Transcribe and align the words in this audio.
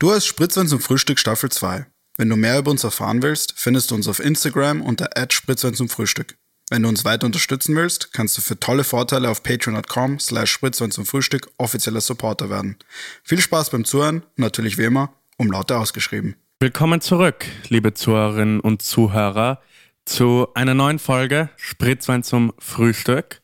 Du 0.00 0.10
hast 0.10 0.26
Spritzwein 0.26 0.66
zum 0.66 0.80
Frühstück 0.80 1.20
Staffel 1.20 1.52
2. 1.52 1.86
Wenn 2.16 2.28
du 2.28 2.34
mehr 2.34 2.58
über 2.58 2.72
uns 2.72 2.82
erfahren 2.82 3.22
willst, 3.22 3.54
findest 3.56 3.90
du 3.90 3.94
uns 3.94 4.08
auf 4.08 4.18
Instagram 4.18 4.82
unter 4.82 5.08
Spritzwein 5.30 5.74
zum 5.74 5.88
Frühstück. 5.88 6.36
Wenn 6.68 6.82
du 6.82 6.88
uns 6.88 7.04
weiter 7.04 7.26
unterstützen 7.26 7.76
willst, 7.76 8.12
kannst 8.12 8.36
du 8.36 8.42
für 8.42 8.58
tolle 8.58 8.82
Vorteile 8.82 9.30
auf 9.30 9.44
patreon.com 9.44 10.18
slash 10.18 10.50
Spritzwein 10.50 10.90
zum 10.90 11.06
Frühstück 11.06 11.48
offizieller 11.58 12.00
Supporter 12.00 12.50
werden. 12.50 12.76
Viel 13.22 13.40
Spaß 13.40 13.70
beim 13.70 13.84
Zuhören 13.84 14.22
und 14.22 14.38
natürlich 14.38 14.78
wie 14.78 14.84
immer, 14.84 15.14
um 15.36 15.50
Laute 15.50 15.78
ausgeschrieben. 15.78 16.34
Willkommen 16.58 17.00
zurück, 17.00 17.46
liebe 17.68 17.94
Zuhörerinnen 17.94 18.58
und 18.58 18.82
Zuhörer, 18.82 19.60
zu 20.06 20.48
einer 20.54 20.74
neuen 20.74 20.98
Folge 20.98 21.50
Spritzwein 21.56 22.24
zum 22.24 22.52
Frühstück. 22.58 23.42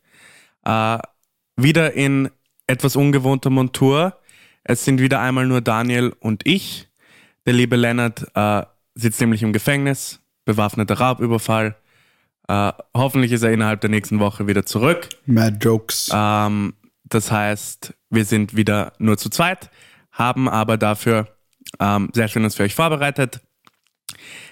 Äh, 0.65 0.99
wieder 1.57 1.93
in 1.93 2.29
etwas 2.67 2.97
ungewohnter 2.97 3.51
Montur. 3.51 4.17
Es 4.65 4.85
sind 4.85 5.01
wieder 5.01 5.21
einmal 5.21 5.47
nur 5.47 5.61
Daniel 5.61 6.15
und 6.21 6.47
ich. 6.47 6.89
Der 7.47 7.55
liebe 7.55 7.77
Lennart 7.77 8.27
äh, 8.35 8.63
sitzt 8.95 9.21
nämlich 9.21 9.43
im 9.43 9.53
Gefängnis, 9.53 10.21
bewaffneter 10.45 10.99
Raubüberfall. 10.99 11.77
Äh, 12.49 12.73
hoffentlich 12.95 13.33
ist 13.33 13.43
er 13.43 13.53
innerhalb 13.53 13.81
der 13.81 13.91
nächsten 13.91 14.21
Woche 14.21 14.47
wieder 14.47 14.67
zurück. 14.67 15.09
Mad 15.27 15.57
Jokes. 15.61 16.11
Ähm, 16.13 16.75
das 17.05 17.31
heißt, 17.31 17.95
wir 18.11 18.25
sind 18.25 18.57
wieder 18.57 18.93
nur 18.99 19.19
zu 19.19 19.31
zweit, 19.31 19.71
haben 20.13 20.49
aber 20.49 20.77
dafür 20.77 21.29
ähm, 21.79 22.11
sehr 22.13 22.29
Schönes 22.29 22.55
für 22.55 22.65
euch 22.65 22.75
vorbereitet. 22.75 23.41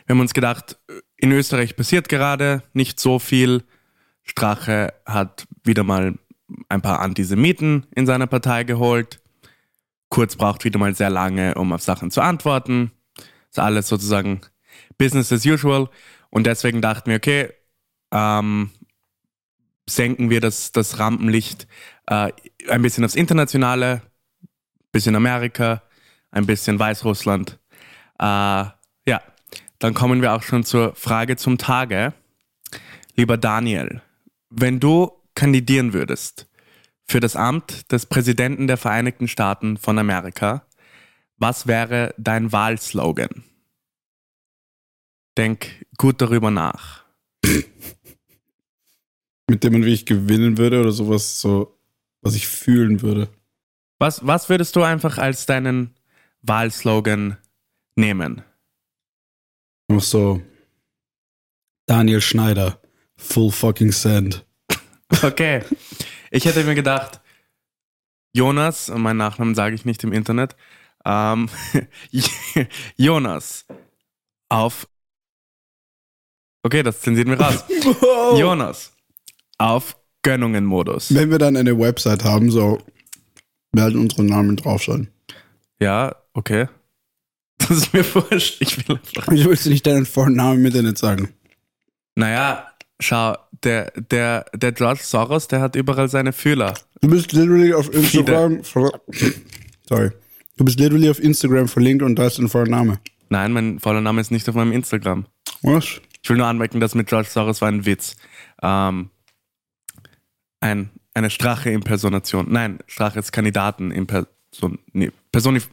Wir 0.07 0.15
haben 0.15 0.21
uns 0.21 0.35
gedacht, 0.35 0.79
in 1.17 1.33
Österreich 1.33 1.77
passiert 1.77 2.09
gerade 2.09 2.63
nicht 2.73 2.99
so 3.01 3.19
viel. 3.19 3.65
Strache 4.23 4.95
hat 5.05 5.47
wieder 5.65 5.85
mal 5.85 6.15
ein 6.69 6.83
paar 6.83 7.01
Antisemiten 7.01 7.87
in 7.95 8.07
seiner 8.07 8.27
Partei 8.27 8.65
geholt. 8.65 9.21
Kurz 10.09 10.37
braucht 10.37 10.65
wieder 10.65 10.79
mal 10.79 10.95
sehr 10.95 11.11
lange, 11.11 11.55
um 11.55 11.73
auf 11.73 11.83
Sachen 11.83 12.11
zu 12.11 12.21
antworten. 12.21 12.93
Ist 13.51 13.59
alles 13.59 13.89
sozusagen 13.89 14.41
Business 14.97 15.33
as 15.33 15.45
usual. 15.45 15.89
Und 16.31 16.47
deswegen 16.47 16.81
dachten 16.81 17.11
wir, 17.11 17.17
okay, 17.17 17.51
ähm, 18.13 18.71
senken 19.89 20.31
wir 20.31 20.41
das, 20.41 20.73
das 20.73 20.99
Rampenlicht 20.99 21.67
äh, 22.07 22.33
ein 22.69 22.83
bisschen 22.83 23.05
aufs 23.05 23.15
Internationale, 23.15 24.03
bisschen 24.93 25.17
Amerika, 25.17 25.83
ein 26.31 26.47
bisschen 26.47 26.79
Weißrussland. 26.79 27.59
Äh, 28.19 28.25
ja, 28.25 29.23
dann 29.79 29.95
kommen 29.95 30.23
wir 30.23 30.33
auch 30.35 30.43
schon 30.43 30.65
zur 30.65 30.95
Frage 30.95 31.37
zum 31.37 31.59
Tage. 31.59 32.13
Lieber 33.15 33.37
Daniel, 33.37 34.03
wenn 34.51 34.81
du 34.81 35.13
kandidieren 35.35 35.93
würdest 35.93 36.48
für 37.09 37.21
das 37.21 37.37
Amt 37.37 37.91
des 37.91 38.05
Präsidenten 38.07 38.67
der 38.67 38.77
Vereinigten 38.77 39.29
Staaten 39.29 39.79
von 39.79 39.99
Amerika, 39.99 40.67
was 41.39 41.67
wäre 41.67 42.15
dein 42.19 42.53
Wahlslogan? 42.53 43.45
Denk 45.37 45.87
gut 45.97 46.21
darüber 46.21 46.51
nach. 46.51 47.05
Mit 49.51 49.65
dem 49.65 49.73
man 49.73 49.85
wie 49.87 49.95
ich 49.95 50.05
gewinnen 50.05 50.59
würde 50.59 50.81
oder 50.81 50.93
sowas, 50.93 51.41
so, 51.41 51.79
was 52.21 52.35
ich 52.35 52.47
fühlen 52.47 53.01
würde. 53.01 53.31
Was, 53.99 54.27
was 54.27 54.51
würdest 54.51 54.77
du 54.77 54.83
einfach 54.83 55.17
als 55.17 55.47
deinen 55.47 55.95
Wahlslogan 56.43 57.39
nehmen? 57.97 58.43
Auch 59.91 60.03
so, 60.03 60.43
Daniel 61.87 62.21
Schneider, 62.21 62.83
full 63.17 63.51
fucking 63.51 63.93
send. 63.93 64.45
Okay. 65.23 65.63
Ich 66.31 66.45
hätte 66.45 66.65
mir 66.65 66.75
gedacht, 66.75 67.21
Jonas, 68.35 68.89
und 68.91 69.03
meinen 69.03 69.17
Nachnamen 69.17 69.55
sage 69.55 69.75
ich 69.75 69.85
nicht 69.85 70.05
im 70.05 70.13
Internet, 70.13 70.57
ähm, 71.05 71.49
Jonas 72.97 73.67
auf. 74.49 74.89
Okay, 76.63 76.83
das 76.83 77.01
zensieren 77.01 77.31
wir 77.31 77.41
raus. 77.41 77.65
Wow. 78.01 78.39
Jonas 78.39 78.93
auf 79.59 79.97
Gönnungen-Modus. 80.23 81.15
Wenn 81.15 81.31
wir 81.31 81.39
dann 81.39 81.57
eine 81.57 81.79
Website 81.79 82.25
haben, 82.25 82.51
so 82.51 82.79
werden 83.73 84.01
unsere 84.01 84.25
Namen 84.25 84.57
drauf 84.57 84.85
sein. 84.85 85.09
Ja, 85.81 86.15
okay. 86.35 86.69
Das 87.59 87.71
ist 87.71 87.93
mir 87.93 88.05
wurscht. 88.15 88.63
Ich 88.63 88.79
will 88.79 88.97
einfach. 88.97 89.33
Ich 89.33 89.45
willst 89.45 89.67
du 89.67 89.71
nicht 89.71 89.85
deinen 89.85 90.07
Vornamen 90.07 90.63
mit 90.63 90.75
nicht 90.75 90.97
sagen. 90.97 91.35
Naja, 92.15 92.73
schau, 93.01 93.37
der, 93.65 93.93
der, 94.11 94.47
der 94.55 94.73
George 94.73 95.01
Soros, 95.03 95.49
der 95.49 95.61
hat 95.61 95.77
überall 95.77 96.09
seine 96.09 96.33
Fühler. 96.33 96.75
Du 97.01 97.09
bist 97.09 97.33
literally 97.33 97.73
auf 97.73 97.93
Instagram. 97.93 98.63
Sorry. 98.63 100.11
Du 100.57 100.65
bist 100.65 100.79
literally 100.81 101.09
auf 101.09 101.21
Instagram 101.21 101.69
verlinkt 101.69 102.03
und 102.03 102.17
da 102.17 102.27
ist 102.27 102.39
dein 102.39 102.49
Vorname. 102.49 102.99
Nein, 103.29 103.53
mein 103.53 103.79
voller 103.79 104.01
Name 104.01 104.21
ist 104.21 104.31
nicht 104.31 104.49
auf 104.49 104.55
meinem 104.55 104.73
Instagram. 104.73 105.27
Was? 105.63 106.01
Ich 106.23 106.29
will 106.29 106.37
nur 106.37 106.47
anmerken, 106.47 106.81
dass 106.81 106.95
mit 106.95 107.07
George 107.09 107.29
Soros 107.31 107.61
war 107.61 107.69
ein 107.69 107.87
Witz. 107.87 108.17
Ähm, 108.63 109.11
ein, 110.61 110.91
eine 111.15 111.31
Strache-Impersonation. 111.31 112.47
Nein, 112.51 112.81
Strache 112.87 113.19
ist 113.19 113.33
Kandidaten-Imperson. 113.33 114.79
Nee, 114.93 115.13
Personif. 115.31 115.69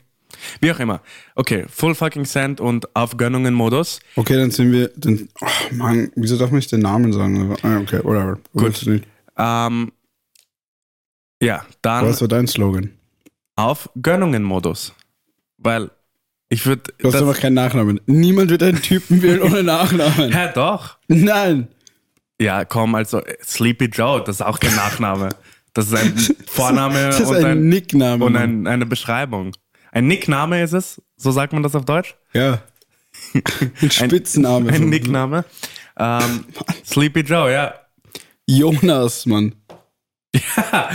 Wie 0.61 0.71
auch 0.71 0.79
immer. 0.79 1.01
Okay, 1.35 1.65
Full 1.69 1.95
fucking 1.95 2.25
Send 2.25 2.59
und 2.61 2.95
auf 2.95 3.17
Gönnungen-Modus. 3.17 3.99
Okay, 4.15 4.35
dann 4.35 4.51
sind 4.51 4.71
wir. 4.71 4.89
Dann, 4.95 5.27
oh 5.41 5.47
Mann, 5.73 6.11
wieso 6.15 6.37
darf 6.37 6.49
man 6.51 6.57
nicht 6.57 6.71
den 6.71 6.81
Namen 6.81 7.11
sagen? 7.13 7.55
Ah, 7.63 7.77
Okay, 7.79 7.99
whatever. 8.03 8.37
Gut. 8.53 8.85
Ähm, 9.37 9.91
ja, 11.41 11.65
dann 11.81 12.05
Was 12.07 12.21
war 12.21 12.27
dein 12.27 12.47
Slogan? 12.47 12.91
auf 13.55 13.89
Gönnungen-Modus. 14.01 14.93
Weil 15.57 15.89
ich 16.49 16.65
würde. 16.65 16.83
Du 16.99 17.07
hast 17.07 17.15
einfach 17.15 17.39
keinen 17.39 17.53
Nachnamen. 17.55 17.99
Niemand 18.05 18.49
wird 18.51 18.63
einen 18.63 18.81
Typen 18.81 19.21
wählen 19.21 19.41
ohne 19.41 19.63
Nachnamen. 19.63 20.31
Hä, 20.31 20.49
doch. 20.53 20.97
Nein. 21.07 21.67
Ja, 22.39 22.65
komm, 22.65 22.95
also 22.95 23.21
Sleepy 23.43 23.85
Joe, 23.85 24.21
das 24.23 24.37
ist 24.37 24.41
auch 24.41 24.59
kein 24.59 24.75
Nachname. 24.75 25.29
Das 25.73 25.87
ist 25.87 25.95
ein 25.95 26.17
Vorname 26.47 27.05
Das 27.07 27.19
ist 27.21 27.27
und, 27.29 27.37
ein, 27.37 27.45
ein, 27.45 27.69
Nickname. 27.69 28.23
und 28.25 28.35
ein, 28.35 28.67
eine 28.67 28.85
Beschreibung. 28.85 29.51
Ein 29.95 30.07
Nickname 30.07 30.61
ist 30.61 30.73
es, 30.73 31.01
so 31.15 31.31
sagt 31.31 31.53
man 31.53 31.63
das 31.63 31.73
auf 31.73 31.85
Deutsch? 31.85 32.15
ja. 32.33 32.61
Ein 33.81 33.89
Spitzname. 33.91 34.69
Ein 34.69 34.75
von- 34.81 34.89
Nickname. 34.89 35.45
Ähm, 35.97 36.43
Sleepy 36.85 37.21
Joe, 37.21 37.49
ja. 37.51 37.73
Jonas, 38.45 39.25
Mann. 39.25 39.55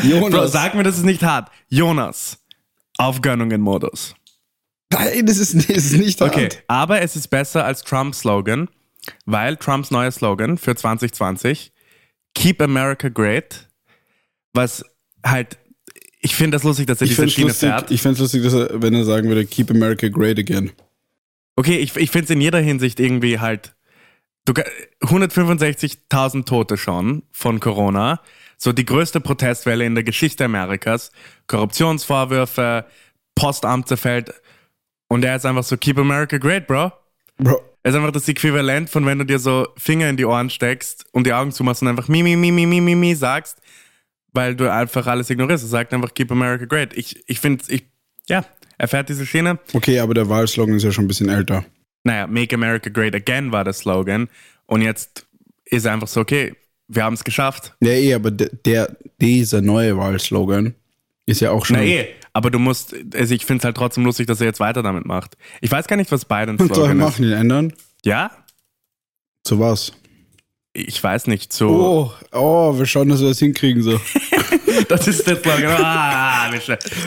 Jonas. 0.03 0.31
Bro, 0.31 0.47
sag 0.49 0.75
mir, 0.75 0.83
das 0.83 0.99
ist 0.99 1.05
nicht 1.05 1.23
hart. 1.23 1.51
Jonas. 1.69 2.39
Auf 2.99 3.23
Gönnungen-Modus. 3.23 4.15
Nein, 4.93 5.25
das 5.25 5.39
ist, 5.39 5.55
das 5.55 5.77
ist 5.79 5.93
nicht 5.97 6.21
Okay, 6.21 6.43
hart. 6.45 6.63
aber 6.69 7.01
es 7.01 7.17
ist 7.17 7.29
besser 7.29 7.65
als 7.65 7.83
Trumps 7.83 8.19
Slogan, 8.21 8.69
weil 9.25 9.57
Trumps 9.57 9.91
neuer 9.91 10.11
Slogan 10.11 10.59
für 10.59 10.77
2020, 10.77 11.73
Keep 12.35 12.61
America 12.61 13.09
Great, 13.09 13.71
was 14.53 14.85
halt, 15.25 15.57
ich 16.21 16.35
finde 16.35 16.57
das 16.57 16.65
lustig, 16.65 16.87
dass 16.87 17.01
er 17.01 17.05
Ich 17.07 17.11
diese 17.11 17.25
es 17.25 17.33
Schiene 17.33 17.49
lustig, 17.49 17.69
fährt. 17.69 17.91
ich 17.91 18.03
fänd's 18.03 18.21
lustig 18.21 18.43
dass 18.43 18.55
er, 18.55 18.83
wenn 18.83 18.95
er 18.95 19.05
sagen 19.05 19.29
würde, 19.29 19.45
Keep 19.47 19.71
America 19.71 20.09
Great 20.09 20.39
Again. 20.39 20.71
Okay, 21.57 21.77
ich, 21.79 21.97
ich 21.97 22.11
finde 22.11 22.25
es 22.25 22.31
in 22.31 22.41
jeder 22.41 22.61
Hinsicht 22.61 23.01
irgendwie 23.01 23.39
halt, 23.39 23.75
du, 24.45 24.53
165.000 25.03 26.45
Tote 26.45 26.77
schon 26.77 27.23
von 27.33 27.61
Corona, 27.61 28.21
so 28.57 28.73
die 28.73 28.85
größte 28.85 29.21
Protestwelle 29.21 29.85
in 29.85 29.95
der 29.95 30.05
Geschichte 30.05 30.45
Amerikas, 30.45 31.11
Korruptionsvorwürfe, 31.47 32.85
Postamt 33.35 33.89
zerfällt 33.89 34.33
und 35.09 35.25
er 35.25 35.37
ist 35.37 35.47
einfach 35.47 35.65
so, 35.65 35.77
Keep 35.77 35.99
America 35.99 36.37
Great, 36.39 36.67
Bro. 36.67 36.93
Bro, 37.39 37.61
Es 37.83 37.93
ist 37.93 37.97
einfach 37.97 38.13
das 38.13 38.29
Äquivalent 38.29 38.91
von 38.91 39.07
wenn 39.07 39.19
du 39.19 39.25
dir 39.25 39.39
so 39.39 39.69
Finger 39.77 40.11
in 40.11 40.17
die 40.19 40.27
Ohren 40.27 40.51
steckst 40.51 41.07
und 41.13 41.27
die 41.27 41.33
Augen 41.33 41.53
zumachst 41.53 41.81
und 41.83 41.89
einfach 41.89 42.09
mi, 42.09 42.23
mi, 42.23 42.37
mi, 42.37 42.51
mi, 42.51 42.67
mi, 42.67 42.81
mi, 42.81 42.95
mi 42.95 43.15
sagst, 43.15 43.59
weil 44.33 44.55
du 44.55 44.71
einfach 44.71 45.07
alles 45.07 45.31
ignorierst. 45.31 45.65
Er 45.65 45.69
sagt 45.69 45.95
einfach 45.95 46.15
Keep 46.15 46.33
America 46.33 46.65
Great. 46.65 46.97
Ich, 46.97 47.23
ich 47.27 47.41
finde, 47.41 47.65
ich, 47.69 47.85
ja, 48.29 48.45
er 48.79 48.89
fährt 48.89 49.09
diese 49.09 49.27
Schiene. 49.27 49.59
okay, 49.73 49.99
aber 49.99 50.15
der 50.15 50.29
Wahlslogan 50.29 50.77
ist 50.77 50.85
ja 50.85 50.93
schon 50.93 51.05
ein 51.05 51.09
bisschen 51.09 51.29
älter. 51.29 51.65
Naja, 52.05 52.27
Make 52.27 52.55
America 52.55 52.89
Great 52.89 53.15
Again 53.15 53.53
war 53.53 53.65
der 53.65 53.75
Slogan 53.75 54.29
und 54.67 54.83
jetzt 54.83 55.27
ist 55.67 55.85
er 55.85 55.93
einfach 55.93 56.09
so, 56.09 56.21
okay, 56.21 56.55
wir 56.89 57.05
haben 57.05 57.15
es 57.15 57.25
geschafft. 57.25 57.75
Ja, 57.81 57.91
eh, 57.91 58.15
aber 58.15 58.31
der, 58.31 58.51
der, 58.65 58.97
dieser 59.21 59.61
neue 59.61 59.97
Wahlslogan 59.97 60.75
ist 61.27 61.41
ja 61.41 61.51
auch 61.51 61.65
schon. 61.65 61.77
Na 61.77 61.85
eh, 61.85 62.09
aber 62.33 62.51
du 62.51 62.59
musst, 62.59 62.95
also 63.15 63.35
ich 63.35 63.45
finde 63.45 63.61
es 63.61 63.65
halt 63.65 63.77
trotzdem 63.77 64.05
lustig, 64.05 64.27
dass 64.27 64.41
er 64.41 64.47
jetzt 64.47 64.61
weiter 64.61 64.83
damit 64.83 65.05
macht. 65.05 65.37
Ich 65.61 65.71
weiß 65.71 65.87
gar 65.87 65.97
nicht, 65.97 66.11
was 66.11 66.25
Bidens 66.25 66.61
Und 66.61 66.69
soll 66.69 66.77
Slogan 66.77 66.99
machen, 66.99 67.25
ihn 67.25 67.33
ändern? 67.33 67.73
Ja? 68.05 68.31
Zu 69.45 69.59
was? 69.59 69.93
Ich 70.73 71.03
weiß 71.03 71.27
nicht, 71.27 71.53
so. 71.53 71.69
Oh, 71.69 72.13
oh, 72.33 72.79
wir 72.79 72.87
schauen, 72.87 73.09
dass 73.09 73.21
wir 73.21 73.29
das 73.29 73.39
hinkriegen 73.39 73.83
so. 73.83 74.01
Das 74.89 75.09
ist 75.09 75.27
der 75.27 75.37
Slogan. 75.37 75.83
Ah. 75.85 76.51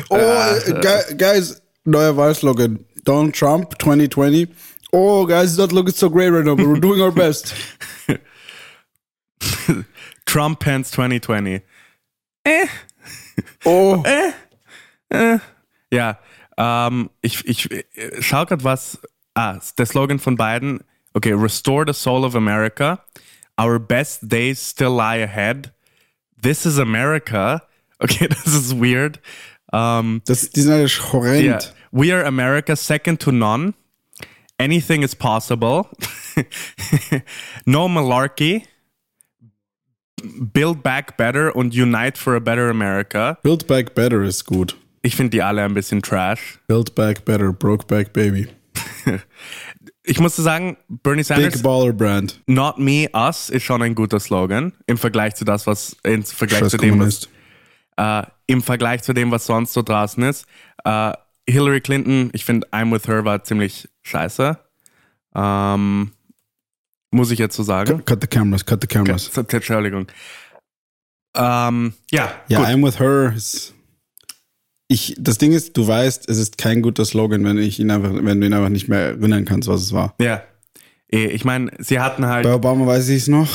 Oh, 0.10 0.16
äh, 0.18 0.74
gu- 0.82 1.16
guys, 1.18 1.62
neuer 1.86 2.16
Wahlslogan. 2.18 2.86
Donald 3.06 3.34
Trump 3.36 3.80
2020. 3.80 4.50
Oh, 4.92 5.26
guys, 5.26 5.52
it's 5.52 5.58
not 5.58 5.72
looking 5.72 5.94
so 5.94 6.10
great 6.10 6.30
right 6.30 6.44
now, 6.46 6.56
but 6.56 6.68
we're 6.68 6.80
doing 6.80 7.02
our 7.02 7.12
best. 7.12 7.54
Trump 10.26 10.60
Pants 10.60 10.92
2020. 10.92 11.62
Oh, 13.66 14.04
Ja, 15.92 16.20
Ähm, 16.58 17.10
ich 17.22 17.46
ich 17.48 17.72
äh, 17.72 17.84
schau 18.22 18.46
gerade 18.46 18.64
was. 18.64 19.00
Ah, 19.36 19.58
der 19.78 19.86
Slogan 19.86 20.20
von 20.20 20.36
beiden. 20.36 20.84
Okay, 21.14 21.32
Restore 21.34 21.86
the 21.88 21.94
Soul 21.94 22.24
of 22.26 22.36
America. 22.36 23.04
Our 23.58 23.80
best 23.80 24.28
days 24.28 24.60
still 24.60 24.92
lie 24.92 25.18
ahead. 25.18 25.72
This 26.42 26.66
is 26.66 26.78
America. 26.78 27.62
Okay, 28.04 28.28
this 28.44 28.54
is 28.54 28.74
weird. 28.74 29.20
Um, 29.72 30.22
das, 30.26 30.50
die 30.50 30.62
sind 30.62 30.74
alle 30.74 30.88
horrend. 30.88 31.44
Yeah. 31.44 31.60
We 31.92 32.12
are 32.12 32.26
America, 32.26 32.76
second 32.76 33.22
to 33.22 33.32
none. 33.32 33.76
Anything 34.60 35.04
is 35.04 35.16
possible. 35.16 35.90
no 37.66 37.88
malarkey. 37.88 38.66
Build 40.52 40.84
Back 40.84 41.16
Better 41.16 41.56
und 41.56 41.74
Unite 41.74 42.18
for 42.18 42.36
a 42.36 42.42
Better 42.42 42.70
America. 42.70 43.38
Build 43.42 43.68
Back 43.68 43.96
Better 43.96 44.22
ist 44.24 44.46
gut. 44.46 44.76
Ich 45.02 45.16
finde 45.16 45.32
die 45.32 45.42
alle 45.42 45.64
ein 45.64 45.74
bisschen 45.74 46.02
trash. 46.02 46.60
Build 46.68 46.96
Back 46.96 47.24
Better, 47.24 47.54
Broke 47.54 47.86
Back 47.86 48.12
Baby. 48.12 48.48
Ich 50.04 50.20
musste 50.20 50.42
sagen, 50.42 50.78
Bernie 50.90 51.24
Sanders. 51.24 51.54
Big 51.54 51.64
Baller 51.64 51.94
Brand. 51.94 52.42
Not 52.48 52.78
me, 52.78 53.10
us 53.14 53.50
ist 53.50 53.64
schon 53.64 53.82
ein 53.82 53.96
guter 53.96 54.20
Slogan 54.20 54.74
im 54.86 54.98
Vergleich 54.98 55.36
zu 55.36 55.46
das, 55.46 55.66
was 55.66 55.96
im 56.04 56.24
Vergleich 56.24 56.68
zu 56.68 56.78
dem, 56.78 57.00
was, 57.00 57.30
äh, 57.98 58.24
im 58.48 58.62
Vergleich 58.62 59.04
zu 59.04 59.14
dem, 59.14 59.32
was 59.32 59.46
sonst 59.46 59.74
so 59.74 59.82
draußen 59.82 60.22
ist. 60.24 60.46
Äh, 60.84 61.14
Hillary 61.48 61.82
Clinton, 61.82 62.30
ich 62.34 62.46
finde, 62.46 62.68
I'm 62.72 62.94
with 62.94 63.08
her 63.08 63.26
war 63.26 63.44
ziemlich 63.44 63.90
scheiße. 64.04 64.58
Ähm, 65.36 66.12
muss 67.12 67.32
ich 67.32 67.40
jetzt 67.40 67.56
so 67.56 67.64
sagen. 67.64 68.04
Cut 68.06 68.22
the 68.22 68.28
cameras, 68.28 68.66
cut 68.66 68.82
the 68.82 68.88
cameras. 68.88 69.30
Entschuldigung. 69.38 70.08
Ähm, 71.36 71.94
ja. 72.12 72.32
Ja, 72.48 72.60
gut. 72.60 72.68
I'm 72.68 72.86
with 72.86 73.00
her. 73.00 73.34
Ich, 74.94 75.16
das 75.18 75.40
Ding 75.40 75.54
ist, 75.54 75.76
du 75.76 75.88
weißt, 75.88 76.30
es 76.30 76.38
ist 76.38 76.60
kein 76.60 76.84
guter 76.84 77.04
Slogan, 77.04 77.44
wenn 77.46 77.58
ich 77.58 77.80
ihn 77.80 77.90
einfach, 77.90 78.12
wenn 78.14 78.40
du 78.40 78.46
ihn 78.46 78.54
einfach 78.54 78.70
nicht 78.70 78.90
mehr 78.90 79.00
erinnern 79.00 79.44
kannst, 79.44 79.68
was 79.68 79.82
es 79.82 79.92
war. 79.92 80.14
Ja. 80.22 80.44
Eh, 81.12 81.26
ich 81.26 81.44
meine, 81.44 81.72
sie 81.80 82.00
hatten 82.00 82.28
halt. 82.28 82.44
Bei 82.44 82.54
Obama 82.54 82.86
weiß 82.86 83.10
ich 83.10 83.24
es 83.24 83.28
noch. 83.28 83.50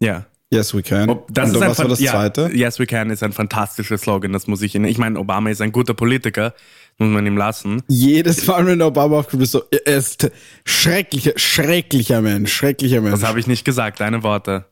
Ja. 0.00 0.26
Yes, 0.52 0.74
we 0.74 0.82
can. 0.82 1.10
Ob, 1.10 1.32
das 1.32 1.50
Und 1.50 1.56
ist 1.56 1.60
was 1.60 1.78
war 1.78 1.88
das 1.88 2.00
ja, 2.00 2.10
zweite? 2.10 2.50
Yes, 2.52 2.80
we 2.80 2.86
can 2.86 3.10
ist 3.10 3.22
ein 3.22 3.32
fantastischer 3.32 3.98
Slogan, 3.98 4.32
das 4.32 4.48
muss 4.48 4.62
ich 4.62 4.74
Ihnen. 4.74 4.86
Ich 4.86 4.98
meine, 4.98 5.16
Obama 5.20 5.48
ist 5.50 5.60
ein 5.60 5.70
guter 5.70 5.94
Politiker, 5.94 6.54
muss 6.98 7.08
man 7.08 7.24
ihm 7.24 7.36
lassen. 7.36 7.84
Jedes 7.86 8.48
Mal, 8.48 8.66
wenn 8.66 8.82
Obama 8.82 9.20
aufkommt, 9.20 9.44
ist 9.44 9.52
so, 9.52 9.62
er 9.70 9.96
ist 9.96 10.28
schrecklicher, 10.64 11.34
schrecklicher 11.36 12.20
Mensch, 12.20 12.52
schrecklicher 12.52 13.00
Mensch. 13.00 13.20
Das 13.20 13.28
habe 13.28 13.38
ich 13.38 13.46
nicht 13.46 13.64
gesagt, 13.64 14.00
deine 14.00 14.24
Worte. 14.24 14.64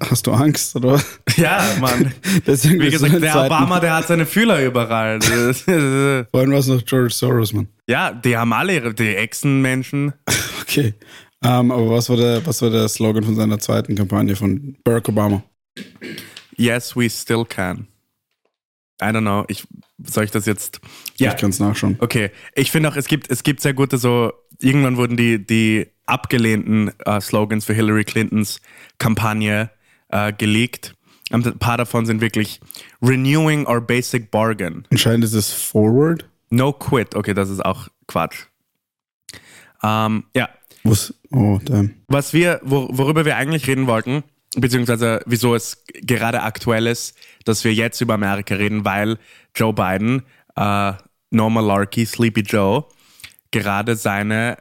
Hast 0.00 0.26
du 0.26 0.32
Angst, 0.32 0.76
oder? 0.76 1.00
Ja, 1.36 1.64
Mann. 1.80 2.12
Wie 2.46 2.90
gesagt, 2.90 3.20
der 3.20 3.46
Obama, 3.46 3.80
der 3.80 3.94
hat 3.94 4.06
seine 4.06 4.24
Fühler 4.24 4.64
überall. 4.64 5.20
Vorhin 5.22 6.52
war 6.52 6.58
es 6.58 6.68
noch 6.68 6.84
George 6.84 7.12
Soros, 7.12 7.52
Mann. 7.52 7.68
Ja, 7.88 8.12
die 8.12 8.36
haben 8.36 8.52
alle 8.52 8.74
ihre, 8.74 8.94
die 8.94 9.16
Echsenmenschen. 9.16 10.12
Okay. 10.62 10.94
Um, 11.44 11.50
ähm, 11.50 11.70
aber 11.72 11.90
was 11.90 12.08
war, 12.08 12.16
der, 12.16 12.46
was 12.46 12.62
war 12.62 12.70
der 12.70 12.88
Slogan 12.88 13.24
von 13.24 13.34
seiner 13.34 13.58
zweiten 13.58 13.96
Kampagne 13.96 14.36
von 14.36 14.76
Barack 14.84 15.08
Obama? 15.08 15.42
Yes, 16.56 16.94
we 16.96 17.10
still 17.10 17.44
can. 17.44 17.88
I 19.02 19.06
don't 19.06 19.22
know. 19.22 19.44
Ich, 19.48 19.66
soll 20.02 20.24
ich 20.24 20.30
das 20.30 20.46
jetzt? 20.46 20.80
Ja. 21.18 21.32
Ich 21.32 21.36
kann 21.36 21.50
es 21.50 21.58
nachschauen. 21.58 21.96
Okay. 21.98 22.30
Ich 22.54 22.70
finde 22.70 22.88
auch, 22.88 22.96
es 22.96 23.08
gibt, 23.08 23.30
es 23.30 23.42
gibt 23.42 23.60
sehr 23.60 23.74
gute 23.74 23.98
so, 23.98 24.32
irgendwann 24.60 24.96
wurden 24.96 25.16
die, 25.16 25.44
die 25.44 25.88
abgelehnten 26.06 26.92
uh, 27.06 27.20
Slogans 27.20 27.64
für 27.64 27.74
Hillary 27.74 28.04
Clintons 28.04 28.60
Kampagne 28.98 29.70
uh, 30.14 30.30
geleakt. 30.36 30.94
ein 31.30 31.42
paar 31.58 31.78
davon 31.78 32.06
sind 32.06 32.20
wirklich 32.20 32.60
Renewing 33.02 33.66
our 33.66 33.80
basic 33.80 34.30
bargain. 34.30 34.86
Anscheinend 34.90 35.24
ist 35.24 35.34
es 35.34 35.52
Forward. 35.52 36.28
No 36.50 36.72
quit. 36.72 37.14
Okay, 37.14 37.34
das 37.34 37.50
ist 37.50 37.64
auch 37.64 37.88
Quatsch. 38.06 38.46
Ähm, 39.82 40.24
ja, 40.34 40.48
was, 40.84 41.14
oh, 41.30 41.58
damn. 41.64 41.94
Was 42.08 42.32
wir, 42.32 42.60
wor 42.62 42.88
worüber 42.96 43.24
wir 43.24 43.36
eigentlich 43.36 43.66
reden 43.66 43.86
wollten, 43.86 44.22
beziehungsweise 44.56 45.20
wieso 45.26 45.54
es 45.54 45.82
gerade 46.02 46.42
aktuell 46.42 46.86
ist, 46.86 47.16
dass 47.44 47.64
wir 47.64 47.72
jetzt 47.72 48.00
über 48.00 48.14
Amerika 48.14 48.54
reden, 48.54 48.84
weil 48.84 49.18
Joe 49.54 49.72
Biden, 49.72 50.22
äh, 50.56 50.92
No 51.30 51.50
Malarkey, 51.50 52.06
Sleepy 52.06 52.42
Joe, 52.42 52.84
gerade 53.50 53.96
seine, 53.96 54.58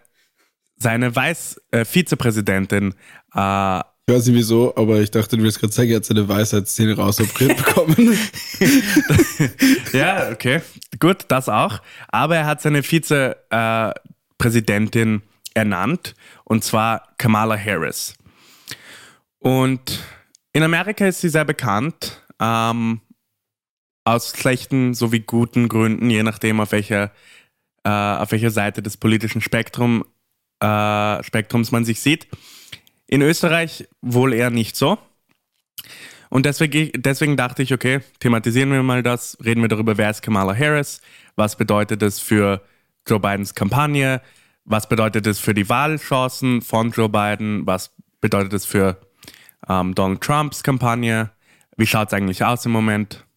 seine 0.77 1.15
Weiß, 1.15 1.61
äh, 1.71 1.85
Vizepräsidentin 1.85 2.95
äh, 3.35 3.81
ich 4.05 4.13
weiß 4.13 4.27
nicht 4.27 4.35
wieso, 4.35 4.75
aber 4.75 4.99
ich 4.99 5.11
dachte, 5.11 5.37
du 5.37 5.43
willst 5.43 5.61
gerade 5.61 5.71
sagen, 5.71 5.91
er 5.91 5.95
hat 5.97 6.05
seine 6.05 6.27
Weisheitszähne 6.27 6.97
rausoperiert 6.97 7.55
bekommen. 7.55 8.17
ja, 9.93 10.29
okay. 10.29 10.61
Gut, 10.99 11.19
das 11.29 11.47
auch. 11.47 11.81
Aber 12.09 12.35
er 12.35 12.45
hat 12.45 12.61
seine 12.61 12.83
Vizepräsidentin 12.83 15.15
äh, 15.15 15.21
ernannt, 15.53 16.15
und 16.43 16.65
zwar 16.65 17.15
Kamala 17.17 17.57
Harris. 17.57 18.15
Und 19.39 20.03
in 20.51 20.63
Amerika 20.63 21.07
ist 21.07 21.21
sie 21.21 21.29
sehr 21.29 21.45
bekannt, 21.45 22.21
ähm, 22.41 22.99
aus 24.03 24.33
schlechten 24.37 24.93
sowie 24.93 25.21
guten 25.21 25.69
Gründen, 25.69 26.09
je 26.09 26.23
nachdem, 26.23 26.59
auf 26.59 26.73
welcher, 26.73 27.13
äh, 27.85 27.89
auf 27.89 28.33
welcher 28.33 28.51
Seite 28.51 28.81
des 28.81 28.97
politischen 28.97 29.39
Spektrum, 29.39 30.03
äh, 30.59 31.23
Spektrums 31.23 31.71
man 31.71 31.85
sich 31.85 32.01
sieht. 32.01 32.27
In 33.13 33.21
Österreich 33.21 33.87
wohl 34.01 34.33
eher 34.33 34.49
nicht 34.49 34.75
so. 34.75 34.97
Und 36.31 36.47
deswegen, 36.47 36.89
deswegen 36.99 37.37
dachte 37.37 37.61
ich, 37.61 37.71
okay, 37.71 37.99
thematisieren 38.19 38.71
wir 38.71 38.81
mal 38.81 39.03
das, 39.03 39.37
reden 39.45 39.61
wir 39.61 39.67
darüber, 39.67 39.99
wer 39.99 40.09
ist 40.09 40.23
Kamala 40.23 40.57
Harris, 40.57 40.99
was 41.35 41.55
bedeutet 41.55 42.01
es 42.01 42.19
für 42.19 42.63
Joe 43.07 43.19
Bidens 43.19 43.53
Kampagne, 43.53 44.19
was 44.65 44.89
bedeutet 44.89 45.27
es 45.27 45.37
für 45.37 45.53
die 45.53 45.69
Wahlchancen 45.69 46.63
von 46.63 46.89
Joe 46.89 47.07
Biden? 47.07 47.67
Was 47.67 47.91
bedeutet 48.19 48.53
es 48.53 48.65
für 48.65 48.99
ähm, 49.69 49.93
Donald 49.93 50.21
Trumps 50.21 50.63
Kampagne? 50.63 51.29
Wie 51.77 51.85
schaut 51.85 52.07
es 52.07 52.13
eigentlich 52.13 52.43
aus 52.43 52.65
im 52.65 52.71
Moment? 52.71 53.27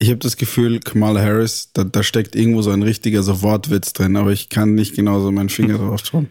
Ich 0.00 0.10
habe 0.10 0.18
das 0.18 0.36
Gefühl, 0.36 0.80
Kamala 0.80 1.22
Harris, 1.22 1.72
da, 1.72 1.84
da, 1.84 2.02
steckt 2.02 2.36
irgendwo 2.36 2.60
so 2.60 2.72
ein 2.72 2.82
richtiger 2.82 3.22
so 3.22 3.40
Wortwitz 3.40 3.94
drin, 3.94 4.18
aber 4.18 4.32
ich 4.32 4.50
kann 4.50 4.74
nicht 4.74 4.94
genau 4.94 5.20
so 5.20 5.32
meinen 5.32 5.48
Finger 5.48 5.78
drauf 5.78 6.02
schauen. 6.04 6.28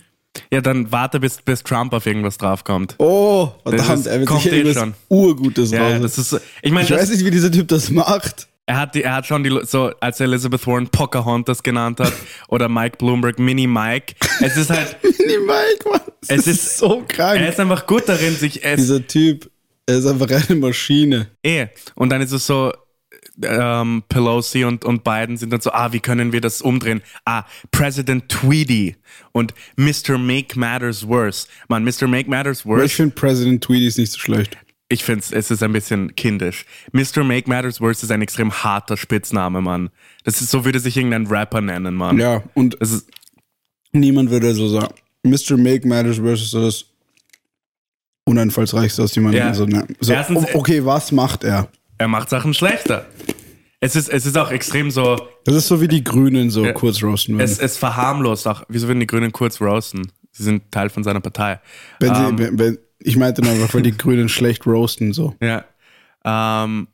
Ja, 0.51 0.61
dann 0.61 0.91
warte, 0.91 1.19
bis, 1.19 1.41
bis 1.41 1.63
Trump 1.63 1.93
auf 1.93 2.05
irgendwas 2.05 2.37
draufkommt. 2.37 2.95
Oh, 2.97 3.51
verdammt, 3.63 4.05
er 4.05 4.19
wird 4.19 4.29
sicher 4.29 4.53
eh 4.53 4.73
schon. 4.73 4.93
Urgutes 5.09 5.71
ja, 5.71 5.87
raus. 5.87 6.01
Das 6.01 6.17
ist, 6.17 6.41
ich 6.61 6.71
mein, 6.71 6.85
ich 6.85 6.91
weiß 6.91 7.09
nicht, 7.09 7.25
wie 7.25 7.31
dieser 7.31 7.51
Typ 7.51 7.67
das 7.67 7.89
macht. 7.89 8.47
Er 8.69 8.77
hat, 8.81 8.95
die, 8.95 9.03
er 9.03 9.15
hat 9.15 9.25
schon 9.25 9.45
die, 9.45 9.59
so 9.63 9.91
als 10.01 10.19
Elizabeth 10.19 10.67
Warren 10.67 10.89
Pocahontas 10.89 11.63
genannt 11.63 12.01
hat 12.01 12.11
oder 12.49 12.67
Mike 12.67 12.97
Bloomberg 12.97 13.39
Mini 13.39 13.65
Mike. 13.65 14.15
Es 14.41 14.57
ist 14.57 14.69
halt. 14.69 14.97
Mini 15.03 15.37
Mike, 15.37 15.89
Mann. 15.89 16.01
Es 16.27 16.39
ist, 16.39 16.47
ist, 16.47 16.77
so 16.77 17.03
krank. 17.07 17.39
Er 17.39 17.49
ist 17.49 17.59
einfach 17.61 17.87
gut 17.87 18.03
darin, 18.07 18.35
sich. 18.35 18.61
Dieser 18.61 19.07
Typ, 19.07 19.49
er 19.85 19.99
ist 19.99 20.05
einfach 20.05 20.29
eine 20.29 20.59
Maschine. 20.59 21.29
Eh. 21.43 21.67
Und 21.95 22.09
dann 22.09 22.21
ist 22.21 22.33
es 22.33 22.45
so, 22.45 22.73
ähm, 23.43 24.03
Pelosi 24.09 24.63
und, 24.63 24.85
und 24.85 25.03
Biden 25.03 25.37
sind 25.37 25.51
dann 25.51 25.61
so, 25.61 25.71
ah, 25.71 25.93
wie 25.93 25.99
können 25.99 26.33
wir 26.33 26.41
das 26.41 26.61
umdrehen? 26.61 27.01
Ah, 27.25 27.43
President 27.71 28.29
Tweedy 28.29 28.95
und 29.31 29.53
Mr. 29.75 30.17
Make 30.17 30.59
Matters 30.59 31.07
Worse. 31.07 31.47
Man, 31.67 31.83
Mr. 31.83 32.07
Make 32.07 32.29
Matters 32.29 32.65
Worse. 32.65 32.85
Ich 32.85 32.95
finde 32.95 33.15
President 33.15 33.63
Tweedy 33.63 33.87
ist 33.87 33.97
nicht 33.97 34.11
so 34.11 34.19
schlecht. 34.19 34.57
Ich 34.89 35.03
finde 35.03 35.23
es 35.31 35.51
ist 35.51 35.63
ein 35.63 35.73
bisschen 35.73 36.15
kindisch. 36.15 36.65
Mr. 36.93 37.23
Make 37.23 37.49
Matters 37.49 37.81
Worse 37.81 38.05
ist 38.05 38.11
ein 38.11 38.21
extrem 38.21 38.51
harter 38.51 38.95
Spitzname, 38.95 39.61
Mann. 39.61 39.89
Das 40.23 40.41
ist 40.41 40.49
so, 40.49 40.63
würde 40.63 40.79
sich 40.79 40.95
irgendein 40.95 41.27
Rapper 41.27 41.61
nennen, 41.61 41.95
Mann. 41.95 42.17
Ja, 42.17 42.43
und 42.53 42.75
ist, 42.75 43.07
niemand 43.91 44.29
würde 44.29 44.53
so 44.53 44.67
sagen. 44.69 44.93
Mr. 45.23 45.57
Make 45.57 45.87
Matters 45.87 46.21
Worse 46.21 46.43
ist 46.43 46.53
das 46.53 46.85
uneinfallsreichste, 48.23 49.03
was 49.03 49.15
jemand 49.15 49.35
ja. 49.35 49.53
so, 49.53 49.65
ne, 49.65 49.85
so 49.99 50.13
Erstens, 50.13 50.45
Okay, 50.53 50.85
was 50.85 51.11
macht 51.11 51.43
er? 51.43 51.69
Er 51.97 52.07
macht 52.07 52.29
Sachen 52.29 52.53
schlechter. 52.53 53.05
Es 53.79 53.95
ist, 53.95 54.09
es 54.09 54.25
ist 54.25 54.37
auch 54.37 54.51
extrem 54.51 54.89
so. 54.89 55.17
Das 55.45 55.55
ist 55.55 55.67
so 55.67 55.81
wie 55.81 55.87
die 55.87 56.03
Grünen 56.03 56.49
so 56.49 56.65
ja, 56.65 56.73
kurz 56.73 57.03
roasten. 57.03 57.39
Es, 57.39 57.59
es 57.59 57.77
verharmlost 57.77 58.47
auch. 58.47 58.63
Wieso 58.69 58.87
würden 58.87 58.99
die 58.99 59.07
Grünen 59.07 59.31
kurz 59.31 59.61
roasten? 59.61 60.11
Sie 60.31 60.43
sind 60.43 60.71
Teil 60.71 60.89
von 60.89 61.03
seiner 61.03 61.19
Partei. 61.19 61.59
Wenn, 61.99 62.15
sie, 62.15 62.21
um, 62.21 62.27
ähm, 62.27 62.39
wenn, 62.39 62.59
wenn, 62.59 62.77
ich 62.99 63.17
meinte 63.17 63.41
nur 63.41 63.51
einfach, 63.51 63.73
weil 63.73 63.83
die 63.83 63.95
Grünen 63.95 64.29
schlecht 64.29 64.65
roasten 64.65 65.13
so. 65.13 65.35
Ja. 65.41 65.65
Ähm, 66.25 66.87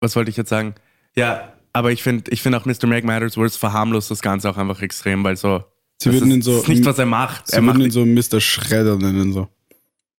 was 0.00 0.14
wollte 0.14 0.30
ich 0.30 0.36
jetzt 0.36 0.50
sagen? 0.50 0.74
Ja, 1.16 1.52
aber 1.72 1.90
ich 1.92 2.02
finde 2.02 2.30
ich 2.30 2.42
find 2.42 2.54
auch 2.54 2.64
Mr. 2.64 2.86
Make 2.86 3.06
Matters 3.06 3.36
Worse 3.36 3.58
verharmlost 3.58 4.10
das 4.10 4.22
Ganze 4.22 4.48
auch 4.48 4.56
einfach 4.56 4.82
extrem, 4.82 5.24
weil 5.24 5.36
so. 5.36 5.64
Sie 5.98 6.12
würden 6.12 6.30
ihn 6.30 6.42
so. 6.42 6.58
Ist 6.58 6.68
nicht, 6.68 6.84
was 6.84 6.98
er 6.98 7.06
macht. 7.06 7.48
Sie 7.48 7.56
er 7.56 7.64
würden 7.64 7.80
ihn 7.80 7.90
so 7.90 8.04
Mr. 8.04 8.40
Schredder 8.40 8.96
nennen, 8.96 9.32
so. 9.32 9.48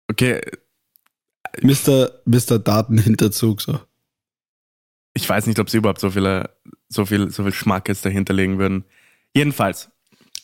Okay. 0.09 0.41
Mr. 1.63 2.11
Mr. 2.25 2.59
Datenhinterzug, 2.59 3.61
so. 3.61 3.81
Ich 5.15 5.29
weiß 5.29 5.47
nicht, 5.47 5.59
ob 5.59 5.71
sie 5.71 5.79
überhaupt 5.79 6.01
so 6.01 6.11
viele, 6.11 6.51
so 6.89 7.07
viel, 7.07 7.31
so 7.31 7.43
viel 7.43 7.53
Schmack 7.53 7.89
jetzt 7.89 8.05
dahinter 8.05 8.35
legen 8.35 8.59
würden. 8.59 8.85
Jedenfalls, 9.35 9.91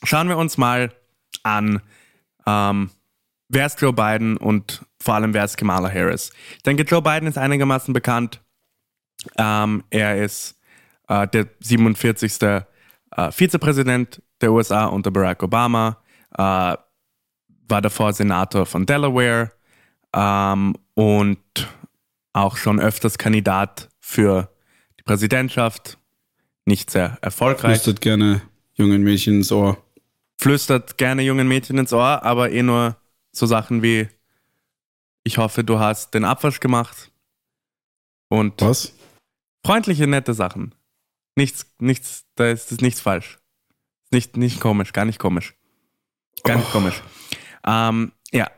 schauen 0.03 0.29
wir 0.29 0.39
uns 0.39 0.57
mal 0.57 0.93
an, 1.43 1.83
ähm, 2.47 2.91
wer 3.49 3.67
ist 3.67 3.81
Joe 3.81 3.93
Biden 3.93 4.37
und 4.39 4.85
vor 4.99 5.15
allem 5.15 5.35
wer 5.35 5.45
ist 5.45 5.57
Kamala 5.57 5.93
Harris. 5.93 6.33
Ich 6.57 6.63
denke, 6.63 6.85
Joe 6.85 7.03
Biden 7.03 7.29
ist 7.29 7.37
einigermaßen 7.37 7.93
bekannt. 7.93 8.41
Ähm, 9.37 9.85
er 9.91 10.23
ist 10.25 10.59
äh, 11.09 11.29
der 11.29 11.49
47. 11.61 12.41
Äh, 12.43 12.63
Vizepräsident 13.31 14.23
der 14.41 14.53
USA 14.53 14.87
unter 14.87 15.11
Barack 15.11 15.43
Obama, 15.43 15.99
äh, 16.37 16.77
war 17.69 17.81
davor 17.81 18.13
Senator 18.13 18.67
von 18.67 18.87
Delaware 18.87 19.53
ähm, 20.15 20.77
und 20.95 21.39
auch 22.33 22.57
schon 22.57 22.81
öfters 22.81 23.19
Kandidat 23.19 23.89
für 24.01 24.51
die 24.99 25.03
Präsidentschaft. 25.03 25.99
Nicht 26.65 26.91
sehr 26.91 27.19
erfolgreich. 27.23 27.73
Flüstert 27.83 28.01
gerne 28.01 28.43
jungen 28.75 29.03
Mädchen 29.03 29.35
ins 29.37 29.51
Ohr. 29.53 29.83
Flüstert 30.39 30.97
gerne 30.99 31.23
jungen 31.23 31.49
Mädchen 31.49 31.79
ins 31.79 31.93
Ohr, 31.93 32.23
aber 32.23 32.51
eh 32.51 32.63
nur 32.63 32.97
so 33.33 33.47
Sachen 33.47 33.83
wie, 33.83 34.09
ich 35.25 35.39
hoffe, 35.39 35.65
du 35.65 35.79
hast 35.79 36.15
den 36.15 36.25
Abwasch 36.25 36.61
gemacht. 36.61 37.11
Und 38.29 38.61
Was? 38.63 38.93
freundliche, 39.65 40.07
nette 40.07 40.35
Sachen. 40.35 40.75
Nichts, 41.37 41.67
nichts, 41.79 42.25
da 42.35 42.49
ist, 42.51 42.73
ist 42.73 42.83
nichts 42.83 43.01
falsch. 43.01 43.39
Nicht, 44.11 44.37
nicht 44.37 44.61
komisch, 44.61 44.93
gar 44.93 45.05
nicht 45.05 45.19
komisch. 45.19 45.55
Gar 46.45 46.57
nicht 46.57 46.69
Oh. 46.69 46.73
komisch. 46.73 47.03
Ähm, 47.67 48.13
ja, 48.33 48.51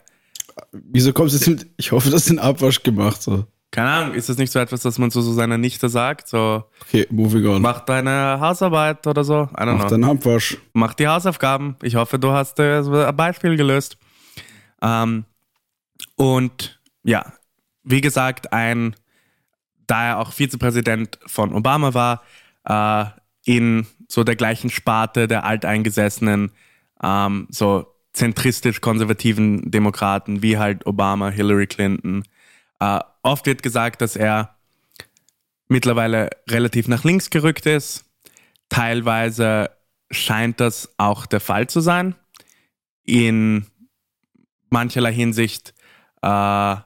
Wieso 0.73 1.12
kommst 1.12 1.34
du 1.34 1.38
jetzt 1.38 1.49
mit, 1.49 1.70
ich 1.76 1.92
hoffe, 1.92 2.08
du 2.11 2.14
hast 2.16 2.28
den 2.30 2.38
Abwasch 2.38 2.82
gemacht. 2.82 3.23
So. 3.23 3.46
keine 3.70 3.88
Ahnung, 3.90 4.14
ist 4.14 4.28
das 4.28 4.38
nicht 4.38 4.52
so 4.52 4.58
etwas, 4.61 4.82
das 4.82 4.99
man 4.99 5.11
zu 5.11 5.20
so 5.20 5.32
seiner 5.32 5.58
Nichte 5.58 5.88
sagt? 5.88 6.28
So, 6.28 6.64
Okay, 6.82 7.06
moving 7.11 7.44
on. 7.46 7.61
mach 7.62 7.80
deine 7.80 8.38
Hausarbeit 8.40 9.06
oder 9.06 9.25
so? 9.25 9.49
I 9.52 9.62
don't 9.62 9.73
Mach 9.73 9.80
know. 9.80 9.88
deinen 9.90 10.04
Abwasch. 10.04 10.56
Mach 10.73 10.94
die 10.94 11.08
Hausaufgaben. 11.08 11.76
Ich 11.82 11.96
hoffe, 11.96 12.18
du 12.18 12.30
hast 12.30 12.58
äh, 12.61 12.78
ein 12.80 13.16
Beispiel 13.16 13.56
gelöst. 13.56 13.96
Ähm, 14.80 15.25
und 16.16 16.80
ja, 17.02 17.32
wie 17.82 18.00
gesagt, 18.00 18.52
ein, 18.52 18.94
da 19.87 20.06
er 20.06 20.18
auch 20.20 20.32
Vizepräsident 20.32 21.18
von 21.26 21.52
Obama 21.52 21.94
war, 21.94 22.23
äh, 22.64 23.06
in 23.44 23.87
so 24.08 24.25
der 24.25 24.37
gleichen 24.37 24.70
Sparte 24.70 25.26
der 25.28 25.44
alteingesessenen, 25.44 26.52
ähm, 27.02 27.46
so 27.50 27.94
zentristisch-konservativen 28.14 29.71
Demokraten 29.71 30.42
wie 30.42 30.56
halt 30.56 30.87
Obama, 30.87 31.28
Hillary 31.28 31.66
Clinton. 31.66 32.25
Äh, 32.80 33.00
oft 33.23 33.47
wird 33.47 33.62
gesagt, 33.62 34.00
dass 34.00 34.16
er 34.16 34.56
mittlerweile 35.68 36.30
relativ 36.49 36.88
nach 36.88 37.04
links 37.04 37.30
gerückt 37.30 37.66
ist. 37.66 38.04
Teilweise 38.68 39.71
scheint 40.11 40.61
das 40.61 40.94
auch 40.97 41.26
der 41.26 41.40
Fall 41.40 41.66
zu 41.66 41.80
sein. 41.80 42.14
In 43.04 43.66
mancherlei 44.71 45.12
Hinsicht, 45.12 45.75
äh, 46.23 46.76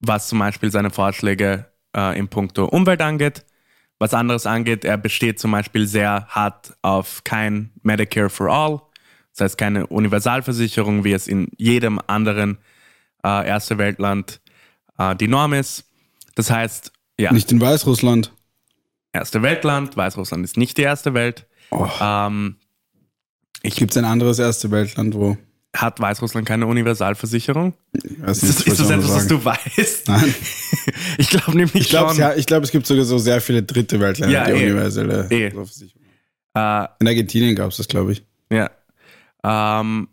was 0.00 0.28
zum 0.28 0.38
Beispiel 0.38 0.70
seine 0.70 0.90
Vorschläge 0.90 1.70
äh, 1.96 2.18
in 2.18 2.28
puncto 2.28 2.66
Umwelt 2.66 3.00
angeht. 3.00 3.44
Was 3.98 4.12
anderes 4.12 4.44
angeht, 4.44 4.84
er 4.84 4.98
besteht 4.98 5.38
zum 5.38 5.52
Beispiel 5.52 5.86
sehr 5.86 6.26
hart 6.28 6.76
auf 6.82 7.24
kein 7.24 7.72
Medicare 7.82 8.28
for 8.28 8.50
All, 8.50 8.82
das 9.36 9.44
heißt 9.52 9.58
keine 9.58 9.86
Universalversicherung, 9.86 11.04
wie 11.04 11.12
es 11.12 11.28
in 11.28 11.48
jedem 11.56 12.00
anderen 12.06 12.58
äh, 13.24 13.46
Erste 13.46 13.78
Weltland 13.78 14.40
äh, 14.98 15.14
die 15.16 15.28
Norm 15.28 15.52
ist. 15.52 15.84
Das 16.34 16.50
heißt, 16.50 16.92
ja, 17.18 17.32
Nicht 17.32 17.50
in 17.52 17.60
Weißrussland. 17.60 18.32
Erste 19.12 19.42
Weltland, 19.42 19.96
Weißrussland 19.96 20.44
ist 20.44 20.56
nicht 20.58 20.76
die 20.76 20.82
erste 20.82 21.14
Welt. 21.14 21.46
Oh. 21.70 21.88
Ähm, 22.00 22.56
Gibt 23.62 23.90
es 23.92 23.96
ein 23.96 24.04
anderes 24.04 24.38
Erste 24.38 24.70
Weltland, 24.70 25.14
wo. 25.14 25.36
hat 25.74 25.98
Weißrussland 26.00 26.46
keine 26.46 26.66
Universalversicherung? 26.66 27.72
Ist 27.92 28.04
nicht, 28.04 28.22
das, 28.22 28.42
ist 28.66 28.80
das 28.80 28.90
etwas, 28.90 29.10
was 29.14 29.26
du 29.28 29.42
weißt? 29.44 30.08
Nein. 30.08 30.34
Ich 31.18 31.30
glaube 31.30 31.52
nämlich 31.56 31.74
Ich 31.74 31.88
glaube, 31.88 32.10
schon. 32.10 32.18
ja, 32.20 32.34
ich 32.34 32.46
glaub, 32.46 32.62
es 32.62 32.70
gibt 32.70 32.86
sogar 32.86 33.04
so 33.04 33.16
sehr 33.18 33.40
viele 33.40 33.62
dritte 33.62 33.98
Weltländer, 33.98 34.32
Ja, 34.34 34.44
die 34.44 34.52
eh. 34.52 34.64
universelle 34.70 35.26
Eh. 35.30 35.50
Versicherung. 35.50 36.02
Äh, 36.54 36.86
In 37.00 37.08
Argentinien 37.08 37.56
gab 37.56 37.70
es 37.70 37.78
das, 37.78 37.88
glaube 37.88 38.12
ich. 38.12 38.22
ja. 38.50 38.70
Ähm, 39.44 40.08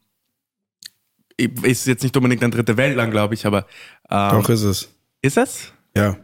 ist 1.37 1.87
jetzt 1.87 2.03
nicht 2.03 2.15
unbedingt 2.15 2.43
ein 2.43 2.51
dritte 2.51 2.77
Weltland, 2.77 3.11
glaube 3.11 3.33
ich, 3.33 3.45
aber 3.45 3.65
ähm, 4.09 4.29
Doch 4.31 4.49
ist 4.49 4.61
es. 4.63 4.89
ist 5.21 5.37
es? 5.37 5.73
Ja, 5.95 6.15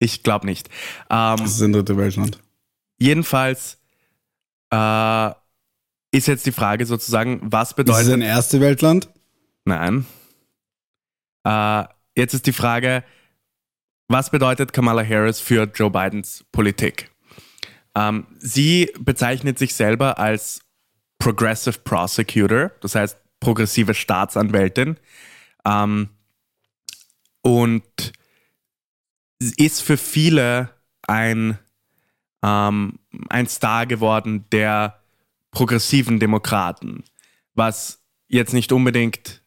Ich 0.00 0.22
glaube 0.22 0.46
nicht. 0.46 0.68
Ähm, 1.10 1.36
es 1.44 1.52
ist 1.56 1.62
ein 1.62 1.72
dritte 1.72 1.96
Weltland. 1.96 2.40
jedenfalls 2.98 3.78
äh, 4.72 5.30
ist 6.10 6.26
jetzt 6.26 6.46
die 6.46 6.52
Frage 6.52 6.86
sozusagen, 6.86 7.40
was 7.42 7.68
Ist 7.68 7.70
es 7.70 7.76
bedeutet 7.76 8.12
ein 8.14 8.22
Erste 8.22 8.60
Weltland? 8.60 9.08
Nein. 9.64 10.06
Äh, 11.44 11.84
jetzt 12.16 12.34
ist 12.34 12.46
die 12.46 12.52
Frage, 12.52 13.04
was 14.08 14.30
bedeutet 14.30 14.72
Kamala 14.72 15.04
Harris 15.04 15.38
für 15.40 15.64
Joe 15.74 15.90
Bidens 15.90 16.44
Politik? 16.52 17.10
Ähm, 17.94 18.26
sie 18.38 18.90
bezeichnet 18.98 19.58
sich 19.58 19.74
selber 19.74 20.18
als 20.18 20.60
Progressive 21.18 21.78
Prosecutor, 21.80 22.70
das 22.80 22.94
heißt 22.94 23.18
progressive 23.40 23.94
Staatsanwältin. 23.94 24.98
Ähm, 25.64 26.10
und 27.42 28.12
ist 29.38 29.82
für 29.82 29.96
viele 29.96 30.70
ein, 31.06 31.58
ähm, 32.42 32.98
ein 33.28 33.46
Star 33.46 33.86
geworden 33.86 34.44
der 34.52 35.00
progressiven 35.50 36.18
Demokraten, 36.20 37.04
was 37.54 38.02
jetzt 38.28 38.52
nicht 38.52 38.72
unbedingt 38.72 39.42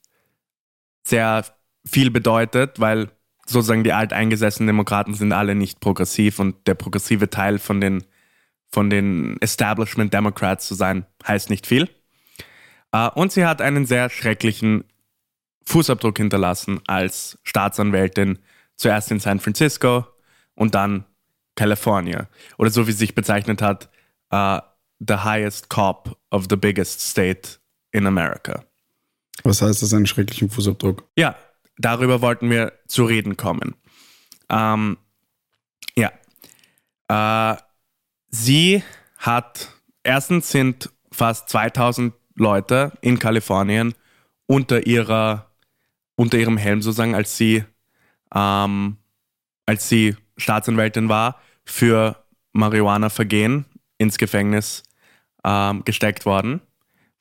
sehr 1.06 1.46
viel 1.86 2.12
bedeutet, 2.12 2.80
weil 2.80 3.12
sozusagen 3.46 3.84
die 3.84 3.94
alteingesessenen 3.94 4.68
Demokraten 4.68 5.14
sind 5.14 5.34
alle 5.34 5.56
nicht 5.56 5.80
progressiv 5.80 6.40
und 6.40 6.68
der 6.68 6.76
progressive 6.76 7.30
Teil 7.30 7.60
von 7.60 7.82
den, 7.82 8.04
von 8.72 8.90
den 8.90 9.38
Establishment 9.42 10.14
Democrats 10.14 10.68
zu 10.68 10.76
sein, 10.76 11.06
heißt 11.28 11.50
nicht 11.50 11.68
viel. 11.68 11.90
Äh, 12.92 13.10
Und 13.10 13.32
sie 13.32 13.46
hat 13.46 13.62
einen 13.62 13.86
sehr 13.86 14.10
schrecklichen 14.10 14.86
Fußabdruck 15.66 16.18
hinterlassen 16.18 16.82
als 16.88 17.38
Staatsanwältin, 17.44 18.40
zuerst 18.76 19.12
in 19.12 19.20
San 19.20 19.40
Francisco 19.40 20.06
und 20.56 20.74
dann 20.76 21.06
California. 21.56 22.28
Oder 22.58 22.72
so 22.72 22.88
wie 22.88 22.92
sie 22.92 23.00
sich 23.00 23.16
bezeichnet 23.16 23.62
hat, 23.62 23.90
äh, 24.32 24.60
the 25.00 25.16
highest 25.16 25.70
cop 25.70 26.18
of 26.32 26.46
the 26.50 26.56
biggest 26.56 27.02
state 27.02 27.60
in 27.92 28.08
America. 28.08 28.64
Was 29.44 29.62
heißt 29.62 29.82
das, 29.82 29.94
einen 29.94 30.08
schrecklichen 30.08 30.50
Fußabdruck? 30.50 31.08
Ja, 31.18 31.36
darüber 31.78 32.22
wollten 32.22 32.50
wir 32.50 32.74
zu 32.88 33.06
reden 33.06 33.38
kommen. 33.38 33.76
Ähm, 34.50 34.98
ja. 35.96 36.12
Äh, 37.08 37.58
sie 38.32 38.84
hat, 39.18 39.70
erstens 40.04 40.50
sind 40.50 40.90
fast 41.12 41.50
2000 41.50 42.14
Leute 42.36 42.94
in 43.02 43.20
Kalifornien 43.20 43.94
unter 44.48 44.88
ihrer, 44.88 45.52
unter 46.16 46.38
ihrem 46.38 46.58
Helm 46.58 46.82
sozusagen, 46.82 47.14
als 47.14 47.38
sie, 47.38 47.64
ähm, 48.34 48.98
als 49.66 49.90
sie 49.90 50.16
Staatsanwältin 50.38 51.10
war, 51.10 51.40
für 51.66 52.24
Marihuana-Vergehen 52.54 53.66
ins 53.98 54.18
Gefängnis 54.18 54.84
ähm, 55.44 55.84
gesteckt 55.86 56.26
worden. 56.26 56.62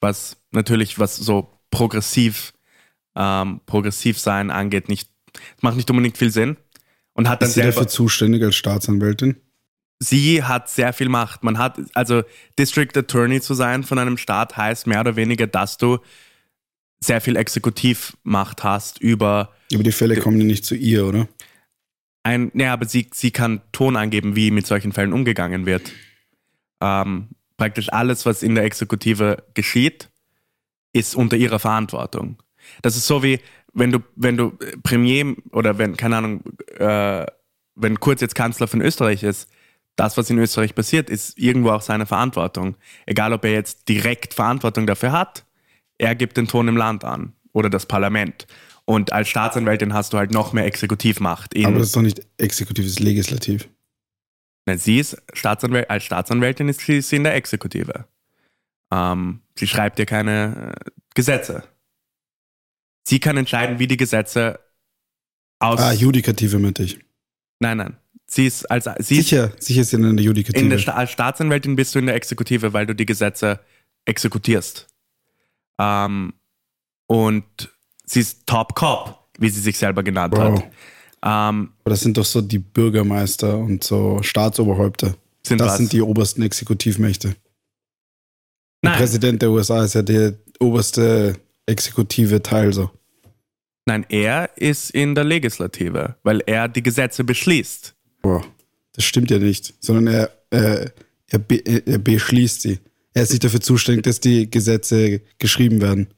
Was 0.01 0.39
natürlich, 0.53 0.99
was 0.99 1.17
so 1.17 1.61
progressiv 1.71 2.55
ähm, 3.17 3.61
progressiv 3.67 4.19
sein 4.19 4.51
angeht, 4.51 4.89
nicht, 4.89 5.11
macht 5.61 5.77
nicht 5.77 5.91
unbedingt 5.91 6.19
viel 6.19 6.31
Sinn. 6.31 6.57
Und 7.13 7.29
hat 7.29 7.43
dann 7.43 7.49
Ist 7.49 7.55
sie 7.55 7.61
selber, 7.61 7.75
dafür 7.75 7.89
zuständig 7.89 8.43
als 8.43 8.57
Staatsanwältin? 8.57 9.37
Sie 10.01 10.43
hat 10.43 10.69
sehr 10.69 10.93
viel 10.93 11.09
Macht. 11.09 11.45
Man 11.45 11.59
hat, 11.59 11.79
also 11.95 12.23
District 12.59 12.97
Attorney 12.97 13.41
zu 13.41 13.55
sein 13.55 13.85
von 13.85 13.99
einem 13.99 14.17
Staat 14.17 14.57
heißt 14.57 14.89
mehr 14.89 15.01
oder 15.01 15.15
weniger, 15.15 15.47
dass 15.47 15.77
du 15.77 15.99
sehr 16.99 17.21
viel 17.21 17.37
Exekutivmacht 17.37 18.65
hast 18.65 19.01
über 19.01 19.55
Aber 19.73 19.83
die 19.85 19.93
Fälle 19.93 20.17
kommen 20.17 20.39
ja 20.39 20.45
nicht 20.45 20.65
zu 20.65 20.75
ihr, 20.75 21.07
oder? 21.07 21.29
ein, 22.23 22.51
ja, 22.55 22.73
aber 22.73 22.87
sie, 22.87 23.09
sie 23.13 23.31
kann 23.31 23.61
Ton 23.73 23.97
angeben, 23.97 24.37
wie 24.37 24.51
mit 24.51 24.67
solchen 24.67 24.93
Fällen 24.93 25.13
umgegangen 25.13 25.67
wird. 25.67 25.93
Ähm, 26.81 27.29
praktisch 27.57 27.93
alles, 27.93 28.27
was 28.27 28.43
in 28.43 28.55
der 28.55 28.65
Exekutive 28.65 29.45
geschieht, 29.55 30.11
ist 30.93 31.15
unter 31.15 31.37
ihrer 31.37 31.59
Verantwortung. 31.59 32.43
Das 32.83 32.97
ist 32.97 33.07
so 33.07 33.23
wie, 33.23 33.41
wenn 33.73 33.93
du, 33.93 34.01
wenn 34.17 34.37
du 34.37 34.59
äh, 34.61 34.77
Premier 34.83 35.35
oder 35.53 35.79
wenn, 35.79 35.97
keine 35.97 36.17
Ahnung, 36.17 36.43
äh, 36.79 37.27
wenn 37.75 38.01
Kurz 38.01 38.21
jetzt 38.21 38.35
Kanzler 38.35 38.69
von 38.69 38.81
Österreich 38.81 39.23
ist, 39.23 39.51
das, 39.97 40.17
was 40.17 40.31
in 40.31 40.39
Österreich 40.39 40.75
passiert, 40.75 41.11
ist 41.11 41.39
irgendwo 41.39 41.71
auch 41.71 41.83
seine 41.83 42.07
Verantwortung. 42.07 42.77
Egal, 43.07 43.33
ob 43.33 43.45
er 43.45 43.53
jetzt 43.53 43.89
direkt 43.89 44.35
Verantwortung 44.35 44.87
dafür 44.87 45.13
hat, 45.13 45.45
er 45.99 46.15
gibt 46.15 46.37
den 46.37 46.49
Ton 46.49 46.69
im 46.69 46.77
Land 46.77 47.05
an 47.05 47.35
oder 47.53 47.69
das 47.69 47.87
Parlament. 47.87 48.47
Und 48.85 49.13
als 49.13 49.29
Staatsanwältin 49.29 49.93
hast 49.93 50.13
du 50.13 50.19
halt 50.19 50.33
noch 50.33 50.53
mehr 50.53 50.65
Exekutivmacht. 50.65 51.55
Aber 51.57 51.79
das 51.79 51.89
ist 51.89 51.97
doch 51.97 52.03
nicht 52.03 52.27
exekutiv, 52.39 52.85
das 52.85 52.93
ist 52.95 53.01
legislativ. 53.01 53.69
Nein, 54.67 54.79
sie 54.79 54.99
ist 54.99 55.21
Staatsanwäl 55.33 55.85
als 55.87 56.05
Staatsanwältin 56.05 56.69
ist 56.69 56.81
sie, 56.81 57.17
in 57.17 57.25
der 57.25 57.35
Exekutive. 57.35 58.07
Ähm, 58.93 59.41
sie 59.57 59.67
schreibt 59.67 59.99
ja 59.99 60.05
keine 60.05 60.75
äh, 60.75 60.91
Gesetze. 61.15 61.65
Sie 63.07 63.21
kann 63.21 63.37
entscheiden, 63.37 63.79
wie 63.79 63.87
die 63.87 63.97
Gesetze 63.97 64.61
aus. 65.59 65.81
Ah, 65.81 65.93
Judikative 65.93 66.59
meinte 66.59 66.83
ich. 66.83 66.99
nein, 67.61 67.79
nein. 67.79 67.97
Sie 68.33 68.47
ist 68.47 68.71
als 68.71 68.89
sie 69.01 69.17
sicher, 69.17 69.51
sicher 69.59 69.81
ist 69.81 69.91
sie 69.91 69.97
in 69.97 70.17
der 70.17 70.25
Judikative. 70.25 70.63
In 70.63 70.71
der 70.71 70.79
Sta 70.79 70.93
als 70.93 71.11
Staatsanwältin 71.11 71.75
bist 71.75 71.97
du 71.97 71.99
in 71.99 72.07
der 72.07 72.15
Exekutive, 72.15 72.73
weil 72.73 72.87
du 72.87 72.95
die 72.95 73.05
Gesetze 73.05 73.59
exekutierst. 74.05 74.87
Ähm, 75.81 76.33
und 77.09 77.45
sie 78.05 78.21
ist 78.21 78.47
Top 78.47 78.77
Cop, 78.77 79.19
wie 79.41 79.49
sie 79.49 79.61
sich 79.61 79.77
selber 79.77 80.05
genannt 80.05 80.33
Bro. 80.33 80.43
hat. 80.43 80.63
Ähm, 81.23 81.73
Aber 81.81 81.91
das 81.91 82.03
sind 82.03 82.17
doch 82.17 82.25
so 82.25 82.41
die 82.41 82.61
Bürgermeister 82.61 83.59
und 83.59 83.83
so 83.83 84.23
Staatsoberhäupter. 84.23 85.17
Sind 85.43 85.61
das 85.61 85.73
was? 85.73 85.77
sind 85.79 85.93
die 85.93 86.01
obersten 86.01 86.43
Exekutivmächte. 86.43 87.35
Der 88.83 88.91
nein, 88.91 88.99
Präsident 88.99 89.43
der 89.43 89.51
USA 89.51 89.83
ist 89.83 89.95
ja 89.95 90.03
der 90.03 90.35
oberste 90.61 91.35
exekutive 91.67 92.41
Teil 92.41 92.73
so. 92.73 92.91
nein, 93.87 94.07
er 94.09 94.57
ist 94.57 94.91
in 94.91 95.17
der 95.17 95.25
Legislative, 95.25 96.15
weil 96.23 96.43
er 96.47 96.69
die 96.69 96.83
Gesetze 96.83 97.25
beschließt. 97.25 97.97
Boah, 98.23 98.45
das 98.95 99.05
stimmt 99.05 99.31
ja 99.31 99.39
nicht, 99.39 99.75
sondern 99.81 100.07
er, 100.07 100.31
äh, 100.51 100.91
er, 101.29 101.39
be 101.39 101.57
er 101.65 101.99
beschließt 101.99 102.63
sie. 102.63 102.79
Er 103.15 103.23
ist 103.25 103.31
nicht 103.31 103.43
dafür 103.45 103.61
zuständig, 103.61 104.05
dass 104.05 104.21
die 104.21 104.51
Gesetze 104.51 105.21
geschrieben 105.39 105.81
werden. 105.81 106.09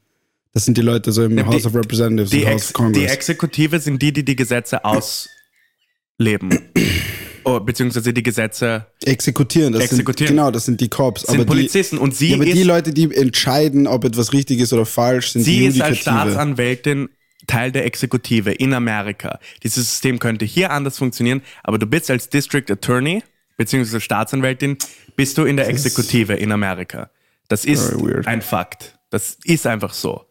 Das 0.52 0.64
sind 0.66 0.76
die 0.76 0.82
Leute 0.82 1.12
so 1.12 1.25
im 1.25 1.37
Die- 1.37 1.42
House 1.42 1.64
of 1.64 1.75
Representatives 1.75 2.30
Die, 2.30 2.44
und 2.44 2.50
House 2.50 2.62
of 2.62 2.68
die 2.68 2.73
Congress. 2.75 3.12
Exekutive 3.12 3.78
sind 3.80 4.02
die, 4.02 4.12
die 4.12 4.25
die 4.25 4.37
Gesetze 4.37 4.85
ausleben. 4.85 6.59
oh, 7.44 7.61
beziehungsweise 7.61 8.12
die 8.12 8.23
Gesetze 8.23 8.87
Exekutieren, 9.04 9.73
das 9.73 9.85
Exekutieren. 9.85 10.28
sind 10.28 10.37
genau, 10.37 10.50
das 10.50 10.66
sind 10.66 10.80
die 10.80 10.88
Cops. 10.88 11.23
sind 11.23 11.37
aber 11.37 11.47
Polizisten 11.47 11.97
und 11.97 12.12
die, 12.12 12.16
sie 12.16 12.28
ja, 12.30 12.37
aber 12.37 12.47
ist, 12.47 12.56
die 12.56 12.62
Leute, 12.62 12.92
die 12.92 13.14
entscheiden, 13.14 13.87
ob 13.87 14.04
etwas 14.04 14.32
richtig 14.35 14.61
ist 14.61 14.73
oder 14.75 14.85
falsch, 14.85 15.32
sind 15.32 15.47
die 15.47 15.61
sie 15.61 15.66
ist 15.68 15.80
als 15.80 15.99
Judikative. 15.99 16.30
Staatsanwältin 16.32 17.09
Teil 17.47 17.73
der 17.73 17.85
Exekutive 17.85 18.53
in 18.53 18.75
Amerika. 18.75 19.39
Dieses 19.63 19.91
System 19.91 20.19
könnte 20.19 20.45
hier 20.45 20.71
anders 20.71 20.99
funktionieren, 20.99 21.43
aber 21.63 21.79
du 21.79 21.87
bist 21.87 22.11
als 22.11 22.29
District 22.29 22.71
Attorney 22.71 23.23
beziehungsweise 23.57 24.01
Staatsanwältin, 24.01 24.77
bist 25.17 25.39
du 25.39 25.45
in 25.45 25.57
der 25.57 25.69
Exekutive 25.69 26.35
in 26.35 26.53
Amerika. 26.53 27.11
Das 27.49 27.65
ist 27.65 27.95
ein 28.27 28.43
Fakt. 28.43 28.99
Das 29.11 29.39
ist 29.45 29.67
einfach 29.67 29.93
so. 29.93 30.27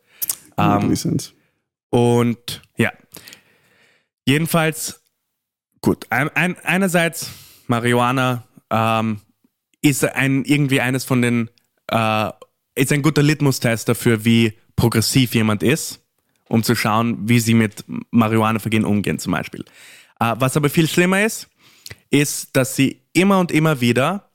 No 0.58 0.94
sense. 0.96 1.32
Und 1.90 2.62
ja, 2.78 2.92
jedenfalls, 4.26 5.02
gut, 5.82 6.08
ein, 6.10 6.30
ein, 6.30 6.58
einerseits 6.64 7.30
Marihuana 7.68 8.44
ähm, 8.70 9.22
ist 9.82 10.04
ein, 10.04 10.44
irgendwie 10.46 10.82
eines 10.82 11.06
von 11.06 11.22
den, 11.22 11.50
äh, 11.88 12.30
ist 12.76 12.92
ein 12.92 13.02
guter 13.02 13.24
Litmus-Test 13.24 13.90
dafür, 13.90 14.26
wie 14.26 14.54
progressiv 14.76 15.36
jemand 15.36 15.64
ist, 15.64 16.01
um 16.52 16.64
zu 16.64 16.76
schauen, 16.76 17.30
wie 17.30 17.40
sie 17.40 17.54
mit 17.54 17.86
Marihuana-Vergehen 18.12 18.84
umgehen 18.84 19.20
zum 19.20 19.32
Beispiel. 19.32 19.64
Äh, 20.20 20.36
was 20.38 20.58
aber 20.58 20.70
viel 20.70 20.88
schlimmer 20.88 21.24
ist, 21.24 21.50
ist, 22.10 22.56
dass 22.58 22.76
sie 22.76 23.02
immer 23.14 23.40
und 23.40 23.54
immer 23.54 23.80
wieder 23.80 24.30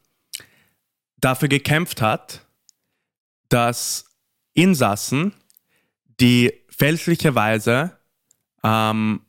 dafür 1.19 1.49
gekämpft 1.49 2.01
hat, 2.01 2.47
dass 3.51 4.07
Insassen, 4.55 5.35
die 6.19 6.55
fälschlicherweise 6.71 7.99
ähm, 8.65 9.21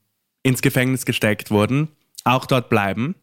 ins 0.44 0.62
Gefängnis 0.62 1.06
gesteckt 1.06 1.52
wurden, 1.52 1.90
auch 2.24 2.46
dort 2.46 2.70
bleiben, 2.70 3.16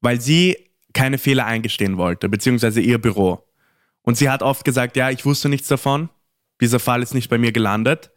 weil 0.00 0.20
sie 0.20 0.70
keine 0.92 1.18
Fehler 1.18 1.46
eingestehen 1.46 1.96
wollte, 1.96 2.28
beziehungsweise 2.28 2.80
ihr 2.80 3.00
Büro. 3.00 3.44
Und 4.02 4.16
sie 4.16 4.30
hat 4.30 4.44
oft 4.44 4.64
gesagt, 4.64 4.96
ja, 4.96 5.10
ich 5.10 5.24
wusste 5.24 5.48
nichts 5.48 5.66
davon, 5.66 6.08
dieser 6.60 6.78
Fall 6.78 7.02
ist 7.02 7.14
nicht 7.14 7.30
bei 7.30 7.38
mir 7.38 7.50
gelandet, 7.50 8.12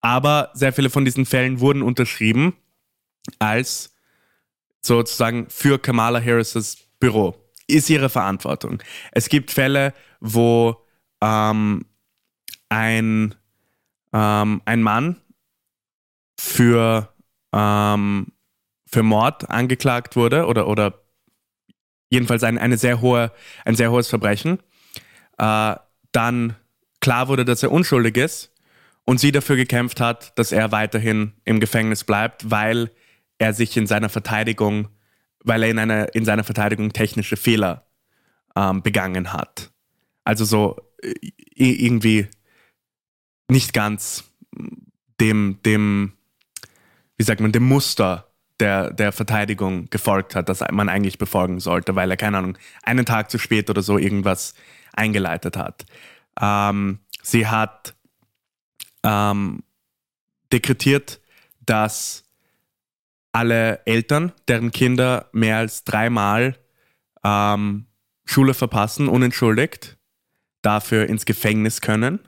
aber 0.00 0.50
sehr 0.54 0.72
viele 0.72 0.90
von 0.90 1.04
diesen 1.04 1.26
Fällen 1.26 1.60
wurden 1.60 1.82
unterschrieben 1.82 2.56
als 3.38 3.94
sozusagen 4.80 5.48
für 5.50 5.78
Kamala 5.78 6.20
Harris' 6.20 6.78
Büro. 7.00 7.34
Ist 7.66 7.90
ihre 7.90 8.08
Verantwortung. 8.08 8.80
Es 9.10 9.28
gibt 9.28 9.50
Fälle, 9.50 9.92
wo 10.20 10.86
ähm, 11.20 11.84
ein, 12.68 13.34
ähm, 14.12 14.62
ein 14.64 14.82
Mann 14.82 15.20
für, 16.38 17.12
ähm, 17.52 18.28
für 18.86 19.02
Mord 19.02 19.50
angeklagt 19.50 20.14
wurde 20.14 20.46
oder, 20.46 20.68
oder 20.68 21.02
jedenfalls 22.10 22.44
ein, 22.44 22.58
eine 22.58 22.76
sehr 22.76 23.00
hohe, 23.00 23.32
ein 23.64 23.74
sehr 23.74 23.90
hohes 23.90 24.08
Verbrechen, 24.08 24.60
äh, 25.38 25.74
dann 26.12 26.54
klar 27.00 27.28
wurde, 27.28 27.44
dass 27.44 27.64
er 27.64 27.72
unschuldig 27.72 28.16
ist 28.16 28.52
und 29.06 29.18
sie 29.18 29.32
dafür 29.32 29.56
gekämpft 29.56 30.00
hat, 30.00 30.38
dass 30.38 30.52
er 30.52 30.72
weiterhin 30.72 31.32
im 31.44 31.60
Gefängnis 31.60 32.04
bleibt, 32.04 32.50
weil 32.50 32.90
er 33.38 33.54
sich 33.54 33.76
in 33.76 33.86
seiner 33.86 34.08
Verteidigung, 34.08 34.88
weil 35.44 35.62
er 35.62 35.70
in, 35.70 35.78
einer, 35.78 36.14
in 36.14 36.24
seiner 36.24 36.44
Verteidigung 36.44 36.92
technische 36.92 37.36
Fehler 37.36 37.86
ähm, 38.56 38.82
begangen 38.82 39.32
hat. 39.32 39.70
Also 40.24 40.44
so 40.44 40.76
äh, 41.02 41.14
irgendwie 41.54 42.28
nicht 43.48 43.72
ganz 43.72 44.24
dem, 45.20 45.60
dem, 45.64 46.12
wie 47.16 47.24
sagt 47.24 47.40
man, 47.40 47.52
dem 47.52 47.62
Muster 47.62 48.26
der, 48.58 48.92
der 48.92 49.12
Verteidigung 49.12 49.88
gefolgt 49.90 50.34
hat, 50.34 50.48
das 50.48 50.64
man 50.72 50.88
eigentlich 50.88 51.18
befolgen 51.18 51.60
sollte, 51.60 51.94
weil 51.94 52.10
er, 52.10 52.16
keine 52.16 52.38
Ahnung, 52.38 52.58
einen 52.82 53.06
Tag 53.06 53.30
zu 53.30 53.38
spät 53.38 53.70
oder 53.70 53.82
so 53.82 53.98
irgendwas 53.98 54.54
eingeleitet 54.94 55.56
hat. 55.56 55.84
Ähm, 56.40 56.98
sie 57.22 57.46
hat 57.46 57.95
ähm, 59.02 59.62
dekretiert, 60.52 61.20
dass 61.60 62.24
alle 63.32 63.84
Eltern, 63.84 64.32
deren 64.48 64.70
Kinder 64.70 65.28
mehr 65.32 65.58
als 65.58 65.84
dreimal 65.84 66.56
ähm, 67.22 67.86
Schule 68.24 68.54
verpassen, 68.54 69.08
unentschuldigt, 69.08 69.98
dafür 70.62 71.06
ins 71.06 71.26
Gefängnis 71.26 71.80
können. 71.80 72.20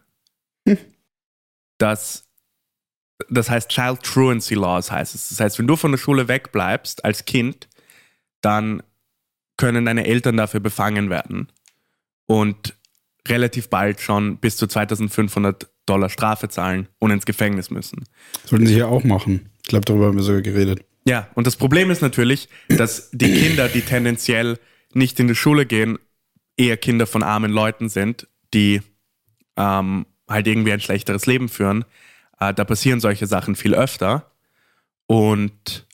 Das, 1.78 2.28
das 3.30 3.48
heißt 3.48 3.70
Child 3.70 4.02
Truancy 4.02 4.54
Laws 4.54 4.90
heißt 4.90 5.14
es. 5.14 5.30
Das 5.30 5.40
heißt, 5.40 5.58
wenn 5.58 5.66
du 5.66 5.76
von 5.76 5.92
der 5.92 5.98
Schule 5.98 6.28
wegbleibst 6.28 7.04
als 7.04 7.24
Kind, 7.24 7.68
dann 8.40 8.82
können 9.56 9.86
deine 9.86 10.06
Eltern 10.06 10.36
dafür 10.36 10.60
befangen 10.60 11.10
werden 11.10 11.50
und 12.26 12.76
relativ 13.26 13.70
bald 13.70 14.00
schon 14.00 14.38
bis 14.38 14.56
zu 14.56 14.66
2500 14.66 15.68
Dollar 15.88 16.08
Strafe 16.08 16.48
zahlen 16.48 16.88
und 16.98 17.10
ins 17.10 17.26
Gefängnis 17.26 17.70
müssen. 17.70 18.04
Sollten 18.44 18.66
sie 18.66 18.76
ja 18.76 18.86
auch 18.86 19.04
machen. 19.04 19.50
Ich 19.62 19.68
glaube, 19.68 19.84
darüber 19.84 20.06
haben 20.06 20.16
wir 20.16 20.22
sogar 20.22 20.42
geredet. 20.42 20.84
Ja, 21.04 21.28
und 21.34 21.46
das 21.46 21.56
Problem 21.56 21.90
ist 21.90 22.02
natürlich, 22.02 22.48
dass 22.68 23.10
die 23.12 23.32
Kinder, 23.32 23.68
die 23.68 23.80
tendenziell 23.80 24.58
nicht 24.92 25.18
in 25.20 25.28
die 25.28 25.34
Schule 25.34 25.64
gehen, 25.64 25.98
eher 26.56 26.76
Kinder 26.76 27.06
von 27.06 27.22
armen 27.22 27.50
Leuten 27.50 27.88
sind, 27.88 28.28
die 28.52 28.82
ähm, 29.56 30.06
halt 30.28 30.46
irgendwie 30.46 30.72
ein 30.72 30.80
schlechteres 30.80 31.26
Leben 31.26 31.48
führen. 31.48 31.84
Äh, 32.40 32.52
da 32.52 32.64
passieren 32.64 33.00
solche 33.00 33.26
Sachen 33.26 33.56
viel 33.56 33.74
öfter. 33.74 34.30
Und 35.06 35.86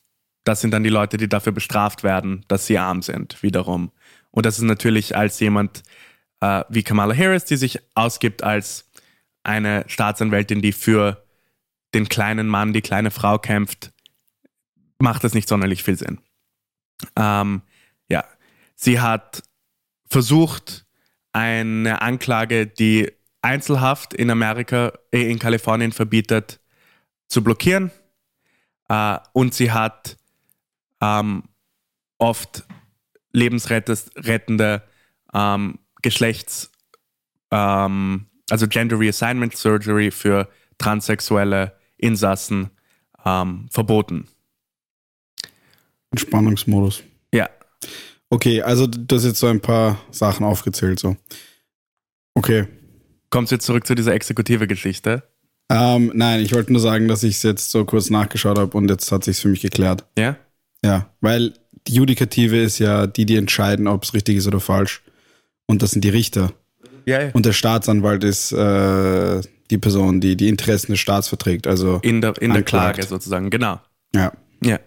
das 0.44 0.60
sind 0.60 0.72
dann 0.72 0.82
die 0.82 0.90
Leute, 0.90 1.16
die 1.16 1.28
dafür 1.28 1.52
bestraft 1.52 2.02
werden, 2.02 2.44
dass 2.48 2.66
sie 2.66 2.78
arm 2.78 3.02
sind, 3.02 3.42
wiederum. 3.42 3.92
Und 4.30 4.46
das 4.46 4.58
ist 4.58 4.64
natürlich 4.64 5.16
als 5.16 5.38
jemand 5.40 5.82
äh, 6.40 6.64
wie 6.68 6.82
Kamala 6.82 7.16
Harris, 7.16 7.44
die 7.44 7.56
sich 7.56 7.78
ausgibt 7.94 8.42
als 8.42 8.90
eine 9.44 9.84
Staatsanwältin, 9.86 10.62
die 10.62 10.72
für 10.72 11.24
den 11.94 12.08
kleinen 12.08 12.48
Mann, 12.48 12.72
die 12.72 12.82
kleine 12.82 13.10
Frau 13.10 13.38
kämpft, 13.38 13.92
macht 14.98 15.24
das 15.24 15.34
nicht 15.34 15.48
sonderlich 15.48 15.82
viel 15.82 15.96
Sinn. 15.96 16.20
Ähm, 17.16 17.62
ja, 18.08 18.24
sie 18.74 19.00
hat 19.00 19.42
versucht, 20.06 20.86
eine 21.32 22.00
Anklage, 22.00 22.66
die 22.66 23.10
Einzelhaft 23.42 24.14
in 24.14 24.30
Amerika, 24.30 24.92
äh, 25.12 25.30
in 25.30 25.38
Kalifornien 25.38 25.92
verbietet, 25.92 26.60
zu 27.28 27.42
blockieren. 27.42 27.90
Äh, 28.88 29.18
und 29.32 29.54
sie 29.54 29.72
hat 29.72 30.16
ähm, 31.00 31.42
oft 32.18 32.64
lebensrettende 33.32 34.82
ähm, 35.32 35.78
Geschlechts, 36.02 36.70
ähm, 37.50 38.26
also 38.50 38.66
Gender 38.66 38.98
Reassignment 38.98 39.56
Surgery 39.56 40.10
für 40.10 40.48
transsexuelle 40.78 41.76
Insassen 41.96 42.70
ähm, 43.24 43.66
verboten. 43.70 44.28
Entspannungsmodus. 46.10 47.02
Ja, 47.32 47.48
Okay, 48.34 48.62
also 48.62 48.88
du 48.88 49.14
hast 49.14 49.24
jetzt 49.24 49.38
so 49.38 49.46
ein 49.46 49.60
paar 49.60 50.00
Sachen 50.10 50.44
aufgezählt. 50.44 50.98
So. 50.98 51.16
Okay. 52.34 52.66
kommst 53.30 53.52
du 53.52 53.56
jetzt 53.56 53.64
zurück 53.64 53.86
zu 53.86 53.94
dieser 53.94 54.12
exekutive 54.12 54.66
Geschichte? 54.66 55.22
Ähm, 55.70 56.10
nein, 56.14 56.40
ich 56.40 56.52
wollte 56.52 56.72
nur 56.72 56.80
sagen, 56.80 57.06
dass 57.06 57.22
ich 57.22 57.36
es 57.36 57.44
jetzt 57.44 57.70
so 57.70 57.84
kurz 57.84 58.10
nachgeschaut 58.10 58.58
habe 58.58 58.76
und 58.76 58.90
jetzt 58.90 59.10
hat 59.12 59.22
sich 59.22 59.38
für 59.38 59.48
mich 59.48 59.60
geklärt. 59.60 60.04
Ja? 60.18 60.36
Ja, 60.84 61.14
weil 61.20 61.54
die 61.86 61.94
Judikative 61.94 62.60
ist 62.60 62.80
ja 62.80 63.06
die, 63.06 63.24
die 63.24 63.36
entscheiden, 63.36 63.86
ob 63.86 64.02
es 64.02 64.14
richtig 64.14 64.36
ist 64.36 64.48
oder 64.48 64.58
falsch. 64.58 65.02
Und 65.66 65.82
das 65.82 65.92
sind 65.92 66.02
die 66.02 66.10
Richter. 66.10 66.52
Ja, 67.06 67.22
ja. 67.22 67.30
Und 67.32 67.46
der 67.46 67.52
Staatsanwalt 67.52 68.24
ist 68.24 68.52
äh, 68.52 69.40
die 69.70 69.78
Person, 69.78 70.20
die 70.20 70.36
die 70.36 70.48
Interessen 70.48 70.92
des 70.92 71.00
Staats 71.00 71.28
verträgt. 71.28 71.66
Also, 71.66 71.98
In 72.02 72.20
der, 72.20 72.34
in 72.40 72.52
der. 72.52 72.62
Klage 72.62 73.02
sozusagen, 73.04 73.50
genau. 73.50 73.80
ja. 74.14 74.32
Ja. 74.62 74.78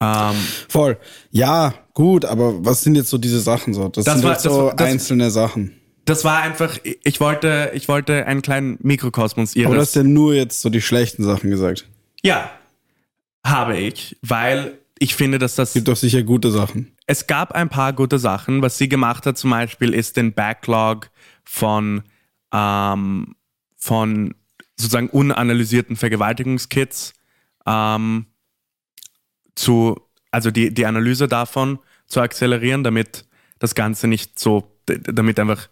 Ähm, 0.00 0.34
Voll. 0.68 0.98
Ja, 1.30 1.74
gut, 1.94 2.24
aber 2.24 2.64
was 2.64 2.82
sind 2.82 2.96
jetzt 2.96 3.10
so 3.10 3.18
diese 3.18 3.40
Sachen 3.40 3.72
so? 3.74 3.88
Das, 3.88 4.04
Das 4.04 4.14
sind 4.14 4.24
war- 4.24 4.32
jetzt 4.32 4.42
so 4.42 4.66
das- 4.68 4.76
das- 4.76 4.88
einzelne 4.88 5.30
Sachen. 5.30 5.72
das 6.04 6.24
war 6.24 6.42
einfach, 6.42 6.78
ich 6.82 7.20
wollte, 7.20 7.70
ich 7.74 7.88
wollte 7.88 8.26
einen 8.26 8.42
kleinen 8.42 8.78
Mikrokosmos 8.82 9.54
ihres. 9.54 9.66
Aber 9.66 9.76
du 9.76 9.80
hast 9.82 9.94
ja 9.94 10.02
nur 10.02 10.34
jetzt 10.34 10.60
so 10.60 10.68
die 10.70 10.82
schlechten 10.82 11.22
Sachen 11.24 11.48
gesagt. 11.50 11.86
ja, 12.22 12.50
habe 13.46 13.76
ich, 13.76 14.16
weil 14.22 14.78
ich 14.98 15.14
finde, 15.14 15.38
dass 15.38 15.54
das 15.56 15.72
Gibt 15.72 15.88
doch 15.88 15.96
sicher 15.96 16.22
gute 16.22 16.50
Sachen. 16.50 16.96
es 17.06 17.26
gab 17.26 17.52
ein 17.52 17.68
paar 17.68 17.92
gute 17.92 18.18
Sachen. 18.18 18.62
Was 18.62 18.78
sie 18.78 18.88
gemacht 18.88 19.26
hat 19.26 19.36
zum 19.36 19.50
Beispiel, 19.50 19.92
ist 19.92 20.16
den 20.16 20.32
Backlog 20.32 21.10
von, 21.44 22.02
ähm, 22.52 23.34
von 23.76 24.34
sozusagen 24.76 25.08
unanalysierten 25.08 25.96
Vergewaltigungskits 25.96 27.14
ähm, 27.66 28.26
zu, 29.54 30.00
also 30.30 30.50
die, 30.50 30.72
die 30.72 30.86
Analyse 30.86 31.28
davon 31.28 31.78
zu 32.06 32.20
akzelerieren, 32.20 32.84
damit 32.84 33.26
das 33.58 33.74
Ganze 33.74 34.08
nicht 34.08 34.38
so, 34.38 34.78
damit 34.86 35.38
einfach 35.40 35.68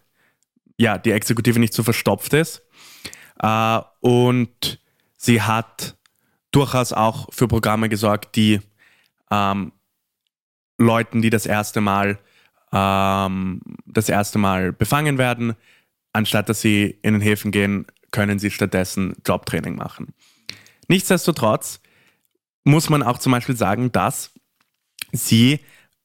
ja, 0.76 0.98
die 0.98 1.12
Exekutive 1.12 1.61
nicht 1.61 1.74
so 1.74 1.82
verstopft 1.82 2.32
ist. 2.32 2.62
Äh, 3.40 3.80
und 4.00 4.80
sie 5.16 5.42
hat 5.42 5.96
durchaus 6.50 6.92
auch 6.92 7.32
für 7.32 7.48
Programme 7.48 7.88
gesorgt, 7.88 8.37
die 8.37 8.61
ähm, 9.33 9.73
Leuten, 10.79 11.23
die 11.23 11.31
das 11.31 11.47
erste 11.47 11.81
Mal 11.81 12.18
ähm, 12.73 13.61
das 13.87 14.09
erste 14.09 14.38
Mal 14.38 14.73
befangen 14.73 15.18
werden, 15.18 15.55
anstatt 16.12 16.49
dass 16.49 16.61
sie 16.61 16.99
in 17.03 17.14
den 17.14 17.23
Häfen 17.23 17.51
gehen, 17.51 17.87
können 18.11 18.38
sie 18.38 18.51
stattdessen 18.51 19.14
Jobtraining 19.27 19.77
machen. 19.77 20.14
Nichtsdestotrotz 20.88 21.81
muss 22.64 22.90
man 22.90 23.03
auch 23.03 23.18
zum 23.18 23.33
Beispiel 23.33 23.57
sagen, 23.57 23.92
dass 23.92 24.33
sie 25.12 25.61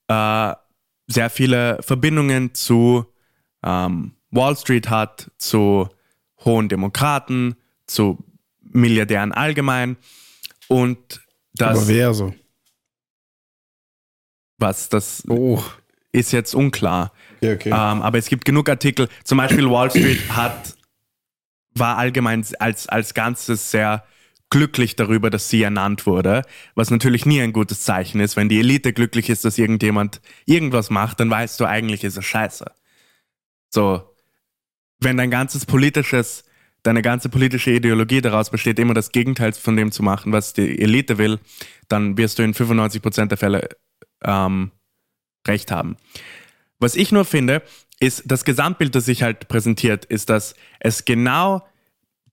äh, 0.07 0.53
sehr 1.07 1.29
viele 1.29 1.81
Verbindungen 1.81 2.53
zu 2.53 3.05
ähm, 3.63 4.13
Wall 4.31 4.55
Street 4.57 4.89
hat, 4.89 5.31
zu 5.37 5.89
hohen 6.43 6.69
Demokraten, 6.69 7.55
zu 7.85 8.17
Milliardären 8.61 9.31
allgemein 9.31 9.97
und 10.67 11.21
das, 11.53 11.77
aber 11.77 11.87
wer 11.87 12.13
so? 12.13 12.33
Was 14.57 14.89
das 14.89 15.23
Oh. 15.29 15.61
ist 16.11 16.31
jetzt 16.31 16.53
unklar. 16.55 17.11
Okay, 17.37 17.53
okay. 17.53 17.69
Ähm, 17.69 18.01
aber 18.01 18.17
es 18.17 18.27
gibt 18.27 18.45
genug 18.45 18.69
Artikel. 18.69 19.07
Zum 19.23 19.37
Beispiel 19.37 19.69
Wall 19.69 19.89
Street 19.91 20.19
hat, 20.29 20.75
war 21.75 21.97
allgemein 21.97 22.45
als, 22.59 22.87
als 22.87 23.13
Ganzes 23.13 23.69
sehr 23.71 24.03
glücklich 24.49 24.95
darüber, 24.95 25.29
dass 25.29 25.49
sie 25.49 25.61
ernannt 25.61 26.05
wurde, 26.05 26.43
was 26.73 26.89
natürlich 26.89 27.25
nie 27.25 27.41
ein 27.41 27.51
gutes 27.53 27.83
Zeichen 27.83 28.19
ist. 28.21 28.35
Wenn 28.37 28.47
die 28.49 28.59
Elite 28.59 28.93
glücklich 28.93 29.29
ist, 29.29 29.43
dass 29.45 29.57
irgendjemand 29.57 30.21
irgendwas 30.45 30.89
macht, 30.89 31.19
dann 31.19 31.29
weißt 31.29 31.59
du, 31.59 31.65
eigentlich 31.65 32.03
ist 32.03 32.17
es 32.17 32.25
scheiße. 32.25 32.65
So, 33.69 34.15
wenn 35.01 35.17
dein 35.17 35.29
ganzes 35.29 35.65
politisches, 35.65 36.45
deine 36.81 37.01
ganze 37.01 37.27
politische 37.29 37.71
Ideologie 37.71 38.21
daraus 38.21 38.49
besteht, 38.49 38.79
immer 38.79 38.93
das 38.93 39.11
Gegenteil 39.11 39.51
von 39.51 39.75
dem 39.75 39.91
zu 39.91 40.01
machen, 40.01 40.31
was 40.31 40.53
die 40.53 40.79
Elite 40.81 41.17
will, 41.17 41.39
dann 41.89 42.17
wirst 42.17 42.39
du 42.39 42.43
in 42.43 42.53
95% 42.53 43.25
der 43.25 43.37
Fälle 43.37 43.69
ähm, 44.23 44.71
recht 45.47 45.71
haben. 45.71 45.97
Was 46.79 46.95
ich 46.95 47.11
nur 47.11 47.25
finde, 47.25 47.63
ist 47.99 48.23
das 48.25 48.45
Gesamtbild, 48.45 48.93
das 48.95 49.05
sich 49.05 49.23
halt 49.23 49.47
präsentiert, 49.47 50.05
ist, 50.05 50.29
dass 50.29 50.55
es 50.79 51.05
genau 51.05 51.65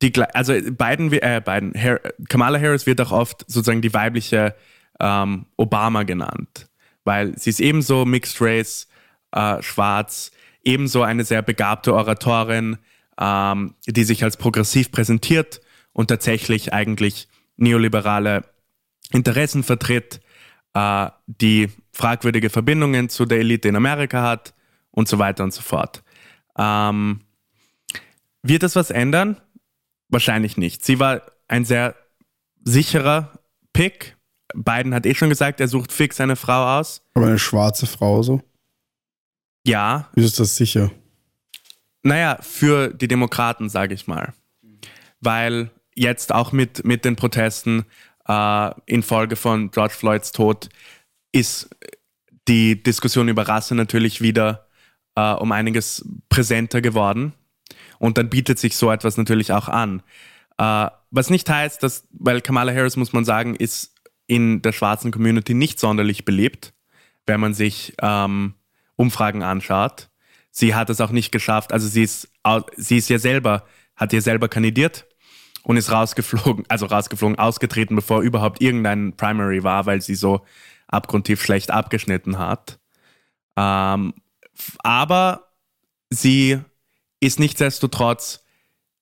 die, 0.03 0.13
also 0.35 0.53
Biden, 0.53 1.13
äh, 1.13 1.41
Biden, 1.45 1.73
Har 1.75 2.01
Kamala 2.29 2.61
Harris 2.61 2.87
wird 2.87 3.01
auch 3.01 3.13
oft 3.13 3.45
sozusagen 3.47 3.81
die 3.81 3.95
weibliche 3.95 4.55
ähm, 5.01 5.47
Obama 5.57 6.03
genannt, 6.03 6.69
weil 7.05 7.39
sie 7.39 7.51
ist 7.51 7.61
ebenso 7.61 8.05
Mixed 8.05 8.41
Race, 8.41 8.89
äh, 9.33 9.63
schwarz, 9.63 10.31
ebenso 10.63 11.03
eine 11.03 11.25
sehr 11.25 11.43
begabte 11.43 11.95
Oratorin, 11.95 12.79
ähm, 13.19 13.75
die 13.87 14.05
sich 14.05 14.25
als 14.25 14.37
progressiv 14.37 14.91
präsentiert 14.91 15.61
und 15.93 16.09
tatsächlich 16.09 16.73
eigentlich 16.73 17.29
neoliberale 17.57 18.45
Interessen 19.13 19.63
vertritt, 19.63 20.21
äh, 20.75 21.11
die 21.27 21.71
fragwürdige 21.93 22.51
Verbindungen 22.51 23.09
zu 23.09 23.25
der 23.25 23.39
Elite 23.39 23.69
in 23.69 23.77
Amerika 23.77 24.23
hat 24.23 24.55
und 24.91 25.09
so 25.09 25.19
weiter 25.19 25.45
und 25.45 25.53
so 25.53 25.63
fort. 25.63 26.03
Ähm, 26.59 27.21
wird 28.43 28.63
das 28.63 28.77
was 28.77 28.91
ändern? 28.91 29.41
Wahrscheinlich 30.09 30.57
nicht. 30.57 30.85
Sie 30.85 30.99
war 31.01 31.23
ein 31.49 31.65
sehr 31.65 31.95
sicherer 32.65 33.33
Pick. 33.73 34.17
Biden 34.55 34.95
hat 34.95 35.07
eh 35.07 35.15
schon 35.15 35.31
gesagt, 35.31 35.61
er 35.61 35.69
sucht 35.69 35.91
fix 35.93 36.21
eine 36.21 36.37
Frau 36.37 36.79
aus. 36.79 37.03
aber 37.15 37.27
eine 37.27 37.39
schwarze 37.39 37.87
Frau 37.87 38.23
so? 38.23 38.43
Ja, 39.67 40.11
Wie 40.15 40.25
ist 40.25 40.39
das 40.39 40.57
sicher? 40.57 40.91
Naja, 42.03 42.39
für 42.43 42.93
die 42.93 43.09
Demokraten, 43.09 43.69
sage 43.71 43.95
ich 43.95 44.07
mal. 44.07 44.35
Weil 45.21 45.71
jetzt 45.95 46.33
auch 46.35 46.53
mit, 46.53 46.85
mit 46.85 47.05
den 47.05 47.17
Protesten 47.17 47.87
äh, 48.29 48.71
infolge 48.87 49.37
von 49.37 49.71
George 49.71 49.95
Floyds 49.95 50.33
Tod 50.33 50.69
ist 51.33 51.69
die 52.49 52.83
Diskussion 52.83 53.29
über 53.29 53.49
Rasse 53.49 53.75
natürlich 53.75 54.21
wieder 54.21 54.67
äh, 55.17 55.33
um 55.33 55.53
einiges 55.53 56.07
präsenter 56.29 56.81
geworden. 56.81 57.33
Und 57.99 58.19
dann 58.19 58.29
bietet 58.29 58.59
sich 58.59 58.77
so 58.77 58.91
etwas 58.91 59.17
natürlich 59.17 59.53
auch 59.53 59.69
an. 59.69 60.03
Äh, 60.59 60.89
was 61.11 61.31
nicht 61.31 61.49
heißt, 61.49 61.83
dass, 61.83 62.07
weil 62.13 62.41
Kamala 62.41 62.73
Harris, 62.73 62.97
muss 62.97 63.13
man 63.13 63.25
sagen, 63.25 63.55
ist 63.55 63.95
in 64.27 64.63
der 64.63 64.73
schwarzen 64.73 65.11
Community 65.11 65.55
nicht 65.55 65.79
sonderlich 65.79 66.25
beliebt, 66.25 66.73
wenn 67.27 67.41
man 67.41 67.55
sich 67.55 67.95
ähm, 68.01 68.55
Umfragen 68.97 69.43
anschaut. 69.43 70.09
Sie 70.51 70.75
hat 70.75 70.89
es 70.91 71.01
auch 71.01 71.11
nicht 71.11 71.33
geschafft, 71.33 71.73
also 71.73 71.89
sie 71.89 72.05
ist, 72.05 72.31
sie 72.77 72.97
ist 72.97 73.09
ja 73.09 73.19
selber, 73.19 73.67
hat 73.97 74.13
ja 74.13 74.21
selber 74.21 74.49
kandidiert 74.49 75.07
und 75.65 75.77
ist 75.77 75.91
rausgeflogen, 75.91 76.65
also 76.69 76.87
rausgeflogen, 76.87 77.39
ausgetreten, 77.39 77.97
bevor 77.97 78.23
überhaupt 78.23 78.63
irgendein 78.63 79.17
Primary 79.17 79.65
war, 79.65 79.87
weil 79.87 80.01
sie 80.01 80.15
so 80.15 80.45
abgrundtief 80.87 81.43
schlecht 81.43 81.71
abgeschnitten 81.71 82.39
hat. 82.39 82.79
Ähm, 83.57 84.15
aber 84.79 85.49
sie 86.11 86.61
ist 87.21 87.41
nichtsdestotrotz 87.41 88.45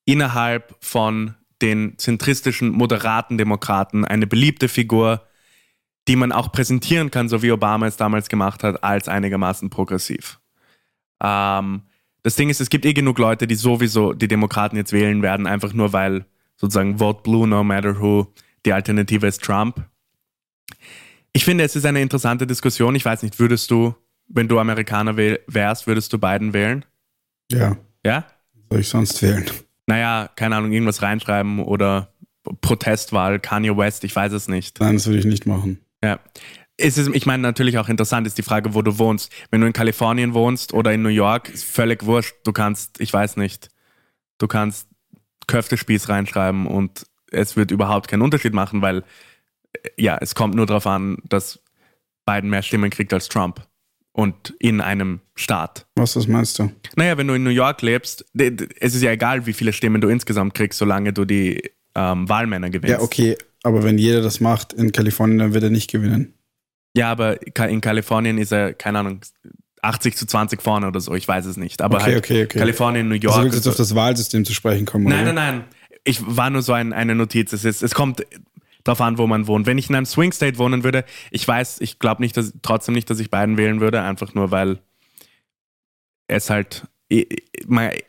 innerhalb 0.04 0.74
von 0.80 1.34
den 1.60 1.98
zentristischen, 1.98 2.70
moderaten 2.70 3.38
Demokraten 3.38 4.04
eine 4.04 4.26
beliebte 4.26 4.68
Figur, 4.68 5.26
die 6.08 6.16
man 6.16 6.32
auch 6.32 6.50
präsentieren 6.50 7.10
kann, 7.10 7.28
so 7.28 7.42
wie 7.42 7.52
Obama 7.52 7.86
es 7.86 7.96
damals 7.96 8.28
gemacht 8.28 8.64
hat, 8.64 8.82
als 8.82 9.08
einigermaßen 9.08 9.70
progressiv. 9.70 10.40
Ähm, 11.22 11.82
das 12.22 12.36
Ding 12.36 12.50
ist, 12.50 12.60
es 12.60 12.70
gibt 12.70 12.84
eh 12.84 12.92
genug 12.92 13.18
Leute, 13.18 13.46
die 13.46 13.54
sowieso 13.54 14.12
die 14.12 14.28
Demokraten 14.28 14.76
jetzt 14.76 14.92
wählen 14.92 15.22
werden, 15.22 15.46
einfach 15.46 15.72
nur 15.72 15.92
weil 15.92 16.24
sozusagen 16.56 16.98
Vote 16.98 17.20
Blue, 17.22 17.46
no 17.46 17.62
matter 17.64 18.00
who, 18.00 18.26
die 18.64 18.72
Alternative 18.72 19.26
ist 19.26 19.42
Trump. 19.42 19.84
Ich 21.32 21.44
finde, 21.44 21.64
es 21.64 21.76
ist 21.76 21.86
eine 21.86 22.00
interessante 22.02 22.46
Diskussion. 22.46 22.94
Ich 22.94 23.04
weiß 23.04 23.22
nicht, 23.22 23.38
würdest 23.38 23.70
du, 23.70 23.94
wenn 24.28 24.48
du 24.48 24.58
Amerikaner 24.58 25.16
wär- 25.16 25.40
wärst, 25.46 25.86
würdest 25.86 26.12
du 26.12 26.18
Biden 26.18 26.52
wählen? 26.52 26.84
Ja. 27.50 27.76
Ja? 28.04 28.26
Soll 28.70 28.80
ich 28.80 28.88
sonst 28.88 29.20
wählen? 29.22 29.44
Naja, 29.86 30.30
keine 30.36 30.56
Ahnung, 30.56 30.72
irgendwas 30.72 31.02
reinschreiben 31.02 31.58
oder 31.60 32.12
Protestwahl, 32.60 33.38
Kanye 33.40 33.76
West, 33.76 34.04
ich 34.04 34.14
weiß 34.14 34.32
es 34.32 34.48
nicht. 34.48 34.80
Nein, 34.80 34.94
das 34.94 35.06
würde 35.06 35.18
ich 35.20 35.24
nicht 35.24 35.46
machen. 35.46 35.80
Ja. 36.02 36.20
Es 36.76 36.98
ist, 36.98 37.10
ich 37.14 37.26
meine, 37.26 37.42
natürlich 37.42 37.78
auch 37.78 37.88
interessant 37.88 38.26
ist 38.26 38.38
die 38.38 38.42
Frage, 38.42 38.74
wo 38.74 38.82
du 38.82 38.98
wohnst. 38.98 39.30
Wenn 39.50 39.60
du 39.60 39.66
in 39.66 39.72
Kalifornien 39.72 40.34
wohnst 40.34 40.72
oder 40.72 40.92
in 40.92 41.02
New 41.02 41.08
York, 41.10 41.48
ist 41.50 41.64
völlig 41.64 42.04
wurscht. 42.04 42.34
Du 42.44 42.52
kannst, 42.52 43.00
ich 43.00 43.12
weiß 43.12 43.36
nicht, 43.36 43.68
du 44.38 44.48
kannst 44.48 44.88
Köftespieß 45.46 46.08
reinschreiben 46.08 46.66
und 46.66 47.06
es 47.30 47.56
wird 47.56 47.70
überhaupt 47.70 48.08
keinen 48.08 48.22
Unterschied 48.22 48.52
machen, 48.52 48.82
weil 48.82 48.98
äh, 49.72 49.88
ja, 49.96 50.18
es 50.20 50.34
kommt 50.34 50.54
nur 50.54 50.66
darauf 50.66 50.86
an, 50.86 51.18
dass 51.28 51.60
Biden 52.26 52.50
mehr 52.50 52.62
Stimmen 52.62 52.90
kriegt 52.90 53.12
als 53.12 53.28
Trump 53.28 53.66
und 54.12 54.54
in 54.58 54.80
einem 54.80 55.20
Staat. 55.34 55.86
Was, 55.96 56.16
was 56.16 56.28
meinst 56.28 56.58
du? 56.58 56.70
Naja, 56.96 57.16
wenn 57.16 57.26
du 57.26 57.34
in 57.34 57.42
New 57.42 57.50
York 57.50 57.82
lebst, 57.82 58.24
es 58.34 58.94
ist 58.94 59.02
ja 59.02 59.10
egal, 59.10 59.46
wie 59.46 59.52
viele 59.52 59.72
Stimmen 59.72 60.00
du 60.00 60.08
insgesamt 60.08 60.54
kriegst, 60.54 60.78
solange 60.78 61.12
du 61.12 61.24
die 61.24 61.70
ähm, 61.94 62.28
Wahlmänner 62.28 62.70
gewinnst. 62.70 62.98
Ja, 62.98 63.00
okay, 63.00 63.36
aber 63.62 63.82
wenn 63.82 63.98
jeder 63.98 64.22
das 64.22 64.40
macht 64.40 64.72
in 64.72 64.92
Kalifornien, 64.92 65.38
dann 65.38 65.54
wird 65.54 65.64
er 65.64 65.70
nicht 65.70 65.90
gewinnen. 65.90 66.34
Ja, 66.94 67.10
aber 67.10 67.38
in 67.68 67.80
Kalifornien 67.80 68.36
ist 68.36 68.52
er, 68.52 68.74
keine 68.74 68.98
Ahnung, 68.98 69.20
80 69.82 70.16
zu 70.16 70.26
20 70.26 70.62
vorne 70.62 70.86
oder 70.86 71.00
so, 71.00 71.14
ich 71.14 71.26
weiß 71.28 71.44
es 71.46 71.56
nicht. 71.56 71.82
Aber 71.82 71.96
Okay, 71.96 72.04
halt 72.04 72.16
okay, 72.18 72.44
okay. 72.44 72.58
Kalifornien, 72.58 73.08
New 73.08 73.14
Also 73.16 73.26
York. 73.28 73.42
willst 73.44 73.54
du 73.54 73.58
jetzt 73.58 73.66
auf 73.68 73.76
das 73.76 73.94
Wahlsystem 73.94 74.44
zu 74.44 74.54
sprechen 74.54 74.86
kommen, 74.86 75.04
nein, 75.04 75.22
oder? 75.24 75.32
nein, 75.32 75.56
nein. 75.58 75.64
Ich 76.04 76.20
war 76.24 76.50
nur 76.50 76.62
so 76.62 76.72
ein, 76.72 76.92
eine 76.92 77.14
Notiz. 77.14 77.52
Es, 77.52 77.64
ist, 77.64 77.82
es 77.82 77.94
kommt 77.94 78.24
drauf 78.84 79.00
an, 79.00 79.18
wo 79.18 79.26
man 79.28 79.46
wohnt. 79.46 79.66
Wenn 79.66 79.78
ich 79.78 79.88
in 79.88 79.94
einem 79.94 80.06
Swing 80.06 80.32
State 80.32 80.58
wohnen 80.58 80.82
würde, 80.82 81.04
ich 81.30 81.46
weiß, 81.46 81.80
ich 81.80 81.98
glaube 82.00 82.22
nicht, 82.22 82.36
dass 82.36 82.52
trotzdem 82.62 82.94
nicht, 82.94 83.08
dass 83.10 83.20
ich 83.20 83.30
Biden 83.30 83.56
wählen 83.56 83.80
würde, 83.80 84.02
einfach 84.02 84.34
nur 84.34 84.50
weil 84.50 84.78
es 86.28 86.48
halt 86.50 86.86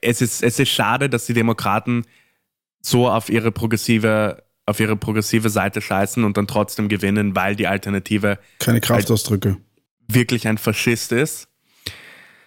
es 0.02 0.22
ist, 0.22 0.42
es 0.44 0.60
ist 0.60 0.70
schade, 0.70 1.10
dass 1.10 1.26
die 1.26 1.34
Demokraten 1.34 2.06
so 2.82 3.10
auf 3.10 3.30
ihre 3.30 3.52
progressive 3.52 4.44
auf 4.66 4.80
ihre 4.80 4.96
progressive 4.96 5.50
Seite 5.50 5.82
scheißen 5.82 6.24
und 6.24 6.38
dann 6.38 6.48
trotzdem 6.48 6.88
gewinnen, 6.88 7.36
weil 7.36 7.58
die 7.58 7.68
Alternative 7.68 8.40
Keine 8.60 8.80
Kraftausdrücke. 8.80 9.58
wirklich 10.08 10.48
ein 10.48 10.58
Faschist 10.58 11.12
ist. 11.12 11.50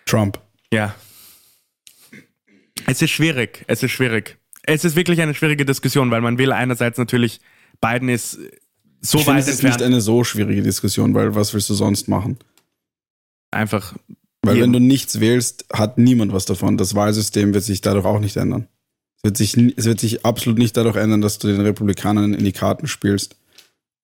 Trump. 0.07 0.41
Ja. 0.73 0.95
Es 2.87 3.03
ist 3.03 3.11
schwierig. 3.11 3.65
Es 3.67 3.83
ist 3.83 3.91
schwierig. 3.91 4.39
Es 4.63 4.85
ist 4.85 4.97
wirklich 4.97 5.21
eine 5.21 5.35
schwierige 5.35 5.65
Diskussion, 5.65 6.11
weil 6.11 6.21
man 6.21 6.39
will 6.39 6.53
einerseits 6.53 6.99
natürlich, 6.99 7.41
Biden 7.81 8.09
ist 8.09 8.39
so 9.01 9.19
Ich 9.19 9.25
finde, 9.25 9.39
weit 9.41 9.49
es 9.49 9.55
ist 9.55 9.63
nicht 9.63 9.83
eine 9.83 10.01
so 10.01 10.25
schwierige 10.25 10.63
Diskussion, 10.63 11.15
weil 11.15 11.35
was 11.35 11.53
willst 11.55 11.69
du 11.71 11.75
sonst 11.75 12.09
machen? 12.09 12.39
einfach. 13.53 13.95
Weil 14.43 14.57
jedem- 14.57 14.65
wenn 14.67 14.73
du 14.75 14.87
nichts 14.87 15.19
wählst, 15.21 15.65
hat 15.73 15.97
niemand 15.99 16.33
was 16.33 16.45
davon. 16.45 16.77
Das 16.77 16.95
Wahlsystem 16.95 17.55
wird 17.55 17.65
sich 17.65 17.81
dadurch 17.81 18.05
auch 18.05 18.21
nicht 18.21 18.37
ändern. 18.37 18.69
Es 19.19 19.25
wird 19.25 19.37
sich, 19.39 19.57
es 19.77 19.87
wird 19.87 19.99
sich 19.99 20.27
absolut 20.27 20.59
nicht 20.59 20.77
dadurch 20.77 20.97
ändern, 20.97 21.21
dass 21.23 21.39
du 21.39 21.49
den 21.49 21.61
Republikanern 21.63 22.35
in 22.35 22.45
die 22.45 22.53
Karten 22.53 22.87
spielst. 22.87 23.37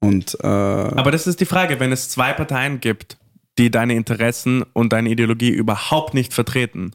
Und 0.00 0.36
äh, 0.42 0.46
Aber 0.46 1.10
das 1.10 1.26
ist 1.26 1.40
die 1.40 1.44
Frage, 1.44 1.80
wenn 1.80 1.92
es 1.92 2.08
zwei 2.08 2.32
Parteien 2.32 2.80
gibt, 2.80 3.18
die 3.58 3.70
deine 3.70 3.94
Interessen 3.94 4.62
und 4.72 4.92
deine 4.92 5.10
Ideologie 5.10 5.50
überhaupt 5.50 6.14
nicht 6.14 6.32
vertreten. 6.32 6.92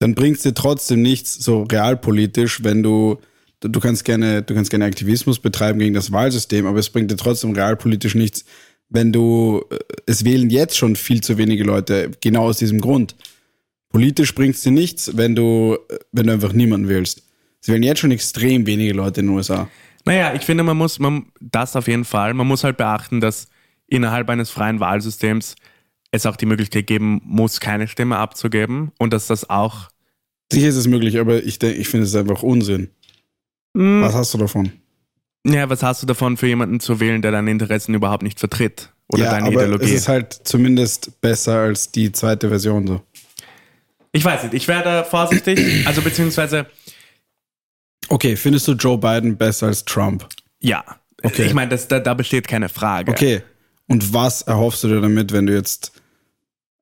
dann 0.00 0.14
bringt 0.14 0.36
es 0.36 0.42
dir 0.42 0.54
trotzdem 0.54 1.02
nichts 1.02 1.34
so 1.34 1.62
realpolitisch, 1.62 2.62
wenn 2.62 2.82
du 2.82 3.18
du 3.60 3.80
kannst 3.80 4.04
gerne 4.04 4.42
du 4.42 4.54
kannst 4.54 4.70
gerne 4.70 4.84
Aktivismus 4.84 5.38
betreiben 5.38 5.78
gegen 5.78 5.94
das 5.94 6.12
Wahlsystem, 6.12 6.66
aber 6.66 6.78
es 6.78 6.90
bringt 6.90 7.10
dir 7.10 7.16
trotzdem 7.16 7.52
realpolitisch 7.52 8.14
nichts, 8.14 8.44
wenn 8.88 9.12
du 9.12 9.64
äh, 9.70 9.78
es 10.06 10.24
wählen 10.24 10.50
jetzt 10.50 10.76
schon 10.76 10.96
viel 10.96 11.22
zu 11.22 11.38
wenige 11.38 11.64
Leute 11.64 12.10
genau 12.20 12.44
aus 12.44 12.58
diesem 12.58 12.80
Grund. 12.80 13.16
Politisch 13.88 14.34
bringt 14.34 14.56
es 14.56 14.62
dir 14.62 14.72
nichts, 14.72 15.16
wenn 15.16 15.34
du 15.34 15.78
äh, 15.88 15.98
wenn 16.12 16.26
du 16.26 16.32
einfach 16.34 16.52
niemanden 16.52 16.88
wählst. 16.88 17.22
Es 17.62 17.68
wählen 17.68 17.82
jetzt 17.82 18.00
schon 18.00 18.10
extrem 18.10 18.66
wenige 18.66 18.92
Leute 18.92 19.20
in 19.20 19.26
den 19.28 19.36
USA. 19.36 19.68
Naja, 20.04 20.34
ich 20.34 20.42
finde, 20.42 20.64
man 20.64 20.76
muss, 20.76 20.98
man, 20.98 21.26
das 21.40 21.76
auf 21.76 21.88
jeden 21.88 22.04
Fall, 22.04 22.34
man 22.34 22.46
muss 22.46 22.62
halt 22.62 22.76
beachten, 22.76 23.22
dass 23.22 23.48
innerhalb 23.86 24.28
eines 24.30 24.50
freien 24.50 24.80
Wahlsystems 24.80 25.56
es 26.10 26.26
auch 26.26 26.36
die 26.36 26.46
Möglichkeit 26.46 26.86
geben 26.86 27.20
muss, 27.24 27.58
keine 27.60 27.88
Stimme 27.88 28.18
abzugeben 28.18 28.92
und 28.98 29.12
dass 29.12 29.26
das 29.26 29.50
auch. 29.50 29.88
Sicher 30.52 30.68
ist 30.68 30.76
es 30.76 30.86
möglich, 30.86 31.18
aber 31.18 31.42
ich 31.42 31.58
denke, 31.58 31.78
ich 31.80 31.88
finde 31.88 32.06
es 32.06 32.14
einfach 32.14 32.42
Unsinn. 32.42 32.90
Mh, 33.74 34.06
Was 34.06 34.14
hast 34.14 34.34
du 34.34 34.38
davon? 34.38 34.70
ja, 35.46 35.68
was 35.68 35.82
hast 35.82 36.02
du 36.02 36.06
davon, 36.06 36.36
für 36.36 36.46
jemanden 36.46 36.78
zu 36.80 37.00
wählen, 37.00 37.20
der 37.20 37.32
deine 37.32 37.50
Interessen 37.50 37.94
überhaupt 37.94 38.22
nicht 38.22 38.38
vertritt? 38.38 38.90
Oder 39.08 39.24
ja, 39.24 39.30
deine 39.32 39.46
aber 39.48 39.62
Ideologie? 39.62 39.84
es 39.86 39.90
ist 39.92 40.08
halt 40.08 40.32
zumindest 40.32 41.20
besser 41.20 41.58
als 41.60 41.90
die 41.90 42.12
zweite 42.12 42.48
Version 42.48 42.86
so. 42.86 43.02
ich 44.12 44.24
weiß 44.24 44.44
nicht, 44.44 44.54
ich 44.54 44.68
werde 44.68 45.04
vorsichtig, 45.04 45.58
also 45.86 46.00
beziehungsweise, 46.00 46.66
Okay, 48.08 48.36
findest 48.36 48.68
du 48.68 48.72
Joe 48.72 48.98
Biden 48.98 49.36
besser 49.36 49.66
als 49.66 49.84
Trump? 49.84 50.26
ja. 50.60 50.84
Okay. 51.22 51.46
Ich 51.46 51.54
meine, 51.54 51.70
das- 51.70 51.88
da, 51.88 52.00
da 52.00 52.12
besteht 52.12 52.46
keine 52.46 52.68
Frage. 52.68 53.10
Okay. 53.10 53.42
Und 53.88 54.12
was 54.14 54.42
erhoffst 54.42 54.82
du 54.84 54.88
dir 54.88 55.00
damit, 55.00 55.32
wenn 55.32 55.46
du 55.46 55.54
jetzt 55.54 55.92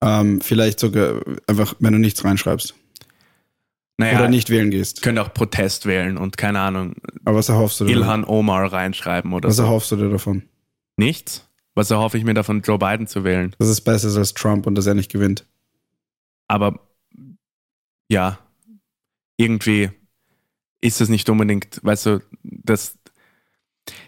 ähm, 0.00 0.40
vielleicht 0.40 0.80
sogar 0.80 1.20
einfach, 1.46 1.74
wenn 1.78 1.92
du 1.92 1.98
nichts 1.98 2.24
reinschreibst 2.24 2.74
Naja, 3.98 4.18
oder 4.18 4.28
nicht 4.28 4.50
wählen 4.50 4.70
gehst? 4.70 5.02
könnte 5.02 5.22
auch 5.22 5.32
Protest 5.34 5.86
wählen 5.86 6.16
und 6.16 6.36
keine 6.36 6.60
Ahnung, 6.60 6.94
Aber 7.24 7.38
was 7.38 7.48
erhoffst 7.48 7.80
du 7.80 7.84
dir? 7.86 7.92
Ilhan 7.96 8.24
Omar 8.24 8.72
reinschreiben 8.72 9.32
oder 9.32 9.48
Was 9.48 9.56
so. 9.56 9.62
erhoffst 9.64 9.90
du 9.92 9.96
dir 9.96 10.10
davon? 10.10 10.42
Nichts? 10.96 11.48
Was 11.74 11.90
erhoffe 11.90 12.18
ich 12.18 12.24
mir 12.24 12.34
davon, 12.34 12.60
Joe 12.62 12.78
Biden 12.78 13.06
zu 13.06 13.24
wählen? 13.24 13.54
Dass 13.58 13.68
es 13.68 13.80
besser 13.80 14.08
ist 14.08 14.16
als 14.16 14.34
Trump 14.34 14.66
und 14.66 14.74
dass 14.74 14.86
er 14.86 14.94
nicht 14.94 15.10
gewinnt. 15.10 15.46
Aber 16.48 16.80
ja, 18.10 18.38
irgendwie 19.38 19.90
ist 20.82 21.00
es 21.00 21.08
nicht 21.08 21.30
unbedingt, 21.30 21.80
weißt 21.82 22.06
du, 22.06 22.20
das. 22.42 22.98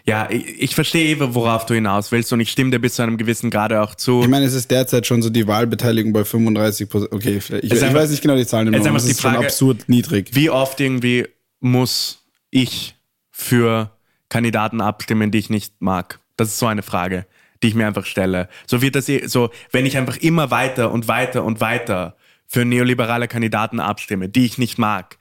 Ja, 0.05 0.29
ich, 0.29 0.61
ich 0.61 0.75
verstehe, 0.75 1.15
eh, 1.15 1.17
worauf 1.19 1.65
du 1.65 1.73
hinaus 1.73 2.11
willst 2.11 2.31
und 2.31 2.39
ich 2.39 2.49
stimme 2.51 2.71
dir 2.71 2.79
bis 2.79 2.95
zu 2.95 3.01
einem 3.01 3.17
gewissen 3.17 3.49
Grade 3.49 3.81
auch 3.81 3.95
zu. 3.95 4.21
Ich 4.21 4.27
meine, 4.27 4.45
es 4.45 4.53
ist 4.53 4.69
derzeit 4.71 5.05
schon 5.05 5.21
so 5.21 5.29
die 5.29 5.47
Wahlbeteiligung 5.47 6.13
bei 6.13 6.23
35 6.23 6.89
Prozent. 6.89 7.11
Okay, 7.11 7.41
vielleicht- 7.41 7.65
ich, 7.65 7.71
ich 7.73 7.83
einfach- 7.83 7.99
weiß 8.01 8.09
nicht 8.11 8.21
genau 8.21 8.35
die 8.35 8.45
Zahlen, 8.45 8.73
es 8.73 8.85
ist 8.85 9.05
die 9.07 9.11
ist 9.11 9.21
schon 9.21 9.31
Frage- 9.33 9.45
absurd 9.45 9.89
niedrig. 9.89 10.29
Wie 10.33 10.49
oft 10.49 10.79
irgendwie 10.79 11.27
muss 11.59 12.23
ich 12.51 12.95
für 13.31 13.91
Kandidaten 14.29 14.79
abstimmen, 14.79 15.31
die 15.31 15.39
ich 15.39 15.49
nicht 15.49 15.73
mag? 15.81 16.19
Das 16.37 16.49
ist 16.49 16.59
so 16.59 16.67
eine 16.67 16.83
Frage, 16.83 17.25
die 17.63 17.67
ich 17.67 17.75
mir 17.75 17.87
einfach 17.87 18.05
stelle. 18.05 18.47
So 18.67 18.81
wird 18.81 18.95
das 18.95 19.09
eh- 19.09 19.27
so, 19.27 19.49
wenn 19.71 19.85
ich 19.85 19.97
einfach 19.97 20.17
immer 20.17 20.51
weiter 20.51 20.91
und 20.91 21.07
weiter 21.07 21.43
und 21.43 21.59
weiter 21.61 22.15
für 22.47 22.63
neoliberale 22.63 23.27
Kandidaten 23.27 23.79
abstimme, 23.79 24.29
die 24.29 24.45
ich 24.45 24.57
nicht 24.57 24.77
mag, 24.77 25.17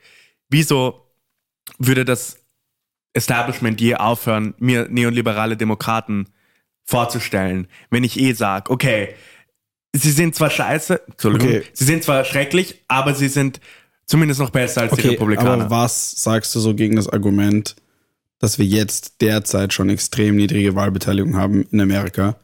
wieso 0.51 1.01
würde 1.79 2.05
das 2.05 2.39
Establishment 3.15 3.81
je 3.81 3.95
aufhören, 3.97 4.55
mir 4.59 4.89
neoliberale 4.91 5.57
Demokraten 5.57 6.27
vorzustellen, 6.85 7.67
wenn 7.91 8.05
ich 8.05 8.19
eh 8.21 8.33
sage, 8.33 8.71
okay, 8.71 9.15
sie 9.93 10.11
sind 10.11 10.35
zwar 10.35 10.51
scheiße, 10.51 11.01
Entschuldigung, 11.09 11.49
Okay. 11.49 11.63
sie 11.73 11.85
sind 11.85 12.05
zwar 12.05 12.25
schrecklich, 12.25 12.83
aber 12.89 13.15
sie 13.15 13.29
sind 13.29 13.61
zumindest 14.07 14.41
noch 14.41 14.51
besser 14.51 14.83
als 14.83 14.93
die 14.93 15.01
Okay, 15.01 15.09
Republikaner. 15.11 15.53
aber 15.65 15.71
was 15.71 16.11
sagst 16.13 16.55
du 16.55 16.61
so 16.61 16.75
gegen 16.75 16.97
das 16.97 17.09
Argument, 17.09 17.75
dass 18.41 18.59
wir 18.59 18.67
jetzt 18.67 19.21
derzeit 19.23 19.73
schon 19.73 19.89
extrem 19.89 20.37
niedrige 20.37 20.75
Wahlbeteiligung 20.75 21.37
haben 21.37 21.63
in 21.71 21.81
Amerika 21.81 22.37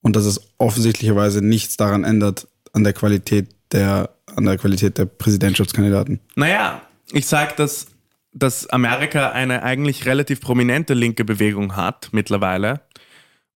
und 0.00 0.16
dass 0.16 0.24
es 0.24 0.40
offensichtlicherweise 0.58 1.40
nichts 1.44 1.76
daran 1.76 2.02
ändert 2.02 2.48
an 2.72 2.82
der 2.82 2.92
Qualität 2.94 3.48
der 3.72 4.10
an 4.34 4.44
der 4.46 4.58
Qualität 4.58 4.98
der 4.98 5.04
Präsidentschaftskandidaten? 5.04 6.18
Naja, 6.34 6.82
ich 7.12 7.26
sag, 7.26 7.56
dass, 7.56 7.86
dass 8.34 8.68
Amerika 8.68 9.30
eine 9.30 9.62
eigentlich 9.62 10.06
relativ 10.06 10.40
prominente 10.40 10.92
linke 10.92 11.24
Bewegung 11.24 11.76
hat 11.76 12.08
mittlerweile 12.12 12.82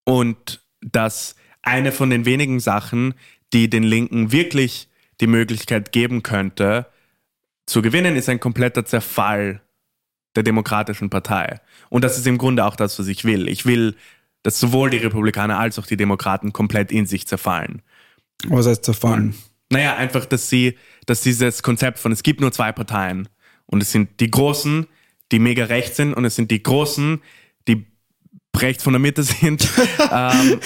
und 0.05 0.63
dass 0.81 1.35
eine 1.63 1.91
von 1.91 2.11
den 2.11 2.25
wenigen 2.25 2.61
Sachen, 2.61 3.15
die 3.53 3.69
den 3.69 3.83
Linken 3.83 4.31
wirklich 4.31 4.89
die 5.21 5.27
Möglichkeit 5.27 5.91
geben 5.91 6.23
könnte, 6.23 6.87
zu 7.67 7.83
gewinnen, 7.83 8.15
ist 8.17 8.29
ein 8.29 8.41
kompletter 8.41 8.85
Zerfall 8.85 9.61
der 10.37 10.45
Demokratischen 10.45 11.11
Partei. 11.11 11.61
Und 11.91 12.05
das 12.05 12.17
ist 12.17 12.27
im 12.27 12.39
Grunde 12.39 12.65
auch 12.65 12.77
das, 12.77 12.99
was 13.01 13.09
ich 13.09 13.25
will. 13.25 13.49
Ich 13.49 13.67
will, 13.67 13.97
dass 14.45 14.61
sowohl 14.61 14.91
die 14.91 14.99
Republikaner 14.99 15.59
als 15.59 15.79
auch 15.81 15.87
die 15.87 15.97
Demokraten 15.97 16.53
komplett 16.53 16.93
in 16.93 17.05
sich 17.05 17.27
zerfallen. 17.27 17.83
Was 18.47 18.67
heißt 18.67 18.85
zerfallen? 18.85 19.35
Naja, 19.71 19.97
einfach, 19.97 20.25
dass 20.25 20.49
sie, 20.49 20.79
dass 21.07 21.23
dieses 21.23 21.65
Konzept 21.65 21.99
von 21.99 22.13
es 22.13 22.23
gibt 22.23 22.41
nur 22.41 22.53
zwei 22.53 22.71
Parteien 22.71 23.29
und 23.71 23.83
es 23.83 23.93
sind 23.93 24.21
die 24.21 24.31
Großen, 24.31 24.87
die 25.31 25.39
mega 25.39 25.65
rechts 25.65 25.97
sind 25.97 26.15
und 26.15 26.25
es 26.25 26.37
sind 26.37 26.51
die 26.51 26.63
Großen, 26.63 27.21
die 27.69 27.87
rechts 28.57 28.83
von 28.83 28.93
der 28.93 29.01
Mitte 29.01 29.23
sind, 29.23 29.69
ähm, 30.13 30.61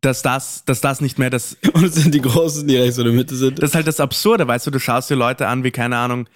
dass, 0.00 0.22
das, 0.22 0.64
dass 0.64 0.80
das 0.80 1.00
nicht 1.00 1.18
mehr 1.18 1.30
das, 1.30 1.56
Und 1.72 1.84
es 1.84 1.94
sind 1.96 2.14
die 2.14 2.20
Großen, 2.20 2.66
die 2.66 2.76
rechts 2.76 2.98
oder 2.98 3.12
Mitte 3.12 3.36
sind. 3.36 3.60
das 3.60 3.70
ist 3.70 3.74
halt 3.74 3.86
das 3.86 4.00
Absurde, 4.00 4.46
weißt 4.46 4.66
du, 4.66 4.70
du 4.70 4.80
schaust 4.80 5.10
dir 5.10 5.16
Leute 5.16 5.48
an 5.48 5.64
wie, 5.64 5.70
keine 5.70 5.96
Ahnung, 5.96 6.28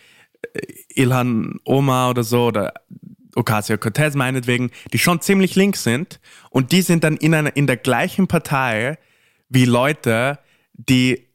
äh, 0.53 0.61
Ilhan 0.95 1.61
Omar 1.65 2.11
oder 2.11 2.25
so 2.25 2.47
oder 2.47 2.75
Ocasio-Cortez 3.35 4.15
meinetwegen, 4.15 4.71
die 4.93 4.99
schon 4.99 5.21
ziemlich 5.21 5.55
links 5.55 5.85
sind. 5.85 6.21
Und 6.51 6.73
die 6.73 6.83
sind 6.83 7.05
dann 7.05 7.17
in, 7.17 7.35
einer, 7.35 7.57
in 7.57 7.67
der 7.67 7.79
gleichen 7.79 8.29
Partei 8.29 8.99
wie 9.49 9.65
Leute, 9.65 10.39
die 10.75 11.29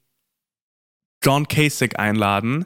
John 1.23 1.47
Kasich 1.47 1.97
einladen, 1.97 2.65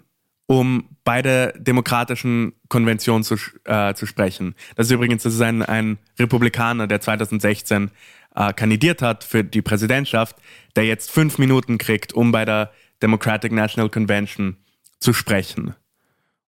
um 0.51 0.89
bei 1.05 1.21
der 1.21 1.53
demokratischen 1.53 2.51
Konvention 2.67 3.23
zu, 3.23 3.35
äh, 3.63 3.93
zu 3.93 4.05
sprechen. 4.05 4.53
Das 4.75 4.87
ist 4.87 4.91
übrigens 4.91 5.23
das 5.23 5.33
ist 5.33 5.39
ein, 5.39 5.61
ein 5.61 5.97
Republikaner, 6.19 6.87
der 6.87 6.99
2016 6.99 7.89
äh, 8.35 8.51
kandidiert 8.51 9.01
hat 9.01 9.23
für 9.23 9.45
die 9.45 9.61
Präsidentschaft, 9.61 10.35
der 10.75 10.83
jetzt 10.83 11.09
fünf 11.09 11.37
Minuten 11.37 11.77
kriegt, 11.77 12.11
um 12.11 12.33
bei 12.33 12.43
der 12.43 12.73
Democratic 13.01 13.53
National 13.53 13.89
Convention 13.89 14.57
zu 14.99 15.13
sprechen. 15.13 15.73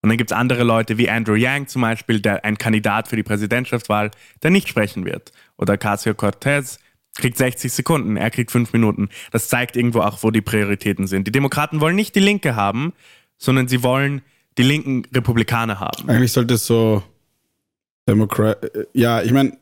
Und 0.02 0.10
dann 0.10 0.18
gibt 0.18 0.32
es 0.32 0.38
andere 0.38 0.64
Leute 0.64 0.98
wie 0.98 1.10
Andrew 1.10 1.36
Yang 1.36 1.68
zum 1.68 1.84
Beispiel, 1.84 2.20
der 2.20 2.44
ein 2.44 2.58
Kandidat 2.58 3.08
für 3.08 3.16
die 3.16 3.24
Präsidentschaftswahl, 3.24 4.12
der 4.44 4.52
nicht 4.52 4.68
sprechen 4.68 5.06
wird. 5.06 5.32
Oder 5.56 5.78
Casio 5.78 6.14
Cortez 6.14 6.78
kriegt 7.16 7.38
60 7.38 7.72
Sekunden, 7.72 8.18
er 8.18 8.32
kriegt 8.32 8.52
fünf 8.52 8.74
Minuten. 8.74 9.08
Das 9.32 9.48
zeigt 9.48 9.78
irgendwo 9.78 10.02
auch, 10.02 10.24
wo 10.24 10.32
die 10.32 10.42
Prioritäten 10.42 11.08
sind. 11.08 11.26
Die 11.26 11.32
Demokraten 11.32 11.80
wollen 11.80 11.96
nicht 11.96 12.16
die 12.16 12.20
Linke 12.20 12.58
haben, 12.58 12.92
sondern 13.44 13.68
sie 13.68 13.84
wollen 13.84 14.22
die 14.58 14.64
linken 14.64 15.04
Republikaner 15.14 15.80
haben. 15.80 16.08
Eigentlich 16.10 16.32
sollte 16.32 16.54
es 16.54 16.66
so 16.66 17.04
Demokrat. 18.08 18.58
Ja, 18.94 19.22
ich 19.22 19.32
meine, 19.32 19.58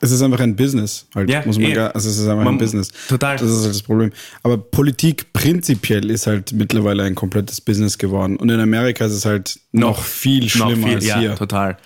es 0.00 0.10
ist 0.10 0.22
einfach 0.22 0.40
ein 0.40 0.56
Business, 0.56 1.06
halt, 1.14 1.28
Ja, 1.30 1.42
muss 1.44 1.58
man 1.58 1.70
eh. 1.70 1.74
gar, 1.74 1.94
also 1.94 2.08
es 2.08 2.16
ist 2.18 2.26
einfach 2.28 2.44
Man- 2.44 2.54
ein 2.54 2.58
Business. 2.58 2.90
total. 3.08 3.36
Das 3.36 3.50
ist 3.50 3.62
halt 3.62 3.74
das 3.74 3.82
Problem. 3.82 4.10
Aber 4.42 4.56
Politik 4.58 5.32
prinzipiell 5.32 6.10
ist 6.10 6.26
halt 6.26 6.52
mittlerweile 6.52 7.02
ein 7.04 7.14
komplettes 7.14 7.60
Business 7.60 7.98
geworden. 7.98 8.36
Und 8.36 8.48
in 8.50 8.58
Amerika 8.60 9.04
ist 9.04 9.12
es 9.12 9.24
halt 9.26 9.60
noch, 9.72 10.02
viel 10.02 10.48
schlimmer 10.48 10.76
Noch 10.76 10.86
viel, 10.86 10.94
als 10.96 11.06
ja, 11.06 11.18
hier. 11.18 11.34
total. 11.34 11.76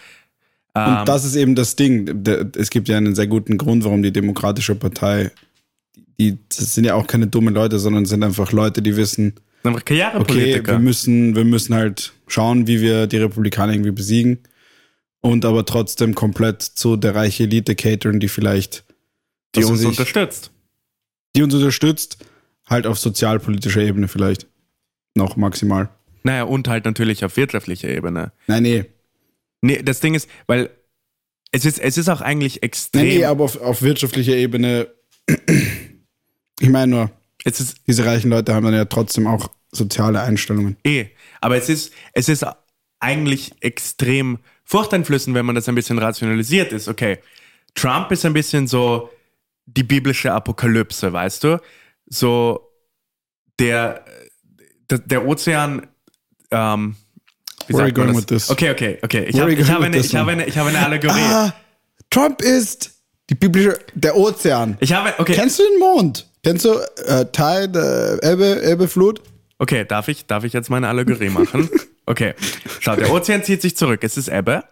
Und 0.77 0.83
Ähm, 0.83 1.05
das 1.05 1.25
ist 1.25 1.37
eben 1.37 1.55
das 1.55 1.77
Ding. 1.77 2.25
Es 2.57 2.71
gibt 2.71 2.89
ja 2.89 2.97
einen 2.97 3.15
sehr 3.15 3.27
guten 3.29 3.59
Grund, 3.59 3.85
warum 3.85 4.03
die 4.03 4.13
Demokratische 4.13 4.75
Partei, 4.75 5.31
die 6.19 6.39
das 6.49 6.75
sind 6.75 6.85
ja 6.85 6.95
auch 6.95 7.07
keine 7.07 7.27
dummen 7.27 7.55
Leute, 7.55 7.79
sondern 7.79 8.05
sind 8.07 8.23
einfach 8.23 8.53
Leute, 8.53 8.83
die 8.83 8.97
wissen, 8.97 9.35
einfach 9.63 9.81
okay, 9.81 10.61
wir 10.65 10.79
müssen, 10.79 11.35
wir 11.35 11.45
müssen 11.45 11.75
halt 11.75 12.13
schauen, 12.29 12.67
wie 12.67 12.81
wir 12.81 13.07
die 13.07 13.17
Republikaner 13.19 13.73
irgendwie 13.73 13.91
besiegen. 13.93 14.39
und 15.21 15.45
aber 15.45 15.65
trotzdem 15.65 16.15
komplett 16.15 16.63
zu 16.63 16.97
der 16.97 17.15
reichen 17.15 17.45
Elite 17.47 17.75
catern, 17.75 18.21
die 18.21 18.29
vielleicht 18.29 18.85
Die 19.57 19.65
uns 19.65 19.81
ich, 19.81 19.87
unterstützt. 19.87 20.51
die 21.35 21.43
uns 21.43 21.55
unterstützt, 21.55 22.19
halt 22.67 22.87
auf 22.87 22.99
sozialpolitischer 22.99 23.81
Ebene 23.81 24.07
vielleicht. 24.09 24.47
Noch 25.17 25.37
maximal. 25.37 25.89
Naja, 26.25 26.43
und 26.45 26.69
halt 26.69 26.85
natürlich 26.85 27.25
auf 27.25 27.37
wirtschaftlicher 27.37 27.89
Ebene. 27.89 28.33
Nein, 28.47 28.63
nee. 28.65 28.85
Nee, 29.63 29.83
das 29.83 30.01
Ding 30.01 30.15
ist, 30.15 30.29
weil 30.47 30.71
es 31.53 31.65
ist, 31.65 31.79
es 31.79 31.97
ist 31.97 32.09
auch 32.09 32.21
eigentlich 32.21 32.63
extrem. 32.63 33.07
Nein, 33.07 33.17
nee, 33.19 33.25
aber 33.25 33.45
auf, 33.45 33.61
auf 33.61 33.81
wirtschaftlicher 33.83 34.35
Ebene, 34.35 34.89
ich 36.65 36.71
meine 36.71 36.91
nur, 36.91 37.11
ist 37.45 37.77
diese 37.87 38.07
reichen 38.07 38.31
Leute 38.31 38.55
haben 38.55 38.65
dann 38.65 38.75
ja 38.75 38.87
trotzdem 38.87 39.27
auch 39.27 39.49
soziale 39.71 40.23
Einstellungen. 40.23 40.77
eh. 40.85 41.07
Aber 41.43 41.57
es 41.57 41.69
ist, 41.69 41.93
es 42.15 42.31
ist 42.31 42.47
eigentlich 43.01 43.53
extrem 43.61 44.39
furchteinflößend, 44.65 45.37
wenn 45.37 45.45
man 45.45 45.55
das 45.55 45.69
ein 45.69 45.75
bisschen 45.75 45.99
rationalisiert 45.99 46.73
ist. 46.73 46.89
Okay, 46.89 47.19
Trump 47.75 48.11
ist 48.13 48.25
ein 48.25 48.33
bisschen 48.33 48.67
so 48.67 49.11
die 49.67 49.83
biblische 49.83 50.33
Apokalypse, 50.33 51.13
weißt 51.13 51.45
du? 51.45 51.61
So 52.07 52.71
der, 53.59 54.05
der, 54.89 54.99
der 55.01 55.27
Ozean. 55.27 55.87
Ähm, 56.51 56.97
wie 57.67 57.75
Where 57.75 57.83
are 57.83 57.89
sagt 57.89 57.99
man 57.99 58.07
going 58.07 58.15
das? 58.15 58.17
with 58.17 58.27
this? 58.27 58.51
Okay, 58.51 58.71
okay, 58.71 58.99
okay. 59.03 59.25
Ich 59.29 59.39
habe 59.39 59.53
hab 59.53 59.81
with 59.81 59.85
eine, 59.85 59.97
ich 59.99 60.15
habe 60.15 60.31
eine, 60.31 60.47
ich 60.47 60.57
habe 60.57 60.69
eine 60.71 60.79
Allegorie. 60.85 61.21
Ah, 61.21 61.55
Trump 62.09 62.41
ist 62.41 62.93
die 63.29 63.35
biblische, 63.35 63.79
der 63.95 64.17
Ozean. 64.17 64.77
Ich 64.81 64.93
habe, 64.95 65.13
okay, 65.19 65.35
Kennst 65.35 65.59
du 65.59 65.63
den 65.63 65.79
Mond? 65.79 66.27
Kennst 66.45 66.67
du 66.67 66.75
äh, 67.07 67.25
Tide, 67.33 68.21
äh, 68.23 68.33
Ebbe, 68.33 68.63
Ebbe, 68.63 68.87
Flut? 68.87 69.23
Okay, 69.59 69.85
darf 69.87 70.09
ich, 70.09 70.27
darf 70.27 70.45
ich 70.45 70.53
jetzt 70.53 70.71
meine 70.71 70.89
Allegorie 70.89 71.31
machen? 71.31 71.69
Okay, 72.07 72.35
schau, 72.81 72.97
der 72.97 73.11
Ozean 73.11 73.43
zieht 73.45 73.63
sich 73.63 73.79
zurück, 73.79 74.05
es 74.05 74.19
ist 74.19 74.29
Ebbe 74.29 74.63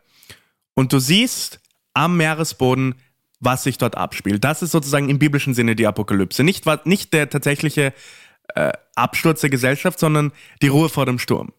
und 0.74 0.92
du 0.92 0.98
siehst 0.98 1.60
am 1.94 2.18
Meeresboden, 2.18 2.96
was 3.40 3.64
sich 3.64 3.78
dort 3.78 3.96
abspielt. 3.96 4.44
Das 4.44 4.60
ist 4.60 4.72
sozusagen 4.72 5.08
im 5.08 5.18
biblischen 5.18 5.54
Sinne 5.54 5.74
die 5.74 5.86
Apokalypse. 5.86 6.44
Nicht, 6.44 6.66
nicht 6.84 7.14
der 7.14 7.30
tatsächliche 7.30 7.94
äh, 8.54 8.72
Absturz 8.96 9.40
der 9.40 9.48
Gesellschaft, 9.48 9.98
sondern 9.98 10.32
die 10.60 10.68
Ruhe 10.68 10.90
vor 10.90 11.06
dem 11.06 11.18
Sturm. 11.18 11.54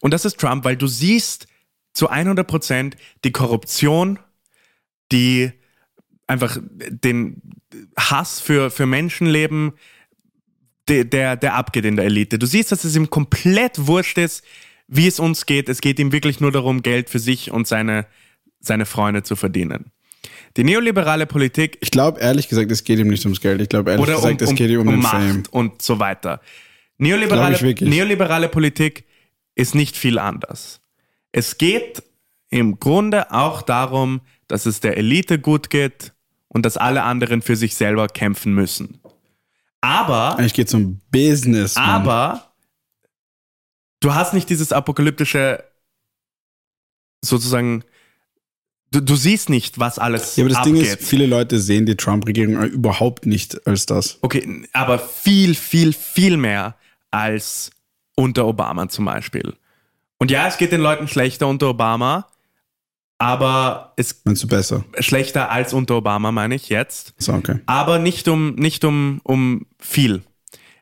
Und 0.00 0.14
das 0.14 0.24
ist 0.24 0.40
Trump, 0.40 0.64
weil 0.64 0.78
du 0.78 0.86
siehst 0.86 1.46
zu 1.92 2.08
100 2.08 2.46
Prozent 2.46 2.96
die 3.24 3.32
Korruption, 3.32 4.18
die 5.12 5.52
einfach 6.30 6.58
den 6.78 7.42
Hass 7.98 8.40
für, 8.40 8.70
für 8.70 8.86
Menschenleben, 8.86 9.72
der, 10.88 11.04
der, 11.04 11.36
der 11.36 11.54
abgeht 11.54 11.84
in 11.84 11.96
der 11.96 12.06
Elite. 12.06 12.38
Du 12.38 12.46
siehst, 12.46 12.72
dass 12.72 12.84
es 12.84 12.96
ihm 12.96 13.10
komplett 13.10 13.86
wurscht 13.86 14.16
ist, 14.16 14.44
wie 14.86 15.06
es 15.06 15.20
uns 15.20 15.44
geht. 15.44 15.68
Es 15.68 15.80
geht 15.80 15.98
ihm 15.98 16.12
wirklich 16.12 16.40
nur 16.40 16.52
darum, 16.52 16.82
Geld 16.82 17.10
für 17.10 17.18
sich 17.18 17.50
und 17.50 17.66
seine, 17.66 18.06
seine 18.60 18.86
Freunde 18.86 19.22
zu 19.24 19.36
verdienen. 19.36 19.90
Die 20.56 20.64
neoliberale 20.64 21.26
Politik 21.26 21.78
Ich 21.80 21.90
glaube, 21.90 22.20
ehrlich 22.20 22.48
gesagt, 22.48 22.70
es 22.70 22.84
geht 22.84 22.98
ihm 22.98 23.08
nicht 23.08 23.24
ums 23.24 23.40
Geld. 23.40 23.60
Ich 23.60 23.68
glaube, 23.68 23.90
ehrlich 23.90 24.06
oder 24.06 24.16
um, 24.16 24.22
gesagt, 24.22 24.42
es 24.42 24.54
geht 24.54 24.70
ihm 24.70 24.80
um, 24.80 24.88
um 24.88 24.94
den 24.94 25.02
Macht 25.02 25.12
Fame. 25.12 25.42
und 25.50 25.82
so 25.82 25.98
weiter. 25.98 26.40
Neoliberale, 26.98 27.74
neoliberale 27.80 28.48
Politik 28.48 29.04
ist 29.54 29.74
nicht 29.74 29.96
viel 29.96 30.18
anders. 30.18 30.80
Es 31.32 31.58
geht 31.58 32.02
im 32.50 32.78
Grunde 32.78 33.32
auch 33.32 33.62
darum, 33.62 34.20
dass 34.48 34.66
es 34.66 34.80
der 34.80 34.96
Elite 34.96 35.38
gut 35.38 35.70
geht 35.70 36.12
und 36.52 36.66
dass 36.66 36.76
alle 36.76 37.04
anderen 37.04 37.42
für 37.42 37.56
sich 37.56 37.74
selber 37.74 38.08
kämpfen 38.08 38.54
müssen. 38.54 39.00
Aber 39.80 40.36
Eigentlich 40.38 40.54
geht 40.54 40.68
es 40.68 40.74
um 40.74 41.00
Business. 41.10 41.76
Mann. 41.76 41.84
aber 41.88 42.52
du 44.00 44.14
hast 44.14 44.34
nicht 44.34 44.50
dieses 44.50 44.72
apokalyptische, 44.72 45.64
sozusagen, 47.24 47.84
du, 48.90 49.00
du 49.00 49.16
siehst 49.16 49.48
nicht, 49.48 49.78
was 49.78 49.98
alles 49.98 50.36
Ja, 50.36 50.44
aber 50.44 50.50
das 50.50 50.58
abgeht. 50.58 50.74
Ding 50.74 50.82
ist, 50.82 51.02
viele 51.02 51.26
Leute 51.26 51.58
sehen 51.60 51.86
die 51.86 51.96
Trump-Regierung 51.96 52.62
überhaupt 52.64 53.24
nicht 53.26 53.66
als 53.66 53.86
das. 53.86 54.18
okay, 54.20 54.66
aber 54.72 54.98
viel, 54.98 55.54
viel, 55.54 55.92
viel 55.92 56.36
mehr 56.36 56.76
als 57.10 57.70
unter 58.16 58.46
Obama 58.46 58.88
zum 58.88 59.06
Beispiel. 59.06 59.54
Und 60.18 60.30
ja, 60.30 60.46
es 60.46 60.58
geht 60.58 60.72
den 60.72 60.82
Leuten 60.82 61.08
schlechter 61.08 61.48
unter 61.48 61.70
Obama, 61.70 62.26
aber 63.20 63.92
es 63.96 64.22
Meinst 64.24 64.42
du 64.42 64.48
besser? 64.48 64.82
schlechter 64.98 65.50
als 65.50 65.74
unter 65.74 65.96
Obama, 65.96 66.32
meine 66.32 66.54
ich 66.54 66.70
jetzt. 66.70 67.12
So, 67.18 67.34
okay. 67.34 67.60
aber 67.66 67.98
nicht 67.98 68.26
um, 68.28 68.54
nicht 68.54 68.82
um, 68.82 69.20
um 69.24 69.66
viel. 69.78 70.22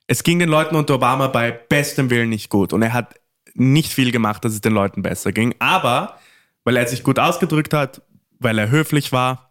Es 0.06 0.22
ging 0.22 0.38
den 0.38 0.48
Leuten 0.48 0.76
unter 0.76 0.94
Obama 0.94 1.26
bei 1.26 1.50
bestem 1.50 2.10
Willen 2.10 2.28
nicht 2.30 2.48
gut 2.48 2.72
und 2.72 2.80
er 2.82 2.92
hat 2.92 3.16
nicht 3.54 3.92
viel 3.92 4.12
gemacht, 4.12 4.44
dass 4.44 4.52
es 4.52 4.60
den 4.60 4.72
Leuten 4.72 5.02
besser 5.02 5.32
ging. 5.32 5.52
Aber 5.58 6.16
weil 6.62 6.76
er 6.76 6.86
sich 6.86 7.02
gut 7.02 7.18
ausgedrückt 7.18 7.74
hat, 7.74 8.02
weil 8.38 8.56
er 8.58 8.70
höflich 8.70 9.10
war, 9.10 9.50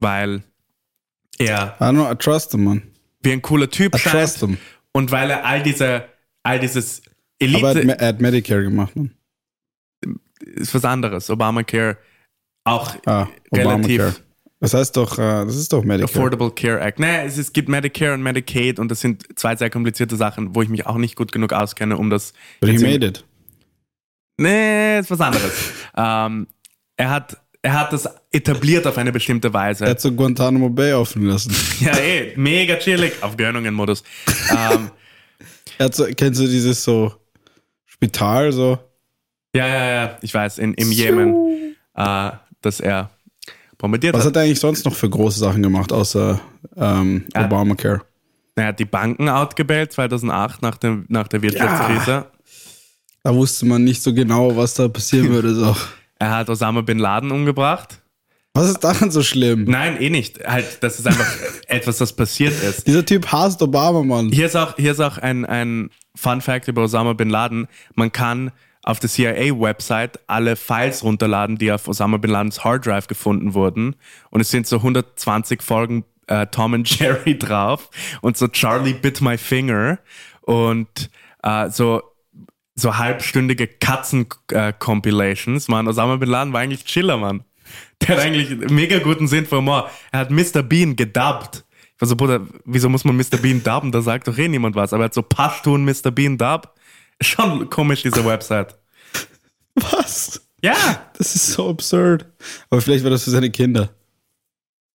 weil 0.00 0.42
er 1.38 1.76
I 1.80 1.84
don't 1.84 1.92
know, 1.92 2.10
I 2.10 2.16
trust 2.16 2.50
him, 2.50 2.64
man. 2.64 2.82
wie 3.22 3.30
ein 3.32 3.42
cooler 3.42 3.70
Typ 3.70 3.94
I 3.94 3.98
scheint 3.98 4.14
trust 4.16 4.40
him. 4.40 4.58
und 4.90 5.12
weil 5.12 5.30
er 5.30 5.44
all 5.46 5.62
diese, 5.62 6.04
all 6.42 6.58
dieses 6.58 7.00
Aber 7.40 7.52
er 7.52 7.68
hat, 7.68 7.76
Elite 7.76 7.98
er 8.00 8.08
hat 8.08 8.20
Medicare 8.20 8.62
gemacht, 8.64 8.96
man. 8.96 9.12
Ist 10.54 10.74
was 10.74 10.84
anderes. 10.84 11.30
Obamacare 11.30 11.96
auch 12.64 12.94
Ah, 13.06 13.28
relativ 13.52 14.00
Obamacare. 14.00 14.14
Das 14.60 14.74
heißt 14.74 14.96
doch, 14.96 15.18
äh, 15.18 15.44
das 15.44 15.56
ist 15.56 15.72
doch 15.72 15.84
Medicare. 15.84 16.10
Affordable 16.10 16.50
Care 16.50 16.80
Act. 16.80 16.98
Nee, 16.98 17.24
es, 17.24 17.38
es 17.38 17.52
gibt 17.52 17.68
Medicare 17.68 18.14
und 18.14 18.22
Medicaid 18.22 18.78
und 18.80 18.90
das 18.90 19.00
sind 19.00 19.24
zwei 19.38 19.54
sehr 19.54 19.70
komplizierte 19.70 20.16
Sachen, 20.16 20.54
wo 20.54 20.62
ich 20.62 20.68
mich 20.68 20.84
auch 20.86 20.96
nicht 20.96 21.14
gut 21.14 21.30
genug 21.30 21.52
auskenne, 21.52 21.96
um 21.96 22.10
das. 22.10 22.32
But 22.60 22.70
he 22.70 22.78
made 22.78 23.06
it. 23.06 23.24
Nee, 24.36 24.98
ist 24.98 25.10
was 25.10 25.20
anderes. 25.20 25.52
ähm, 25.96 26.48
er, 26.96 27.10
hat, 27.10 27.36
er 27.62 27.78
hat 27.78 27.92
das 27.92 28.08
etabliert 28.32 28.86
auf 28.86 28.98
eine 28.98 29.12
bestimmte 29.12 29.52
Weise. 29.52 29.84
Er 29.84 29.90
hat 29.90 30.00
so 30.00 30.12
Guantanamo 30.12 30.70
Bay 30.70 30.92
offen 30.92 31.26
lassen. 31.26 31.54
ja, 31.80 31.96
eh, 31.96 32.32
mega 32.36 32.76
chillig 32.76 33.12
auf 33.22 33.36
Gönnungen-Modus. 33.36 34.02
ähm, 34.50 34.90
so, 35.92 36.04
kennst 36.16 36.40
du 36.40 36.46
dieses 36.46 36.82
so 36.82 37.12
Spital, 37.86 38.52
so? 38.52 38.78
Ja, 39.54 39.66
ja, 39.66 39.90
ja, 39.90 40.18
ich 40.22 40.32
weiß, 40.32 40.58
in, 40.58 40.74
im 40.74 40.90
Jemen, 40.92 41.74
äh, 41.94 42.30
dass 42.60 42.80
er 42.80 43.10
bombardiert 43.78 44.14
Was 44.14 44.22
hat. 44.22 44.28
hat 44.28 44.36
er 44.36 44.42
eigentlich 44.42 44.60
sonst 44.60 44.84
noch 44.84 44.94
für 44.94 45.08
große 45.08 45.38
Sachen 45.38 45.62
gemacht, 45.62 45.92
außer 45.92 46.40
ähm, 46.76 47.24
Er- 47.32 47.44
Obamacare? 47.46 48.02
Er 48.56 48.66
hat 48.66 48.78
die 48.80 48.84
Banken 48.84 49.28
outgebellt 49.28 49.92
2008 49.92 50.62
nach, 50.62 50.76
dem, 50.78 51.04
nach 51.08 51.28
der 51.28 51.42
Wirtschaftskrise. 51.42 52.26
Da 53.22 53.34
wusste 53.34 53.66
man 53.66 53.84
nicht 53.84 54.02
so 54.02 54.12
genau, 54.12 54.56
was 54.56 54.74
da 54.74 54.88
passieren 54.88 55.28
würde. 55.32 55.54
So. 55.54 55.76
Er 56.18 56.30
hat 56.36 56.50
Osama 56.50 56.80
Bin 56.80 56.98
Laden 56.98 57.30
umgebracht. 57.30 58.00
Was 58.54 58.68
ist 58.70 58.80
daran 58.82 59.12
so 59.12 59.22
schlimm? 59.22 59.64
Nein, 59.64 60.00
eh 60.00 60.10
nicht. 60.10 60.44
Halt, 60.44 60.78
das 60.82 60.98
ist 60.98 61.06
einfach 61.06 61.28
etwas, 61.68 61.98
das 61.98 62.12
passiert 62.12 62.60
ist. 62.60 62.84
Dieser 62.88 63.06
Typ 63.06 63.30
hasst 63.30 63.62
Obama, 63.62 64.02
Mann. 64.02 64.30
Hier 64.32 64.46
ist 64.46 64.56
auch, 64.56 64.74
hier 64.76 64.90
ist 64.90 65.00
auch 65.00 65.18
ein, 65.18 65.44
ein 65.44 65.90
Fun 66.16 66.40
Fact 66.40 66.66
über 66.66 66.82
Osama 66.82 67.12
Bin 67.12 67.30
Laden. 67.30 67.68
Man 67.94 68.10
kann 68.10 68.50
auf 68.88 68.98
der 69.00 69.10
CIA-Website 69.10 70.18
alle 70.28 70.56
Files 70.56 71.04
runterladen, 71.04 71.58
die 71.58 71.70
auf 71.70 71.88
Osama 71.88 72.16
Bin 72.16 72.30
Ladens 72.30 72.64
Hard 72.64 72.86
Drive 72.86 73.06
gefunden 73.06 73.52
wurden. 73.52 73.96
Und 74.30 74.40
es 74.40 74.50
sind 74.50 74.66
so 74.66 74.76
120 74.76 75.62
Folgen 75.62 76.04
äh, 76.26 76.46
Tom 76.46 76.72
and 76.72 76.88
Jerry 76.98 77.38
drauf 77.38 77.90
und 78.22 78.38
so 78.38 78.48
Charlie 78.48 78.94
Bit 78.94 79.20
My 79.20 79.36
Finger 79.36 79.98
und 80.40 81.10
äh, 81.42 81.68
so 81.68 82.00
so 82.76 82.96
halbstündige 82.96 83.66
Katzen-Compilations, 83.66 85.68
Mann. 85.68 85.86
Osama 85.86 86.16
Bin 86.16 86.30
Laden 86.30 86.54
war 86.54 86.60
eigentlich 86.60 86.86
Chiller, 86.86 87.18
Mann. 87.18 87.44
Der 88.00 88.16
hat 88.16 88.24
eigentlich 88.24 88.70
mega 88.70 89.00
guten 89.00 89.28
Sinn 89.28 89.44
für 89.44 89.56
Humor. 89.56 89.90
Er 90.12 90.20
hat 90.20 90.30
Mr. 90.30 90.62
Bean 90.62 90.96
gedubbt. 90.96 91.66
Ich 91.96 92.00
war 92.00 92.08
so, 92.08 92.16
Bruder, 92.16 92.40
wieso 92.64 92.88
muss 92.88 93.04
man 93.04 93.16
Mr. 93.16 93.36
Bean 93.42 93.62
dubben? 93.62 93.92
Da 93.92 94.00
sagt 94.00 94.28
doch 94.28 94.38
eh 94.38 94.48
niemand 94.48 94.76
was. 94.76 94.94
Aber 94.94 95.02
er 95.02 95.06
hat 95.06 95.14
so 95.14 95.22
Pashtun 95.22 95.84
Mr. 95.84 96.10
Bean 96.10 96.38
dub. 96.38 96.72
Schon 97.20 97.68
komisch, 97.70 98.02
diese 98.02 98.24
Website. 98.24 98.76
Was? 99.74 100.40
Ja. 100.62 101.10
Das 101.16 101.34
ist 101.34 101.48
so 101.48 101.68
absurd. 101.68 102.26
Aber 102.70 102.80
vielleicht 102.80 103.04
war 103.04 103.10
das 103.10 103.24
für 103.24 103.30
seine 103.30 103.50
Kinder. 103.50 103.90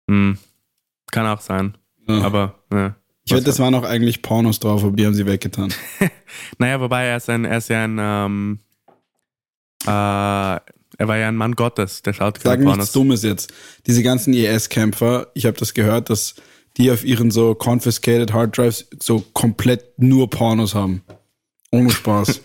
Hm. 0.09 0.37
Kann 1.11 1.25
auch 1.25 1.41
sein. 1.41 1.77
Ja. 2.07 2.21
Aber, 2.21 2.55
ja. 2.71 2.95
Ich 3.23 3.33
wette, 3.33 3.43
das 3.43 3.59
waren 3.59 3.75
auch 3.75 3.83
eigentlich 3.83 4.21
Pornos 4.21 4.59
drauf, 4.59 4.83
aber 4.83 4.95
die 4.95 5.05
haben 5.05 5.13
sie 5.13 5.25
weggetan. 5.25 5.73
Naja, 6.57 6.79
wobei 6.79 7.05
er 7.05 7.17
ist, 7.17 7.29
ein, 7.29 7.43
er 7.43 7.57
ist 7.57 7.69
ja 7.69 7.83
ein, 7.83 7.97
ähm, 7.99 8.59
äh, 9.83 9.89
er 9.89 11.07
war 11.07 11.17
ja 11.17 11.27
ein 11.27 11.35
Mann 11.35 11.55
Gottes, 11.55 12.01
der 12.01 12.13
schaut 12.13 12.37
Sag 12.37 12.43
keine 12.43 12.63
nichts 12.63 12.71
Pornos. 12.71 12.91
Dummes 12.93 13.23
jetzt. 13.23 13.53
Diese 13.85 14.01
ganzen 14.01 14.33
IS-Kämpfer, 14.33 15.27
ich 15.33 15.45
habe 15.45 15.57
das 15.57 15.73
gehört, 15.73 16.09
dass 16.09 16.35
die 16.77 16.89
auf 16.89 17.03
ihren 17.03 17.31
so 17.31 17.53
confiscated 17.53 18.31
Hard 18.33 18.57
Drives 18.57 18.87
so 19.01 19.25
komplett 19.33 19.99
nur 19.99 20.29
Pornos 20.29 20.73
haben. 20.73 21.03
Ohne 21.71 21.89
Spaß. 21.89 22.41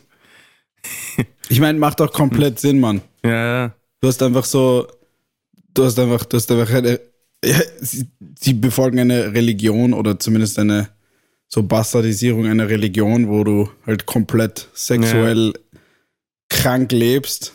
ich 1.48 1.60
meine, 1.60 1.78
macht 1.78 2.00
doch 2.00 2.12
komplett 2.12 2.60
Sinn, 2.60 2.80
Mann. 2.80 3.00
Ja, 3.24 3.30
ja. 3.30 3.74
Du 4.00 4.08
hast 4.08 4.22
einfach 4.22 4.44
so, 4.44 4.86
du 5.74 5.84
hast 5.84 5.98
einfach, 5.98 6.24
du 6.24 6.36
hast 6.36 6.50
einfach 6.50 6.72
eine, 6.72 7.00
ja, 7.44 7.58
sie, 7.80 8.08
sie 8.38 8.54
befolgen 8.54 9.00
eine 9.00 9.32
Religion 9.32 9.92
oder 9.92 10.18
zumindest 10.18 10.58
eine 10.58 10.88
so 11.48 11.62
Bastardisierung 11.62 12.46
einer 12.46 12.68
Religion, 12.68 13.28
wo 13.28 13.44
du 13.44 13.70
halt 13.86 14.06
komplett 14.06 14.68
sexuell 14.74 15.52
krank 16.48 16.92
lebst. 16.92 17.54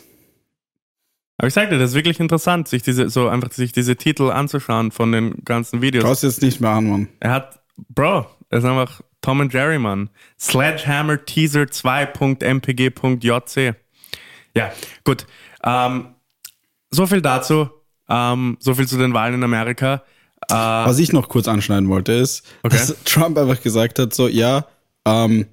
Aber 1.36 1.48
ich 1.48 1.54
sagte, 1.54 1.78
das 1.78 1.90
ist 1.90 1.96
wirklich 1.96 2.20
interessant, 2.20 2.68
sich 2.68 2.82
diese, 2.82 3.10
so 3.10 3.28
einfach 3.28 3.50
sich 3.52 3.72
diese 3.72 3.96
Titel 3.96 4.30
anzuschauen 4.30 4.92
von 4.92 5.12
den 5.12 5.44
ganzen 5.44 5.82
Videos. 5.82 6.04
Brauchst 6.04 6.22
jetzt 6.22 6.42
nicht 6.42 6.60
mehr 6.60 6.70
an, 6.70 6.88
Mann. 6.88 7.08
Er 7.20 7.30
hat, 7.30 7.60
Bro, 7.88 8.26
er 8.48 8.58
ist 8.58 8.64
einfach 8.64 9.02
Tom 9.22 9.40
and 9.40 9.52
Jerry, 9.52 9.78
Mann. 9.78 10.10
Sledgehammer 10.38 11.24
Teaser 11.24 11.62
2.mpg.jc. 12.62 13.74
Ja, 14.54 14.70
gut. 15.04 15.26
Ähm, 15.64 16.08
so 16.90 17.06
viel 17.06 17.22
dazu. 17.22 17.70
Ähm, 18.08 18.56
so 18.60 18.74
viel 18.74 18.86
zu 18.86 18.98
den 18.98 19.14
Wahlen 19.14 19.34
in 19.34 19.44
Amerika. 19.44 20.02
Äh, 20.50 20.54
Was 20.54 20.98
ich 20.98 21.12
noch 21.12 21.28
kurz 21.28 21.48
anschneiden 21.48 21.88
wollte, 21.88 22.12
ist, 22.12 22.44
Okay. 22.62 22.76
dass 22.76 22.94
Trump 23.04 23.38
einfach 23.38 23.62
gesagt 23.62 23.98
hat: 23.98 24.12
so, 24.12 24.28
ja, 24.28 24.66
ähm, 25.06 25.46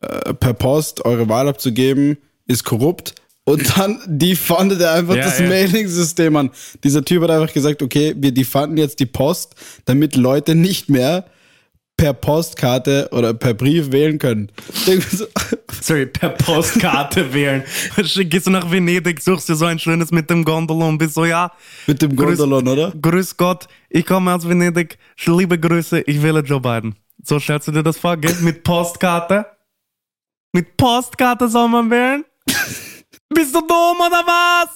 äh, 0.00 0.32
per 0.34 0.54
Post 0.54 1.04
eure 1.04 1.28
Wahl 1.28 1.48
abzugeben, 1.48 2.16
ist 2.46 2.64
korrupt. 2.64 3.16
Und 3.44 3.76
dann 3.76 3.98
defundet 4.06 4.80
er 4.80 4.92
einfach 4.94 5.16
Ja, 5.16 5.24
das 5.24 5.40
ja. 5.40 5.48
Mailing-System 5.48 6.36
an. 6.36 6.50
Dieser 6.84 7.04
Typ 7.04 7.22
hat 7.24 7.30
einfach 7.30 7.52
gesagt, 7.52 7.82
okay, 7.82 8.14
wir 8.16 8.32
defunden 8.32 8.76
jetzt 8.76 9.00
die 9.00 9.06
Post, 9.06 9.56
damit 9.84 10.14
Leute 10.14 10.54
nicht 10.54 10.88
mehr 10.88 11.26
per 11.96 12.14
Postkarte 12.14 13.08
oder 13.12 13.32
per 13.34 13.54
Brief 13.54 13.92
wählen 13.92 14.18
können. 14.18 14.50
Sorry, 15.80 16.06
per 16.06 16.30
Postkarte 16.30 17.32
wählen. 17.34 17.62
Gehst 17.96 18.46
du 18.46 18.50
nach 18.50 18.70
Venedig, 18.70 19.20
suchst 19.22 19.48
dir 19.48 19.54
so 19.54 19.66
ein 19.66 19.78
schönes 19.78 20.10
mit 20.10 20.28
dem 20.30 20.44
Gondola 20.44 20.86
und 20.86 20.98
bist 20.98 21.14
so, 21.14 21.24
ja, 21.24 21.52
Mit 21.86 22.02
dem 22.02 22.12
Grüß- 22.12 22.36
Gondolon, 22.38 22.66
oder? 22.68 22.92
grüß 23.00 23.36
Gott, 23.36 23.68
ich 23.88 24.04
komme 24.04 24.34
aus 24.34 24.48
Venedig, 24.48 24.98
liebe 25.26 25.58
Grüße, 25.58 26.00
ich 26.00 26.22
wähle 26.22 26.40
Joe 26.40 26.60
Biden. 26.60 26.96
So 27.24 27.38
stellst 27.38 27.68
du 27.68 27.72
dir 27.72 27.82
das 27.84 27.98
vor, 27.98 28.16
gell? 28.16 28.34
Mit 28.40 28.64
Postkarte? 28.64 29.46
Mit 30.52 30.76
Postkarte 30.76 31.48
soll 31.48 31.68
man 31.68 31.88
wählen? 31.90 32.24
Bist 33.28 33.54
du 33.54 33.60
dumm 33.60 33.96
oder 34.06 34.22
was? 34.26 34.68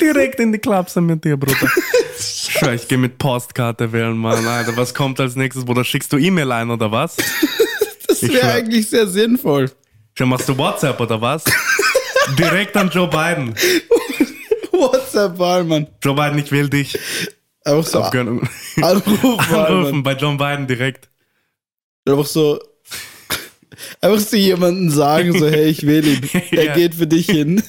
Direkt 0.00 0.40
in 0.40 0.52
die 0.52 0.58
Klapse 0.58 1.00
mit 1.02 1.22
dir, 1.24 1.36
Bruder. 1.36 1.68
Schau, 2.50 2.70
ich 2.72 2.88
geh 2.88 2.96
mit 2.96 3.18
Postkarte 3.18 3.92
wählen, 3.92 4.16
Mann. 4.16 4.46
Alter, 4.46 4.76
was 4.76 4.94
kommt 4.94 5.18
als 5.20 5.36
nächstes, 5.36 5.64
Bruder? 5.64 5.84
Schickst 5.84 6.12
du 6.12 6.18
E-Mail 6.18 6.50
ein 6.52 6.70
oder 6.70 6.90
was? 6.90 7.16
Das 8.08 8.22
Ich 8.22 8.32
wäre 8.34 8.52
eigentlich 8.52 8.88
sehr 8.90 9.06
sinnvoll. 9.06 9.70
Schau, 10.14 10.26
machst 10.26 10.46
du 10.48 10.56
WhatsApp 10.58 11.00
oder 11.00 11.18
was? 11.20 11.44
Direkt 12.38 12.76
an 12.76 12.90
Joe 12.90 13.08
Biden. 13.08 13.54
WhatsApp-Wahl, 14.70 15.64
Mann. 15.64 15.86
Joe 16.02 16.14
Biden, 16.14 16.38
ich 16.38 16.50
will 16.52 16.68
dich. 16.68 16.98
Einfach 17.64 17.86
so 17.86 18.02
Abgön- 18.02 18.46
Anrufen 18.82 19.90
Mann. 19.90 20.02
bei 20.02 20.12
John 20.14 20.36
Biden 20.36 20.66
direkt. 20.66 21.08
Einfach 22.06 22.26
so, 22.26 22.60
einfach 24.00 24.18
so 24.20 24.36
jemanden 24.36 24.90
sagen, 24.90 25.38
so, 25.38 25.48
hey, 25.48 25.66
ich 25.68 25.86
will 25.86 26.06
ihn. 26.06 26.30
Er 26.50 26.64
Ja. 26.64 26.74
geht 26.74 26.94
für 26.94 27.06
dich 27.06 27.26
hin. 27.26 27.62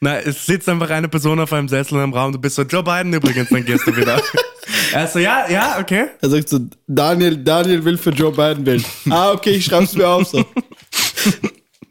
Na, 0.00 0.18
es 0.18 0.44
sitzt 0.44 0.68
einfach 0.68 0.90
eine 0.90 1.08
Person 1.08 1.40
auf 1.40 1.52
einem 1.52 1.68
Sessel 1.68 2.02
im 2.02 2.12
Raum, 2.12 2.32
du 2.32 2.38
bist 2.38 2.56
so, 2.56 2.62
Joe 2.62 2.82
Biden 2.82 3.12
übrigens, 3.12 3.48
dann 3.48 3.64
gehst 3.64 3.86
du 3.86 3.96
wieder. 3.96 4.20
er 4.92 5.06
so, 5.06 5.18
ja, 5.18 5.48
ja, 5.48 5.78
okay. 5.80 6.08
Er 6.20 6.28
sagt 6.28 6.48
so, 6.48 6.60
Daniel, 6.86 7.36
Daniel 7.36 7.84
will 7.84 7.96
für 7.96 8.10
Joe 8.10 8.30
Biden 8.30 8.66
wählen. 8.66 8.84
ah, 9.10 9.32
okay, 9.32 9.50
ich 9.50 9.64
schreib's 9.64 9.94
mir 9.94 10.08
auf 10.08 10.26
so. 10.28 10.44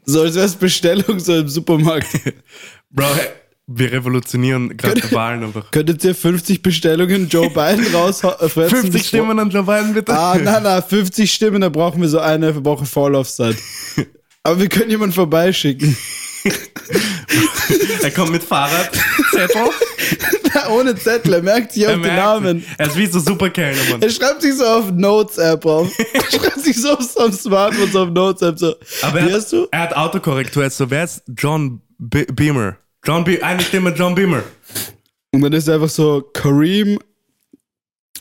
So, 0.08 0.22
als 0.22 0.36
wär's 0.36 0.54
Bestellung 0.54 1.18
so 1.18 1.34
im 1.34 1.48
Supermarkt. 1.48 2.06
Bro, 2.90 3.06
wir 3.66 3.90
revolutionieren 3.90 4.76
gerade 4.76 5.00
die 5.00 5.12
Wahlen 5.12 5.42
einfach. 5.42 5.68
Könntet 5.72 6.04
ihr 6.04 6.14
50 6.14 6.62
Bestellungen 6.62 7.28
Joe 7.28 7.50
Biden 7.50 7.92
rausfressen? 7.92 8.68
50 8.82 9.04
Stimmen 9.04 9.36
an 9.40 9.50
Joe 9.50 9.64
Biden, 9.64 9.94
bitte. 9.94 10.16
Ah, 10.16 10.38
nein, 10.40 10.62
nein, 10.62 10.80
50 10.80 11.32
Stimmen, 11.32 11.60
da 11.60 11.68
brauchen 11.70 12.00
wir 12.00 12.08
so 12.08 12.20
eine 12.20 12.64
Woche 12.64 12.86
Vorlaufzeit. 12.86 13.56
Aber 14.44 14.60
wir 14.60 14.68
können 14.68 14.90
jemanden 14.90 15.12
vorbeischicken. 15.12 15.96
Er 18.02 18.10
kommt 18.12 18.30
mit 18.30 18.42
Fahrrad, 18.44 18.90
Zettel. 19.32 19.62
Ohne 20.70 20.94
Zettel, 20.96 21.34
er 21.34 21.42
merkt 21.42 21.72
sich 21.72 21.86
auf 21.86 21.94
den 21.94 22.02
Namen. 22.02 22.64
Er 22.78 22.86
ist 22.86 22.96
wie 22.96 23.06
so 23.06 23.18
Superkellner, 23.18 23.80
Mann. 23.90 24.02
Er 24.02 24.10
schreibt 24.10 24.42
sich 24.42 24.54
so 24.54 24.64
auf 24.64 24.90
Notes-App 24.92 25.64
auf. 25.66 25.90
Er 26.12 26.22
schreibt 26.40 26.60
sich 26.60 26.80
so 26.80 26.92
auf 26.92 27.02
seinem 27.02 27.32
Smartphone 27.32 27.90
so 27.90 28.02
auf 28.02 28.10
Notes-App 28.10 28.58
so. 28.58 28.74
Aber 29.02 29.22
Wie 29.26 29.30
er 29.30 29.40
du? 29.40 29.62
hat, 29.62 29.68
er 29.72 29.80
hat 29.80 29.96
Autokorrektur. 29.96 30.62
Er 30.62 30.66
ist 30.68 30.76
so, 30.76 30.88
wer 30.90 31.04
ist 31.04 31.22
John 31.36 31.80
Be 31.98 32.24
Beamer? 32.32 32.76
John 33.04 33.24
Be 33.24 33.42
eine 33.42 33.60
Stimme 33.62 33.90
John 33.90 34.14
Beamer. 34.14 34.42
Und 35.32 35.42
dann 35.42 35.52
ist 35.52 35.68
er 35.68 35.74
einfach 35.74 35.88
so 35.88 36.22
Kareem, 36.32 36.98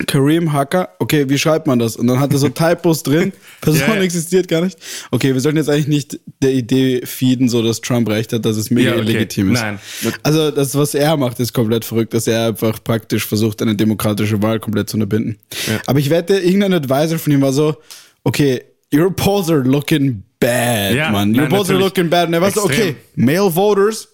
Kareem 0.08 0.52
Hacker. 0.52 0.90
Okay, 1.00 1.30
wie 1.30 1.38
schreibt 1.38 1.68
man 1.68 1.80
das? 1.80 1.96
Und 1.96 2.08
dann 2.08 2.20
hat 2.20 2.32
er 2.34 2.38
so 2.38 2.50
Typos 2.50 3.04
drin. 3.04 3.32
Person 3.62 3.96
ja. 3.96 4.02
existiert 4.02 4.48
gar 4.48 4.62
nicht. 4.62 4.78
Okay, 5.12 5.34
wir 5.34 5.40
sollten 5.42 5.58
jetzt 5.58 5.70
eigentlich 5.70 5.88
nicht 5.88 6.20
der 6.42 6.54
Idee 6.54 7.06
feeden, 7.06 7.48
so 7.48 7.62
dass 7.62 7.82
Trump 7.82 8.10
recht 8.10 8.34
hat, 8.34 8.46
dass 8.46 8.58
es 8.58 8.70
mega 8.70 8.90
Ja, 8.90 8.96
okay. 8.96 9.04
illegitim 9.04 9.54
ist. 9.54 9.62
Nein. 9.62 9.80
Also 10.24 10.52
das, 10.52 10.76
was 10.76 10.96
er 10.96 11.16
macht, 11.18 11.40
ist 11.40 11.54
komplett 11.54 11.86
verrückt, 11.86 12.14
dass 12.14 12.28
er 12.28 12.48
einfach 12.48 12.84
praktisch 12.84 13.26
versucht, 13.26 13.62
eine 13.62 13.76
demokratische 13.76 14.42
Wahl 14.42 14.60
komplett 14.60 14.90
zu 14.90 14.98
unterbinden. 14.98 15.38
Ja. 15.68 15.80
Aber 15.88 16.00
ich 16.00 16.10
wette, 16.10 16.40
irgendein 16.40 16.74
Advisor 16.74 17.18
von 17.18 17.32
ihm 17.32 17.42
war 17.42 17.54
so, 17.54 17.76
okay, 18.24 18.64
your 18.94 19.16
polls 19.16 19.50
are 19.50 19.62
looking 19.62 20.24
bad, 20.40 20.94
Ja, 20.94 21.10
man. 21.12 21.30
Your 21.30 21.44
nein, 21.44 21.50
polls 21.50 21.70
are 21.70 21.80
looking 21.80 22.10
bad. 22.10 22.28
Und 22.28 22.34
er 22.34 22.42
war 22.42 22.52
so, 22.52 22.64
okay, 22.64 22.96
male 23.16 23.50
voters, 23.54 24.08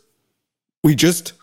we 0.84 0.94
just, 0.98 1.36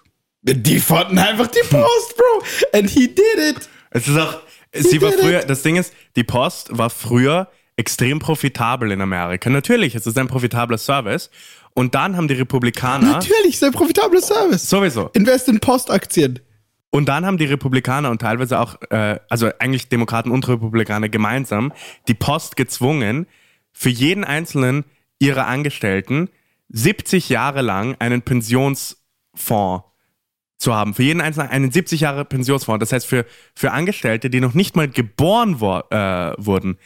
die 0.42 0.78
fanden 0.78 1.18
einfach 1.18 1.48
die 1.48 1.60
Post, 1.70 2.16
Bro. 2.16 2.78
And 2.78 2.88
he 2.88 3.08
did 3.08 3.38
it. 3.38 3.68
Es 3.90 4.06
ist 4.08 4.16
auch, 4.18 4.38
sie 4.72 5.00
war 5.00 5.12
früher, 5.12 5.40
das 5.40 5.62
Ding 5.62 5.76
ist, 5.76 5.92
die 6.16 6.24
Post 6.24 6.76
war 6.76 6.90
früher 6.90 7.48
extrem 7.76 8.18
profitabel 8.18 8.90
in 8.90 9.00
Amerika. 9.00 9.48
Natürlich, 9.50 9.94
es 9.94 10.06
ist 10.06 10.18
ein 10.18 10.26
profitabler 10.28 10.78
Service. 10.78 11.30
Und 11.74 11.94
dann 11.94 12.16
haben 12.16 12.26
die 12.26 12.34
Republikaner, 12.34 13.12
Natürlich, 13.12 13.58
sehr 13.58 13.70
profitabler 13.70 14.20
Service. 14.20 14.68
sowieso, 14.68 15.10
Invest 15.12 15.48
in 15.48 15.60
Postaktien. 15.60 16.40
und 16.90 17.08
dann 17.08 17.24
haben 17.24 17.38
die 17.38 17.44
Republikaner 17.44 18.10
und 18.10 18.20
teilweise 18.20 18.58
auch, 18.58 18.76
äh, 18.90 19.20
also 19.28 19.50
eigentlich 19.60 19.88
Demokraten 19.88 20.32
und 20.32 20.48
Republikaner 20.48 21.08
gemeinsam, 21.08 21.72
die 22.08 22.14
Post 22.14 22.56
gezwungen, 22.56 23.26
für 23.72 23.90
jeden 23.90 24.24
einzelnen 24.24 24.84
ihrer 25.20 25.46
Angestellten 25.46 26.30
70 26.70 27.28
Jahre 27.28 27.62
lang 27.62 27.94
einen 28.00 28.22
Pensionsfonds 28.22 29.84
zu 30.58 30.74
haben. 30.74 30.92
Für 30.94 31.04
jeden 31.04 31.20
einzelnen 31.20 31.48
einen 31.48 31.70
70 31.70 32.00
Jahre 32.00 32.24
Pensionsfonds. 32.24 32.80
Das 32.80 32.92
heißt, 32.92 33.06
für, 33.06 33.24
für 33.54 33.72
Angestellte, 33.72 34.28
die 34.28 34.40
noch 34.40 34.54
nicht 34.54 34.76
mal 34.76 34.88
geboren 34.88 35.60
wo, 35.60 35.78
äh, 35.90 36.34
wurden, 36.36 36.78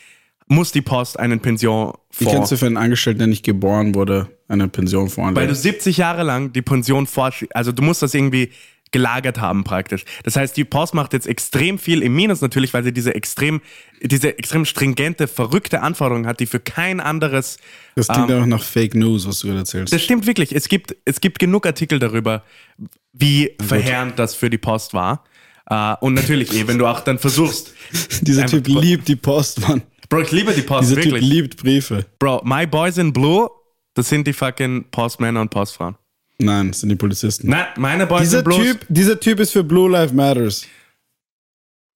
muss 0.46 0.70
die 0.72 0.82
Post 0.82 1.18
einen 1.18 1.40
Wie 2.18 2.26
kennst 2.26 2.52
du 2.52 2.56
für 2.56 2.66
einen 2.66 2.76
Angestellten, 2.76 3.20
der 3.20 3.28
nicht 3.28 3.44
geboren 3.44 3.94
wurde, 3.94 4.28
eine 4.48 4.68
Pension 4.68 5.04
Weil 5.04 5.08
du 5.08 5.14
voranlegen? 5.14 5.54
70 5.54 5.96
Jahre 5.96 6.22
lang 6.22 6.52
die 6.52 6.62
Pension 6.62 7.06
vorsch... 7.06 7.46
Also 7.54 7.72
du 7.72 7.82
musst 7.82 8.02
das 8.02 8.12
irgendwie 8.12 8.50
gelagert 8.93 9.40
haben 9.40 9.64
praktisch. 9.64 10.05
Das 10.22 10.36
heißt, 10.36 10.57
die 10.57 10.64
Post 10.64 10.95
macht 10.95 11.12
jetzt 11.12 11.26
extrem 11.26 11.78
viel 11.78 12.03
im 12.03 12.14
Minus 12.14 12.40
natürlich, 12.40 12.72
weil 12.72 12.84
sie 12.84 12.93
diese 12.93 13.14
extrem, 13.14 13.61
diese 14.01 14.38
extrem 14.38 14.64
stringente, 14.64 15.26
verrückte 15.26 15.80
Anforderung 15.80 16.26
hat, 16.26 16.40
die 16.40 16.47
für 16.47 16.61
kein 16.61 17.01
anderes 17.01 17.59
Das 17.97 18.09
klingt 18.09 18.30
einfach 18.30 18.47
nach 18.47 18.62
Fake 18.62 18.95
News, 18.95 19.26
was 19.26 19.40
du 19.40 19.49
gerade 19.49 19.61
erzählst. 19.61 19.93
Das 19.93 20.03
stimmt 20.03 20.26
wirklich. 20.26 20.55
Es 20.55 20.68
gibt, 20.68 20.95
es 21.05 21.20
gibt 21.20 21.38
genug 21.38 21.66
Artikel 21.66 21.99
darüber, 21.99 22.45
wie 23.12 23.57
verheerend 23.61 24.18
das 24.18 24.34
für 24.34 24.51
die 24.51 24.59
Post 24.59 24.95
war. 24.95 25.24
Äh, 25.66 25.95
und 26.01 26.14
natürlich, 26.14 26.53
eh, 26.55 26.66
wenn 26.68 26.78
du 26.78 26.86
auch 26.86 27.01
dann 27.01 27.18
versuchst. 27.18 27.72
Dieser 28.20 28.47
Typ 28.47 28.66
liebt 28.68 29.09
die 29.09 29.16
Post, 29.16 29.66
Mann. 29.66 29.82
Bro, 30.09 30.22
ich 30.22 30.32
liebe 30.32 30.53
die 30.53 30.62
Post, 30.62 30.90
Dieser 30.90 30.97
Typ 30.97 31.12
wirklich. 31.12 31.24
liebt 31.30 31.57
Briefe. 31.57 32.05
Bro, 32.18 32.43
my 32.45 32.66
boys 32.66 32.99
in 32.99 33.12
blue, 33.12 33.49
das 33.95 34.09
sind 34.09 34.26
die 34.26 34.32
fucking 34.32 34.84
Postmänner 34.90 35.40
und 35.40 35.51
Postfrauen. 35.51 35.97
Nein, 36.38 36.68
das 36.68 36.80
sind 36.80 36.88
die 36.88 36.96
Polizisten. 36.96 37.48
Nein, 37.48 37.66
meine 37.76 38.06
Boys 38.06 38.22
dieser, 38.22 38.38
in 38.38 38.44
blue 38.44 38.62
typ, 38.62 38.86
dieser 38.88 39.18
Typ 39.20 39.40
ist 39.40 39.52
für 39.52 39.62
Blue 39.64 39.90
Lives 39.90 40.12
Matters. 40.12 40.66